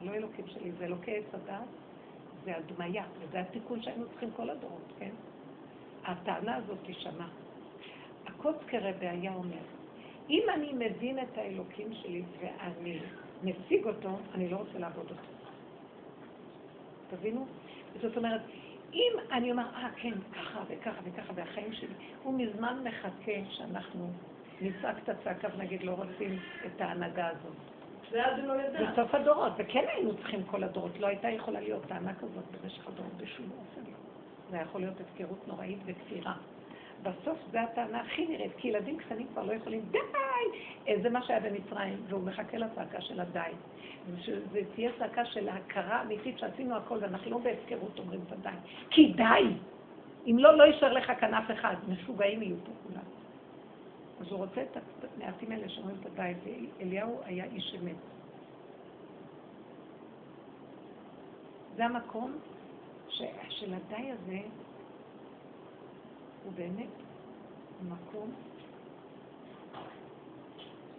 לא 0.02 0.14
אלוקים 0.14 0.48
שלי, 0.48 0.72
זה 0.72 0.86
אלוקי 0.86 1.16
עץ 1.16 1.34
הדת, 1.34 1.68
זה 2.46 2.58
הדמיה, 2.58 3.04
וזה 3.20 3.40
התיקון 3.40 3.82
שהיינו 3.82 4.06
צריכים 4.10 4.30
כל 4.36 4.50
הדורות, 4.50 4.94
כן? 5.00 5.12
הטענה 6.04 6.56
הזאת 6.56 6.78
תישמע. 6.86 7.28
הקוצקר 8.26 8.80
רבי 8.82 9.08
היה 9.08 9.34
אומר, 9.34 9.64
אם 10.30 10.44
אני 10.54 10.74
מבין 10.74 11.20
את 11.20 11.38
האלוקים 11.38 11.94
שלי 11.94 12.24
ואני 12.40 13.00
משיג 13.44 13.86
אותו, 13.86 14.10
אני 14.34 14.50
לא 14.50 14.58
רוצה 14.58 14.80
לעבוד 14.80 15.06
אותו. 15.10 15.22
תבינו? 17.10 17.46
זאת 18.02 18.18
אומרת, 18.18 18.42
אם 18.94 19.12
אני 19.32 19.52
אומר, 19.52 19.66
אה, 19.76 19.90
כן, 19.96 20.14
ככה 20.34 20.60
וככה 20.68 21.02
וככה 21.04 21.34
והחיים 21.36 21.74
שלי, 21.74 21.94
הוא 22.24 22.34
מזמן 22.40 22.84
מחכה 22.84 23.32
שאנחנו 23.50 24.10
נצעק 24.62 24.96
את 25.04 25.10
הצעקה 25.10 25.48
ונגיד, 25.56 25.84
לא 25.84 25.92
רוצים 25.92 26.40
את 26.66 26.82
ההנהגה 26.82 27.28
הזאת. 27.28 27.54
ואז 28.12 28.40
הוא 28.40 28.48
לא 28.48 28.62
ידע. 28.62 28.92
בסוף 28.92 29.16
הדורות, 29.16 29.54
וכן 29.58 29.86
היינו 29.88 30.18
צריכים 30.18 30.44
כל 30.44 30.64
הדורות, 30.64 31.00
לא 31.00 31.08
הייתה 31.08 31.30
יכולה 31.30 31.60
להיות 31.60 31.86
טענה 31.88 32.14
כזאת 32.14 32.44
במשך 32.52 32.88
הדורות 32.88 33.14
בשום 33.18 33.50
אופן. 33.60 33.92
זה 34.50 34.58
יכול 34.58 34.82
להיות 34.82 34.96
הפקרות 35.02 35.48
נוראית 35.48 35.80
וכפירה. 35.86 36.34
בסוף 37.04 37.38
זו 37.52 37.58
הטענה 37.60 38.02
הכי 38.02 38.28
נראית, 38.28 38.52
כי 38.58 38.68
ילדים 38.68 38.98
קטנים 38.98 39.28
כבר 39.34 39.44
לא 39.44 39.54
יכולים, 39.54 39.82
די! 39.92 40.98
זה 41.02 41.10
מה 41.10 41.24
שהיה 41.24 41.40
במצרים, 41.40 41.98
והוא 42.08 42.24
מחכה 42.24 42.58
לצעקה 42.58 43.02
של 43.02 43.20
הדי. 43.20 43.52
ושזה 44.16 44.62
תהיה 44.76 44.92
צעקה 45.00 45.26
של 45.26 45.50
ההכרה 45.50 46.02
אמיתית 46.02 46.40
שעשינו 46.40 46.76
הכל, 46.76 46.98
ואנחנו 47.02 47.32
לא 47.32 47.38
בהפקרות 47.38 48.00
אומרים 48.00 48.22
את 48.28 48.32
הדי. 48.32 48.58
כי 48.90 49.14
די! 49.14 49.54
אם 50.28 50.36
לא, 50.40 50.58
לא 50.58 50.64
יישאר 50.64 50.94
לך 50.94 51.10
אף 51.10 51.52
אחד, 51.52 51.76
משוגעים 51.88 52.42
יהיו 52.42 52.56
פה 52.66 52.72
כולם. 52.88 53.06
אז 54.20 54.28
הוא 54.32 54.40
רוצה 54.40 54.62
את 54.62 54.78
המעטים 55.18 55.52
האלה 55.52 55.70
שאומרים 55.70 55.96
את 56.02 56.06
הדי, 56.06 56.34
ואליהו 56.44 57.20
היה 57.26 57.46
איש 57.46 57.76
אמת. 57.82 57.96
זה 61.76 61.86
המקום 61.86 62.38
של 63.50 63.74
הדי 63.74 64.12
הזה, 64.12 64.40
הוא 66.50 66.58
באמת 66.58 66.90
מקום... 67.82 68.32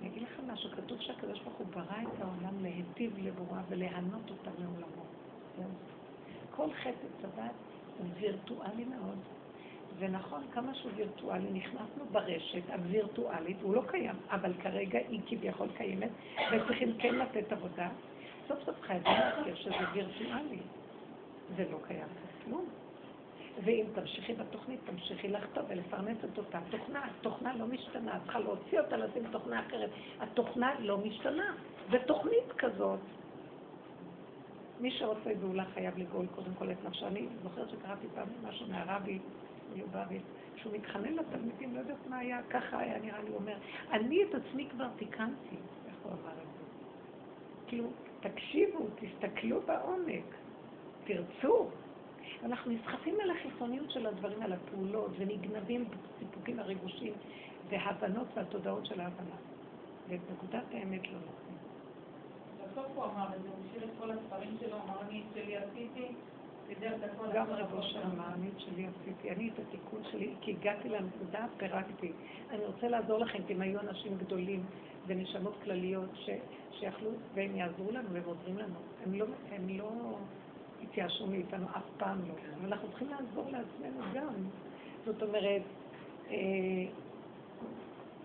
אני 0.01 0.09
אגיד 0.09 0.23
לכם 0.23 0.51
משהו, 0.51 0.71
כתוב 0.71 1.01
שהקדוש 1.01 1.41
ברוך 1.41 1.57
הוא 1.57 1.67
ברא 1.67 2.03
את 2.03 2.21
העולם 2.21 2.63
להיטיב 2.63 3.19
לבורא 3.19 3.61
ולהנות 3.69 4.31
אותה 4.31 4.51
מעולמו. 4.59 5.05
כל 6.51 6.73
חטא 6.73 7.07
צדת 7.23 7.55
הוא 7.99 8.07
וירטואלי 8.21 8.85
מאוד. 8.85 9.19
ונכון, 9.99 10.43
כמה 10.53 10.75
שהוא 10.75 10.93
וירטואלי, 10.97 11.51
נכנסנו 11.53 12.05
ברשת 12.13 12.71
הווירטואלית, 12.71 13.57
הוא 13.63 13.75
לא 13.75 13.83
קיים, 13.87 14.17
אבל 14.31 14.53
כרגע 14.63 14.99
היא 15.09 15.21
כביכול 15.27 15.69
קיימת, 15.77 16.11
וצריכים 16.53 16.99
כן 16.99 17.15
לתת 17.15 17.53
עבודה. 17.53 17.89
סוף 18.49 18.59
סוף 18.65 18.81
חייבים 18.81 19.13
להזכיר 19.13 19.55
שזה 19.55 19.85
וירטואלי. 19.93 20.61
זה 21.57 21.65
לא 21.71 21.79
קיים 21.87 22.09
כלום. 22.45 22.80
ואם 23.65 23.85
תמשיכי 23.95 24.35
בתוכנית, 24.35 24.81
תמשיכי 24.85 25.29
לכתוב 25.29 25.65
ולפרנס 25.69 26.17
את 26.25 26.39
אותה 26.39 26.59
תוכנה. 26.71 27.07
התוכנה 27.07 27.57
לא 27.57 27.67
משתנה, 27.67 28.17
את 28.17 28.23
צריכה 28.23 28.39
להוציא 28.39 28.81
אותה, 28.81 28.97
לשים 28.97 29.23
תוכנה 29.31 29.61
אחרת. 29.67 29.91
התוכנה 30.21 30.81
לא 30.81 30.99
משתנה. 30.99 31.55
זה 31.91 31.99
תוכנית 32.07 32.53
כזאת. 32.59 33.01
מי 34.81 34.91
שרוצה 34.91 35.35
גאולה 35.41 35.65
חייב 35.75 35.99
לגאול 35.99 36.27
קודם 36.35 36.55
כל 36.59 36.71
את 36.71 36.85
נפשו. 36.85 37.07
אני 37.07 37.27
זוכרת 37.43 37.71
שקראתי 37.71 38.07
פעם 38.15 38.29
משהו 38.43 38.67
מהרבי 38.69 39.19
ליובביץ, 39.75 40.23
שהוא 40.57 40.73
מתחנן 40.73 41.13
לתלמידים, 41.13 41.75
לא 41.75 41.79
יודעת 41.79 42.07
מה 42.07 42.19
היה, 42.19 42.41
ככה 42.51 42.79
היה 42.79 42.99
נראה 42.99 43.23
לי, 43.23 43.31
אומר, 43.31 43.57
אני 43.91 44.23
את 44.23 44.35
עצמי 44.35 44.69
כבר 44.71 44.87
תיקנתי, 44.97 45.57
איך 45.87 45.97
הוא 46.03 46.13
אמר 46.13 46.33
את 46.33 46.49
זה? 46.59 46.65
כאילו, 47.67 47.91
תקשיבו, 48.21 48.87
תסתכלו 48.95 49.61
בעומק, 49.61 50.25
תרצו. 51.05 51.69
אנחנו 52.45 52.71
נסחפים 52.71 53.15
על 53.23 53.31
החיצוניות 53.31 53.91
של 53.91 54.07
הדברים, 54.07 54.43
על 54.43 54.53
הפעולות, 54.53 55.11
ונגנבים 55.19 55.85
בסיפוקים 55.85 56.59
הריגושים, 56.59 57.13
וההבנות 57.69 58.27
והתודעות 58.37 58.87
של 58.87 59.01
ההבנה. 59.01 59.37
ואת 60.09 60.21
נקודת 60.33 60.65
האמת 60.73 61.07
לא 61.07 61.19
נותנים. 61.19 61.57
בסוף 62.65 62.87
הוא 62.95 63.05
אמר 63.05 63.27
את 63.37 63.43
זה, 63.43 63.49
הוא 63.49 63.57
השאיר 63.69 63.85
את 63.85 63.91
כל 63.99 64.11
הספרים 64.11 64.57
שלו, 64.61 64.77
אמר 64.77 65.01
אני 65.09 65.23
את 65.29 65.35
שלי 65.35 65.57
עשיתי, 65.57 66.07
גם 67.35 67.47
רב 67.51 67.75
אושר 67.75 68.03
אמר, 68.03 68.35
אני 68.35 68.49
את 68.49 68.61
שלי 68.61 68.87
עשיתי, 68.87 69.31
אני 69.31 69.51
את 69.55 69.59
התיקון 69.59 70.03
שלי, 70.11 70.35
כי 70.41 70.51
הגעתי 70.51 70.89
לנקודה, 70.89 71.47
פירקתי. 71.57 72.13
אני 72.51 72.65
רוצה 72.67 72.89
לעזור 72.89 73.19
לכם, 73.19 73.39
כי 73.47 73.53
הם 73.53 73.61
היו 73.61 73.81
אנשים 73.81 74.19
גדולים 74.19 74.65
ונשמות 75.07 75.55
כלליות 75.65 76.11
שיכלו, 76.71 77.11
והם 77.35 77.57
יעזרו 77.57 77.93
לנו 77.93 78.09
והם 78.13 78.25
עוזרים 78.27 78.59
לנו. 78.59 78.79
הם 79.05 79.15
לא, 79.15 79.27
הם 79.53 79.69
לא 79.69 80.17
התייאשו 80.83 81.27
מאיתנו, 81.27 81.67
אף 81.77 81.83
פעם 81.99 82.19
לא. 82.29 82.35
אנחנו 82.65 82.89
צריכים 82.89 83.09
לעזור 83.09 83.45
לעצמנו 83.51 84.05
גם. 84.15 84.35
זאת 85.05 85.23
אומרת, 85.23 85.63
אה, 86.31 86.37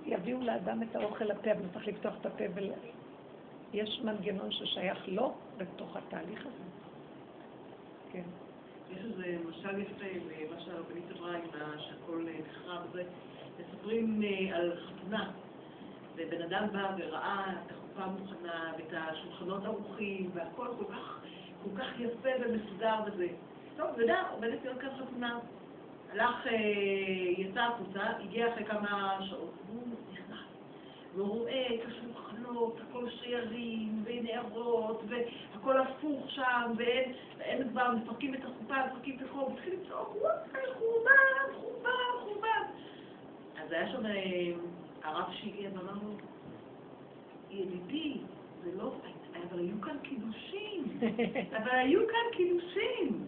יביאו 0.06 0.41
לאדם 0.41 0.84
את 0.84 0.95
האוכל 0.95 1.26
לפה, 1.26 1.52
אבל 1.52 1.61
צריך 1.73 1.88
לפתוח 1.88 2.14
את 2.22 2.26
הפה 2.26 2.44
ול... 2.56 2.72
יש 3.73 4.02
מנגנון 4.03 4.52
ששייך 4.52 5.07
לו 5.07 5.34
בתוך 5.57 5.95
התהליך 5.95 6.40
הזה. 6.40 6.64
כן. 8.11 8.23
יש 8.91 8.98
איזה 9.06 9.38
משל 9.49 9.80
יפה 9.80 10.06
למה 10.06 10.61
שהרבנית 10.61 11.03
אמרה 11.19 11.80
שהכל 11.80 12.26
נחרב 12.41 12.82
וזה. 12.91 13.03
מספרים 13.60 14.22
אה, 14.23 14.57
על 14.57 14.72
חתונה, 14.77 15.32
ובן 16.15 16.41
אדם 16.41 16.68
בא 16.73 16.95
וראה 16.98 17.45
את 17.52 17.72
החופה 17.72 18.03
המוכנה 18.03 18.73
ואת 18.77 18.94
השולחנות 18.94 19.65
ערוכים 19.65 20.32
והכל 20.34 20.68
כל 20.80 20.94
כך, 20.94 21.19
כל 21.66 21.82
כך 21.82 22.00
יפה 22.00 22.30
ומסודר 22.42 22.96
וזה. 23.06 23.28
טוב, 23.78 23.88
אתה 23.94 24.02
יודע, 24.02 24.24
עומדת 24.32 24.60
להיות 24.64 24.80
כאן 24.80 24.90
חתונה. 24.90 25.40
הלך, 26.12 26.48
אה, 26.48 26.54
יצא 27.38 27.60
החוצה, 27.60 28.04
הגיע 28.20 28.54
אחרי 28.54 28.66
כמה 28.66 29.20
שעות, 29.30 29.54
והוא 29.68 29.84
נכנס, 30.14 30.40
והוא 31.16 31.28
רואה 31.28 31.68
את 31.76 31.80
השולחנות, 31.88 32.78
הכל 32.90 33.10
שיירים, 33.10 34.04
ונערות, 34.04 35.02
והכל 35.08 35.82
הפוך 35.82 36.32
שם, 36.32 36.72
ואין 36.78 37.70
כבר, 37.70 37.92
מפרקים 37.92 38.34
את 38.34 38.40
החופה, 38.44 38.76
מפרקים 38.88 39.18
את 39.20 39.26
החור, 39.30 39.50
והתחיל 39.50 39.74
לצעוק, 39.74 40.16
וואי, 40.22 40.36
חורבן, 40.80 41.60
חורבן, 41.62 41.90
חורבן. 42.24 42.64
אז 43.64 43.72
היה 43.72 43.92
שם 43.92 44.06
אה, 44.06 44.52
הרב 45.04 45.32
שהגיע 45.32 45.70
ואמר 45.74 45.94
לו, 45.94 46.16
ידידי, 47.50 48.18
זה 48.64 48.72
לא, 48.78 48.92
אבל 49.49 49.60
היו 49.60 49.82
כאן 49.82 49.98
קידושים, 50.03 50.84
אבל 51.57 51.70
היו 51.72 51.99
כאן 52.07 52.38
קידושים. 52.38 53.26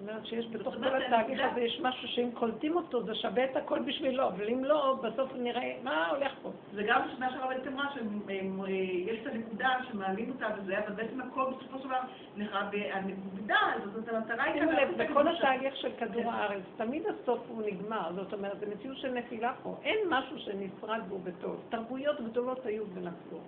זאת 0.00 0.08
אומרת 0.08 0.26
שיש 0.26 0.46
בתוך 0.50 0.74
כל 0.74 0.84
התהליך 0.84 1.12
הנקודה- 1.12 1.50
הזה 1.50 1.60
יש 1.60 1.80
משהו 1.82 2.08
שאם 2.08 2.30
קולטים 2.34 2.76
אותו 2.76 3.02
זה 3.02 3.14
שווה 3.14 3.44
את 3.44 3.56
הכל 3.56 3.78
בשבילו, 3.78 4.28
אבל 4.28 4.48
אם 4.48 4.64
לא, 4.64 4.96
בסוף 5.02 5.32
נראה 5.34 5.76
מה 5.82 6.08
הולך 6.08 6.32
פה. 6.42 6.50
זה 6.74 6.82
גם 6.82 7.00
מה 7.18 7.30
שהרבנית 7.30 7.66
אמרה, 7.66 7.86
שיש 7.94 9.20
את 9.22 9.26
הנקודה 9.26 9.68
שמעלים 9.90 10.28
אותה 10.30 10.46
וזה, 10.58 10.78
אבל 10.78 10.92
בעצם 10.94 11.20
הכל 11.20 11.44
בסופו 11.44 11.78
של 11.78 11.84
דבר 11.84 11.98
נחרב, 12.36 12.66
והנקודה 12.72 13.56
הזאת, 13.74 13.94
זאת 13.94 14.08
המטרה 14.08 14.44
היא 14.44 14.54
שימו 14.54 14.70
כאן 14.70 14.78
לב, 14.78 15.02
בכל. 15.10 15.28
התהליך 15.28 15.76
של 15.76 15.90
כדור 15.98 16.22
כן. 16.22 16.28
הארץ, 16.28 16.62
תמיד 16.76 17.02
הסוף 17.06 17.40
הוא 17.48 17.62
נגמר, 17.66 18.12
זאת 18.14 18.32
אומרת, 18.32 18.60
זה 18.60 18.66
מציאות 18.66 18.96
של 18.98 19.12
נפילה 19.12 19.52
פה. 19.62 19.76
אין 19.84 19.98
משהו 20.08 20.38
שנשרד 20.38 21.00
בו 21.08 21.18
בטוב. 21.18 21.60
תרבויות 21.68 22.20
גדולות 22.20 22.66
היו 22.66 22.84
ונפלו. 22.94 23.38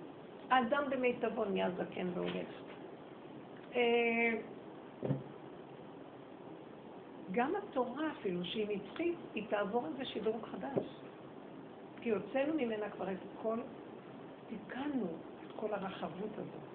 האדם 0.51 0.83
במיטבו 0.89 1.45
נהיה 1.45 1.69
זקן 1.71 2.07
והולך. 2.13 2.47
אה, 3.75 4.33
גם 7.31 7.53
התורה 7.55 8.11
אפילו, 8.11 8.45
שהיא 8.45 8.67
נצחית, 8.69 9.15
היא 9.35 9.43
תעבור 9.49 9.85
איזה 9.87 10.05
שדרוג 10.05 10.45
חדש. 10.45 10.85
כי 12.01 12.09
הוצאנו 12.09 12.53
ממנה 12.53 12.89
כבר 12.89 13.11
את 13.11 13.17
כל, 13.41 13.59
תיקנו 14.49 15.07
את 15.45 15.51
כל 15.55 15.73
הרחבות 15.73 16.33
הזאת. 16.33 16.71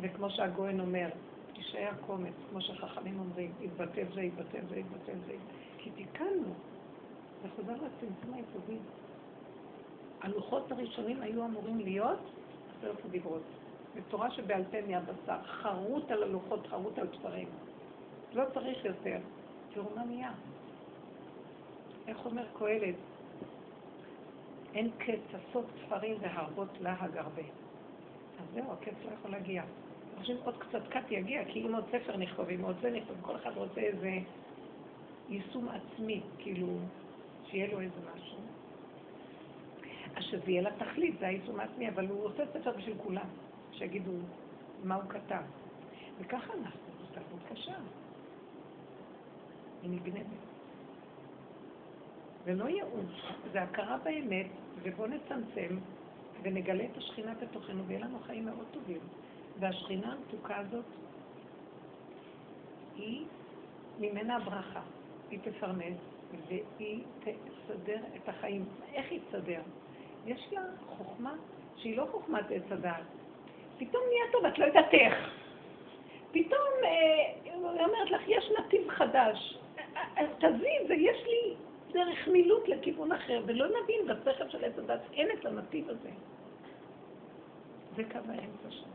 וכמו 0.00 0.30
שהגויין 0.30 0.80
אומר, 0.80 1.08
תישאר 1.52 1.90
קומץ, 2.06 2.34
כמו 2.50 2.60
שחכמים 2.60 3.20
אומרים, 3.20 3.52
יתבטל 3.60 4.04
זה, 4.14 4.22
יתבטל 4.22 4.66
זה, 4.68 4.76
יתבטל 4.76 5.18
זה. 5.26 5.34
כי 5.78 5.90
תיקנו. 5.90 6.54
זה 7.42 7.48
חוזר 7.56 7.72
לצמצום 7.72 8.34
היסודי. 8.34 8.78
הלוחות 10.20 10.72
הראשונים 10.72 11.22
היו 11.22 11.44
אמורים 11.44 11.78
להיות 11.80 12.41
עשרת 12.82 13.04
הדיברות. 13.04 13.42
בתורה 13.96 14.30
שבעל 14.30 14.62
פה 14.70 14.76
מהבשר, 14.86 15.42
חרוט 15.44 16.10
על 16.10 16.22
הלוחות, 16.22 16.66
חרוט 16.66 16.98
על 16.98 17.06
תפרים. 17.06 17.48
לא 18.32 18.44
צריך 18.54 18.84
יותר. 18.84 19.18
תראו 19.74 19.90
מה 19.96 20.04
נהיה. 20.04 20.32
איך 22.08 22.26
אומר 22.26 22.44
קהלת? 22.58 22.94
אין 24.74 24.90
קץ 24.98 25.20
עשות 25.34 25.64
ספרים 25.86 26.16
והרבות 26.20 26.68
להג 26.80 27.16
הרבה. 27.16 27.42
אז 28.40 28.46
זהו, 28.54 28.72
הקץ 28.72 28.94
לא 29.04 29.10
יכול 29.18 29.30
להגיע. 29.30 29.62
אני 29.62 30.20
חושבת 30.20 30.44
עוד 30.44 30.56
קצת 30.58 30.88
קט 30.88 31.10
יגיע, 31.10 31.44
כי 31.44 31.66
אם 31.66 31.74
עוד 31.74 31.84
ספר 31.88 32.16
נכתוב, 32.16 32.48
אם 32.48 32.60
עוד 32.60 32.76
זה 32.82 32.90
נכתוב, 32.90 33.16
כל 33.22 33.36
אחד 33.36 33.56
רוצה 33.56 33.80
איזה 33.80 34.18
יישום 35.28 35.68
עצמי, 35.68 36.20
כאילו, 36.38 36.66
שיהיה 37.50 37.72
לו 37.72 37.80
איזה 37.80 38.00
משהו. 38.14 38.38
אז 40.16 40.24
שזה 40.24 40.50
יהיה 40.50 40.62
לתכלית, 40.62 41.14
זה 41.20 41.26
היישום 41.26 41.60
העצמי, 41.60 41.88
אבל 41.88 42.08
הוא 42.08 42.24
עושה 42.24 42.42
ספר 42.52 42.72
בשביל 42.72 42.96
כולם, 43.02 43.26
שיגידו 43.72 44.12
מה 44.84 44.94
הוא 44.94 45.04
כתב. 45.08 45.42
וככה 46.18 46.52
אנחנו, 46.52 46.92
זו 47.00 47.06
תרבות 47.14 47.40
קשה. 47.48 47.74
היא 49.82 49.90
נגנבת. 49.90 50.26
ולא 52.44 52.68
ייאוש, 52.68 53.32
זה 53.52 53.62
הכרה 53.62 53.98
באמת, 53.98 54.46
ובואו 54.82 55.08
נצמצם 55.08 55.78
ונגלה 56.42 56.84
את 56.84 56.96
השכינה 56.96 57.34
בתוכנו, 57.34 57.84
ויהיה 57.86 58.04
לנו 58.04 58.18
חיים 58.18 58.44
מאוד 58.44 58.66
טובים. 58.72 59.00
והשכינה 59.58 60.12
המתוקה 60.12 60.56
הזאת, 60.56 60.84
היא 62.96 63.24
ממנה 63.98 64.36
הברכה. 64.36 64.82
היא 65.30 65.38
תפרנס, 65.42 65.98
והיא 66.48 67.04
תסדר 67.18 67.98
את 68.16 68.28
החיים. 68.28 68.64
איך 68.92 69.10
היא 69.10 69.20
תסדר? 69.28 69.62
יש 70.26 70.48
לה 70.52 70.60
חוכמה 70.88 71.34
שהיא 71.76 71.96
לא 71.96 72.06
חוכמת 72.10 72.50
עץ 72.50 72.62
הדעת. 72.70 73.04
פתאום 73.78 74.02
נהיה 74.08 74.32
טוב, 74.32 74.44
את 74.44 74.58
לא 74.58 74.64
יודעת 74.64 74.94
איך. 74.94 75.30
פתאום, 76.32 76.68
אה, 76.84 77.32
היא 77.44 77.54
אומרת 77.54 78.10
לך, 78.10 78.22
יש 78.26 78.50
נתיב 78.58 78.88
חדש. 78.90 79.58
אה, 79.78 80.02
אה, 80.18 80.26
תזיז, 80.38 80.88
זה 80.88 80.94
יש 80.94 81.26
לי 81.26 81.54
דרך 81.92 82.28
מילוט 82.28 82.68
לכיוון 82.68 83.12
אחר, 83.12 83.42
ולא 83.46 83.66
נבין 83.66 84.06
בשכל 84.06 84.48
של 84.48 84.64
עץ 84.64 84.78
הדת, 84.78 85.00
אין 85.12 85.28
את 85.30 85.46
הנתיב 85.46 85.90
הזה. 85.90 86.10
זה 87.96 88.04
קו 88.04 88.18
האמצע 88.28 88.70
שלנו. 88.70 88.92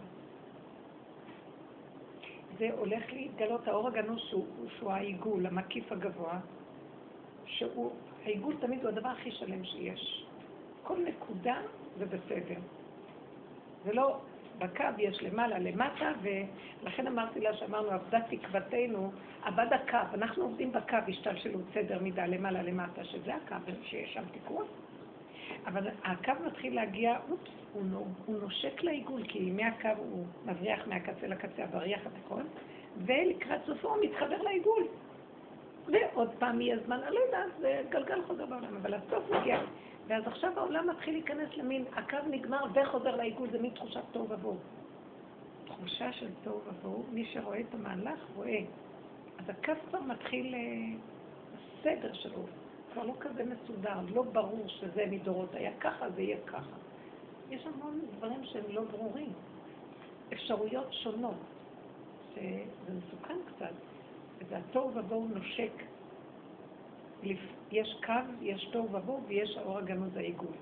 זה 2.57 2.69
הולך 2.77 3.13
להתגלות, 3.13 3.67
האור 3.67 3.87
הגנוז 3.87 4.19
שהוא, 4.29 4.45
שהוא 4.77 4.91
העיגול, 4.91 5.45
המקיף 5.45 5.91
הגבוה, 5.91 6.39
שהוא, 7.45 7.91
העיגול 8.23 8.55
תמיד 8.59 8.81
הוא 8.81 8.89
הדבר 8.89 9.09
הכי 9.09 9.31
שלם 9.31 9.65
שיש. 9.65 10.26
כל 10.87 10.97
נקודה 11.05 11.57
זה 11.97 12.05
בסדר. 12.05 12.59
זה 13.85 13.93
לא, 13.93 14.17
בקו 14.57 14.83
יש 14.97 15.23
למעלה, 15.23 15.59
למטה, 15.59 16.11
ולכן 16.21 17.07
אמרתי 17.07 17.39
לה 17.39 17.53
שאמרנו, 17.53 17.91
עבדה 17.91 18.19
תקוותנו, 18.29 19.11
עבד 19.43 19.67
הקו, 19.71 19.97
אנחנו 20.13 20.43
עובדים 20.43 20.71
בקו, 20.71 20.97
השתלשלות 21.07 21.61
סדר 21.73 21.99
מידה 22.01 22.25
למעלה, 22.25 22.63
למטה, 22.63 23.03
שזה 23.03 23.35
הקו, 23.35 23.55
שיש 23.83 24.13
שם 24.13 24.23
תיקון. 24.31 24.65
אבל 25.65 25.87
הקו 26.03 26.31
מתחיל 26.45 26.75
להגיע, 26.75 27.17
אופס, 27.29 27.51
הוא, 27.73 27.83
נו, 27.85 28.05
הוא 28.25 28.39
נושק 28.41 28.83
לעיגול, 28.83 29.23
כי 29.27 29.51
מהקו 29.51 29.89
הוא 29.97 30.25
מבריח 30.45 30.87
מהקצה 30.87 31.27
לקצה, 31.27 31.63
הבריח 31.63 32.01
התיכון, 32.05 32.47
ולקראת 32.97 33.61
סופו 33.65 33.87
הוא 33.87 33.97
מתחבר 34.03 34.41
לעיגול. 34.41 34.83
ועוד 35.87 36.29
פעם 36.39 36.61
יהיה 36.61 36.77
זמן, 36.85 36.99
אני 37.03 37.15
לא 37.15 37.19
יודעת, 37.19 37.49
זה 37.59 37.81
גלגל 37.89 38.21
חוזר 38.27 38.45
בעולם, 38.45 38.75
אבל 38.81 38.93
הסוף 38.93 39.31
מגיע. 39.31 39.59
ואז 40.07 40.27
עכשיו 40.27 40.51
העולם 40.57 40.89
מתחיל 40.89 41.13
להיכנס 41.13 41.49
למין, 41.57 41.85
הקו 41.93 42.17
נגמר 42.29 42.65
וחוזר 42.73 43.15
לעיגול, 43.15 43.49
זה 43.51 43.59
מין 43.59 43.71
תחושת 43.71 44.01
תוהו 44.11 44.29
ובוהו. 44.29 44.57
תחושה 45.65 46.13
של 46.13 46.29
תוהו 46.43 46.61
ובוהו, 46.67 47.03
מי 47.13 47.25
שרואה 47.25 47.59
את 47.59 47.73
המהלך 47.73 48.19
רואה. 48.35 48.59
אז 49.39 49.49
הקו 49.49 49.73
כבר 49.89 50.01
מתחיל, 50.01 50.55
אה, 50.55 50.59
הסדר 51.53 52.13
שלו 52.13 52.43
כבר 52.93 53.03
לא 53.03 53.13
כזה 53.19 53.43
מסודר, 53.43 53.99
לא 54.13 54.21
ברור 54.23 54.67
שזה 54.67 55.05
מדורות 55.11 55.55
היה 55.55 55.71
ככה, 55.79 56.09
זה 56.09 56.21
יהיה 56.21 56.37
ככה. 56.47 56.75
יש 57.49 57.65
המון 57.65 58.01
דברים 58.17 58.43
שהם 58.43 58.63
לא 58.69 58.81
ברורים, 58.81 59.33
אפשרויות 60.33 60.93
שונות, 60.93 61.35
שזה 62.33 62.93
מסוכן 62.93 63.37
קצת, 63.45 63.73
וזה 64.37 64.57
התוהו 64.57 64.95
ובוהו 64.95 65.27
נושק. 65.27 65.86
יש 67.71 67.97
קו, 68.05 68.13
יש 68.41 68.69
תוהו 68.71 68.93
ובוהו 68.93 69.23
ויש 69.27 69.57
האור 69.57 69.77
הגנוז 69.77 70.17
העיגול. 70.17 70.53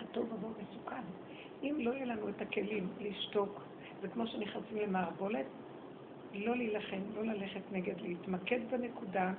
התוהו 0.00 0.26
ובוהו 0.30 0.52
מסוכן. 0.62 1.02
אם 1.62 1.76
לא 1.80 1.90
יהיה 1.90 2.04
לנו 2.04 2.28
את 2.28 2.42
הכלים 2.42 2.88
לשתוק, 3.00 3.60
זה 4.02 4.08
כמו 4.08 4.26
שנכנסים 4.26 4.76
למערבולת, 4.76 5.46
לא 6.34 6.56
להילחם, 6.56 7.00
לא 7.14 7.22
ללכת 7.22 7.60
נגד, 7.72 8.00
להתמקד 8.00 8.60
בנקודה, 8.70 9.32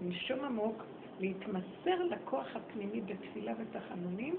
לנשום 0.00 0.44
עמוק, 0.44 0.82
להתמסר 1.20 2.02
לכוח 2.10 2.56
הפנימי 2.56 3.00
בתפילה 3.00 3.52
ותחנונים, 3.58 4.36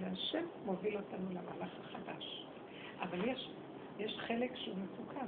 והשם 0.00 0.44
מוביל 0.64 0.96
אותנו 0.96 1.30
למהלך 1.30 1.70
החדש. 1.80 2.46
אבל 3.00 3.28
יש, 3.28 3.50
יש 3.98 4.16
חלק 4.18 4.56
שהוא 4.56 4.76
מסוכן, 4.76 5.26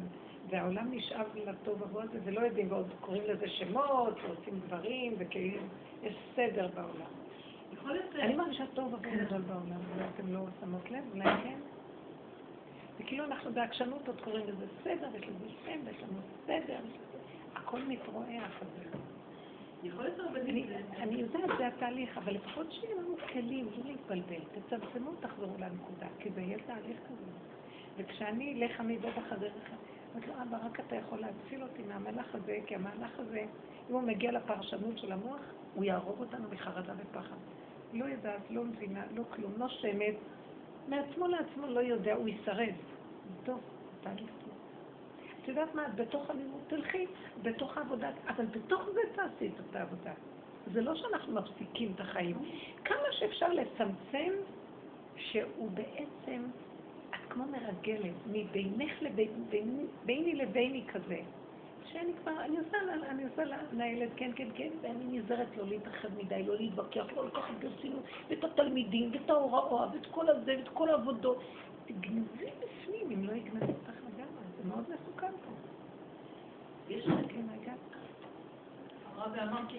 והעולם 0.51 0.89
נשאב 0.91 1.27
לטוב 1.35 1.83
ובוא 1.83 2.03
הזה, 2.03 2.19
ולא 2.25 2.41
יודעים, 2.41 2.73
ועוד 2.73 2.93
קוראים 3.01 3.23
לזה 3.27 3.49
שמות, 3.49 4.15
ועושים 4.23 4.61
דברים, 4.67 5.15
וכאילו 5.19 5.63
יש 6.03 6.17
סדר 6.37 6.69
בעולם. 6.75 7.11
אני 8.15 8.35
מרגישה 8.35 8.65
טוב 8.75 8.95
ובוא 8.95 8.99
גדול 8.99 9.41
בעולם, 9.41 9.81
אולי 9.95 10.09
אתם 10.15 10.33
לא 10.33 10.41
שמות 10.61 10.91
לב, 10.91 11.05
אולי 11.13 11.25
כן. 11.25 11.59
וכאילו 13.01 13.25
אנחנו 13.25 13.53
בעקשנות 13.53 14.09
עוד 14.09 14.21
קוראים 14.21 14.47
לזה 14.49 14.67
סדר, 14.85 15.09
יש 15.17 15.23
לזה 15.23 15.49
שם, 15.65 15.81
ויש 15.85 16.03
לנו 16.03 16.19
סדר, 16.47 16.79
הכל 17.55 17.81
מתרועח 17.83 18.61
על 18.61 18.67
זה. 18.79 18.99
יכול 19.83 20.05
להיות 20.05 20.19
הרבה 20.19 20.41
אני, 20.41 21.21
יודעת, 21.21 21.59
זה 21.59 21.67
התהליך, 21.67 22.19
אבל 22.19 22.35
לפחות 22.35 22.73
שיהיה 22.73 22.97
לנו 22.97 23.17
כלים, 23.33 23.69
לא 23.79 23.85
להתבלבל. 23.85 24.41
תצמצמו, 24.55 25.11
תחזרו 25.21 25.55
לנקודה, 25.59 26.07
כי 26.19 26.31
זה 26.31 26.41
יהיה 26.41 26.59
תהליך 26.67 26.97
כזה. 26.97 27.31
וכשאני 27.97 28.63
אלך 28.63 28.81
עמידה 28.81 29.09
בחדרך, 29.11 29.71
אמרתי 30.19 30.31
לו, 30.31 30.43
אבא, 30.43 30.67
רק 30.67 30.81
אתה 30.81 30.97
יכול 30.97 31.19
להציל 31.19 31.63
אותי 31.63 31.83
מהמהלך 31.83 32.35
הזה, 32.35 32.59
כי 32.67 32.75
המהלך 32.75 33.19
הזה, 33.19 33.41
אם 33.91 33.95
הוא 33.95 34.03
מגיע 34.03 34.33
לפרשנות 34.33 34.99
של 34.99 35.13
המוח, 35.13 35.41
הוא 35.75 35.85
יהרוג 35.85 36.21
אותנו 36.21 36.49
מחרדה 36.51 36.93
ופחד. 36.97 37.37
לא 37.93 38.05
יודעת, 38.05 38.41
לא 38.51 38.65
מבינה, 38.65 39.03
לא 39.15 39.23
כלום, 39.35 39.53
נושמת, 39.57 40.15
מעצמו 40.89 41.27
לעצמו 41.27 41.67
לא 41.67 41.81
יודע, 41.81 42.15
הוא 42.15 42.29
ישרד. 42.29 42.73
טוב, 43.45 43.61
תהליך 44.01 44.31
טוב. 44.45 44.55
את 45.43 45.49
יודעת 45.49 45.75
מה, 45.75 45.87
את 45.87 45.95
בתוך 45.95 46.31
הלימוד 46.31 46.63
תלכי, 46.67 47.07
בתוך 47.43 47.79
העבודה, 47.79 48.11
אבל 48.29 48.47
בתוך 48.47 48.83
זה 48.95 49.01
תעשי 49.15 49.51
את 49.71 49.77
העבודה. 49.77 50.13
זה 50.73 50.81
לא 50.81 50.95
שאנחנו 50.95 51.35
מפסיקים 51.35 51.93
את 51.95 52.01
החיים. 52.01 52.37
כמה 52.85 53.13
שאפשר 53.13 53.53
לצמצם 53.53 54.33
שהוא 55.17 55.71
בעצם, 55.71 56.43
כמו 57.39 57.47
מרגלת, 57.47 58.15
מבינך 58.27 59.03
לבין, 59.03 59.47
ביני 60.05 60.35
לביני 60.35 60.85
כזה. 60.93 61.21
שאני 61.93 62.13
כבר, 62.23 62.41
אני 62.41 62.59
עושה, 62.59 62.79
אני 63.09 63.25
עושה 63.25 63.43
לילד, 63.73 64.09
כן, 64.17 64.31
כן, 64.37 64.49
כן, 64.55 64.69
ואני 64.81 65.19
נזהרת 65.19 65.57
לא 65.57 65.67
להתאחד 65.67 66.09
מדי, 66.17 66.43
לא 66.43 66.57
להתווכח, 66.57 67.05
לא 67.17 67.27
לקחת 67.27 67.55
ברצינות, 67.61 68.03
ואת 68.29 68.45
התלמידים, 68.45 69.11
ואת 69.13 69.31
ההוראה, 69.31 69.89
ואת 69.93 70.07
כל 70.11 70.29
הזה, 70.29 70.55
ואת 70.59 70.69
כל 70.69 70.91
העבודות. 70.91 71.43
תגנבי 71.85 72.51
בפנים, 72.61 73.11
אם 73.11 73.25
לא 73.25 73.33
יגנבי 73.33 73.73
אותך 73.73 73.99
לגמרי, 74.09 74.45
זה 74.57 74.69
מאוד 74.69 74.85
מסוכן 74.85 75.33
פה. 75.33 75.51
יש 76.89 77.07
לך 77.07 77.15
כן, 77.29 77.43
רגע. 77.61 77.73
הרב 79.17 79.35
אמר 79.35 79.61
כי 79.69 79.79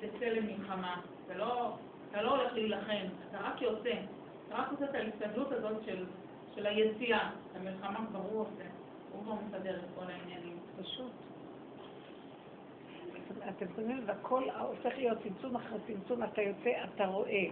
תצא 0.00 0.26
למלחמה. 0.26 1.00
אתה 1.26 1.34
לא, 1.34 1.76
אתה 2.10 2.22
לא 2.22 2.36
הולך 2.36 2.52
להילחם, 2.52 3.06
אתה 3.30 3.38
רק 3.40 3.62
יוצא. 3.62 3.94
אתה 4.48 4.54
רק 4.56 4.72
עושה 4.72 4.84
את 4.84 4.94
ההסתגלות 4.94 5.52
הזאת 5.52 5.84
של, 5.86 6.04
של 6.54 6.66
היציאה. 6.66 7.30
המלחמה 7.56 8.06
כבר 8.08 8.18
הוא 8.18 8.40
עושה. 8.40 8.64
הוא 9.12 9.22
כבר 9.22 9.34
מסדר 9.34 9.76
את 9.76 9.84
כל 9.94 10.10
העניינים. 10.10 10.58
פשוט. 10.82 11.12
אתם 13.48 13.66
שמים 13.76 13.98
לב, 13.98 14.10
הכל 14.10 14.42
הופך 14.60 14.96
להיות 14.96 15.18
צמצום 15.22 15.56
אחרי 15.56 15.78
צמצום, 15.86 16.22
אתה 16.22 16.42
יוצא, 16.42 16.70
אתה 16.94 17.06
רואה. 17.06 17.44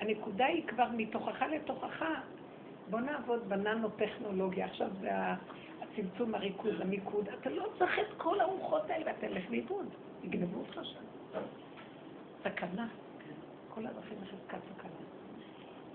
הנקודה 0.00 0.46
היא 0.46 0.66
כבר 0.66 0.88
מתוכך 0.96 1.42
לתוכך. 1.50 2.04
בוא 2.90 3.00
נעבוד 3.00 3.48
בננו-טכנולוגיה. 3.48 4.66
עכשיו 4.66 4.88
זה 5.00 5.10
הצמצום, 5.82 6.34
הריכוז, 6.34 6.80
המיקוד. 6.80 7.28
אתה 7.28 7.50
לא 7.50 7.66
צריך 7.78 7.98
את 7.98 8.16
כל 8.16 8.40
הרוחות 8.40 8.90
האלה, 8.90 9.06
ואתה 9.06 9.26
הולך 9.26 9.50
לאיבוד. 9.50 9.86
יגנבו 10.22 10.58
אותך 10.58 10.80
שם. 10.82 11.00
סכנה. 12.42 12.88
כל 13.74 13.86
הדרכים 13.86 14.18
לחזקת 14.22 14.58
סכנה. 14.74 15.07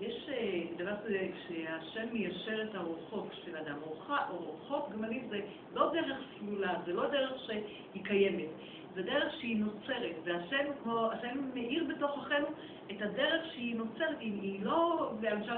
יש 0.06 0.28
אה, 0.28 0.62
דבר 0.76 0.96
כזה, 1.04 1.28
כשהשם 1.34 2.12
מיישר 2.12 2.62
את 2.62 2.74
הרוחות 2.74 3.28
של 3.44 3.56
אדם, 3.56 3.76
רוחות 4.30 4.90
גמלית 4.92 5.22
זה 5.30 5.40
לא 5.74 5.92
דרך 5.92 6.18
סלולה, 6.38 6.74
זה 6.86 6.92
לא 6.92 7.08
דרך 7.08 7.32
שהיא 7.46 8.04
קיימת, 8.04 8.48
זה 8.94 9.02
דרך 9.02 9.34
שהיא 9.40 9.56
נוצרת, 9.56 10.14
והשם, 10.24 10.72
כמו, 10.82 11.10
השם 11.12 11.50
מאיר 11.54 11.84
בתוכנו 11.88 12.46
את 12.90 13.02
הדרך 13.02 13.52
שהיא 13.52 13.76
נוצרת, 13.76 14.16
היא, 14.20 14.40
היא 14.42 14.64
לא, 14.64 15.10
למשל, 15.22 15.56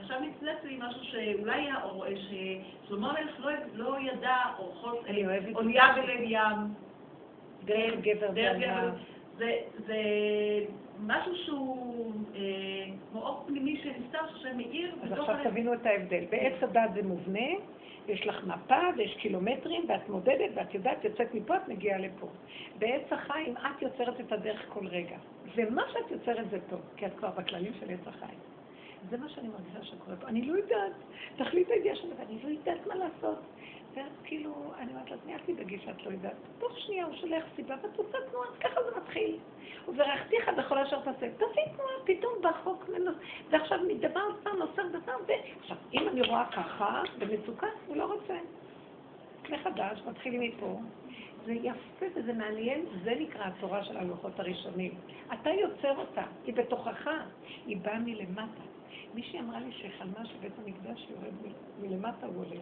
עכשיו 0.00 0.20
נצלץ 0.20 0.64
לי 0.64 0.78
משהו 0.78 1.04
שאולי, 1.04 1.68
ששלמה 2.16 3.10
המלך 3.10 3.40
לא, 3.40 3.50
לא 3.74 3.96
ידע 4.00 4.36
אורחות, 4.58 5.04
אונייה 5.54 5.92
בלב 5.94 6.20
ים, 6.22 6.74
דרך 7.64 7.94
גבר 8.00 8.90
זה, 9.38 9.56
זה 9.86 9.96
משהו 11.06 11.36
שהוא 11.36 12.12
אה, 12.34 12.40
כמו 13.10 13.22
אור 13.22 13.44
פנימי 13.46 13.80
שנפתח, 13.82 14.36
שמאיר 14.42 14.94
אז 15.02 15.12
עכשיו 15.12 15.36
תבינו 15.44 15.74
את 15.74 15.86
ההבדל. 15.86 16.24
בעץ 16.30 16.62
הדת 16.62 16.90
זה 16.94 17.02
מובנה, 17.02 17.48
יש 18.08 18.26
לך 18.26 18.44
מפה 18.44 18.80
ויש 18.96 19.16
קילומטרים, 19.16 19.84
ואת 19.88 20.08
מודדת 20.08 20.50
ואת 20.54 20.74
יודעת, 20.74 21.04
יוצאת 21.04 21.34
מפה, 21.34 21.56
את 21.56 21.68
מגיעה 21.68 21.98
לפה. 21.98 22.26
בעץ 22.78 23.12
החיים 23.12 23.56
את 23.56 23.82
יוצרת 23.82 24.20
את 24.20 24.32
הדרך 24.32 24.64
כל 24.68 24.86
רגע. 24.86 25.16
ומה 25.56 25.82
שאת 25.92 26.10
יוצרת 26.10 26.50
זה 26.50 26.58
טוב, 26.70 26.80
כי 26.96 27.06
את 27.06 27.14
כבר 27.16 27.30
בכללים 27.30 27.72
של 27.80 27.90
עץ 27.90 28.06
החיים. 28.06 28.38
זה 29.10 29.16
מה 29.16 29.28
שאני 29.28 29.48
מרגישה 29.48 29.84
שקורה 29.84 30.16
פה. 30.16 30.28
אני 30.28 30.42
לא 30.42 30.56
יודעת, 30.56 30.92
תכלית 31.36 31.68
הידיעה 31.70 31.96
שלי, 31.96 32.10
ואני 32.18 32.38
לא 32.44 32.48
יודעת 32.48 32.86
מה 32.86 32.94
לעשות. 32.94 33.38
ואז 33.94 34.12
כאילו, 34.24 34.72
אני 34.78 34.92
אומרת 34.92 35.10
לעצמי, 35.10 35.34
אל 35.34 35.38
תדאגי 35.38 35.78
שאת 35.84 36.06
לא 36.06 36.10
יודעת. 36.10 36.36
תוך 36.58 36.78
שנייה 36.78 37.06
הוא 37.06 37.14
שולח 37.14 37.44
סיבה 37.56 37.74
עושה 37.96 38.18
תנועה, 38.30 38.48
ככה 38.60 38.80
זה 38.82 39.00
מתחיל. 39.00 39.38
וברכתיך 39.88 40.48
בכל 40.58 40.78
אשר 40.78 41.00
תעשה. 41.00 41.26
תעשי 41.38 41.60
תנועה, 41.76 41.92
פתאום 42.04 42.32
בחוק 42.42 42.88
מנוס. 42.88 43.14
ועכשיו 43.50 43.78
מדבר 43.88 44.20
פעם 44.42 44.58
נוסף 44.58 44.82
דבר, 44.92 45.16
ועכשיו, 45.26 45.76
אם 45.92 46.08
אני 46.08 46.22
רואה 46.22 46.44
ככה, 46.52 47.02
במצוקה, 47.18 47.66
הוא 47.86 47.96
לא 47.96 48.12
רוצה. 48.12 48.38
מחדש, 49.50 50.02
מתחילים 50.06 50.40
מפה. 50.40 50.80
זה 51.44 51.52
יפה 51.52 52.06
וזה 52.14 52.32
מעניין, 52.32 52.84
זה 53.04 53.14
נקרא 53.20 53.44
התורה 53.44 53.84
של 53.84 53.96
הלוחות 53.96 54.40
הראשונים. 54.40 54.94
אתה 55.32 55.50
יוצר 55.50 55.98
אותה, 55.98 56.22
היא 56.44 56.54
בתוכך, 56.54 57.10
היא 57.66 57.76
באה 57.76 57.98
מלמטה. 57.98 58.62
מישהי 59.14 59.40
אמרה 59.40 59.60
לי 59.60 59.72
שחלמה 59.72 60.26
שבית 60.26 60.52
המקדש 60.58 61.06
יורד 61.10 61.34
מלמטה 61.80 62.26
הוא 62.26 62.44
עולה. 62.44 62.60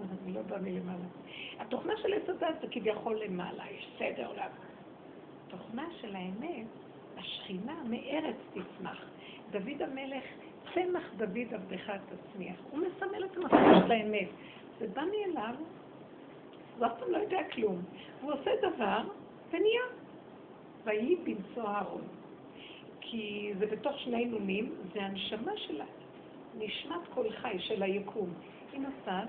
אני 0.00 0.34
לא 0.34 0.42
באה 0.42 0.58
מלמעלה. 0.58 1.04
התוכנה 1.58 1.92
של 1.96 2.14
עץ 2.14 2.28
הדת 2.28 2.60
זה 2.60 2.66
כביכול 2.70 3.20
למעלה, 3.24 3.64
יש 3.70 3.88
סדר 3.98 4.26
עולם. 4.26 4.50
התוכנה 5.46 5.88
של 6.00 6.16
האמת, 6.16 6.66
השכינה 7.16 7.82
מארץ 7.88 8.36
תצמח. 8.50 9.04
דוד 9.50 9.82
המלך, 9.82 10.24
צמח 10.74 11.02
דוד 11.16 11.54
עבדך 11.54 11.90
תצמיח. 11.90 12.56
הוא 12.70 12.78
מסמל 12.78 13.24
את 13.24 13.36
המסע 13.36 13.86
של 13.86 13.92
האמת. 13.92 14.28
זה 14.78 14.86
בא 14.88 15.02
מאליו, 15.02 15.54
הוא 16.78 16.86
אף 16.86 16.92
פעם 16.98 17.10
לא 17.10 17.18
יודע 17.18 17.40
כלום. 17.52 17.82
הוא 18.22 18.32
עושה 18.32 18.50
דבר 18.62 19.00
ונהיה. 19.50 19.82
ויהי 20.84 21.16
בנשוא 21.16 21.62
אהרון. 21.62 22.02
כי 23.00 23.52
זה 23.58 23.66
בתוך 23.66 23.98
שני 23.98 24.24
נונים, 24.24 24.74
זה 24.94 25.02
הנשמה 25.02 25.52
שלה, 25.56 25.84
נשמת 26.58 27.08
כל 27.14 27.30
חי 27.30 27.56
של 27.58 27.82
היקום. 27.82 28.28
היא 28.72 28.80
נוסעת 28.80 29.28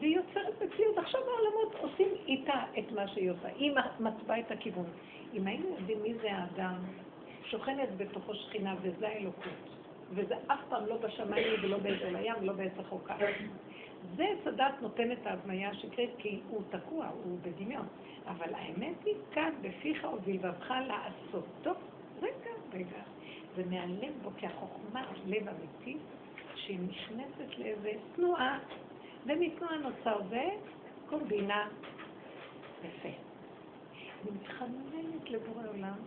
והיא 0.00 0.16
יוצרת 0.16 0.62
מציאות. 0.62 0.98
עכשיו 0.98 1.20
העולמות 1.20 1.74
עושים 1.80 2.08
איתה 2.26 2.62
את 2.78 2.92
מה 2.92 3.08
שהיא 3.08 3.30
עושה. 3.30 3.48
היא 3.48 3.72
מצבעה 4.00 4.40
את 4.40 4.50
הכיוון. 4.50 4.86
אם 5.34 5.46
היינו 5.46 5.68
יודעים 5.78 6.02
מי 6.02 6.14
זה 6.14 6.32
האדם, 6.32 6.78
שוכנת 7.44 7.88
בתוכו 7.96 8.34
שכינה 8.34 8.74
וזה 8.82 9.08
האלוקות. 9.08 9.78
וזה 10.10 10.34
אף 10.46 10.60
פעם 10.68 10.86
לא 10.86 10.96
בשמיים 10.96 11.54
ולא 11.62 11.78
באזור 11.78 12.16
הים 12.16 12.34
ולא 12.40 12.52
בעץ 12.52 12.72
החוקה. 12.78 13.16
זה 14.16 14.24
הדת 14.46 14.74
נותן 14.80 15.12
את 15.12 15.26
ההדמיה 15.26 15.70
השקרית 15.70 16.10
כי 16.18 16.40
הוא 16.48 16.62
תקוע, 16.70 17.06
הוא 17.24 17.38
בדמיון. 17.42 17.86
אבל 18.26 18.54
האמת 18.54 19.04
היא 19.04 19.14
כאן, 19.32 19.50
בפיך 19.60 20.06
ובלבבך. 20.14 20.72
טוב, 21.62 21.76
רגע, 22.22 22.50
רגע. 22.72 23.02
ומהלב 23.54 24.12
בו, 24.22 24.30
כי 24.36 24.46
החוכמה 24.46 25.02
לב 25.26 25.48
אמיתי, 25.48 25.96
שהיא 26.54 26.78
נכנסת 26.88 27.58
לאיזה 27.58 27.92
תנועה 28.16 28.58
ומתנועה 29.26 29.76
נוצר 29.76 30.20
זה 30.30 30.44
קומבינה 31.06 31.68
יפה. 32.84 33.08
אני 34.22 34.30
מתחננת 34.30 35.30
לבורא 35.30 35.68
עולם 35.68 35.98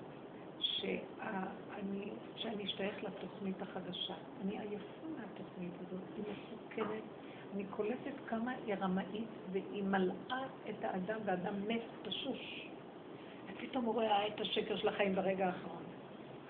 שאני, 0.60 2.12
שאני 2.36 2.66
אשתייך 2.66 3.04
לתוכנית 3.04 3.62
החדשה. 3.62 4.14
אני 4.42 4.60
עייפה 4.60 5.08
מהתוכנית 5.18 5.74
הזאת, 5.82 6.02
היא 6.16 6.24
מסוכנת. 6.24 7.04
אני 7.56 7.64
קולטת 7.70 8.14
כמה 8.28 8.52
היא 8.52 8.76
רמאית 8.76 9.28
והיא 9.52 9.84
מלאה 9.84 10.44
את 10.70 10.84
האדם, 10.84 11.20
והאדם 11.26 11.68
מת 11.68 11.82
תשוש. 12.02 12.68
ופתאום 13.48 13.86
הוא 13.86 13.94
רואה 13.94 14.28
את 14.28 14.42
השקר 14.42 14.78
של 14.78 14.88
החיים 14.88 15.16
ברגע 15.16 15.46
האחרון. 15.46 15.84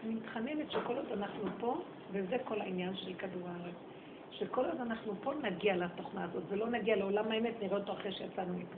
אני 0.04 0.14
מתחננת 0.14 0.72
שכל 0.72 0.98
עוד 0.98 1.12
אנחנו 1.12 1.50
פה, 1.60 1.82
וזה 2.12 2.38
כל 2.44 2.62
העניין 2.62 2.96
של 2.96 3.14
כדור 3.14 3.50
הארץ. 3.50 3.76
שכל 4.42 4.66
עוד 4.66 4.82
אנחנו 4.82 5.14
פה 5.22 5.34
נגיע 5.34 5.76
לתוכנה 5.76 6.24
הזאת, 6.24 6.44
ולא 6.50 6.70
נגיע 6.70 6.96
לעולם 6.96 7.32
האמת, 7.32 7.54
נראה 7.62 7.78
אותו 7.78 7.94
אחרי 7.94 8.12
שיצאנו 8.12 8.54
מפה. 8.54 8.76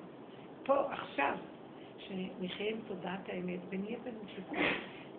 פה, 0.64 0.94
עכשיו, 0.94 1.38
שנחיה 1.98 2.70
עם 2.70 2.78
תודעת 2.88 3.30
האמת 3.30 3.60
ונהיה 3.70 3.98
במצוקה, 4.04 4.62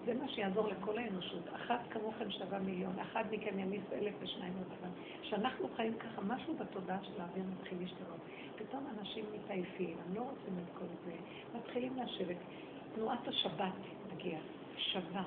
זה 0.04 0.14
מה 0.14 0.28
שיעזור 0.28 0.68
לכל 0.68 0.98
האנושות. 0.98 1.42
אחת 1.54 1.80
כמוכם 1.90 2.30
שווה 2.30 2.58
מיליון, 2.58 2.98
אחד 2.98 3.24
מכם 3.30 3.58
ימיס 3.58 3.82
אלף 3.92 4.14
ושניים 4.20 4.52
עוד 4.58 4.92
כשאנחנו 5.22 5.68
חיים 5.76 5.94
ככה, 5.94 6.22
משהו 6.22 6.54
בתודעה 6.54 6.98
של 7.02 7.20
האוויר 7.20 7.44
מתחיל 7.58 7.78
להשתנות. 7.80 8.20
פתאום 8.56 8.86
אנשים 8.98 9.24
מתעייפים, 9.34 9.96
הם 10.06 10.14
לא 10.14 10.20
רוצים 10.20 10.54
את 10.64 10.78
כל 10.78 10.86
זה, 11.04 11.12
מתחילים 11.58 11.96
לשבת. 12.04 12.36
תנועת 12.94 13.28
השבת 13.28 13.72
מגיעה, 14.14 14.40
שווה, 14.76 15.22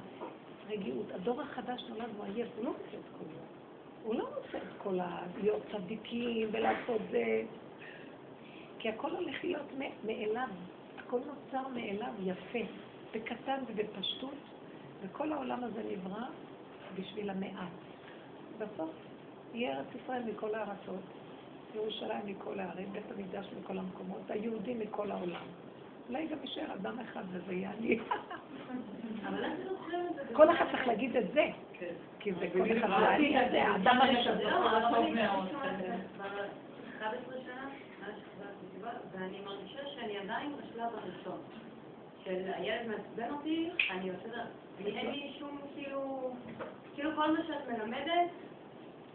רגיעות. 0.69 1.11
הדור 1.11 1.41
החדש 1.41 1.83
נולד, 1.89 2.09
הוא 2.17 2.25
עייף, 2.25 2.47
הוא 2.57 2.65
לא 2.65 2.69
רוצה 2.69 2.97
את 2.97 3.17
כל 3.17 3.25
זה. 3.33 3.56
הוא 4.03 4.15
לא 4.15 4.23
רוצה 4.23 4.57
את 4.57 4.77
כל 4.77 4.99
ה... 4.99 5.23
להיות 5.41 5.61
צדיקים 5.71 6.49
ולעשות 6.51 7.01
זה, 7.11 7.43
כי 8.79 8.89
הכל 8.89 9.11
הולך 9.11 9.43
להיות 9.43 9.71
מאליו, 10.03 10.47
הכל 10.97 11.19
נוצר 11.19 11.67
מאליו 11.67 12.13
יפה, 12.23 12.59
בקטן 13.13 13.59
ובפשטות, 13.67 14.37
וכל 15.01 15.31
העולם 15.31 15.63
הזה 15.63 15.81
נברא 15.91 16.25
בשביל 16.95 17.29
המעט. 17.29 17.71
בסוף 18.57 18.91
יהיה 19.53 19.77
ארץ 19.77 19.87
ישראל 20.03 20.23
מכל 20.23 20.55
הארצות, 20.55 21.03
ירושלים 21.75 22.25
מכל 22.25 22.59
הערים, 22.59 22.93
בית 22.93 23.11
המקדש 23.11 23.47
מכל 23.59 23.77
המקומות, 23.77 24.21
היהודים 24.29 24.79
מכל 24.79 25.11
העולם. 25.11 25.45
אולי 26.09 26.27
גם 26.27 26.37
יישאר 26.41 26.73
אדם 26.73 26.99
אחד 26.99 27.23
וזה 27.31 27.53
יהיה 27.53 27.71
אני. 27.71 27.99
כל 30.33 30.51
אחד 30.51 30.65
צריך 30.71 30.87
להגיד 30.87 31.17
את 31.17 31.33
זה. 31.33 31.45
כי 32.19 32.33
זה 32.33 32.47
כל 32.53 32.77
אחד, 32.77 33.17
זה 33.51 33.63
האדם 33.63 33.97
הראשון. 34.01 34.37
ואני 39.11 39.39
מרגישה 39.45 39.87
שאני 39.95 40.17
עדיין 40.17 40.53
בשלב 40.57 40.89
הראשון. 40.93 41.41
של 42.23 42.51
הילד 42.55 42.87
מעצבן 42.87 43.33
אותי, 43.35 43.69
אני 43.91 44.11
אני 44.79 44.97
אין 44.97 45.11
לי 45.11 45.33
שום, 45.39 45.59
כאילו, 45.75 46.31
כאילו 46.95 47.15
כל 47.15 47.31
מה 47.31 47.39
שאת 47.47 47.67
מלמדת, 47.67 48.29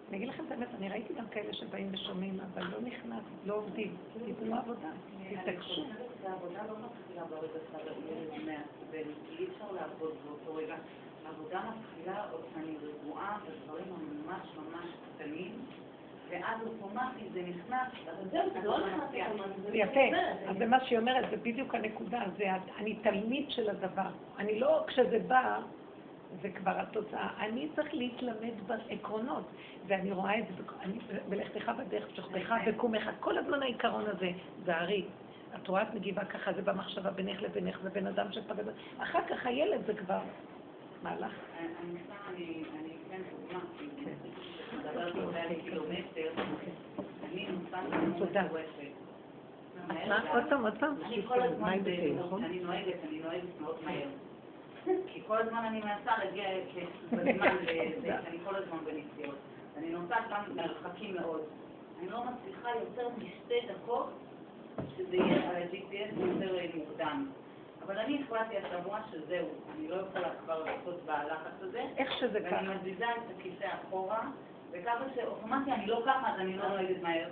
אני 0.08 0.16
אגיד 0.16 0.28
לכם 0.28 0.44
את 0.46 0.50
האמת, 0.50 0.68
אני 0.78 0.88
ראיתי 0.88 1.14
גם 1.14 1.28
כאלה 1.28 1.52
שבאים 1.52 1.88
ושומעים, 1.92 2.40
אבל 2.40 2.62
לא 2.62 2.80
נכנס, 2.80 3.22
לא 3.46 3.54
עובדים, 3.54 3.96
תיתנו 4.24 4.56
עבודה, 4.56 4.88
תתעקשו. 5.30 5.84
העבודה 6.26 6.60
לא 6.68 6.74
מתחילה 6.84 7.24
ברגע 7.24 7.58
שהילד 7.72 8.44
מעצבן, 8.44 9.10
כי 9.28 9.36
אי 9.38 9.48
אפשר 9.48 9.72
לעבוד 9.72 10.12
באותו 10.24 10.54
רגע. 10.54 10.76
העבודה 11.26 11.60
מתחילה 11.70 12.24
עוד 12.30 12.40
כשאני 12.50 12.76
רגועה 12.82 13.38
בדברים 13.44 13.94
הממש 13.94 14.48
ממש 14.56 14.90
קטנים, 15.14 15.64
ואז 16.30 16.60
אוטומטית 16.66 17.32
זה 17.32 17.42
נכנס, 17.42 17.88
לא 18.64 18.76
יפה, 19.72 20.00
אז 20.48 20.56
זה 20.58 20.66
מה 20.66 20.84
שהיא 20.84 20.98
אומרת, 20.98 21.30
זה 21.30 21.36
בדיוק 21.36 21.74
הנקודה, 21.74 22.22
זה 22.36 22.44
אני 22.78 22.94
תלמיד 22.94 23.50
של 23.50 23.70
הדבר. 23.70 24.10
אני 24.38 24.60
לא, 24.60 24.84
כשזה 24.86 25.18
בא, 25.18 25.60
זה 26.42 26.50
כבר 26.50 26.80
התוצאה. 26.80 27.28
אני 27.40 27.68
צריך 27.76 27.94
להתלמד 27.94 28.66
בעקרונות, 28.66 29.44
ואני 29.86 30.12
רואה 30.12 30.38
את 30.38 30.44
זה, 30.48 30.62
אני, 30.82 30.98
בלכתך 31.28 31.72
בדרך, 31.78 32.16
שוכבך 32.16 32.54
וקומך, 32.66 33.10
כל 33.20 33.38
הזמן 33.38 33.62
העיקרון 33.62 34.04
הזה, 34.06 34.30
זה 34.64 34.76
הרי. 34.76 35.04
את 35.56 35.68
רואה 35.68 35.82
את 35.82 35.94
מגיבה 35.94 36.24
ככה, 36.24 36.52
זה 36.52 36.62
במחשבה 36.62 37.10
בינך 37.10 37.42
לבינך, 37.42 37.80
זה 37.82 37.90
בן 37.90 38.06
אדם 38.06 38.32
שפגע 38.32 38.54
בזה. 38.54 38.72
אחר 38.98 39.20
כך 39.28 39.46
הילד 39.46 39.86
זה 39.86 39.94
כבר 39.94 40.20
מהלך. 41.02 41.32
אני 42.28 42.64
כן 43.10 43.20
דוגמה, 43.30 43.60
מדברת 44.78 45.14
על 45.14 45.60
קילומטר, 45.64 46.32
אני 47.24 47.48
נוסעת 47.48 47.84
עוד 50.34 50.44
פעם, 50.48 50.64
עוד 50.64 50.78
פעם. 50.78 50.94
אני 51.04 51.22
כל 51.28 51.42
הזמן, 51.42 51.78
אני 52.44 52.60
נוהגת, 52.60 52.94
אני 53.08 53.18
נוהגת 53.18 53.60
מאוד 53.60 53.76
מהר. 53.84 54.08
כי 54.84 55.22
כל 55.26 55.38
הזמן 55.38 55.64
אני 55.64 55.80
מנסה 55.80 56.18
להגיע 56.24 56.44
בזמן 57.12 57.56
לזה, 57.62 58.18
אני 58.28 58.38
כל 58.44 58.54
הזמן 58.56 58.78
בנסיעות. 58.84 59.36
אני 59.76 59.90
נוסעת 59.90 60.24
גם 60.30 60.56
מרחקים 60.56 61.14
מאוד. 61.14 61.40
אני 61.98 62.08
לא 62.08 62.24
מצליחה 62.24 62.68
יותר 62.80 63.08
משתי 63.08 63.66
דקות 63.68 64.12
שזה 64.96 65.16
יהיה 65.16 65.50
על 65.50 65.56
ה-GPS 65.56 66.20
יותר 66.20 66.56
מוקדם. 66.74 67.26
אבל 67.86 67.98
אני 67.98 68.22
החלטתי 68.22 68.54
השבוע 68.58 68.98
שזהו, 69.10 69.48
אני 69.76 69.88
לא 69.88 69.96
יכולה 69.96 70.28
כבר 70.44 70.64
לעשות 70.64 71.02
בלחץ 71.06 71.52
הזה. 71.60 71.84
איך 71.96 72.12
שזה 72.18 72.40
ככה. 72.40 72.54
ואני 72.54 72.68
מזיזה 72.74 73.04
את 73.04 73.38
הכיסא 73.38 73.66
אחורה, 73.82 74.20
וככה 74.72 75.04
שאוטומטי 75.14 75.72
אני 75.72 75.86
לא 75.86 76.02
ככה, 76.06 76.32
אז 76.34 76.40
אני 76.40 76.56
לא 76.56 76.68
נוהגת 76.68 77.02
מהר. 77.02 77.28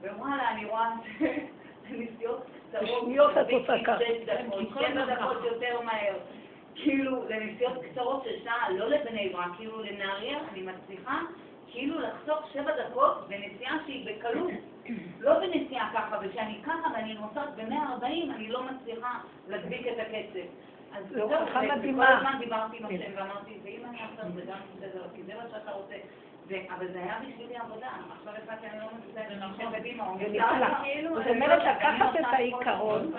ווואלה, 0.00 0.50
אני 0.50 0.64
רואה 0.64 0.90
נסיעות 1.90 2.46
קצרות. 2.70 3.02
בשניות 3.02 3.30
את 3.30 3.50
עושה 3.50 3.84
ככה. 3.84 3.98
שבע 4.80 5.14
דקות 5.14 5.44
יותר 5.44 5.80
מהר. 5.80 6.14
כאילו, 6.74 7.28
לנסיעות 7.28 7.72
קצרות 7.82 8.24
של 8.24 8.44
שעה, 8.44 8.70
לא 8.70 8.88
לבני 8.88 9.28
ברק, 9.28 9.56
כאילו 9.56 9.82
לנהריה, 9.82 10.38
אני 10.52 10.62
מצליחה 10.62 11.20
כאילו 11.68 12.00
לחסוך 12.00 12.52
שבע 12.52 12.72
דקות 12.84 13.28
בנסיעה 13.28 13.78
שהיא 13.86 14.06
בקלות. 14.06 14.50
לא 15.20 15.38
בנסיעה 15.38 15.90
ככה, 15.94 16.18
וכשאני 16.22 16.60
ככה 16.62 16.88
ואני 16.94 17.14
נוסעת 17.14 17.54
ב-140, 17.56 18.04
אני 18.34 18.48
לא 18.48 18.62
מצליחה 18.62 19.18
להדביק 19.48 19.86
את 19.86 19.98
הקצב. 19.98 20.46
אז 20.96 21.04
זהו, 21.10 21.28
וכל 21.28 21.70
הזמן 21.70 22.38
דיברתי 22.38 22.76
עם 22.78 22.86
השם 22.86 23.12
ואמרתי, 23.16 23.58
ואם 23.64 23.82
אני 23.88 23.98
אעשה 23.98 24.30
זה 24.34 24.42
גם 24.46 24.58
בסדר, 24.76 25.04
כי 25.14 25.22
זה 25.22 25.32
מה 25.34 25.42
שאתה 25.50 25.72
רוצה. 25.72 25.94
אבל 26.76 26.92
זה 26.92 26.98
היה 26.98 27.18
בשבילי 27.28 27.56
עבודה, 27.56 27.88
עכשיו 28.18 28.32
החלטתי 28.32 28.66
אני 28.66 28.80
לא 28.80 28.86
מצליחה 28.98 29.34
להמשיך 29.34 29.68
קדימה, 29.72 30.08
או 30.08 30.14
זאת 31.14 31.26
אומרת, 31.26 31.62
לקחת 31.62 32.20
את 32.20 32.24
העיקרון. 32.32 33.12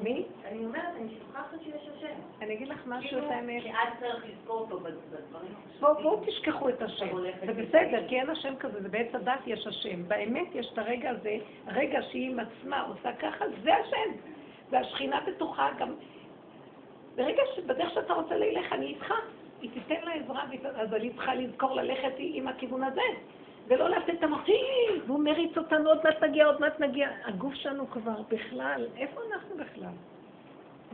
מי? 0.00 0.24
אני 0.44 0.64
אומרת, 0.64 0.94
אני 1.00 1.08
שוכחת 1.18 1.62
שיש 1.64 1.88
השם. 1.96 2.14
אני 2.42 2.54
אגיד 2.54 2.68
לך 2.68 2.86
משהו, 2.86 3.18
את 3.18 3.24
האמת. 3.30 3.62
כי 3.62 3.70
אז 3.70 3.88
צריך 4.00 4.24
לזכור 4.26 4.60
אותו 4.60 4.80
בדברים 4.80 5.54
בואו 5.80 6.24
תשכחו 6.26 6.68
את 6.68 6.82
השם. 6.82 7.16
זה 7.46 7.52
בסדר, 7.52 8.08
כי 8.08 8.20
אין 8.20 8.30
השם 8.30 8.56
כזה, 8.56 8.82
זה 8.82 8.88
בעץ 8.88 9.14
הדת 9.14 9.40
יש 9.46 9.66
השם. 9.66 10.08
באמת 10.08 10.54
יש 10.54 10.70
את 10.72 10.78
הרגע 10.78 11.10
הזה, 11.10 11.36
הרגע 11.66 12.02
שהיא 12.02 12.30
עם 12.30 12.38
עצמה 12.38 12.82
עושה 12.82 13.12
ככה, 13.12 13.44
זה 13.62 13.74
השם. 13.76 14.16
והשכינה 14.70 15.20
בתוכה 15.26 15.70
גם... 15.78 15.94
ברגע 17.16 17.42
שבדרך 17.56 17.94
שאתה 17.94 18.12
רוצה 18.12 18.36
ללך, 18.36 18.72
אני 18.72 18.86
איתך. 18.86 19.14
היא 19.60 19.70
תיתן 19.70 20.04
לה 20.04 20.12
עזרה, 20.12 20.44
אז 20.74 20.94
אני 20.94 21.10
צריכה 21.10 21.34
לזכור 21.34 21.74
ללכת 21.74 22.12
עם 22.18 22.48
הכיוון 22.48 22.82
הזה. 22.82 23.00
ולא 23.68 23.88
לתת 23.88 24.14
את 24.18 24.22
המחיר, 24.22 25.02
והוא 25.06 25.24
מריץ 25.24 25.58
אותנו, 25.58 25.88
עוד 25.88 25.98
מעט 26.04 26.22
נגיע, 26.22 26.46
עוד 26.46 26.60
מעט 26.60 26.80
נגיע. 26.80 27.08
הגוף 27.24 27.54
שלנו 27.54 27.90
כבר 27.90 28.22
בכלל, 28.28 28.86
איפה 28.96 29.20
אנחנו 29.32 29.56
בכלל? 29.56 29.92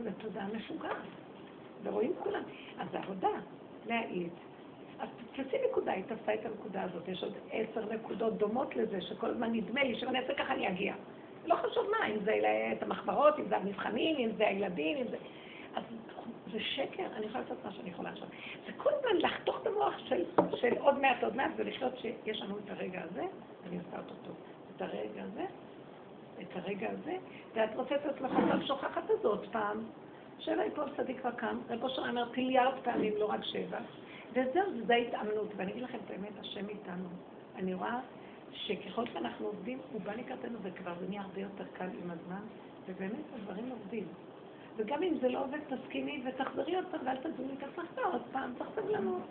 זו 0.03 0.09
תודעה 0.17 0.47
משוגעת. 0.57 0.95
ורואים 1.83 2.13
כולם. 2.23 2.43
אז 2.79 2.87
זה 2.91 2.97
עבודה, 2.97 3.29
להעיד. 3.87 4.29
אז 4.99 5.09
תעשי 5.35 5.57
נקודה, 5.69 5.91
היא 5.91 6.03
תפסה 6.03 6.33
את 6.33 6.45
הנקודה 6.45 6.83
הזאת. 6.83 7.07
יש 7.07 7.23
עוד 7.23 7.33
עשר 7.51 7.93
נקודות 7.93 8.37
דומות 8.37 8.75
לזה, 8.75 9.01
שכל 9.01 9.27
הזמן 9.27 9.51
נדמה 9.51 9.83
לי 9.83 9.99
שאם 9.99 10.09
אני 10.09 10.19
אעשה 10.19 10.33
ככה 10.33 10.53
אני 10.53 10.67
אגיע. 10.67 10.93
לא 11.45 11.55
חשוב 11.55 11.87
מה, 11.99 12.07
אם 12.07 12.19
זה 12.25 12.39
את 12.77 12.83
המחברות, 12.83 13.39
אם 13.39 13.45
זה 13.49 13.57
המבחנים, 13.57 14.15
אם 14.17 14.29
זה 14.37 14.47
הילדים, 14.47 14.97
אם 14.97 15.07
זה... 15.11 15.17
אז 15.75 15.83
זה 16.55 16.61
שקר, 16.61 17.05
אני 17.15 17.25
יכולה 17.25 17.43
לעשות 17.43 17.65
מה 17.65 17.71
שאני 17.71 17.89
יכולה 17.89 18.09
עכשיו. 18.09 18.27
זה 18.65 18.71
כל 18.77 18.89
הזמן 18.93 19.17
לחתוך 19.17 19.61
את 19.61 19.67
המוח 19.67 19.93
של, 19.97 20.23
של 20.55 20.77
עוד 20.77 20.99
מעט, 20.99 21.23
עוד 21.23 21.35
מעט, 21.35 21.51
ולחיות 21.55 21.97
שיש 21.97 22.41
לנו 22.41 22.57
את 22.57 22.69
הרגע 22.69 23.01
הזה, 23.01 23.23
אני 23.67 23.77
עושה 23.77 23.97
אותו 23.97 24.13
טוב. 24.25 24.35
את 24.75 24.81
הרגע 24.81 25.23
הזה, 25.23 25.45
את 26.41 26.55
הרגע 26.55 26.89
הזה, 26.91 27.17
ואת 27.53 27.75
רוצה 27.75 27.95
את 27.95 28.05
עצמך 28.05 28.31
עכשיו 28.31 28.67
שוכחת 28.67 29.11
את 29.11 29.21
זה 29.21 29.27
עוד 29.27 29.47
פעם. 29.51 29.83
שבע 30.39 30.65
יפול 30.65 30.85
צדיק 30.97 31.25
וקם, 31.25 31.59
רב 31.69 31.83
אושר 31.83 32.09
אומר 32.09 32.29
טריליארד 32.33 32.73
פעמים, 32.83 33.13
לא 33.17 33.25
רק 33.25 33.43
שבע. 33.43 33.79
וזהו, 34.31 34.85
זה 34.85 34.93
ההתאמנות. 34.93 35.47
ואני 35.55 35.71
אגיד 35.71 35.83
לכם 35.83 35.97
את 36.05 36.11
האמת, 36.11 36.39
השם 36.39 36.69
איתנו. 36.69 37.09
אני 37.55 37.73
רואה 37.73 37.99
שככל 38.51 39.05
שאנחנו 39.13 39.47
עובדים, 39.47 39.79
הוא 39.91 40.01
בא 40.01 40.13
לקראתנו, 40.13 40.59
וכבר 40.61 40.93
זה 40.99 41.05
נהיה 41.09 41.21
הרבה 41.21 41.41
יותר 41.41 41.65
קל 41.73 41.89
עם 42.03 42.11
הזמן, 42.11 42.41
ובאמת 42.87 43.25
הדברים 43.35 43.69
עובדים. 43.69 44.07
וגם 44.77 45.03
אם 45.03 45.13
זה 45.21 45.29
לא 45.29 45.43
עובד, 45.43 45.59
תסכימי 45.69 46.23
ותחזרי 46.25 46.75
עוד 46.75 46.85
פעם, 46.91 46.99
ואל 47.05 47.17
תדוני 47.17 47.53
את 47.57 47.63
עצמך 47.63 48.05
עוד 48.13 48.21
פעם, 48.31 48.53
צריך 48.57 48.69
סבלנות. 48.75 49.21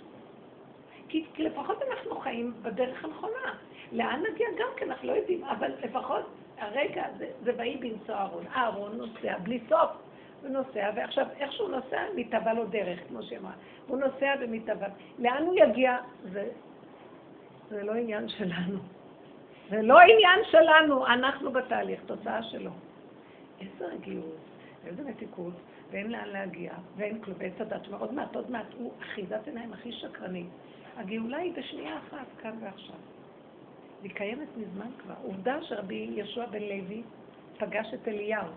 כי, 1.08 1.24
כי 1.34 1.42
לפחות 1.42 1.82
אנחנו 1.82 2.16
חיים 2.16 2.52
בדרך 2.62 3.04
הנכונה. 3.04 3.54
לאן 3.92 4.22
נגיע 4.32 4.48
גם 4.58 4.68
כן, 4.76 4.90
אנחנו 4.90 5.08
לא 5.08 5.12
יודעים, 5.12 5.44
אבל 5.44 5.72
לפחות 5.82 6.24
הרגע 6.58 7.04
הזה, 7.06 7.30
זה 7.42 7.52
ויהי 7.56 7.76
בנשוא 7.76 8.14
אהרון. 8.14 8.44
אהרון 8.46 8.96
נוסע 8.96 9.38
בלי 9.38 9.60
סוף. 9.68 9.90
הוא 10.42 10.50
נוסע, 10.50 10.90
ועכשיו 10.96 11.26
איך 11.38 11.52
שהוא 11.52 11.70
נוסע, 11.70 12.02
מתהווה 12.14 12.54
לו 12.54 12.66
דרך, 12.66 12.98
כמו 13.08 13.22
שהיא 13.22 13.38
אמרה. 13.38 13.52
הוא 13.86 13.98
נוסע 13.98 14.34
ומתהווה. 14.40 14.88
לאן 15.18 15.42
הוא 15.42 15.54
יגיע? 15.56 15.98
זה, 16.22 16.48
זה 17.68 17.82
לא 17.82 17.92
עניין 17.92 18.28
שלנו. 18.28 18.78
זה 19.70 19.82
לא 19.82 20.00
עניין 20.00 20.40
שלנו, 20.50 21.06
אנחנו 21.06 21.52
בתהליך, 21.52 22.00
תוצאה 22.06 22.42
שלו. 22.42 22.70
איזה 23.60 23.86
רגיעות. 23.86 24.43
איזה 24.86 25.02
מתיקות, 25.02 25.54
ואין 25.90 26.10
לאן 26.10 26.28
להגיע, 26.28 26.72
ואין 26.96 27.20
כלום, 27.22 27.36
ואין 27.38 27.52
צדת. 27.58 27.86
אומר, 27.86 28.00
עוד 28.00 28.14
מעט, 28.14 28.36
עוד 28.36 28.50
מעט, 28.50 28.66
הוא 28.78 28.92
אחיזת 29.00 29.46
עיניים 29.46 29.72
הכי 29.72 29.92
שקרנית. 29.92 30.46
הגאולה 30.96 31.38
היא 31.38 31.52
בשנייה 31.56 31.98
אחת, 31.98 32.26
כאן 32.42 32.56
ועכשיו. 32.60 32.96
היא 34.02 34.10
קיימת 34.14 34.48
מזמן 34.56 34.90
כבר. 35.02 35.14
עובדה 35.22 35.62
שרבי 35.62 36.10
יהושע 36.14 36.46
בן 36.46 36.62
לוי 36.62 37.02
פגש 37.58 37.94
את 37.94 38.08
אליהו. 38.08 38.48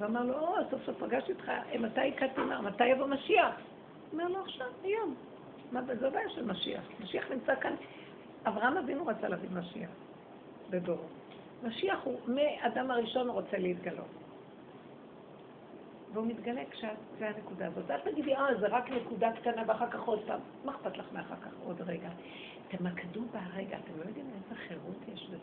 ואמר 0.00 0.22
לו, 0.22 0.38
או, 0.38 0.54
סוף 0.70 0.80
סוף 0.86 0.96
פגשתי 0.98 1.32
אותך, 1.32 1.52
מתי 1.80 2.08
הכרתי 2.08 2.40
מה? 2.40 2.62
מתי 2.62 2.86
יבוא 2.86 3.06
משיח? 3.06 3.54
הוא 3.54 4.20
אומר 4.20 4.28
לו, 4.28 4.40
עכשיו, 4.40 4.66
היום. 4.82 5.14
מה, 5.72 5.80
זו 6.00 6.10
בעיה 6.10 6.30
של 6.30 6.44
משיח. 6.44 6.82
משיח 7.00 7.30
נמצא 7.30 7.54
כאן. 7.60 7.74
אברהם 8.46 8.76
אבינו 8.76 9.06
רצה 9.06 9.28
להביא 9.28 9.48
משיח 9.52 9.90
בדורו. 10.70 11.04
משיח 11.62 11.98
הוא, 12.04 12.20
מאדם 12.28 12.90
הראשון 12.90 13.28
רוצה 13.28 13.58
להתגלות. 13.58 14.25
והוא 16.16 16.26
מתגלה 16.26 16.62
כשזה 16.70 17.28
הנקודה 17.28 17.66
הזאת. 17.66 17.90
אל 17.90 18.00
תגידי, 18.00 18.36
אה, 18.36 18.54
זה 18.60 18.66
רק 18.66 18.90
נקודה 18.90 19.32
קטנה 19.32 19.62
ואחר 19.66 19.90
כך 19.90 20.00
עוד 20.00 20.20
פעם. 20.26 20.40
מה 20.64 20.72
אכפת 20.72 20.96
לך 20.96 21.12
מאחר 21.12 21.36
כך 21.36 21.50
עוד 21.64 21.80
רגע? 21.80 22.08
תמקדו 22.68 23.20
ברגע, 23.20 23.78
אתם 23.78 23.98
לא 23.98 24.04
יודעים 24.04 24.26
איזה 24.34 24.54
חירות 24.68 24.96
יש 25.14 25.26
בזה. 25.26 25.38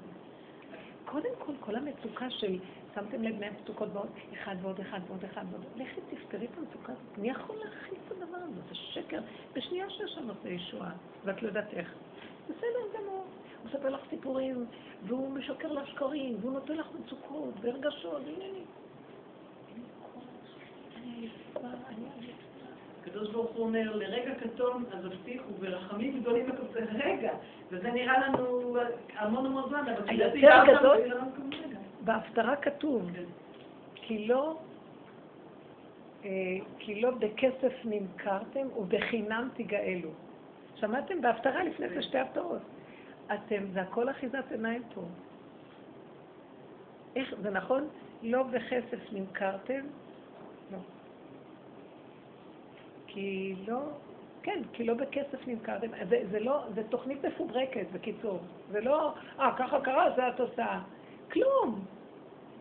קודם 1.05 1.29
כל, 1.39 1.53
כל 1.59 1.75
המצוקה 1.75 2.29
של, 2.29 2.59
שמתם 2.95 3.23
לב 3.23 3.39
מהמצוקות 3.39 3.89
ועוד 3.93 4.09
אחד 4.33 4.55
ועוד 4.61 4.79
אחד 4.79 4.99
ועוד 5.07 5.23
אחד 5.23 5.45
ועוד, 5.51 5.65
לכי 5.75 6.01
תפתרי 6.01 6.45
את 6.45 6.57
המצוקה 6.57 6.93
הזאת. 6.93 7.17
מי 7.17 7.29
יכול 7.29 7.55
להכיל 7.55 7.97
את 8.07 8.11
הדבר 8.11 8.37
הזה? 8.37 8.61
זה 8.69 8.75
שקר. 8.75 9.21
בשנייה 9.53 9.89
שיש 9.89 10.11
שם 10.11 10.29
עושה 10.29 10.49
ישועה, 10.49 10.91
ואת 11.23 11.41
לא 11.41 11.47
יודעת 11.47 11.73
איך. 11.73 11.93
בסדר 12.45 12.99
גמור. 12.99 13.25
הוא 13.63 13.69
מספר 13.69 13.89
לך 13.89 14.01
סיפורים, 14.09 14.65
והוא 15.07 15.31
משקר 15.31 15.71
לך 15.71 15.87
שקרים, 15.87 16.37
והוא 16.41 16.53
נותן 16.53 16.73
לך 16.73 16.87
מצוקות 16.99 17.53
והרגשות, 17.61 18.21
ועניינים. 18.25 18.65
הקדוש 23.01 23.29
ברוך 23.29 23.51
הוא 23.51 23.65
אומר, 23.65 23.95
לרגע 23.95 24.33
קטון 24.35 24.85
עזבתיך 24.91 25.41
וברחמים 25.49 26.19
גדולים 26.19 26.49
אתה 26.49 26.61
עושה, 26.61 26.79
רגע, 26.93 27.31
וזה 27.71 27.91
נראה 27.91 28.27
לנו 28.27 28.75
המון 29.15 29.45
המון 29.45 29.69
זמן, 29.69 29.83
אבל 29.97 30.07
כשדיברת, 30.07 30.79
גדול-. 30.79 30.99
בהפטרה 32.01 32.55
כתוב, 32.55 33.09
כן. 33.13 33.23
כי 33.95 34.27
לא, 34.27 34.57
אה, 36.25 36.29
כי 36.79 37.01
לא 37.01 37.11
בכסף 37.11 37.73
נמכרתם 37.85 38.67
ובחינם 38.77 39.49
תגאלו. 39.53 40.09
שמעתם? 40.75 41.21
בהפטרה 41.21 41.63
לפני 41.63 41.89
זה 41.89 42.01
שתי 42.01 42.19
הפטרות. 42.19 42.61
אתם, 43.33 43.63
זה 43.73 43.81
הכל 43.81 44.09
אחיזת 44.09 44.51
עיניים 44.51 44.83
פה. 44.93 45.01
איך, 47.15 47.35
זה 47.41 47.49
נכון? 47.49 47.87
לא 48.21 48.43
בכסף 48.43 48.99
נמכרתם? 49.11 49.81
לא. 50.71 50.77
כי 53.13 53.55
לא, 53.67 53.79
כן, 54.43 54.61
כי 54.73 54.83
לא 54.83 54.93
בכסף 54.93 55.47
נמכרתם. 55.47 55.87
זה, 56.09 56.21
זה 56.31 56.39
לא, 56.39 56.63
זה 56.75 56.83
תוכנית 56.83 57.25
מפוברקת, 57.25 57.85
בקיצור. 57.93 58.39
זה 58.71 58.81
לא, 58.81 59.13
אה, 59.39 59.51
ככה 59.57 59.81
קרה, 59.81 60.11
זה 60.15 60.27
התוצאה. 60.27 60.79
כלום. 61.31 61.85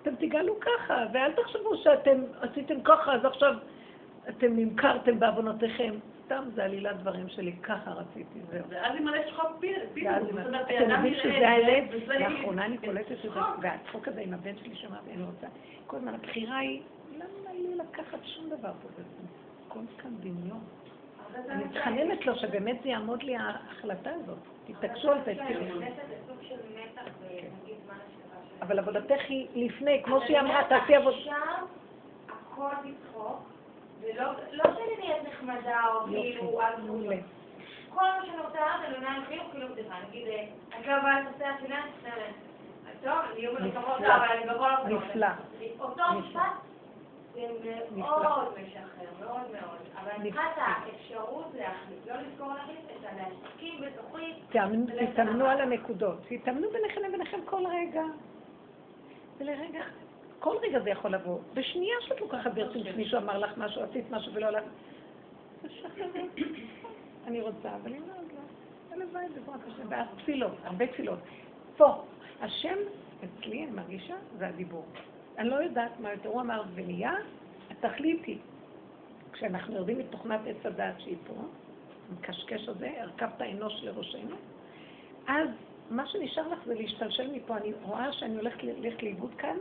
אתם 0.02 0.14
תגלו 0.14 0.54
ככה, 0.60 1.04
ואל 1.12 1.32
תחשבו 1.32 1.76
שאתם 1.76 2.20
עשיתם 2.40 2.80
ככה, 2.84 3.14
אז 3.14 3.24
עכשיו 3.24 3.54
אתם 4.28 4.56
נמכרתם 4.56 5.18
בעוונותיכם. 5.20 5.94
סתם 6.24 6.44
זה 6.54 6.64
עלילת 6.64 6.96
דברים 6.98 7.28
שלי, 7.28 7.52
ככה 7.62 7.90
רציתי, 7.90 8.38
זהו. 8.50 8.64
ואז 8.68 8.96
ימלא 8.96 9.18
שחוק 9.30 9.50
פי- 9.60 9.74
פיגור. 9.94 10.12
ואז 10.12 10.22
זאת 10.22 10.46
אומרת, 10.46 10.66
אתם 10.66 10.74
האדם 10.74 11.06
יודעים 11.06 11.14
שזה? 11.14 11.28
וזה- 12.04 12.18
לאחרונה 12.18 12.64
אני 12.66 12.78
קולטת 12.78 13.12
את 13.12 13.16
זה, 13.22 13.28
צחוק. 13.28 13.58
והצחוק 13.62 14.08
הזה 14.08 14.20
עם 14.20 14.34
הבן 14.34 14.56
שלי 14.56 14.74
שאמרתי, 14.74 15.10
אני 15.14 15.22
רוצה, 15.22 15.46
כל 15.86 15.96
הזמן 15.96 16.14
הבחירה 16.14 16.56
היא, 16.58 16.82
למה 17.16 17.24
לי 17.52 17.74
לקחת 17.76 18.18
שום 18.24 18.46
דבר 18.50 18.72
פה? 18.82 18.88
הכל 19.72 20.02
כאן 20.02 20.10
דמיון. 20.20 20.60
אני 21.48 21.64
מתחננת 21.64 22.26
לו 22.26 22.36
שבאמת 22.36 22.82
זה 22.82 22.88
יעמוד 22.88 23.22
לי 23.22 23.36
ההחלטה 23.36 24.10
הזאת. 24.10 24.38
תתעקשו 24.66 25.12
על 25.12 25.18
זה. 25.24 25.34
אבל 28.62 28.78
עבודתך 28.78 29.20
היא 29.28 29.48
לפני, 29.54 30.02
כמו 30.04 30.20
שהיא 30.20 30.40
אמרה, 30.40 30.50
אומרת, 30.50 30.68
תעשי 30.68 30.94
עבודה. 30.94 31.16
שם 31.16 31.32
הכל 32.28 32.68
בצחוק, 32.84 33.42
ולא 34.00 34.24
לא 34.52 34.64
שאני 34.64 34.96
נהיית 34.98 35.28
נחמדה 35.28 35.80
או 35.94 36.06
כאילו 36.06 36.60
על 36.60 36.82
מעולה. 36.82 37.16
כל 37.94 38.04
מה 38.04 38.26
שאני 38.26 38.38
רוצה 38.38 38.60
לעשות, 38.60 38.84
אני 38.84 38.94
עונה 38.94 39.16
עם 39.16 39.24
חיוך 39.24 39.44
כאילו 39.50 39.68
בדיחה. 39.68 39.94
נגיד, 40.08 40.26
אה, 40.26 40.44
את 40.80 40.86
לא 40.86 41.02
באה 41.02 41.20
לנושא 41.20 41.46
התפילה, 41.46 41.82
בסדר. 41.98 42.32
טוב, 43.02 43.18
אני 43.32 43.46
מלכבות, 43.46 44.00
נפלא. 44.00 44.16
אבל 44.16 44.26
אני 44.26 44.54
בכל. 44.54 44.94
נפלא. 44.94 45.26
אותו. 45.80 46.02
משפט, 46.18 46.71
זה 47.34 47.40
מאוד 47.96 48.22
משחרר, 48.22 49.10
מאוד 49.20 49.40
מאוד. 49.52 49.78
אבל 50.00 50.10
אני 50.10 50.30
צריכה 50.32 50.46
את 50.52 50.56
האפשרות 50.58 51.46
להחליט, 51.58 52.06
לא 52.06 52.14
לזכור 52.16 52.48
להחליט, 52.48 52.78
אלא 52.90 53.10
להסכים 53.16 53.80
בתוכי. 53.80 54.32
תאמנו- 54.50 54.86
תתאמנו 55.12 55.46
על 55.46 55.60
הנקודות. 55.60 56.18
תתאמנו 56.28 56.70
ביניכם 56.70 57.00
לביניכם 57.08 57.38
כל 57.44 57.62
רגע. 57.66 58.02
ולרגע, 59.38 59.82
כל 60.38 60.56
רגע 60.62 60.80
זה 60.80 60.90
יכול 60.90 61.10
לבוא. 61.14 61.38
בשנייה 61.54 61.94
שאת 62.00 62.20
לוקחת 62.20 62.54
ברצינות 62.54 62.86
שמישהו 62.86 63.18
אמר 63.18 63.38
לך 63.38 63.58
משהו, 63.58 63.82
עשית 63.82 64.10
משהו 64.10 64.32
ולא 64.34 64.46
הלך. 64.46 64.64
אני 67.26 67.40
רוצה, 67.40 67.76
אבל 67.82 67.94
אם 67.94 68.02
לא, 68.08 68.12
אז 68.12 68.26
לא. 68.32 68.92
הלוואי 69.02 69.24
בעזרת 69.28 69.60
השם. 69.68 69.86
ואז 69.88 70.06
תפילות, 70.18 70.52
הרבה 70.64 70.86
תפילות. 70.86 71.18
פה, 71.76 72.02
השם 72.40 72.76
אצלי, 73.24 73.62
אני 73.64 73.70
מרגישה, 73.70 74.14
זה 74.38 74.48
הדיבור. 74.48 74.84
אני 75.38 75.48
לא 75.48 75.54
יודעת 75.54 76.00
מה 76.00 76.12
יותר. 76.12 76.28
הוא 76.28 76.40
אמר, 76.40 76.62
ונהיה, 76.74 77.14
התכלית 77.70 78.24
היא. 78.24 78.38
כשאנחנו 79.32 79.74
יורדים 79.74 79.98
מתוכנת 79.98 80.40
עץ 80.46 80.66
הדעת 80.66 81.00
שהיא 81.00 81.16
פה, 81.26 81.34
המקשקש 82.10 82.68
הזה, 82.68 82.90
הרכבת 83.00 83.42
אנוש 83.42 83.80
לראשנו, 83.82 84.36
אז 85.28 85.48
מה 85.90 86.06
שנשאר 86.06 86.48
לך 86.48 86.58
זה 86.66 86.74
להשתלשל 86.74 87.30
מפה. 87.32 87.56
אני 87.56 87.72
רואה 87.82 88.12
שאני 88.12 88.36
הולכת 88.36 88.62
ל- 88.64 88.70
הולכת 88.70 89.02
לאיבוד 89.02 89.34
כאן, 89.38 89.56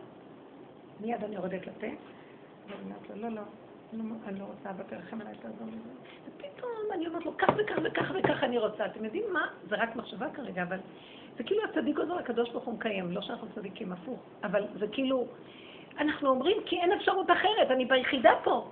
מיד 1.00 1.24
אני 1.24 1.36
יורדת 1.36 1.68
לפה, 1.68 1.88
ואני 2.68 2.82
אומרת 2.84 3.10
לו, 3.10 3.16
לא, 3.16 3.30
לא, 3.30 3.42
לא, 3.94 4.16
אני 4.28 4.40
לא 4.40 4.46
רוצה, 4.46 4.70
אבא 4.70 4.84
תרחם 4.84 5.22
עליי, 5.22 5.34
תעזור 5.36 5.68
לי. 5.72 5.78
ופתאום 6.28 6.72
אני 6.94 7.08
אומרת 7.08 7.26
לו, 7.26 7.38
כך 7.38 7.50
וכך 7.58 7.76
וכך 7.84 8.12
וכך 8.20 8.44
אני 8.44 8.58
רוצה. 8.58 8.86
אתם 8.86 9.06
יודעים 9.06 9.24
מה? 9.34 9.48
זה 9.70 9.76
רק 9.76 9.96
מחשבה 9.96 10.28
כרגע, 10.34 10.64
אבל 10.64 10.78
זה 11.42 11.48
כאילו 11.48 11.64
הצדיק 11.64 12.00
עוזר 12.00 12.16
לקדוש 12.16 12.50
ברוך 12.50 12.64
הוא 12.64 12.74
מקיים, 12.74 13.12
לא 13.12 13.22
שאנחנו 13.22 13.48
צדיקים 13.56 13.92
הפוך, 13.92 14.20
אבל 14.44 14.64
זה 14.80 14.88
כאילו, 14.88 15.26
אנחנו 16.00 16.30
אומרים 16.30 16.58
כי 16.66 16.80
אין 16.80 16.92
אפשרות 16.92 17.32
אחרת, 17.32 17.72
אני 17.72 17.86
ביחידה 17.86 18.32
פה. 18.44 18.68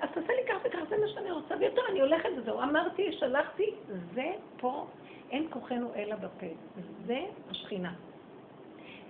אז 0.00 0.08
תעשה 0.14 0.32
לי 0.32 0.42
כך 0.48 0.56
וכך, 0.64 0.78
זה 0.88 0.96
מה 0.98 1.08
שאני 1.08 1.30
רוצה, 1.30 1.54
ויותר 1.60 1.82
אני 1.90 2.00
הולכת 2.00 2.28
וזהו. 2.36 2.62
אמרתי, 2.62 3.12
שלחתי, 3.12 3.70
זה 4.14 4.32
פה, 4.56 4.86
אין 5.30 5.46
כוחנו 5.50 5.94
אלא 5.96 6.16
בפה. 6.16 6.46
זה 7.06 7.20
השכינה. 7.50 7.92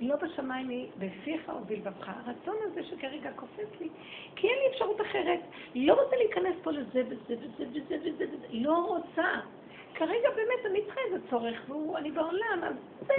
לא 0.00 0.16
בשמיים 0.16 0.68
היא, 0.68 0.86
בפיך 0.98 1.52
ובלבבך. 1.62 2.08
הרצון 2.08 2.56
הזה 2.62 2.84
שכרגע 2.84 3.30
קופץ 3.36 3.80
לי, 3.80 3.88
כי 4.36 4.48
אין 4.48 4.58
לי 4.58 4.74
אפשרות 4.74 5.00
אחרת. 5.00 5.40
לא 5.74 6.02
רוצה 6.02 6.16
להיכנס 6.16 6.54
פה 6.62 6.70
לזה 6.70 7.02
וזה 7.08 7.34
וזה 7.40 7.64
וזה 7.70 7.96
וזה 8.02 8.24
וזה, 8.32 8.46
לא 8.50 8.86
רוצה. 8.86 9.28
כרגע 9.94 10.28
באמת 10.36 10.66
אני 10.66 10.84
צריכה 10.84 11.00
איזה 11.06 11.18
צורך, 11.30 11.70
ואני 11.70 12.10
בעולם, 12.10 12.60
אז 12.62 12.74
זה. 13.06 13.14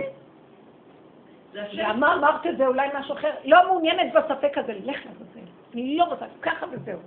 זה. 1.53 1.67
ואמר, 1.77 2.13
אמרת 2.13 2.45
את 2.45 2.57
זה 2.57 2.67
אולי 2.67 2.87
משהו 2.95 3.13
אחר, 3.15 3.31
לא 3.45 3.67
מעוניינת 3.67 4.13
בספק 4.13 4.57
הזה, 4.57 4.73
לך 4.73 5.05
לעזאזל. 5.05 5.47
אני 5.73 5.97
לא 5.97 6.03
רוצה, 6.03 6.25
ככה 6.41 6.65
וזהו. 6.71 6.99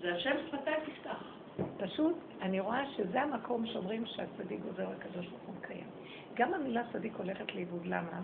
זה 0.00 0.14
השם 0.14 0.36
שפתיים 0.46 0.76
תפתח. 0.86 1.36
פשוט, 1.78 2.16
אני 2.42 2.60
רואה 2.60 2.86
שזה 2.96 3.22
המקום 3.22 3.66
שאומרים 3.66 4.06
שהצדיק 4.06 4.60
עוזר 4.68 4.86
לקדוש 4.90 5.26
ברוך 5.26 5.42
הוא 5.46 5.54
מקיים. 5.58 5.86
גם 6.34 6.54
המילה 6.54 6.82
צדיק 6.92 7.12
הולכת 7.16 7.54
לאיבוד, 7.54 7.86
למה? 7.86 8.20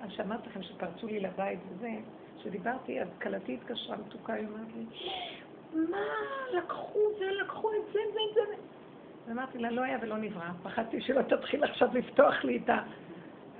אז 0.00 0.12
שאמרתי 0.12 0.48
לכם 0.48 0.62
שפרצו 0.62 1.06
לי 1.06 1.20
לבית 1.20 1.58
וזה, 1.68 1.90
שדיברתי, 2.42 3.00
אז 3.00 3.08
כלתי 3.22 3.54
התקשרה 3.54 3.96
מתוקה, 3.96 4.32
היא 4.32 4.46
אומרת 4.46 4.68
לי, 4.76 4.84
מה, 5.90 5.98
לקחו 6.52 6.98
ולקחו 7.20 7.70
את 7.72 7.92
זה 7.92 7.98
ואת 7.98 8.34
זה. 8.34 8.54
ואמרתי 9.28 9.58
לה, 9.58 9.70
לא 9.70 9.82
היה 9.82 9.98
ולא 10.02 10.16
נברא, 10.16 10.48
פחדתי 10.62 11.00
שלא 11.00 11.22
תתחיל 11.22 11.64
עכשיו 11.64 11.88
לפתוח 11.94 12.44
לי 12.44 12.60
את 12.64 12.70
ה... 12.70 12.78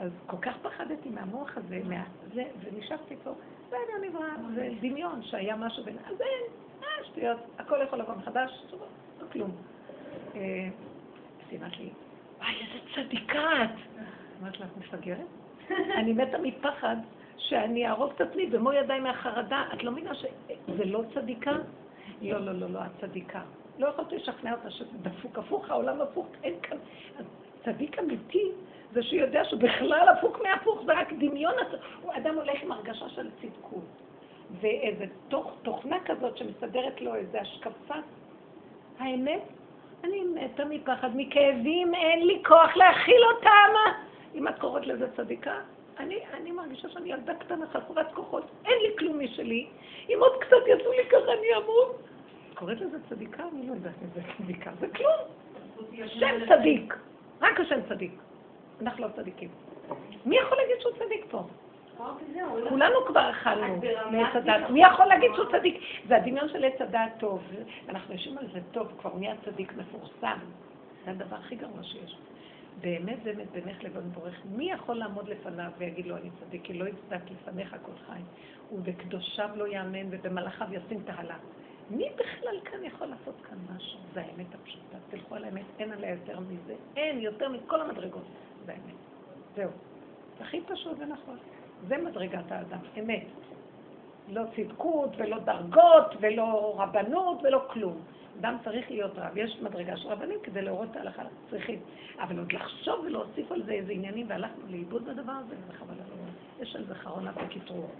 אז 0.00 0.10
כל 0.26 0.36
כך 0.36 0.54
פחדתי 0.62 1.08
מהמוח 1.08 1.56
הזה, 1.56 1.80
מה... 1.88 2.04
זה, 2.34 2.44
ונשארתי 2.64 3.16
פה, 3.24 3.30
לא 3.72 3.76
היה 3.76 4.08
נברא, 4.10 4.28
זה 4.54 4.68
דמיון 4.80 5.22
שהיה 5.22 5.56
משהו 5.56 5.84
בין... 5.84 5.96
אז 6.06 6.20
אין, 6.20 6.42
אה, 6.82 7.04
שטויות, 7.04 7.38
הכל 7.58 7.76
יכול 7.84 7.98
לבוא 7.98 8.14
מחדש, 8.14 8.64
לא 8.72 9.26
כלום. 9.32 9.50
אה, 10.34 10.68
אז 11.44 11.50
היא 11.50 11.58
אמרת 11.58 11.78
לי, 11.78 11.90
וואי, 12.38 12.54
איזה 12.60 12.78
צדיקה 12.94 13.64
את. 13.64 13.70
אמרתי 14.42 14.58
לה, 14.58 14.66
את 14.66 14.76
מפגרת? 14.76 15.26
אני 15.98 16.12
מתה 16.12 16.38
מפחד 16.38 16.96
שאני 17.36 17.86
אהרוג 17.86 18.12
את 18.16 18.20
עצמי 18.20 18.46
במו 18.46 18.72
ידיי 18.72 19.00
מהחרדה. 19.00 19.64
את 19.74 19.84
לא 19.84 19.92
מבינה 19.92 20.14
שזה 20.14 20.84
לא 20.84 21.02
צדיקה? 21.14 21.52
לא, 22.22 22.38
לא, 22.38 22.52
לא, 22.52 22.70
לא, 22.70 22.80
את 22.84 22.90
צדיקה. 23.00 23.42
לא 23.82 23.88
יכולתי 23.88 24.16
לשכנע 24.16 24.52
אותה 24.52 24.70
שזה 24.70 24.98
דפוק 25.02 25.38
הפוך, 25.38 25.70
העולם 25.70 26.00
הפוך, 26.00 26.26
אין 26.42 26.54
כאן. 26.62 26.76
צדיק 27.64 27.98
אמיתי 27.98 28.48
זה 28.92 29.02
שהוא 29.02 29.20
יודע 29.20 29.44
שהוא 29.44 29.60
בכלל 29.60 30.08
הפוך 30.08 30.38
מהפוך, 30.42 30.82
זה 30.86 30.92
רק 30.92 31.12
דמיון. 31.12 31.54
אדם 32.12 32.34
הולך 32.34 32.62
עם 32.62 32.72
הרגשה 32.72 33.08
של 33.08 33.30
צדקות. 33.42 33.84
ואיזה 34.60 35.04
תוך, 35.28 35.52
תוכנה 35.62 35.96
כזאת 36.04 36.36
שמסדרת 36.36 37.00
לו 37.00 37.14
איזו 37.14 37.38
השקפה. 37.38 37.94
האמת, 38.98 39.42
אני 40.04 40.24
מתה 40.24 40.64
מפחד, 40.64 41.10
מכאבים, 41.14 41.94
אין 41.94 42.26
לי 42.26 42.42
כוח 42.46 42.76
להכיל 42.76 43.22
אותם. 43.34 43.98
אם 44.34 44.48
את 44.48 44.58
קוראת 44.58 44.86
לזה 44.86 45.16
צדיקה, 45.16 45.54
אני, 45.98 46.18
אני 46.34 46.50
מרגישה 46.50 46.88
שאני 46.88 47.12
ילדה 47.12 47.34
קטנה 47.34 47.66
חסרת 47.66 48.12
כוחות, 48.14 48.44
אין 48.64 48.78
לי 48.82 48.98
כלום 48.98 49.18
משלי. 49.18 49.66
אם 50.08 50.18
עוד 50.20 50.32
קצת 50.40 50.66
יעשו 50.66 50.92
לי 50.92 51.04
ככה, 51.10 51.32
אני 51.32 51.56
אמות. 51.56 52.11
קוראת 52.62 52.80
לזה 52.80 52.96
צדיקה? 53.08 53.42
אני 53.52 53.66
לא 53.66 53.72
יודעת 53.74 53.94
אם 54.02 54.08
זה 54.14 54.20
צדיקה. 54.38 54.70
זה 54.80 54.86
כלום. 54.88 55.20
שם 56.06 56.34
צדיק. 56.48 56.94
רק 57.40 57.60
השם 57.60 57.80
צדיק. 57.88 58.12
אנחנו 58.80 59.04
לא 59.04 59.08
צדיקים. 59.16 59.48
מי 60.26 60.36
יכול 60.36 60.56
להגיד 60.56 60.76
שהוא 60.80 60.92
צדיק 60.92 61.24
פה? 61.30 61.44
כולנו 62.68 62.96
כבר 63.06 63.30
אכלנו 63.30 63.80
מעץ 64.10 64.36
הדת. 64.36 64.70
מי 64.70 64.82
יכול 64.82 65.06
להגיד 65.06 65.30
שהוא 65.34 65.46
צדיק? 65.52 65.80
זה 66.08 66.16
הדמיון 66.16 66.48
של 66.48 66.64
עץ 66.64 66.80
הדעת 66.80 67.12
טוב. 67.18 67.42
אנחנו 67.88 68.14
יושבים 68.14 68.38
על 68.38 68.46
זה 68.52 68.60
טוב, 68.72 68.92
כבר 68.98 69.10
נהיה 69.18 69.34
צדיק 69.44 69.72
מפורסם. 69.76 70.38
זה 71.04 71.10
הדבר 71.10 71.36
הכי 71.36 71.56
גרוע 71.56 71.82
שיש. 71.82 72.16
באמת, 72.80 73.22
באמת, 73.22 73.50
בינך 73.50 73.84
לבין 73.84 74.02
בורך. 74.02 74.40
מי 74.56 74.70
יכול 74.70 74.96
לעמוד 74.96 75.28
לפניו 75.28 75.70
ויגיד 75.78 76.06
לו, 76.06 76.16
אני 76.16 76.30
צדיק, 76.40 76.62
כי 76.64 76.72
לא 76.72 76.84
יצדק 76.84 77.30
לפניך 77.30 77.76
כל 77.82 77.92
חי. 78.06 78.20
ובקדושיו 78.72 79.48
לא 79.56 79.66
יאמן 79.66 80.06
ובמלאכיו 80.10 80.66
ישים 80.70 81.02
תהלה. 81.04 81.36
מי 81.96 82.08
בכלל 82.14 82.60
כאן 82.64 82.84
יכול 82.84 83.06
לעשות 83.06 83.34
כאן 83.48 83.58
משהו? 83.76 83.98
זה 84.14 84.20
האמת 84.20 84.54
הפשוטה. 84.54 84.96
תלכו 85.10 85.34
על 85.34 85.44
האמת, 85.44 85.64
אין 85.78 85.92
עליה 85.92 86.10
יותר 86.10 86.40
מזה. 86.40 86.74
אין 86.96 87.18
יותר 87.18 87.48
מכל 87.48 87.80
המדרגות. 87.80 88.24
זה 88.66 88.72
האמת. 88.72 88.94
זהו. 89.56 89.70
זה 90.38 90.44
הכי 90.44 90.60
פשוט 90.60 90.98
ונכון. 90.98 91.38
זה 91.88 91.96
מדרגת 91.96 92.52
האדם, 92.52 92.78
אמת. 92.98 93.26
לא 94.28 94.42
צדקות 94.56 95.10
ולא 95.16 95.38
דרגות 95.38 96.14
ולא 96.20 96.74
רבנות 96.78 97.38
ולא 97.42 97.64
כלום. 97.72 98.02
אדם 98.40 98.56
צריך 98.64 98.90
להיות 98.90 99.12
רב. 99.16 99.36
יש 99.36 99.58
מדרגה 99.62 99.96
של 99.96 100.08
רבנים 100.08 100.38
כדי 100.42 100.62
להורות 100.62 100.88
את 100.90 100.96
ההלכה, 100.96 101.22
צריכים. 101.50 101.80
אבל 102.18 102.38
עוד 102.38 102.52
לחשוב 102.52 103.04
ולהוסיף 103.04 103.52
על 103.52 103.62
זה 103.62 103.72
איזה 103.72 103.92
עניינים, 103.92 104.26
והלכנו 104.28 104.64
לאיבוד 104.68 105.04
בדבר 105.04 105.32
הזה, 105.32 105.54
וזה 105.64 105.72
חבל 105.72 105.94
על 105.94 106.00
הזמן. 106.00 106.30
יש 106.60 106.76
על 106.76 106.84
זה 106.84 106.94
חרונה 106.94 107.32
בקיטרור. 107.32 107.90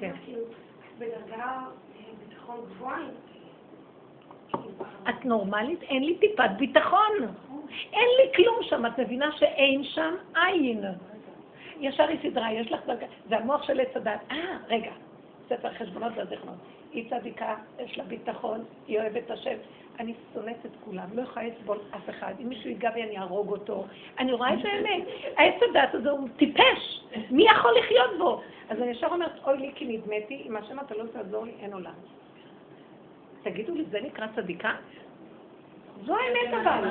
כן. 0.00 0.12
בדרגה. 0.98 1.62
את 5.08 5.24
נורמלית? 5.24 5.82
אין 5.82 6.04
לי 6.04 6.18
טיפת 6.18 6.50
ביטחון. 6.58 7.12
אין 7.92 8.08
לי 8.18 8.32
כלום 8.36 8.56
שם. 8.62 8.86
את 8.86 8.98
מבינה 8.98 9.32
שאין 9.32 9.84
שם 9.84 10.14
עין. 10.34 10.84
ישר 11.80 12.08
היא 12.08 12.18
סדרה, 12.22 12.52
יש 12.52 12.72
לך 12.72 12.80
דרגה. 12.86 13.06
זה 13.28 13.36
המוח 13.38 13.62
של 13.62 13.80
עץ 13.80 13.96
הדת. 13.96 14.20
אה, 14.30 14.56
רגע. 14.68 14.92
ספר 15.48 15.72
חשבונות 15.72 16.12
והזיכרונות. 16.16 16.58
היא 16.92 17.10
צדיקה, 17.10 17.54
יש 17.78 17.98
לה 17.98 18.04
ביטחון, 18.04 18.64
היא 18.88 19.00
אוהבת 19.00 19.30
השם. 19.30 19.56
אני 20.00 20.14
שונאת 20.34 20.66
את 20.66 20.70
כולם, 20.84 21.04
לא 21.14 21.22
יכולה 21.22 21.46
לסבול 21.46 21.78
אף 21.96 22.10
אחד. 22.10 22.34
אם 22.42 22.48
מישהו 22.48 22.70
ייגע 22.70 22.90
בי, 22.90 23.02
אני 23.02 23.18
אהרוג 23.18 23.52
אותו. 23.52 23.84
אני 24.18 24.32
רואה 24.32 24.54
את 24.54 24.64
האמת. 24.64 25.02
העץ 25.36 25.54
הדת 25.70 25.94
הזה 25.94 26.10
הוא 26.10 26.28
טיפש. 26.36 27.04
מי 27.30 27.44
יכול 27.44 27.70
לחיות 27.78 28.18
בו? 28.18 28.40
אז 28.68 28.78
אני 28.78 28.90
ישר 28.90 29.06
אומרת, 29.06 29.32
אוי 29.46 29.58
לי 29.58 29.72
כי 29.74 29.84
נדמתי, 29.84 30.42
אם 30.46 30.56
השם 30.56 30.80
אתה 30.80 30.94
לא 30.94 31.04
תעזור 31.12 31.44
לי, 31.44 31.52
אין 31.60 31.72
עולם. 31.72 31.94
תגידו 33.42 33.74
לי, 33.74 33.84
זה 33.90 33.98
נקרא 34.00 34.26
צדיקה? 34.36 34.70
זו 36.04 36.16
האמת 36.16 36.54
אבל. 36.62 36.88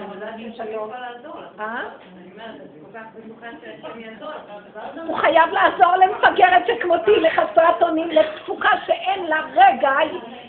הוא 5.07 5.17
חייב 5.17 5.49
לעזור 5.51 5.95
למפגרת 5.95 6.63
שכמותי, 6.67 7.11
לחסרת 7.11 7.81
אונים, 7.81 8.09
לתפוקה 8.09 8.69
שאין 8.85 9.25
לה 9.25 9.41
רגע 9.53 9.91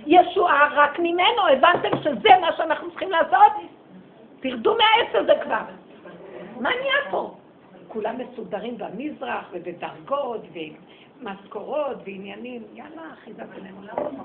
ישועה 0.07 0.69
רק 0.73 0.99
ממנו. 0.99 1.49
הבנתם 1.53 2.03
שזה 2.03 2.29
מה 2.41 2.57
שאנחנו 2.57 2.91
צריכים 2.91 3.11
לעשות? 3.11 3.53
תרדו 4.41 4.77
מהעץ 4.77 5.15
הזה 5.15 5.33
כבר. 5.43 5.63
מה 6.61 6.71
נהיה 6.71 7.11
פה? 7.11 7.35
כולם 7.89 8.19
מסודרים 8.19 8.79
במזרח 8.79 9.45
ובדרגות 9.53 10.41
ומשכורות 11.23 11.97
ועניינים. 12.05 12.63
יאללה, 12.73 13.13
אחיזה 13.13 13.45
בינינו. 13.45 13.81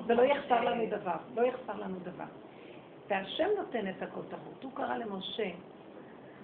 ולא 0.07 0.21
יחסר 0.21 0.63
לנו 0.63 0.83
דבר. 0.89 1.17
לא 1.35 1.41
יחסר 1.41 1.79
לנו 1.79 1.99
דבר. 1.99 2.25
והשם 3.09 3.47
נותן 3.57 3.89
את 3.89 4.01
הכותרות. 4.01 4.63
הוא 4.63 4.71
קרא 4.75 4.97
למשה, 4.97 5.49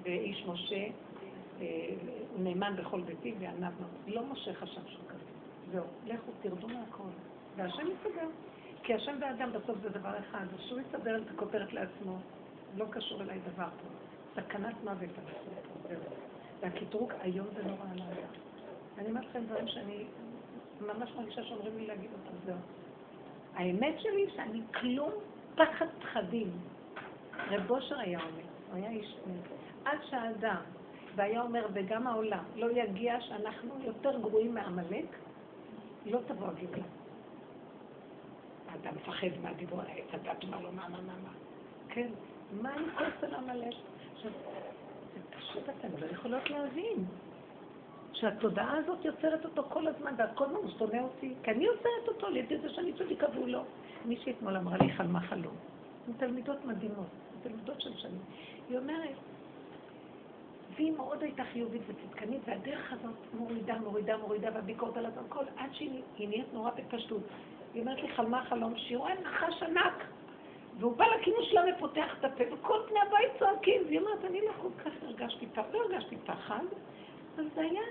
ואיש 0.04 0.46
משה, 0.48 0.86
אה, 1.62 1.66
נאמן 2.38 2.76
בכל 2.76 3.02
ביתי 3.02 3.34
וענב 3.40 3.62
מאוד. 3.62 4.08
לא 4.08 4.24
משה 4.26 4.54
חשב 4.54 4.82
שהוא 4.88 5.06
כזה. 5.10 5.24
זהו, 5.72 5.86
לכו 6.06 6.32
תרדו 6.42 6.68
מהכל. 6.68 7.10
והשם 7.56 7.88
יסדר. 7.88 8.28
כי 8.84 8.94
השם 8.94 9.16
ואדם 9.22 9.52
בסוף 9.52 9.78
זה 9.82 9.90
דבר 9.90 10.20
אחד, 10.20 10.46
אז 10.54 10.60
שהוא 10.68 10.80
יסדר 10.80 11.18
את 11.18 11.30
הכותרת 11.36 11.74
לעצמו. 11.74 12.18
לא 12.78 12.86
קשור 12.90 13.22
אליי 13.22 13.40
דבר 13.54 13.66
פה. 13.66 13.88
סכנת 14.42 14.84
מוות 14.84 15.10
על 15.18 15.96
והקטרוג 16.60 17.14
איום 17.24 17.48
ונורא 17.56 17.86
על 17.92 18.02
האדם. 18.02 18.34
אני 18.98 19.08
אומרת 19.08 19.26
לכם 19.26 19.44
דברים 19.46 19.68
שאני 19.68 20.06
ממש 20.88 21.10
מרגישה 21.16 21.44
שאומרים 21.44 21.78
לי 21.78 21.88
להגיד 21.88 22.10
אותם, 22.14 22.38
זהו. 22.46 22.56
האמת 23.56 24.00
שלי 24.00 24.26
שאני 24.36 24.62
כלום 24.80 25.12
פחד 25.56 25.86
פחדים. 26.02 26.52
רב 27.50 27.72
אושר 27.72 28.00
היה 28.00 28.20
אומר, 28.20 28.44
הוא 28.72 28.76
היה 28.76 28.90
איש. 28.90 29.16
עד 29.86 29.98
שהאדם, 30.10 30.62
והיה 31.16 31.42
אומר, 31.42 31.68
וגם 31.74 32.08
העולם, 32.08 32.44
לא 32.56 32.72
יגיע 32.72 33.22
שאנחנו 33.22 33.70
יותר 33.80 34.20
גרועים 34.20 34.54
מעמלק, 34.54 35.06
לא 36.06 36.20
תבוא 36.28 36.48
הגאולה. 36.48 36.84
האדם 38.68 38.96
מפחד 38.96 39.28
מהדיבור 39.42 39.82
על 39.82 39.88
העץ 39.88 40.06
הדת, 40.14 40.44
אומר 40.44 40.62
לו, 40.62 40.72
מה, 40.72 40.90
מה, 40.90 41.02
מה, 41.02 41.14
מה. 41.24 41.30
כן, 41.90 42.10
מה 42.62 42.74
אני 42.76 42.86
כועס 42.98 43.24
על 43.24 43.36
עמלק? 43.36 43.76
עכשיו, 44.14 44.32
פשוט 45.38 45.70
אתם 45.70 45.88
לא 45.98 46.06
יכולות 46.06 46.50
להבין. 46.50 47.06
שהתודעה 48.14 48.78
הזאת 48.78 49.06
יוצרת 49.06 49.46
אותו 49.46 49.64
כל 49.70 49.88
הזמן, 49.88 50.14
וכל 50.34 50.46
הזמן 50.46 50.58
הוא 50.58 50.72
שונא 50.78 51.02
אותי, 51.02 51.34
כי 51.44 51.52
אני 51.52 51.64
יוצרת 51.66 52.08
אותו 52.08 52.28
על 52.28 52.38
ידי 52.38 52.58
זה 52.58 52.70
שאני 52.70 52.94
צדיקה 52.94 53.28
והוא 53.34 53.48
לא. 53.48 53.64
מישהי 54.06 54.32
אתמול 54.32 54.58
אמרה 54.58 54.78
לי 54.78 54.94
חלמה 54.94 55.22
חלום. 55.22 55.56
הן 56.08 56.14
תלמידות 56.18 56.66
מדהימות, 56.66 57.08
תלמידות 57.44 57.82
של 57.82 57.98
שנים. 57.98 58.22
היא 58.70 58.78
אומרת, 58.78 59.16
והיא 60.76 60.92
מאוד 60.92 61.24
הייתה 61.24 61.44
חיובית 61.44 61.82
וצדקנית, 61.88 62.42
והדרך 62.46 62.94
הזאת 62.94 63.16
מורידה, 63.34 63.78
מורידה, 63.78 64.18
מורידה, 64.18 64.50
והביקורת 64.54 64.98
על 64.98 65.06
עצמם, 65.06 65.24
כל 65.30 65.44
עד 65.58 65.70
שהיא 65.74 66.02
נהיית 66.20 66.54
נורא 66.54 66.72
בפשטות. 66.76 67.22
היא 67.74 67.82
אומרת 67.82 68.02
לי, 68.02 68.08
חלמה 68.08 68.46
חלום, 68.46 68.74
שהיא 68.78 68.98
רואה 68.98 69.14
נחש 69.22 69.64
ענק, 69.64 70.04
והוא 70.80 70.98
בא 70.98 71.06
לכינוס 71.06 71.46
שלה 71.52 71.62
ופותח 71.78 72.16
את 72.20 72.26
הפה, 72.26 72.44
וכל 72.54 72.80
פני 72.88 73.00
הבית 73.00 73.32
צועקים, 73.40 73.82
והיא 73.86 74.00
אומרת, 74.00 74.26
אני 74.26 74.42
לא 74.42 74.52
כל 74.62 74.70
כך 74.84 74.92
הרגשתי 75.02 75.48
פחד, 75.48 75.74
לא 75.74 75.80
הרגשתי 75.84 76.16
פחד, 76.26 76.66
אז 77.38 77.46
זה 77.56 77.62
היה, 77.62 77.82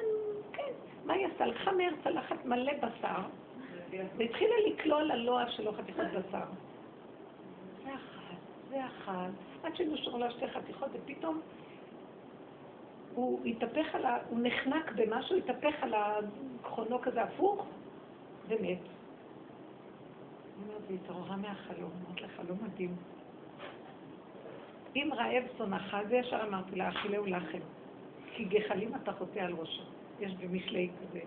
כן, 0.52 0.72
מה 1.04 1.12
היא 1.12 1.26
עשתה? 1.26 1.46
לקחה 1.46 1.72
מהר 1.72 1.92
צלחת 2.04 2.44
מלא 2.44 2.72
בשר, 2.72 3.20
והתחילה 4.16 4.54
לקלוע 4.66 5.02
ללוע 5.02 5.50
שלו 5.50 5.72
חתיכות 5.72 6.06
בשר. 6.06 6.44
זה 7.84 7.94
אחד, 7.94 8.34
זה 8.70 8.86
אחד, 8.86 9.30
עד 9.62 9.76
שנושרו 9.76 10.18
לה 10.18 10.30
שתי 10.30 10.48
חתיכות, 10.48 10.88
ופתאום 10.92 11.40
הוא 13.14 13.46
התהפך 13.46 13.94
על 13.94 14.04
ה... 14.06 14.18
הוא 14.28 14.38
נחנק 14.42 14.92
במשהו, 14.92 15.36
התהפך 15.36 15.74
על 15.82 15.94
הכחונו 15.94 17.00
כזה 17.02 17.22
הפוך, 17.22 17.66
ומת. 18.48 18.78
אומרת, 20.62 20.82
היא 20.88 20.98
התעוררה 21.02 21.36
מהחלום, 21.36 21.90
אמרת 22.06 22.20
לה, 22.20 22.28
חלום 22.28 22.58
מדהים. 22.64 22.96
אם 24.96 25.10
רעב 25.12 25.44
שונאך, 25.58 25.96
זה 26.08 26.16
ישר 26.16 26.42
אמרתי 26.48 26.76
לה, 26.76 26.88
אכילהו 26.88 27.26
לחם. 27.26 27.58
כי 28.32 28.44
גחלים 28.44 28.94
אתה 29.02 29.12
חוטא 29.12 29.38
על 29.38 29.52
ראשו. 29.52 29.82
יש 30.20 30.32
במשלי 30.32 30.90
כזה. 31.00 31.20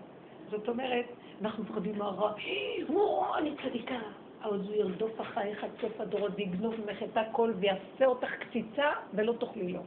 זאת 0.50 0.68
אומרת, 0.68 1.06
אנחנו 1.42 1.64
מפחדים 1.64 1.98
מהרע, 1.98 2.32
אני 3.38 3.50
צדיקה. 3.62 3.98
אז 4.40 4.60
הוא 4.60 4.74
ירדוף 4.74 5.20
אחריך 5.20 5.64
עד 5.64 5.70
סוף 5.80 6.00
הדורות 6.00 6.32
ויגנוב 6.36 6.74
ממך 6.80 7.02
את 7.02 7.16
הכל 7.16 7.52
ויעשה 7.58 8.06
אותך 8.06 8.30
קציצה 8.34 8.92
ולא 9.14 9.32
תאכלי 9.32 9.72
לו. 9.72 9.80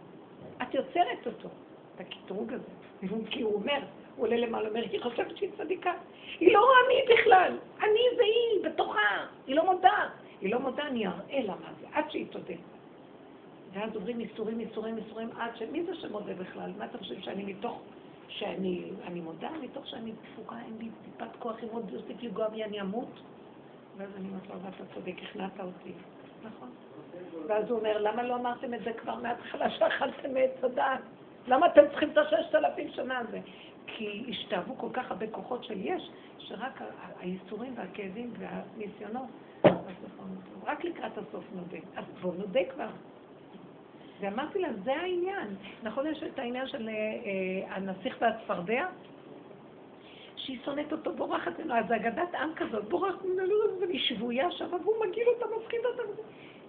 את 0.62 0.74
יוצרת 0.74 1.26
אותו, 1.26 1.50
את 1.96 2.02
הקטרוג 2.02 2.54
הזה. 2.54 3.10
כי 3.30 3.42
הוא 3.42 3.56
אומר, 3.56 3.80
הוא 4.16 4.26
עולה 4.26 4.38
למעלה, 4.38 4.70
אומר, 4.70 4.82
היא 4.92 5.02
חושבת 5.02 5.38
שהיא 5.38 5.50
צדיקה. 5.58 5.94
היא 6.40 6.54
לא 6.54 6.60
רואה 6.60 6.78
מי 6.88 7.14
בכלל, 7.14 7.58
אני 7.80 8.00
זה 8.16 8.24
היא, 8.24 8.64
בתוכה, 8.64 9.26
היא 9.48 9.56
לא 9.56 9.66
מודה. 9.66 10.10
היא 10.42 10.52
לא 10.52 10.60
מודה, 10.60 10.88
אני 10.88 11.08
אראה 11.08 11.40
לה 11.44 11.54
מה 11.56 11.70
זה, 11.82 11.88
עד 11.94 12.12
שהיא 12.12 12.26
תודה. 12.30 12.54
ואז 13.74 13.96
עוברים 13.96 14.20
איסורים, 14.20 14.60
איסורים, 14.60 14.98
איסורים, 14.98 15.30
עד 15.38 15.56
ש... 15.56 15.62
מי 15.62 15.84
זה 15.84 15.96
שמודה 15.96 16.34
בכלל? 16.34 16.72
מה 16.78 16.86
אתה 16.86 16.98
חושב 16.98 17.20
שאני 17.22 17.44
מתוך 17.54 17.82
שאני 18.28 18.92
אני 19.08 19.20
מודה 19.20 19.50
מתוך 19.62 19.88
שאני 19.88 20.12
תפוקה, 20.12 20.56
אין 20.66 20.78
לי 20.80 20.90
טיפת 21.06 21.36
כוח, 21.40 21.64
אם 21.64 21.68
עוד 21.72 21.90
יוסיף 21.90 22.24
לגוע 22.24 22.50
בי 22.50 22.64
אני 22.64 22.82
אמות. 22.82 23.20
ואז 23.98 24.10
אני 24.16 24.28
אומרת 24.30 24.48
לו, 24.48 24.56
אתה 24.70 24.94
צודק, 24.96 25.14
הכנעת 25.24 25.60
אותי. 25.60 25.94
נכון. 26.44 26.70
ואז 27.48 27.70
הוא 27.70 27.80
אומר, 27.80 27.98
למה 28.02 28.24
לא 28.24 28.36
אמרתם 28.36 28.74
את 28.74 28.80
זה 28.84 28.94
כבר 28.94 29.16
מההתחלה 29.16 29.70
שאכלתם 29.70 30.34
מעץ 30.34 30.64
הדעת? 30.64 31.02
למה 31.48 31.68
אתם 31.68 31.82
צריכים 31.90 32.10
את 32.12 32.18
הששת 32.18 32.56
אלפים 32.56 32.92
שנה 32.92 33.18
הזה? 33.18 33.40
כי 33.88 34.26
השתאבו 34.30 34.78
כל 34.78 34.90
כך 34.94 35.12
הרבה 35.12 35.28
כוחות 35.28 35.64
של 35.64 35.78
יש, 35.78 36.10
שרק 36.38 36.82
הייסורים 37.20 37.74
והכאבים 37.78 38.34
והניסיונות, 38.40 39.28
רק 40.66 40.86
לקראת 40.86 41.18
הסוף 41.18 41.44
נודה. 41.56 41.78
אז 41.96 42.06
בואו 42.22 42.34
נודה 42.34 42.60
כבר. 42.74 42.90
ואמרתי 44.20 44.60
לה, 44.60 44.70
זה 44.84 44.96
העניין. 44.96 45.56
נכון, 45.84 46.08
יש 46.08 46.24
את 46.24 46.40
העניין 46.40 46.68
של 46.68 46.90
אה, 46.90 46.94
אה, 46.94 47.76
הנסיך 47.76 48.18
והצפרדע? 48.22 48.86
שהיא 50.36 50.60
שונאת 50.66 50.92
אותו, 50.92 51.14
בורחת 51.14 51.60
ממנו, 51.60 51.76
אז 51.76 51.86
זה 51.88 51.96
אגדת 51.96 52.36
עם 52.36 52.50
כזאת, 52.56 52.90
בורחת 52.90 53.26
ממנו, 53.26 53.56
ואני 53.82 54.00
שבויה 54.00 54.52
שם, 54.52 54.74
והוא 54.84 55.06
מגעיל 55.06 55.28
אותה, 55.28 55.46
מפחיד 55.58 55.80
אותה. 55.86 56.04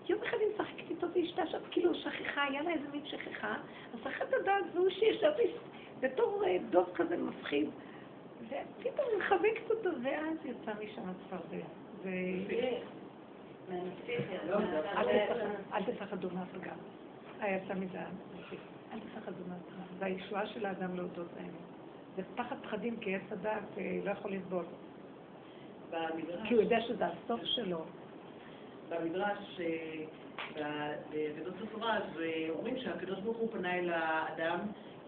יום 0.08 0.22
אחד 0.22 0.36
היא 0.40 0.48
משחקת 0.54 0.90
איתו 0.90 1.06
ואשתה 1.14 1.46
שם, 1.46 1.58
כאילו 1.70 1.94
שכחה, 1.94 2.44
היה 2.44 2.62
לה 2.62 2.70
איזה 2.70 2.84
מין 2.92 3.06
שכחה, 3.06 3.54
אז 3.94 4.00
אחת 4.06 4.32
הדעת 4.40 4.64
והוא 4.74 4.90
שישב 4.90 5.30
בתור 6.00 6.44
אה, 6.46 6.56
דוב 6.70 6.90
כזה 6.94 7.16
מפחיד, 7.16 7.68
ופתאום 8.46 9.06
היא 9.10 9.18
מחבקת 9.18 9.70
אותו, 9.70 9.90
ואז 10.02 10.36
יצא 10.44 10.72
משם 10.84 11.02
הצפרדע. 11.08 11.64
אל 15.72 15.82
תפחדו 15.82 16.28
מהפגם. 16.34 16.76
היצא 17.40 17.74
מדעת. 17.74 18.08
אל 18.92 18.98
תפחדו 18.98 19.42
מעצמם. 19.48 19.98
זה 19.98 20.04
הישועה 20.04 20.46
של 20.46 20.66
האדם 20.66 20.96
להודות 20.96 21.28
האמת. 21.36 21.50
זה 22.16 22.22
פחד 22.36 22.56
פחדים, 22.62 22.96
כי 22.96 23.14
עץ 23.14 23.32
הדעת 23.32 23.78
אה, 23.78 23.98
לא 24.04 24.10
יכול 24.10 24.32
לסבול. 24.32 24.64
כי 26.48 26.54
הוא 26.54 26.62
יודע 26.62 26.80
שזה 26.80 27.04
הסוף 27.06 27.40
שלו. 27.44 27.84
במדרש, 28.88 29.60
אה, 29.60 30.92
בגדות 31.10 31.54
התורה, 31.62 31.96
אז 31.96 32.20
אה, 32.20 32.46
אומרים 32.50 32.78
שהקדוש 32.78 33.20
ברוך 33.20 33.36
הוא 33.36 33.48
פנה 33.52 33.78
אל 33.78 33.90
האדם, 33.92 34.58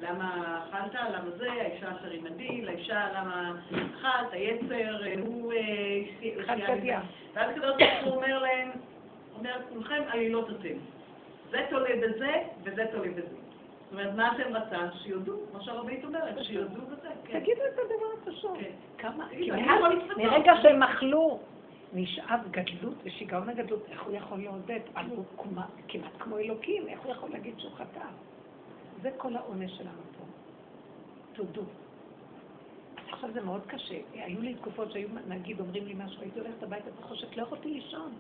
למה 0.01 0.59
אכלת, 0.69 0.95
למה 0.95 1.31
זה, 1.31 1.53
האישה 1.53 1.97
אשר 1.97 2.11
עימדי, 2.11 2.63
לאישה 2.63 3.09
למה 3.15 3.53
אכלת, 3.71 4.33
היצר, 4.33 5.05
הוא... 5.21 5.53
ואז 7.35 7.51
הקדוש 7.51 7.71
ברוך 7.79 8.05
הוא 8.05 8.15
אומר 8.15 8.39
להם, 8.39 8.71
אומר, 9.39 9.57
כולכם 9.73 10.03
עלילות 10.09 10.51
אתם. 10.51 10.77
זה 11.53 11.67
תולה 11.71 11.91
בזה, 12.03 12.33
וזה 12.63 12.85
תולה 12.93 13.11
בזה. 13.11 13.23
זאת 13.23 14.01
אומרת, 14.01 14.15
מה 14.15 14.29
השם 14.31 14.57
רצה? 14.57 14.79
שיודו, 15.03 15.33
כמו 15.51 15.61
שהרבית 15.65 16.05
אומרת, 16.05 16.45
שיודו 16.45 16.81
בזה. 16.87 17.09
כן. 17.25 17.41
תגידו 17.41 17.61
את 17.75 17.79
הדבר 17.79 18.07
הפשוט. 18.23 18.59
כן. 18.61 18.71
כמה. 18.99 19.29
מרגע 20.17 20.53
שהם 20.63 20.83
אכלו, 20.83 21.39
נשאב 21.93 22.41
גדלות 22.51 22.95
ושיגעון 23.05 23.49
הגדלות, 23.49 23.83
איך 23.91 24.03
הוא 24.03 24.13
יכול 24.17 24.39
לעודד? 24.43 24.81
הוא 25.09 25.25
כמעט- 25.39 26.13
כמו 26.19 26.39
אלוקים, 26.39 26.89
איך 26.89 27.01
הוא 27.01 27.13
יכול 27.13 27.31
להגיד 27.31 27.55
שהוא 27.59 27.73
חטא? 27.73 28.05
זה 29.03 29.11
כל 29.17 29.37
העונש 29.37 29.73
שלנו 29.73 29.91
פה. 30.19 30.25
תודו. 31.33 31.63
עכשיו 33.13 33.31
זה 33.33 33.41
מאוד 33.41 33.61
קשה. 33.67 33.95
היו 34.15 34.41
לי 34.41 34.55
תקופות 34.55 34.93
שהיו, 34.93 35.09
נגיד, 35.29 35.61
אומרים 35.61 35.87
לי 35.87 35.95
משהו, 35.97 36.23
הייתי 36.23 36.41
הולכת 36.41 36.63
הביתה 36.63 36.91
בחושך, 37.01 37.37
לא 37.37 37.43
יכולתי 37.43 37.69
לישון. 37.69 38.13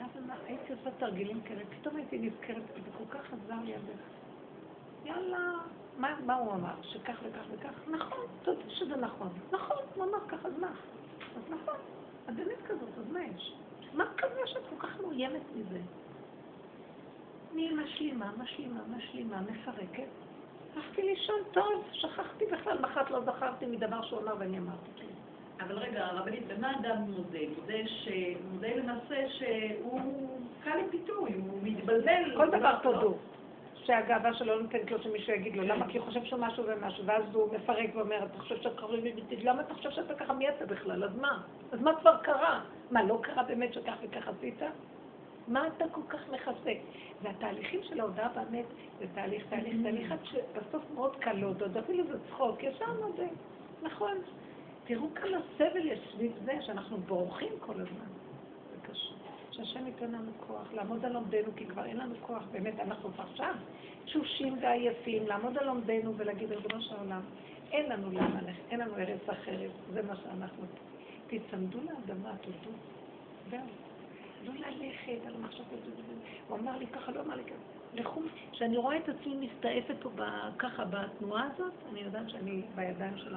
ואז 0.00 0.40
הייתי 0.44 0.72
עושה 0.72 0.90
תרגילים 0.90 1.40
כאלה, 1.40 1.62
פתאום 1.80 1.96
הייתי 1.96 2.18
נזכרת, 2.18 2.62
זה 2.84 2.90
כל 2.98 3.18
כך 3.18 3.32
עזר 3.32 3.62
לי 3.64 3.74
הדרך. 3.74 4.00
יאללה, 5.04 5.52
מה, 5.96 6.20
מה 6.26 6.34
הוא 6.34 6.52
אמר? 6.52 6.74
שכך 6.82 7.16
וכך 7.22 7.44
וכך? 7.50 7.88
נכון, 7.88 8.26
תודה 8.42 8.70
שזה 8.70 8.96
נכון. 8.96 9.28
נכון, 9.52 9.76
הוא 9.94 10.04
אמר 10.04 10.28
כך, 10.28 10.46
אז 10.46 10.52
מה? 10.60 10.72
אז 11.36 11.42
נכון, 11.50 11.76
את 12.28 12.34
באמת 12.34 12.62
כזאת, 12.68 12.98
אז 12.98 13.12
מה 13.12 13.20
יש? 13.24 13.54
מה 13.94 14.04
כזה 14.16 14.40
שאת 14.46 14.62
כל 14.70 14.86
כך 14.86 15.00
מאוימת 15.00 15.42
מזה? 15.56 15.80
אני 17.52 17.72
משלימה, 17.72 18.32
משלימה, 18.38 18.80
משלימה, 18.96 19.40
מפרקת. 19.40 20.08
הלכתי 20.76 21.02
לישון 21.02 21.40
טוב, 21.52 21.88
שכחתי 21.92 22.44
בכלל, 22.46 22.78
מחרת 22.80 23.10
לא 23.10 23.20
זכרתי 23.24 23.66
מדבר 23.66 24.02
שהוא 24.02 24.20
אמר 24.22 24.34
ואני 24.38 24.58
אמרתי. 24.58 24.90
אבל 25.66 25.78
רגע, 25.78 26.06
הרבנית, 26.06 26.46
במה 26.46 26.72
אדם 26.80 26.96
מודה? 26.96 27.38
מודה, 27.60 27.86
ש... 27.86 28.08
מודה 28.52 28.68
למעשה 28.74 29.28
שהוא 29.28 30.00
קל 30.64 30.78
לפיתוי, 30.86 31.32
הוא 31.32 31.58
מתבלבל. 31.62 32.36
כל 32.36 32.48
דבר 32.48 32.72
לא- 32.72 32.92
תודו. 32.92 33.14
שהגאווה 33.84 34.34
שלו 34.34 34.46
לא 34.46 34.62
נותנת 34.62 34.90
לו 34.90 35.02
שמישהו 35.02 35.34
יגיד 35.34 35.56
לו, 35.56 35.62
למה? 35.62 35.88
כי 35.88 35.98
הוא 35.98 36.06
חושב 36.06 36.24
שהוא 36.24 36.40
משהו 36.40 36.64
ומשהו, 36.66 37.04
ואז 37.06 37.22
הוא 37.32 37.54
מפרק 37.54 37.90
ואומר, 37.94 38.24
אתה 38.24 38.38
חושב 38.38 38.62
שאתה 38.62 38.86
לי 38.92 39.12
ביתי, 39.12 39.36
למה 39.36 39.60
אתה 39.60 39.74
חושב 39.74 39.90
שאתה 39.90 40.14
ככה 40.14 40.32
מי 40.32 40.48
אתה 40.48 40.66
בכלל? 40.66 41.04
אז 41.04 41.16
מה? 41.16 41.42
אז 41.72 41.80
מה 41.80 41.96
כבר 42.00 42.16
קרה? 42.16 42.60
מה, 42.90 43.02
לא 43.02 43.18
קרה 43.22 43.42
באמת 43.42 43.74
שכך 43.74 43.94
וכך 44.02 44.28
עשית? 44.28 44.60
מה 45.48 45.66
אתה 45.66 45.84
כל 45.92 46.00
כך 46.08 46.28
מכסה? 46.28 46.72
והתהליכים 47.22 47.80
של 47.82 48.00
ההודעה 48.00 48.28
באמת, 48.28 48.64
זה 48.98 49.06
תהליך, 49.14 49.44
תהליך, 49.50 49.74
תהליך, 49.82 50.12
עד 50.12 50.24
שבסוף 50.24 50.82
מאוד 50.94 51.16
קל 51.16 51.32
להודות, 51.32 51.76
אפילו 51.76 52.04
זה 52.06 52.18
צחוק, 52.28 52.62
ישר 52.62 52.92
מודה. 53.00 53.28
נכון. 53.82 54.16
תראו 54.84 55.14
כמה 55.14 55.38
סבל 55.56 55.86
יש 55.86 55.98
סביב 56.12 56.32
זה, 56.44 56.52
שאנחנו 56.60 56.98
בורחים 56.98 57.52
כל 57.60 57.72
הזמן. 57.72 58.06
זה 58.70 58.76
קשה. 58.82 59.14
שהשם 59.50 59.86
ייתן 59.86 60.10
לנו 60.10 60.32
כוח 60.46 60.72
לעמוד 60.72 61.04
על 61.04 61.16
עומדנו, 61.16 61.56
כי 61.56 61.66
כבר 61.66 61.84
אין 61.84 61.96
לנו 61.96 62.14
כוח, 62.20 62.42
באמת, 62.52 62.80
אנחנו 62.80 63.12
כבר 63.12 63.24
שם, 63.34 63.52
תשושים 64.04 64.58
ועייפים, 64.62 65.26
לעמוד 65.26 65.58
על 65.58 65.68
עומדנו 65.68 66.14
ולהגיד, 66.16 66.52
ריבונו 66.52 66.82
של 66.82 66.94
העולם, 66.94 67.20
אין 67.72 67.90
לנו 67.90 68.10
לאן 68.10 68.30
ללכת, 68.40 68.62
אין 68.70 68.80
לנו 68.80 68.96
ארץ 68.96 69.28
אחרת, 69.28 69.70
זה 69.92 70.02
מה 70.02 70.16
שאנחנו. 70.16 70.64
תצמדו 71.26 71.78
לאדמה, 71.78 72.32
תודו. 72.36 72.76
לא 74.44 74.52
ללכת 74.52 75.26
על 75.26 75.34
המחשבות. 75.34 75.80
הוא 76.48 76.58
אמר 76.58 76.78
לי 76.78 76.86
ככה, 76.86 77.12
לא 77.12 77.20
אמר 77.20 77.36
לי 77.36 77.44
ככה. 77.44 77.54
לכו, 77.94 78.20
כשאני 78.52 78.76
רואה 78.76 78.96
את 78.96 79.08
עצמי 79.08 79.48
מסתעפת 79.48 79.94
פה 80.02 80.10
ככה 80.58 80.84
בתנועה 80.84 81.48
הזאת, 81.54 81.72
אני 81.92 82.00
יודעת 82.00 82.30
שאני 82.30 82.62
בידיים 82.74 83.18
של 83.18 83.34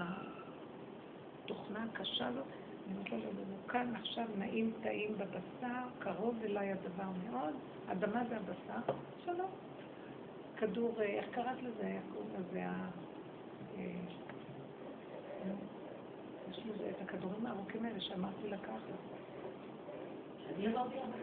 התוכנה 1.45 1.85
הקשה 1.93 2.27
הזאת. 2.27 2.43
אני 2.87 2.93
אומרת 2.97 3.09
לו, 3.11 3.17
לא, 3.17 3.23
לא, 3.23 3.31
לא, 3.31 3.71
כאן 3.71 3.95
עכשיו 3.95 4.25
נעים 4.37 4.71
טעים 4.83 5.17
בבשר, 5.17 5.83
קרוב 5.99 6.35
אליי 6.43 6.71
הדבר 6.71 7.09
מאוד, 7.29 7.53
אדמה 7.91 8.23
זה 8.29 8.37
הבשר, 8.37 8.93
שלום. 9.25 9.49
כדור, 10.57 10.95
אה, 11.01 11.05
איך 11.05 11.25
קראת 11.31 11.61
לזה? 11.63 11.97
קוראים 12.13 12.29
לזה? 12.39 12.65
ה- 12.65 12.89
אה, 13.77 13.83
יש 16.51 16.59
לזה 16.65 16.89
את 16.89 17.01
הכדורים 17.01 17.45
הארוכים 17.45 17.85
האלה 17.85 18.01
שאמרתי 18.01 18.47
לקחת. 18.49 18.73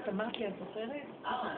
את 0.03 0.09
אמרת 0.09 0.37
לי, 0.37 0.49
את 0.49 0.53
זוכרת? 0.59 1.03
אה, 1.27 1.57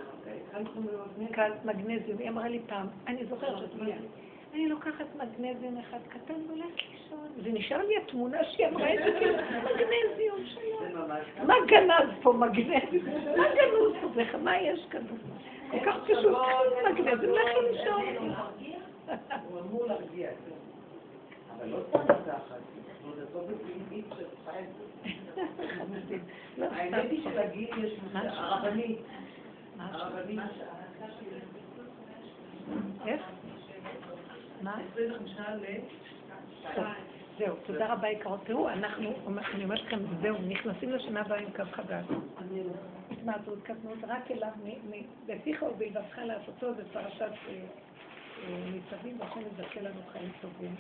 קלט 1.33 1.65
מגנזיום. 1.65 2.19
היא 2.19 2.29
אמרה 2.29 2.49
לי 2.49 2.61
פעם, 2.67 2.87
אני 3.07 3.27
זוכרת 3.27 3.59
שאת 3.59 3.75
אמרת 3.75 3.87
לי, 3.87 3.93
אני 4.53 4.69
לוקחת 4.69 5.07
מגנזיום 5.17 5.79
אחד 5.79 5.99
קטן 6.09 6.35
והולכת 6.49 6.77
לישון. 6.93 7.29
ונשאר 7.43 7.87
לי 7.87 7.97
התמונה 7.97 8.39
שהיא 8.45 8.67
אמרה 8.67 8.93
את 8.95 8.99
זה, 9.05 9.19
כאילו, 9.19 9.35
מגנזיום 9.65 10.47
שלו. 10.47 11.07
מה 11.47 11.55
גנז 11.67 12.09
פה 12.23 12.33
מגנזיום? 12.33 13.05
מה 13.37 13.45
גנוז 13.55 13.93
פה? 14.03 14.09
זה? 14.15 14.39
מה 14.43 14.57
יש 14.57 14.87
כאן? 14.91 15.01
כל 15.71 15.79
כך 15.87 15.97
פשוט, 16.05 16.37
מגנזיום, 16.91 17.35
לכי 17.35 17.73
לישון. 17.73 18.35
הוא 19.49 19.61
אמור 19.61 19.87
להרגיע, 19.87 20.29
כן. 20.31 20.35
אבל 21.57 21.69
לא 21.69 21.79
סתם 21.89 22.15
זה. 22.25 22.33
לא 26.59 26.67
האמת 26.71 27.11
היא. 27.11 27.23
שלגיל 27.25 27.85
יש? 27.85 27.93
הרבנית? 28.15 28.99
הרבנית, 29.79 30.41
איך? 33.07 33.23
מה? 34.63 34.77
25 34.93 35.31
ל... 35.39 35.65
טוב, 36.75 36.85
זהו, 37.39 37.57
תודה 37.67 37.93
רבה 37.93 38.09
יקרות. 38.09 38.41
תראו, 38.45 38.69
אנחנו, 38.69 39.13
אני 39.55 39.65
אומרת 39.65 39.81
לכם, 39.81 39.99
זהו, 40.23 40.37
נכנסים 40.49 40.91
לשנה 40.91 41.21
הבאה 41.21 41.39
עם 41.39 41.51
קו 41.57 41.63
חדש. 41.73 42.05
התמעטות, 43.11 43.59
קטנות, 43.63 43.99
רק 44.09 44.31
אליו, 44.31 44.51
בפיך 45.27 45.63
ובלבבך 45.63 46.19
לעשותו, 46.19 46.75
זה 46.75 46.83
פרשת 46.93 47.21
אה, 47.23 47.55
אה, 48.49 48.65
ניצבים, 48.73 49.21
והשם 49.21 49.41
יזכה 49.41 49.81
לנו 49.81 50.01
חיים 50.13 50.31
טובים. 50.41 50.71